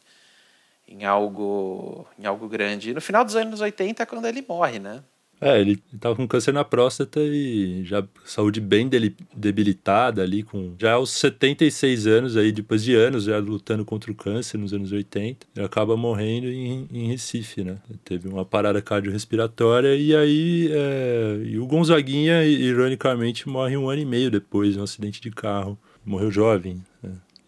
em, 0.87 1.05
algo, 1.07 2.07
em 2.19 2.27
algo 2.27 2.47
grande. 2.47 2.91
E 2.91 2.95
no 2.95 3.01
final 3.01 3.25
dos 3.25 3.35
anos 3.35 3.63
80 3.63 4.03
é 4.03 4.07
quando 4.07 4.27
ele 4.27 4.45
morre, 4.47 4.79
né? 4.79 5.03
É, 5.41 5.59
ele 5.59 5.83
estava 5.93 6.15
com 6.15 6.29
câncer 6.29 6.53
na 6.53 6.65
próstata 6.65 7.19
e 7.21 7.83
já 7.85 8.07
saúde 8.27 8.61
bem 8.61 8.91
debilitada 9.35 10.23
ali, 10.23 10.43
com 10.43 10.75
já 10.79 10.93
aos 10.93 11.11
76 11.13 12.07
anos, 12.07 12.37
aí 12.37 12.53
depois 12.53 12.85
de 12.85 12.95
anos 12.95 13.25
já 13.25 13.39
lutando 13.39 13.85
contra 13.85 14.13
o 14.13 14.15
câncer 14.15 14.59
nos 14.59 14.75
anos 14.75 14.93
80, 14.93 15.47
ele 15.57 15.65
acaba 15.65 15.97
morrendo 15.97 16.47
em, 16.49 16.87
em 16.93 17.09
Recife, 17.09 17.65
né? 17.65 17.79
Teve 18.05 18.29
uma 18.29 18.45
parada 18.45 18.83
cardiorrespiratória 18.83 19.97
e 19.97 20.15
aí 20.15 20.69
é, 20.71 21.41
e 21.45 21.59
o 21.59 21.67
Gonzaguinha, 21.67 22.45
ironicamente, 22.45 23.49
morre 23.49 23.77
um 23.77 23.89
ano 23.89 24.03
e 24.03 24.07
meio 24.07 24.31
depois, 24.31 24.77
um 24.77 24.83
acidente 24.83 25.21
de 25.21 25.31
carro. 25.31 25.79
Morreu 26.05 26.31
jovem. 26.31 26.83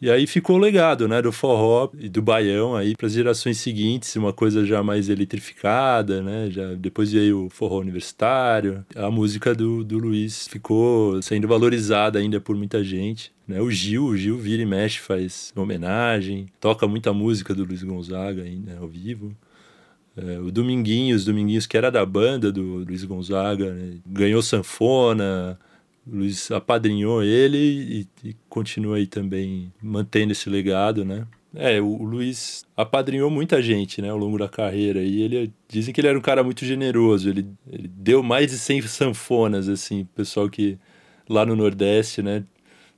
E 0.02 0.10
aí 0.10 0.26
ficou 0.26 0.56
o 0.56 0.58
legado, 0.58 1.06
né, 1.06 1.22
do 1.22 1.30
forró 1.30 1.88
e 1.96 2.08
do 2.08 2.20
baião 2.20 2.74
aí 2.74 2.96
para 2.96 3.06
as 3.06 3.12
gerações 3.12 3.58
seguintes, 3.58 4.16
uma 4.16 4.32
coisa 4.32 4.66
já 4.66 4.82
mais 4.82 5.08
eletrificada, 5.08 6.20
né? 6.20 6.50
Já 6.50 6.74
depois 6.74 7.12
veio 7.12 7.46
o 7.46 7.48
forró 7.48 7.78
universitário. 7.78 8.84
A 8.96 9.08
música 9.12 9.54
do, 9.54 9.84
do 9.84 9.98
Luiz 9.98 10.48
ficou 10.48 11.22
sendo 11.22 11.46
valorizada 11.46 12.18
ainda 12.18 12.40
por 12.40 12.56
muita 12.56 12.82
gente. 12.82 13.30
Né? 13.46 13.60
O 13.60 13.70
Gil, 13.70 14.06
o 14.06 14.16
Gil 14.16 14.36
vira 14.38 14.60
e 14.60 14.66
mexe, 14.66 14.98
faz 14.98 15.52
homenagem, 15.54 16.46
toca 16.58 16.88
muita 16.88 17.12
música 17.12 17.54
do 17.54 17.62
Luiz 17.62 17.84
Gonzaga 17.84 18.42
ainda 18.42 18.78
ao 18.80 18.88
vivo. 18.88 19.32
É, 20.16 20.40
o 20.40 20.50
Dominguinhos, 20.50 21.24
Dominguinhos 21.24 21.64
que 21.64 21.76
era 21.76 21.92
da 21.92 22.04
banda 22.04 22.50
do 22.50 22.78
Luiz 22.78 23.04
Gonzaga, 23.04 23.72
né? 23.72 23.98
ganhou 24.04 24.42
sanfona, 24.42 25.56
o 26.06 26.16
Luiz 26.16 26.50
apadrinhou 26.50 27.22
ele 27.22 27.58
e, 27.58 28.28
e, 28.28 28.36
continua 28.48 28.96
aí 28.96 29.06
também 29.06 29.72
mantendo 29.80 30.32
esse 30.32 30.48
legado, 30.50 31.04
né? 31.04 31.26
É, 31.54 31.80
o, 31.80 31.86
o 31.86 32.04
Luiz 32.04 32.64
apadrinhou 32.76 33.30
muita 33.30 33.60
gente, 33.60 34.00
né, 34.00 34.08
ao 34.08 34.16
longo 34.16 34.38
da 34.38 34.48
carreira. 34.48 35.02
E 35.02 35.20
ele 35.20 35.52
dizem 35.68 35.92
que 35.92 36.00
ele 36.00 36.08
era 36.08 36.18
um 36.18 36.22
cara 36.22 36.42
muito 36.42 36.64
generoso. 36.64 37.28
Ele, 37.28 37.46
ele 37.70 37.88
deu 37.88 38.22
mais 38.22 38.50
de 38.50 38.58
100 38.58 38.82
sanfonas, 38.88 39.68
assim, 39.68 40.04
pessoal 40.14 40.48
que 40.48 40.78
lá 41.28 41.44
no 41.44 41.54
Nordeste, 41.54 42.22
né? 42.22 42.44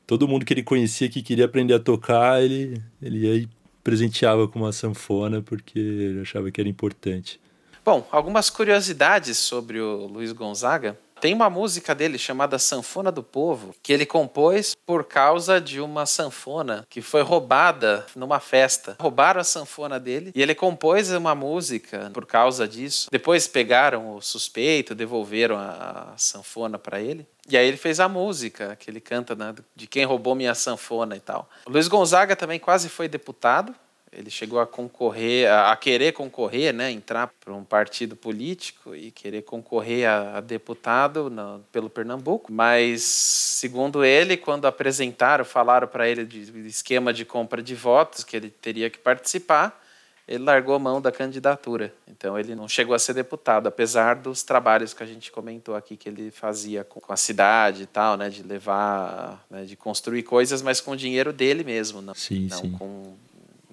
Todo 0.07 0.29
mundo 0.29 0.45
que 0.45 0.53
ele 0.53 0.63
conhecia 0.63 1.09
que 1.09 1.23
queria 1.23 1.47
aprender 1.47 1.75
a 1.75 1.81
tocar, 1.81 2.43
ele, 2.43 2.81
ele 3.03 3.31
aí 3.31 3.49
presenteava 3.83 4.47
com 4.47 4.59
uma 4.59 4.73
sanfona 4.73 5.43
porque 5.43 5.79
ele 5.79 6.21
achava 6.21 6.51
que 6.51 6.61
era 6.61 6.69
importante. 6.69 7.41
Bom, 7.85 8.07
algumas 8.11 8.49
curiosidades 8.49 9.37
sobre 9.37 9.81
o 9.81 10.07
Luiz 10.07 10.33
Gonzaga. 10.33 10.99
Tem 11.21 11.33
uma 11.33 11.49
música 11.49 11.95
dele 11.95 12.19
chamada 12.19 12.59
Sanfona 12.59 13.11
do 13.11 13.23
Povo, 13.23 13.75
que 13.83 13.93
ele 13.93 14.05
compôs 14.05 14.77
por 14.87 15.05
causa 15.05 15.61
de 15.61 15.81
uma 15.81 16.07
sanfona 16.07 16.87
que 16.89 17.01
foi 17.01 17.23
roubada 17.23 18.05
numa 18.15 18.41
festa. 18.41 18.97
Roubaram 19.01 19.41
a 19.41 19.45
sanfona 19.45 19.99
dele 19.99 20.33
e 20.35 20.43
ele 20.43 20.55
compôs 20.55 21.11
uma 21.11 21.35
música 21.35 22.11
por 22.13 22.27
causa 22.27 22.69
disso. 22.69 23.09
Depois 23.11 23.49
pegaram 23.49 24.17
o 24.17 24.21
suspeito, 24.21 24.95
devolveram 24.95 25.57
a 25.57 26.13
sanfona 26.17 26.79
para 26.79 27.01
ele. 27.01 27.27
E 27.49 27.57
aí 27.57 27.67
ele 27.67 27.77
fez 27.77 28.01
a 28.01 28.09
música 28.09 28.75
que 28.77 28.91
ele 28.91 29.01
canta 29.01 29.35
né, 29.35 29.55
de 29.77 29.87
quem 29.87 30.05
roubou 30.05 30.35
minha 30.35 30.55
sanfona 30.55 31.15
e 31.17 31.21
tal. 31.21 31.49
O 31.67 31.71
Luiz 31.71 31.89
Gonzaga 31.89 32.35
também 32.35 32.59
quase 32.59 32.89
foi 32.89 33.07
deputado 33.07 33.75
ele 34.17 34.31
chegou 34.31 34.61
a 34.61 34.67
concorrer, 34.67 35.51
a, 35.51 35.73
a 35.73 35.77
querer 35.77 36.13
concorrer, 36.13 36.73
né, 36.73 36.91
entrar 36.91 37.33
para 37.41 37.53
um 37.53 37.65
partido 37.65 38.15
político 38.15 38.95
e 38.95 39.11
querer 39.11 39.43
concorrer 39.43 40.09
a, 40.09 40.39
a 40.39 40.41
deputado 40.41 41.31
pelo 41.73 41.91
Pernambuco. 41.91 42.53
Mas, 42.53 43.03
segundo 43.03 44.05
ele, 44.05 44.37
quando 44.37 44.67
apresentaram, 44.67 45.45
falaram 45.45 45.89
para 45.89 46.09
ele 46.09 46.25
de, 46.25 46.47
de 46.47 46.69
esquema 46.69 47.13
de 47.13 47.25
compra 47.25 47.63
de 47.63 47.75
votos, 47.75 48.25
que 48.25 48.37
ele 48.37 48.51
teria 48.51 48.89
que 48.89 48.99
participar, 48.99 49.81
ele 50.27 50.43
largou 50.43 50.75
a 50.75 50.79
mão 50.79 51.01
da 51.01 51.13
candidatura. 51.13 51.93
Então 52.09 52.39
ele 52.39 52.55
não 52.55 52.67
chegou 52.67 52.95
a 52.95 52.99
ser 52.99 53.13
deputado, 53.13 53.67
apesar 53.67 54.15
dos 54.15 54.43
trabalhos 54.43 54.95
que 54.95 55.03
a 55.03 55.07
gente 55.07 55.31
comentou 55.31 55.75
aqui 55.75 55.97
que 55.97 56.09
ele 56.09 56.31
fazia 56.31 56.83
com 56.83 57.13
a 57.13 57.17
cidade 57.17 57.83
e 57.83 57.87
tal, 57.87 58.17
né, 58.17 58.31
de 58.31 58.43
levar, 58.43 59.45
né, 59.51 59.65
de 59.65 59.77
construir 59.77 60.23
coisas, 60.23 60.63
mas 60.63 60.81
com 60.81 60.93
o 60.93 60.97
dinheiro 60.97 61.33
dele 61.33 61.63
mesmo, 61.63 62.01
não, 62.01 62.15
sim, 62.15 62.49
não 62.51 62.59
sim. 62.59 62.73
com 62.73 63.15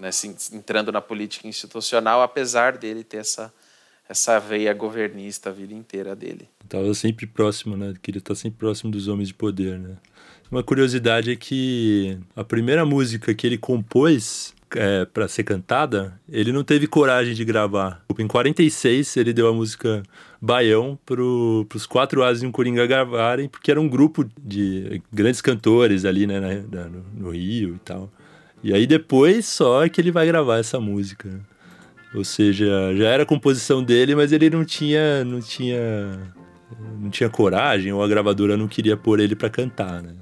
né, 0.01 0.09
entrando 0.51 0.91
na 0.91 0.99
política 0.99 1.47
institucional, 1.47 2.21
apesar 2.21 2.77
dele 2.77 3.03
ter 3.03 3.17
essa, 3.17 3.53
essa 4.09 4.39
veia 4.39 4.73
governista 4.73 5.49
a 5.49 5.53
vida 5.53 5.73
inteira 5.73 6.15
dele. 6.15 6.49
Tava 6.67 6.93
sempre 6.93 7.27
próximo, 7.27 7.77
né? 7.77 7.93
Queria 8.01 8.19
estar 8.19 8.35
sempre 8.35 8.57
próximo 8.59 8.91
dos 8.91 9.07
homens 9.07 9.27
de 9.29 9.33
poder, 9.33 9.77
né? 9.79 9.95
Uma 10.51 10.63
curiosidade 10.63 11.31
é 11.31 11.35
que 11.35 12.17
a 12.35 12.43
primeira 12.43 12.85
música 12.85 13.33
que 13.33 13.47
ele 13.47 13.57
compôs 13.57 14.53
é, 14.75 15.05
para 15.05 15.27
ser 15.27 15.43
cantada, 15.43 16.19
ele 16.29 16.51
não 16.51 16.63
teve 16.63 16.87
coragem 16.87 17.33
de 17.33 17.45
gravar. 17.45 18.03
Em 18.19 18.27
46, 18.27 19.15
ele 19.17 19.31
deu 19.33 19.47
a 19.47 19.53
música 19.53 20.03
Baião 20.41 20.97
pro, 21.05 21.65
pros 21.69 21.85
quatro 21.85 22.23
Ases 22.23 22.43
e 22.43 22.45
um 22.45 22.51
Coringa 22.51 22.85
gravarem, 22.85 23.47
porque 23.47 23.69
era 23.71 23.79
um 23.79 23.87
grupo 23.87 24.25
de 24.41 25.01
grandes 25.11 25.41
cantores 25.41 26.03
ali, 26.05 26.25
né, 26.27 26.39
na- 26.39 26.55
na- 26.83 26.89
no, 26.89 27.03
no 27.15 27.29
Rio 27.31 27.75
e 27.75 27.79
tal. 27.79 28.11
E 28.63 28.73
aí 28.73 28.85
depois 28.85 29.45
só 29.45 29.83
é 29.83 29.89
que 29.89 29.99
ele 29.99 30.11
vai 30.11 30.25
gravar 30.25 30.57
essa 30.57 30.79
música. 30.79 31.29
Ou 32.13 32.23
seja, 32.23 32.93
já 32.95 33.07
era 33.07 33.25
composição 33.25 33.83
dele, 33.83 34.15
mas 34.15 34.31
ele 34.31 34.49
não 34.49 34.65
tinha, 34.65 35.23
não 35.23 35.39
tinha, 35.39 35.79
não 36.99 37.09
tinha 37.09 37.29
coragem 37.29 37.93
ou 37.93 38.03
a 38.03 38.07
gravadora 38.07 38.57
não 38.57 38.67
queria 38.67 38.97
pôr 38.97 39.19
ele 39.19 39.35
para 39.35 39.49
cantar, 39.49 40.01
né? 40.01 40.13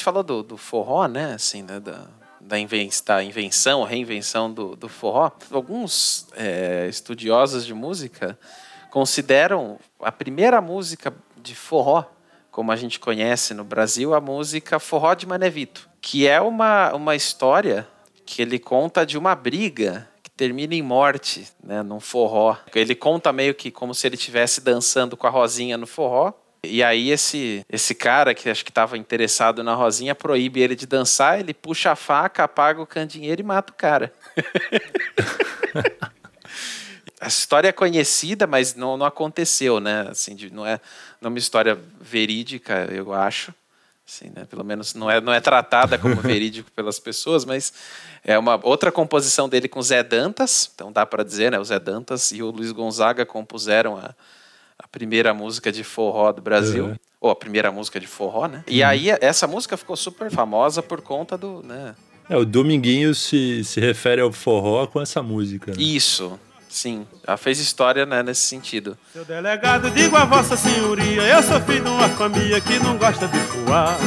Gente 0.00 0.04
falou 0.04 0.22
do, 0.22 0.42
do 0.42 0.56
forró, 0.56 1.06
né? 1.06 1.34
Assim, 1.34 1.64
da, 1.64 1.78
da, 2.40 2.58
inven 2.58 2.88
da 3.04 3.22
invenção, 3.22 3.84
reinvenção 3.84 4.50
do, 4.50 4.74
do 4.74 4.88
forró. 4.88 5.30
Alguns 5.50 6.26
é, 6.34 6.86
estudiosos 6.88 7.66
de 7.66 7.74
música 7.74 8.38
consideram 8.90 9.78
a 10.00 10.10
primeira 10.10 10.60
música 10.62 11.14
de 11.36 11.54
forró, 11.54 12.04
como 12.50 12.72
a 12.72 12.76
gente 12.76 12.98
conhece 12.98 13.52
no 13.52 13.62
Brasil, 13.62 14.14
a 14.14 14.20
música 14.20 14.80
Forró 14.80 15.14
de 15.14 15.26
Manevito, 15.26 15.88
que 16.00 16.26
é 16.26 16.40
uma, 16.40 16.92
uma 16.94 17.14
história 17.14 17.86
que 18.26 18.42
ele 18.42 18.58
conta 18.58 19.06
de 19.06 19.16
uma 19.16 19.34
briga 19.34 20.08
que 20.22 20.30
termina 20.30 20.74
em 20.74 20.82
morte, 20.82 21.46
né, 21.62 21.82
num 21.82 22.00
forró. 22.00 22.56
Ele 22.74 22.94
conta 22.94 23.32
meio 23.32 23.54
que 23.54 23.70
como 23.70 23.94
se 23.94 24.06
ele 24.06 24.16
estivesse 24.16 24.60
dançando 24.60 25.16
com 25.16 25.26
a 25.26 25.30
Rosinha 25.30 25.76
no 25.76 25.86
forró, 25.86 26.32
e 26.62 26.82
aí 26.82 27.10
esse, 27.10 27.64
esse 27.70 27.94
cara 27.94 28.34
que 28.34 28.50
acho 28.50 28.64
que 28.64 28.70
estava 28.70 28.98
interessado 28.98 29.62
na 29.64 29.74
Rosinha 29.74 30.14
proíbe 30.14 30.60
ele 30.60 30.76
de 30.76 30.86
dançar, 30.86 31.40
ele 31.40 31.54
puxa 31.54 31.92
a 31.92 31.96
faca, 31.96 32.44
apaga 32.44 32.82
o 32.82 32.86
candeeiro 32.86 33.40
e 33.40 33.44
mata 33.44 33.72
o 33.72 33.76
cara. 33.76 34.12
a 37.20 37.28
história 37.28 37.68
é 37.68 37.72
conhecida, 37.72 38.46
mas 38.46 38.74
não, 38.74 38.96
não 38.96 39.06
aconteceu, 39.06 39.80
né? 39.80 40.06
Assim, 40.10 40.34
de- 40.34 40.52
não, 40.52 40.66
é, 40.66 40.80
não 41.20 41.28
é 41.28 41.30
uma 41.30 41.38
história 41.38 41.78
verídica, 42.00 42.88
eu 42.90 43.12
acho. 43.12 43.54
Assim, 44.06 44.30
né? 44.34 44.44
Pelo 44.44 44.64
menos 44.64 44.92
não 44.94 45.10
é, 45.10 45.20
não 45.20 45.32
é 45.32 45.40
tratada 45.40 45.96
como 45.96 46.16
verídico 46.20 46.70
pelas 46.72 46.98
pessoas, 46.98 47.44
mas 47.44 47.72
é 48.24 48.38
uma 48.38 48.60
outra 48.62 48.92
composição 48.92 49.48
dele 49.48 49.68
com 49.68 49.80
Zé 49.80 50.02
Dantas, 50.02 50.70
então 50.74 50.92
dá 50.92 51.06
para 51.06 51.22
dizer, 51.22 51.52
né? 51.52 51.58
O 51.58 51.64
Zé 51.64 51.78
Dantas 51.78 52.32
e 52.32 52.42
o 52.42 52.50
Luiz 52.50 52.72
Gonzaga 52.72 53.24
compuseram 53.24 53.96
a, 53.96 54.14
a 54.82 54.88
primeira 54.88 55.34
música 55.34 55.70
de 55.70 55.84
forró 55.84 56.32
do 56.32 56.40
Brasil. 56.40 56.86
Uhum. 56.86 56.96
Ou 57.20 57.30
a 57.30 57.36
primeira 57.36 57.70
música 57.70 58.00
de 58.00 58.06
forró, 58.06 58.46
né? 58.46 58.64
E 58.66 58.82
aí 58.82 59.10
essa 59.20 59.46
música 59.46 59.76
ficou 59.76 59.94
super 59.94 60.30
famosa 60.30 60.82
por 60.82 61.02
conta 61.02 61.36
do, 61.36 61.62
né? 61.62 61.94
É, 62.30 62.36
o 62.36 62.46
Dominguinho 62.46 63.14
se, 63.14 63.62
se 63.62 63.78
refere 63.78 64.22
ao 64.22 64.32
forró 64.32 64.86
com 64.86 65.02
essa 65.02 65.22
música. 65.22 65.72
Né? 65.72 65.76
Isso, 65.82 66.40
sim. 66.66 67.06
Ela 67.26 67.36
fez 67.36 67.58
história 67.58 68.06
né, 68.06 68.22
nesse 68.22 68.42
sentido. 68.42 68.96
Seu 69.12 69.24
delegado, 69.24 69.90
digo 69.90 70.16
a 70.16 70.24
vossa 70.24 70.56
senhoria, 70.56 71.22
eu 71.22 71.42
sou 71.42 71.60
filho 71.60 71.84
de 71.84 71.90
uma 71.90 72.08
família 72.08 72.58
que 72.60 72.78
não 72.78 72.96
gosta 72.96 73.28
de 73.28 73.38
voar. 73.38 73.98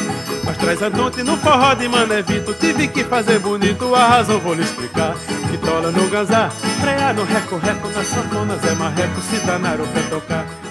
Mas 0.44 0.58
traz 0.58 0.82
a 0.82 0.90
noite 0.90 1.22
no 1.22 1.38
forró 1.38 1.76
de 1.76 1.88
Manevito, 1.88 2.54
tive 2.56 2.88
que 2.88 3.04
fazer 3.04 3.40
bonito, 3.40 3.94
a 3.94 4.08
razão 4.08 4.40
vou 4.40 4.54
lhe 4.54 4.64
explicar. 4.64 5.16
Que 5.52 5.58
tola 5.58 5.92
no 5.92 6.10
ganzá, 6.10 6.50
frear 6.82 7.14
no 7.14 7.26
reco-reco, 7.26 7.90
na 7.90 8.04
sanfona 8.04 8.58
Zé 8.58 8.74
Marreco, 8.74 9.22
se 9.22 9.36
danaram 9.46 9.86
pra 9.86 10.02
tocar. 10.04 10.63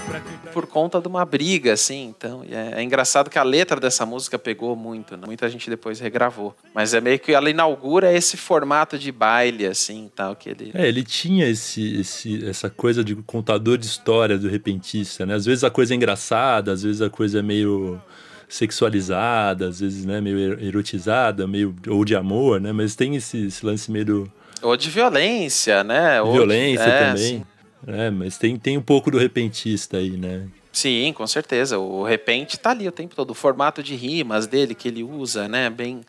Por 0.53 0.67
conta 0.67 1.01
de 1.01 1.09
uma 1.09 1.25
briga, 1.25 1.73
assim, 1.73 2.15
então. 2.17 2.45
É, 2.51 2.81
é 2.81 2.83
engraçado 2.83 3.31
que 3.31 3.39
a 3.39 3.43
letra 3.43 3.81
dessa 3.81 4.05
música 4.05 4.39
pegou 4.39 4.77
muito, 4.77 5.17
né? 5.17 5.23
Muita 5.27 5.49
gente 5.49 5.69
depois 5.71 5.99
regravou. 6.01 6.55
Mas 6.75 6.95
é 6.95 7.01
meio 7.01 7.19
que 7.19 7.33
ela 7.33 7.49
inaugura 7.51 8.13
esse 8.13 8.37
formato 8.37 8.99
de 8.99 9.11
baile, 9.11 9.67
assim, 9.67 10.11
tal, 10.15 10.37
que 10.37 10.49
ele. 10.51 10.71
É, 10.75 10.87
ele 10.87 11.03
tinha 11.03 11.47
esse, 11.49 12.01
esse, 12.01 12.47
essa 12.47 12.69
coisa 12.71 13.03
de 13.03 13.15
contador 13.17 13.79
de 13.79 13.87
história 13.87 14.37
do 14.39 14.49
repentista, 14.49 15.25
né? 15.27 15.35
Às 15.35 15.45
vezes 15.45 15.65
a 15.65 15.71
coisa 15.71 15.95
é 15.95 15.97
engraçada, 15.97 16.73
às 16.73 16.83
vezes 16.83 17.01
a 17.03 17.09
coisa 17.11 17.39
é 17.39 17.43
meio 17.43 18.01
sexualizada, 18.67 19.69
às 19.69 19.81
vezes 19.81 20.05
né, 20.05 20.21
meio 20.21 20.39
er- 20.39 20.63
erotizada, 20.65 21.47
meio 21.47 21.75
ou 21.89 22.05
de 22.05 22.15
amor, 22.15 22.61
né? 22.61 22.73
Mas 22.73 22.95
tem 22.95 23.17
esse, 23.17 23.47
esse 23.47 23.65
lance 23.65 23.91
meio 23.91 24.05
do 24.05 24.33
Ou 24.63 24.77
de 24.77 24.91
violência, 24.91 25.83
né? 25.83 26.21
Ou 26.23 26.33
de- 26.33 26.37
violência 26.39 26.83
é, 26.85 27.09
também. 27.09 27.23
sim. 27.39 27.45
É, 27.87 28.11
mas 28.11 28.39
tem, 28.39 28.57
tem 28.57 28.79
um 28.79 28.83
pouco 28.83 29.11
do 29.11 29.19
repentista 29.19 29.97
aí, 29.97 30.11
né? 30.11 30.49
Sim, 30.73 31.13
com 31.13 31.27
certeza. 31.27 31.79
O 31.79 32.03
repente 32.03 32.59
tá 32.59 32.71
ali 32.71 32.89
o 32.89 32.93
tempo 32.93 33.15
todo. 33.15 33.31
O 33.31 33.35
formato 33.35 33.83
de 33.83 33.95
rimas 33.95 34.47
dele 34.47 34.75
que 34.75 34.89
ele 34.89 35.03
usa, 35.03 35.47
né? 35.49 35.69
Bem 35.69 36.01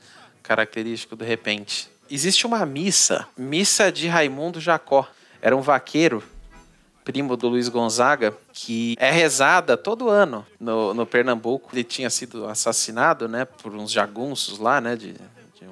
característico 0.42 1.16
do 1.16 1.26
repente. 1.26 1.90
Existe 2.10 2.46
uma 2.46 2.66
missa, 2.66 3.28
missa 3.38 3.92
de 3.92 4.08
Raimundo 4.08 4.60
Jacó. 4.60 5.08
Era 5.42 5.56
um 5.56 5.62
vaqueiro, 5.62 6.24
primo 7.04 7.36
do 7.36 7.50
Luiz 7.50 7.68
Gonzaga, 7.68 8.34
que 8.54 8.96
é 9.00 9.12
rezada 9.12 9.76
todo 9.76 10.10
ano 10.10 10.46
no, 10.60 10.94
no 10.94 11.06
Pernambuco. 11.06 11.70
Ele 11.74 11.84
tinha 11.84 12.10
sido 12.10 12.46
assassinado, 12.48 13.28
né? 13.28 13.46
Por 13.46 13.74
uns 13.76 13.92
jagunços 13.92 14.60
lá, 14.60 14.80
né? 14.80 14.96
De, 14.96 15.16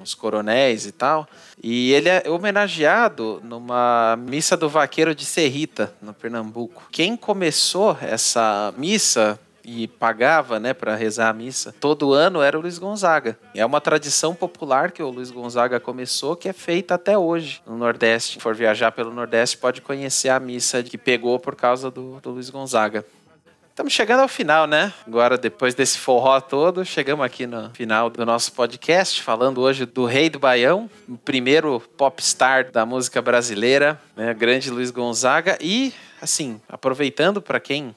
uns 0.02 0.14
coronéis 0.14 0.84
e 0.84 0.92
tal. 0.92 1.26
E 1.62 1.92
ele 1.92 2.08
é 2.08 2.24
homenageado 2.28 3.40
numa 3.44 4.16
missa 4.18 4.56
do 4.56 4.68
vaqueiro 4.68 5.14
de 5.14 5.24
Serrita, 5.24 5.94
no 6.02 6.12
Pernambuco. 6.12 6.88
Quem 6.90 7.16
começou 7.16 7.96
essa 8.02 8.74
missa 8.76 9.38
e 9.64 9.86
pagava, 9.86 10.58
né, 10.58 10.74
para 10.74 10.94
rezar 10.96 11.28
a 11.28 11.32
missa, 11.32 11.74
todo 11.78 12.12
ano 12.12 12.42
era 12.42 12.58
o 12.58 12.60
Luiz 12.60 12.78
Gonzaga. 12.78 13.38
É 13.54 13.64
uma 13.64 13.80
tradição 13.80 14.34
popular 14.34 14.90
que 14.90 15.02
o 15.02 15.08
Luiz 15.08 15.30
Gonzaga 15.30 15.78
começou, 15.78 16.34
que 16.36 16.48
é 16.48 16.52
feita 16.52 16.94
até 16.94 17.16
hoje 17.16 17.62
no 17.66 17.76
Nordeste. 17.76 18.34
Se 18.34 18.40
for 18.40 18.54
viajar 18.54 18.92
pelo 18.92 19.12
Nordeste, 19.12 19.56
pode 19.56 19.80
conhecer 19.80 20.30
a 20.30 20.40
missa 20.40 20.82
que 20.82 20.98
pegou 20.98 21.38
por 21.38 21.54
causa 21.54 21.90
do, 21.90 22.20
do 22.20 22.30
Luiz 22.30 22.50
Gonzaga. 22.50 23.04
Estamos 23.72 23.94
chegando 23.94 24.20
ao 24.20 24.28
final, 24.28 24.66
né? 24.66 24.92
Agora, 25.06 25.38
depois 25.38 25.74
desse 25.74 25.96
forró 25.96 26.38
todo, 26.42 26.84
chegamos 26.84 27.24
aqui 27.24 27.46
no 27.46 27.70
final 27.70 28.10
do 28.10 28.26
nosso 28.26 28.52
podcast, 28.52 29.22
falando 29.22 29.62
hoje 29.62 29.86
do 29.86 30.04
Rei 30.04 30.28
do 30.28 30.38
Baião, 30.38 30.90
o 31.08 31.16
primeiro 31.16 31.80
popstar 31.96 32.70
da 32.70 32.84
música 32.84 33.22
brasileira, 33.22 33.98
né? 34.14 34.34
Grande 34.34 34.70
Luiz 34.70 34.90
Gonzaga. 34.90 35.56
E, 35.58 35.94
assim, 36.20 36.60
aproveitando 36.68 37.40
para 37.40 37.58
quem, 37.58 37.96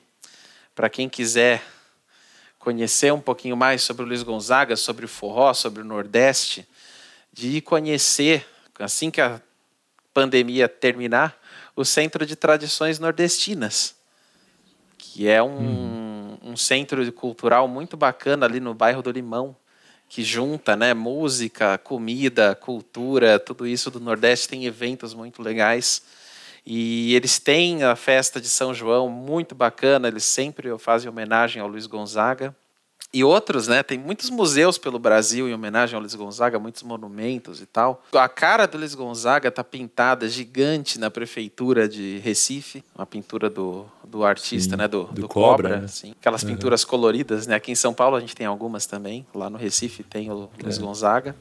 quem 0.93 1.09
quiser 1.09 1.61
conhecer 2.57 3.11
um 3.11 3.19
pouquinho 3.19 3.57
mais 3.57 3.81
sobre 3.81 4.03
o 4.03 4.07
Luiz 4.07 4.23
Gonzaga, 4.23 4.77
sobre 4.77 5.03
o 5.03 5.09
forró, 5.09 5.53
sobre 5.53 5.81
o 5.81 5.85
Nordeste, 5.85 6.65
de 7.33 7.59
conhecer, 7.59 8.47
assim 8.79 9.11
que 9.11 9.19
a 9.19 9.41
pandemia 10.13 10.69
terminar, 10.69 11.37
o 11.75 11.83
Centro 11.83 12.25
de 12.25 12.37
Tradições 12.37 12.97
Nordestinas 12.97 13.93
que 15.15 15.29
é 15.29 15.41
um, 15.41 16.37
um 16.43 16.57
centro 16.57 17.09
cultural 17.13 17.69
muito 17.69 17.95
bacana 17.95 18.45
ali 18.45 18.59
no 18.59 18.73
bairro 18.73 19.01
do 19.01 19.09
Limão, 19.09 19.55
que 20.09 20.21
junta 20.25 20.75
né, 20.75 20.93
música, 20.93 21.77
comida, 21.77 22.53
cultura, 22.53 23.39
tudo 23.39 23.65
isso 23.65 23.89
do 23.89 24.01
Nordeste, 24.01 24.49
tem 24.49 24.65
eventos 24.65 25.13
muito 25.13 25.41
legais. 25.41 26.01
E 26.65 27.15
eles 27.15 27.39
têm 27.39 27.85
a 27.85 27.95
festa 27.95 28.41
de 28.41 28.49
São 28.49 28.73
João 28.73 29.07
muito 29.07 29.55
bacana, 29.55 30.09
eles 30.09 30.25
sempre 30.25 30.77
fazem 30.77 31.09
homenagem 31.09 31.61
ao 31.61 31.67
Luiz 31.69 31.87
Gonzaga. 31.87 32.53
E 33.15 33.23
outros, 33.23 33.69
né? 33.69 33.81
Tem 33.81 33.97
muitos 33.97 34.29
museus 34.29 34.77
pelo 34.77 34.99
Brasil 34.99 35.47
em 35.47 35.53
homenagem 35.53 35.95
ao 35.95 36.01
Luiz 36.01 36.13
Gonzaga, 36.13 36.59
muitos 36.59 36.83
monumentos 36.83 37.61
e 37.61 37.65
tal. 37.65 38.03
A 38.13 38.27
cara 38.27 38.65
do 38.65 38.77
Luiz 38.77 38.93
Gonzaga 38.93 39.49
tá 39.49 39.63
pintada 39.63 40.27
gigante 40.27 40.99
na 40.99 41.09
prefeitura 41.09 41.87
de 41.87 42.19
Recife, 42.19 42.83
uma 42.93 43.05
pintura 43.05 43.49
do, 43.49 43.85
do 44.05 44.25
artista, 44.25 44.71
Sim, 44.71 44.81
né? 44.81 44.87
Do, 44.89 45.05
do 45.05 45.21
do 45.21 45.27
Cobra, 45.29 45.63
Cobra, 45.69 45.77
né? 45.79 45.85
assim. 45.85 46.13
Aquelas 46.19 46.43
pinturas 46.43 46.83
coloridas, 46.83 47.47
né? 47.47 47.55
Aqui 47.55 47.71
em 47.71 47.75
São 47.75 47.93
Paulo 47.93 48.17
a 48.17 48.19
gente 48.19 48.35
tem 48.35 48.45
algumas 48.45 48.85
também. 48.85 49.25
Lá 49.33 49.49
no 49.49 49.57
Recife 49.57 50.03
tem 50.03 50.29
o 50.29 50.49
Luiz 50.61 50.77
É. 50.77 50.81
Gonzaga. 50.81 51.33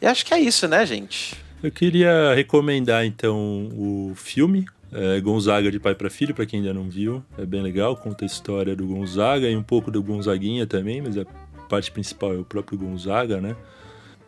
E 0.00 0.06
acho 0.06 0.26
que 0.26 0.34
é 0.34 0.40
isso, 0.40 0.66
né, 0.66 0.84
gente? 0.84 1.36
Eu 1.62 1.70
queria 1.70 2.34
recomendar 2.34 3.04
então 3.06 3.68
o 3.76 4.12
filme 4.16 4.66
É, 4.92 5.20
Gonzaga 5.20 5.70
de 5.70 5.80
pai 5.80 5.94
para 5.94 6.10
filho, 6.10 6.34
para 6.34 6.44
quem 6.44 6.60
ainda 6.60 6.74
não 6.74 6.88
viu, 6.88 7.24
é 7.38 7.46
bem 7.46 7.62
legal, 7.62 7.96
conta 7.96 8.24
a 8.24 8.26
história 8.26 8.76
do 8.76 8.86
Gonzaga 8.86 9.48
e 9.48 9.56
um 9.56 9.62
pouco 9.62 9.90
do 9.90 10.02
Gonzaguinha 10.02 10.66
também, 10.66 11.00
mas 11.00 11.16
a 11.16 11.24
parte 11.68 11.90
principal 11.90 12.34
é 12.34 12.36
o 12.36 12.44
próprio 12.44 12.78
Gonzaga, 12.78 13.40
né? 13.40 13.56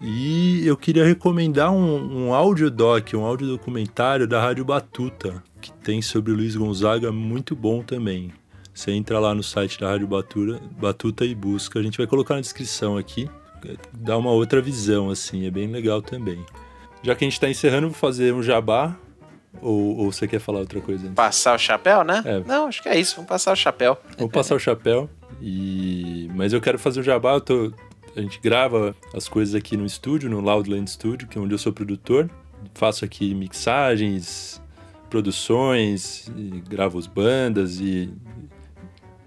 E 0.01 0.66
eu 0.66 0.77
queria 0.77 1.05
recomendar 1.05 1.70
um, 1.70 2.27
um 2.27 2.35
audiodoc, 2.35 3.15
um 3.15 3.24
audiodocumentário 3.24 4.27
da 4.27 4.41
Rádio 4.41 4.65
Batuta, 4.65 5.43
que 5.61 5.73
tem 5.73 6.03
sobre 6.03 6.32
o 6.32 6.35
Luiz 6.35 6.57
Gonzaga, 6.57 7.12
muito 7.12 7.55
bom 7.55 7.82
também. 7.82 8.32
Você 8.73 8.91
entra 8.91 9.20
lá 9.20 9.35
no 9.35 9.43
site 9.43 9.78
da 9.78 9.89
Rádio 9.89 10.07
Batuta, 10.07 10.61
Batuta 10.78 11.24
e 11.24 11.35
busca. 11.35 11.78
A 11.78 11.82
gente 11.82 11.97
vai 11.97 12.07
colocar 12.07 12.35
na 12.35 12.41
descrição 12.41 12.97
aqui. 12.97 13.31
Dá 13.93 14.19
uma 14.19 14.31
outra 14.31 14.61
visão, 14.61 15.11
assim, 15.11 15.47
é 15.47 15.51
bem 15.51 15.69
legal 15.69 16.03
também. 16.03 16.45
Já 17.03 17.15
que 17.15 17.24
a 17.24 17.27
gente 17.27 17.35
está 17.35 17.49
encerrando, 17.49 17.89
vou 17.89 17.97
fazer 17.97 18.35
um 18.35 18.43
jabá. 18.43 18.97
Ou, 19.60 19.97
ou 19.97 20.12
você 20.12 20.26
quer 20.26 20.40
falar 20.40 20.60
outra 20.60 20.81
coisa 20.81 21.05
antes? 21.05 21.14
Passar 21.14 21.55
o 21.55 21.59
chapéu, 21.59 22.05
né? 22.05 22.22
É. 22.24 22.40
Não, 22.40 22.66
acho 22.66 22.82
que 22.82 22.89
é 22.89 22.98
isso. 22.98 23.16
Vamos 23.16 23.28
passar 23.28 23.52
o 23.52 23.56
chapéu. 23.56 23.97
Vou 24.18 24.28
passar 24.28 24.55
o 24.55 24.59
chapéu. 24.59 25.09
E... 25.40 26.28
Mas 26.35 26.52
eu 26.52 26.60
quero 26.60 26.78
fazer 26.78 27.01
o 27.01 27.02
jabá. 27.02 27.35
Eu 27.35 27.40
tô... 27.40 27.72
A 28.16 28.20
gente 28.20 28.40
grava 28.40 28.94
as 29.12 29.28
coisas 29.28 29.55
aqui 29.55 29.76
no 29.76 29.85
estúdio, 29.85 30.31
no 30.31 30.40
Loudland 30.40 30.89
Studio, 30.89 31.26
que 31.26 31.36
é 31.36 31.40
onde 31.40 31.52
eu 31.52 31.59
sou 31.59 31.72
produtor. 31.72 32.31
Faço 32.74 33.05
aqui 33.05 33.35
mixagens, 33.35 34.62
produções, 35.10 36.31
gravo 36.68 36.98
as 36.98 37.06
bandas 37.06 37.81
e 37.81 38.12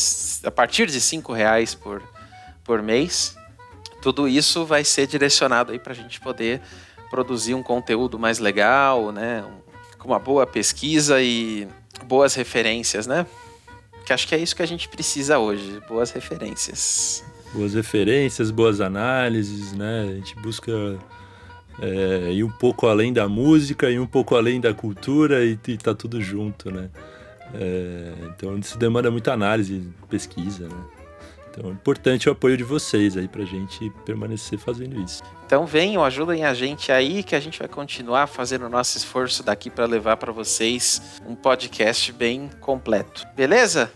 a 0.42 0.50
partir 0.50 0.86
de 0.86 0.98
cinco 0.98 1.34
reais 1.34 1.74
por, 1.74 2.02
por 2.64 2.80
mês. 2.80 3.36
Tudo 4.00 4.26
isso 4.26 4.64
vai 4.64 4.82
ser 4.82 5.06
direcionado 5.06 5.72
aí 5.72 5.78
para 5.78 5.92
a 5.92 5.94
gente 5.94 6.18
poder 6.18 6.62
produzir 7.10 7.52
um 7.52 7.62
conteúdo 7.62 8.18
mais 8.18 8.38
legal, 8.38 9.12
né? 9.12 9.44
Com 9.98 10.08
uma 10.08 10.18
boa 10.18 10.46
pesquisa 10.46 11.20
e 11.20 11.68
boas 12.06 12.34
referências, 12.34 13.06
né? 13.06 13.26
Que 14.06 14.14
acho 14.14 14.26
que 14.26 14.34
é 14.34 14.38
isso 14.38 14.56
que 14.56 14.62
a 14.62 14.66
gente 14.66 14.88
precisa 14.88 15.38
hoje, 15.38 15.78
boas 15.86 16.10
referências. 16.10 17.22
Boas 17.52 17.74
referências, 17.74 18.50
boas 18.50 18.80
análises, 18.80 19.74
né? 19.74 20.08
A 20.12 20.14
gente 20.14 20.34
busca 20.36 20.72
é, 21.82 22.32
ir 22.32 22.42
um 22.42 22.52
pouco 22.52 22.86
além 22.86 23.12
da 23.12 23.28
música 23.28 23.90
e 23.90 23.98
um 23.98 24.06
pouco 24.06 24.34
além 24.34 24.62
da 24.62 24.72
cultura 24.72 25.44
e, 25.44 25.58
e 25.68 25.76
tá 25.76 25.94
tudo 25.94 26.22
junto, 26.22 26.70
né? 26.70 26.88
É, 27.54 28.12
então 28.28 28.56
isso 28.58 28.78
demanda 28.78 29.10
muita 29.10 29.32
análise, 29.32 29.88
pesquisa, 30.08 30.68
né? 30.68 30.84
Então 31.50 31.70
é 31.70 31.72
importante 31.72 32.28
o 32.28 32.32
apoio 32.32 32.56
de 32.56 32.64
vocês 32.64 33.16
aí 33.16 33.26
pra 33.26 33.44
gente 33.44 33.90
permanecer 34.04 34.58
fazendo 34.58 35.00
isso. 35.00 35.22
Então 35.46 35.64
venham, 35.64 36.04
ajudem 36.04 36.44
a 36.44 36.52
gente 36.52 36.92
aí 36.92 37.22
que 37.22 37.34
a 37.34 37.40
gente 37.40 37.58
vai 37.58 37.68
continuar 37.68 38.26
fazendo 38.26 38.66
o 38.66 38.68
nosso 38.68 38.98
esforço 38.98 39.42
daqui 39.42 39.70
para 39.70 39.86
levar 39.86 40.18
para 40.18 40.32
vocês 40.32 41.20
um 41.26 41.34
podcast 41.34 42.12
bem 42.12 42.50
completo. 42.60 43.26
Beleza? 43.34 43.90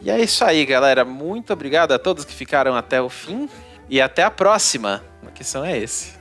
E 0.00 0.10
é 0.10 0.18
isso 0.20 0.42
aí, 0.42 0.64
galera. 0.64 1.04
Muito 1.04 1.52
obrigado 1.52 1.92
a 1.92 1.98
todos 1.98 2.24
que 2.24 2.32
ficaram 2.32 2.74
até 2.74 3.00
o 3.02 3.10
fim 3.10 3.48
e 3.90 4.00
até 4.00 4.22
a 4.22 4.30
próxima. 4.30 5.02
Que 5.34 5.44
som 5.44 5.64
é 5.64 5.78
esse? 5.78 6.12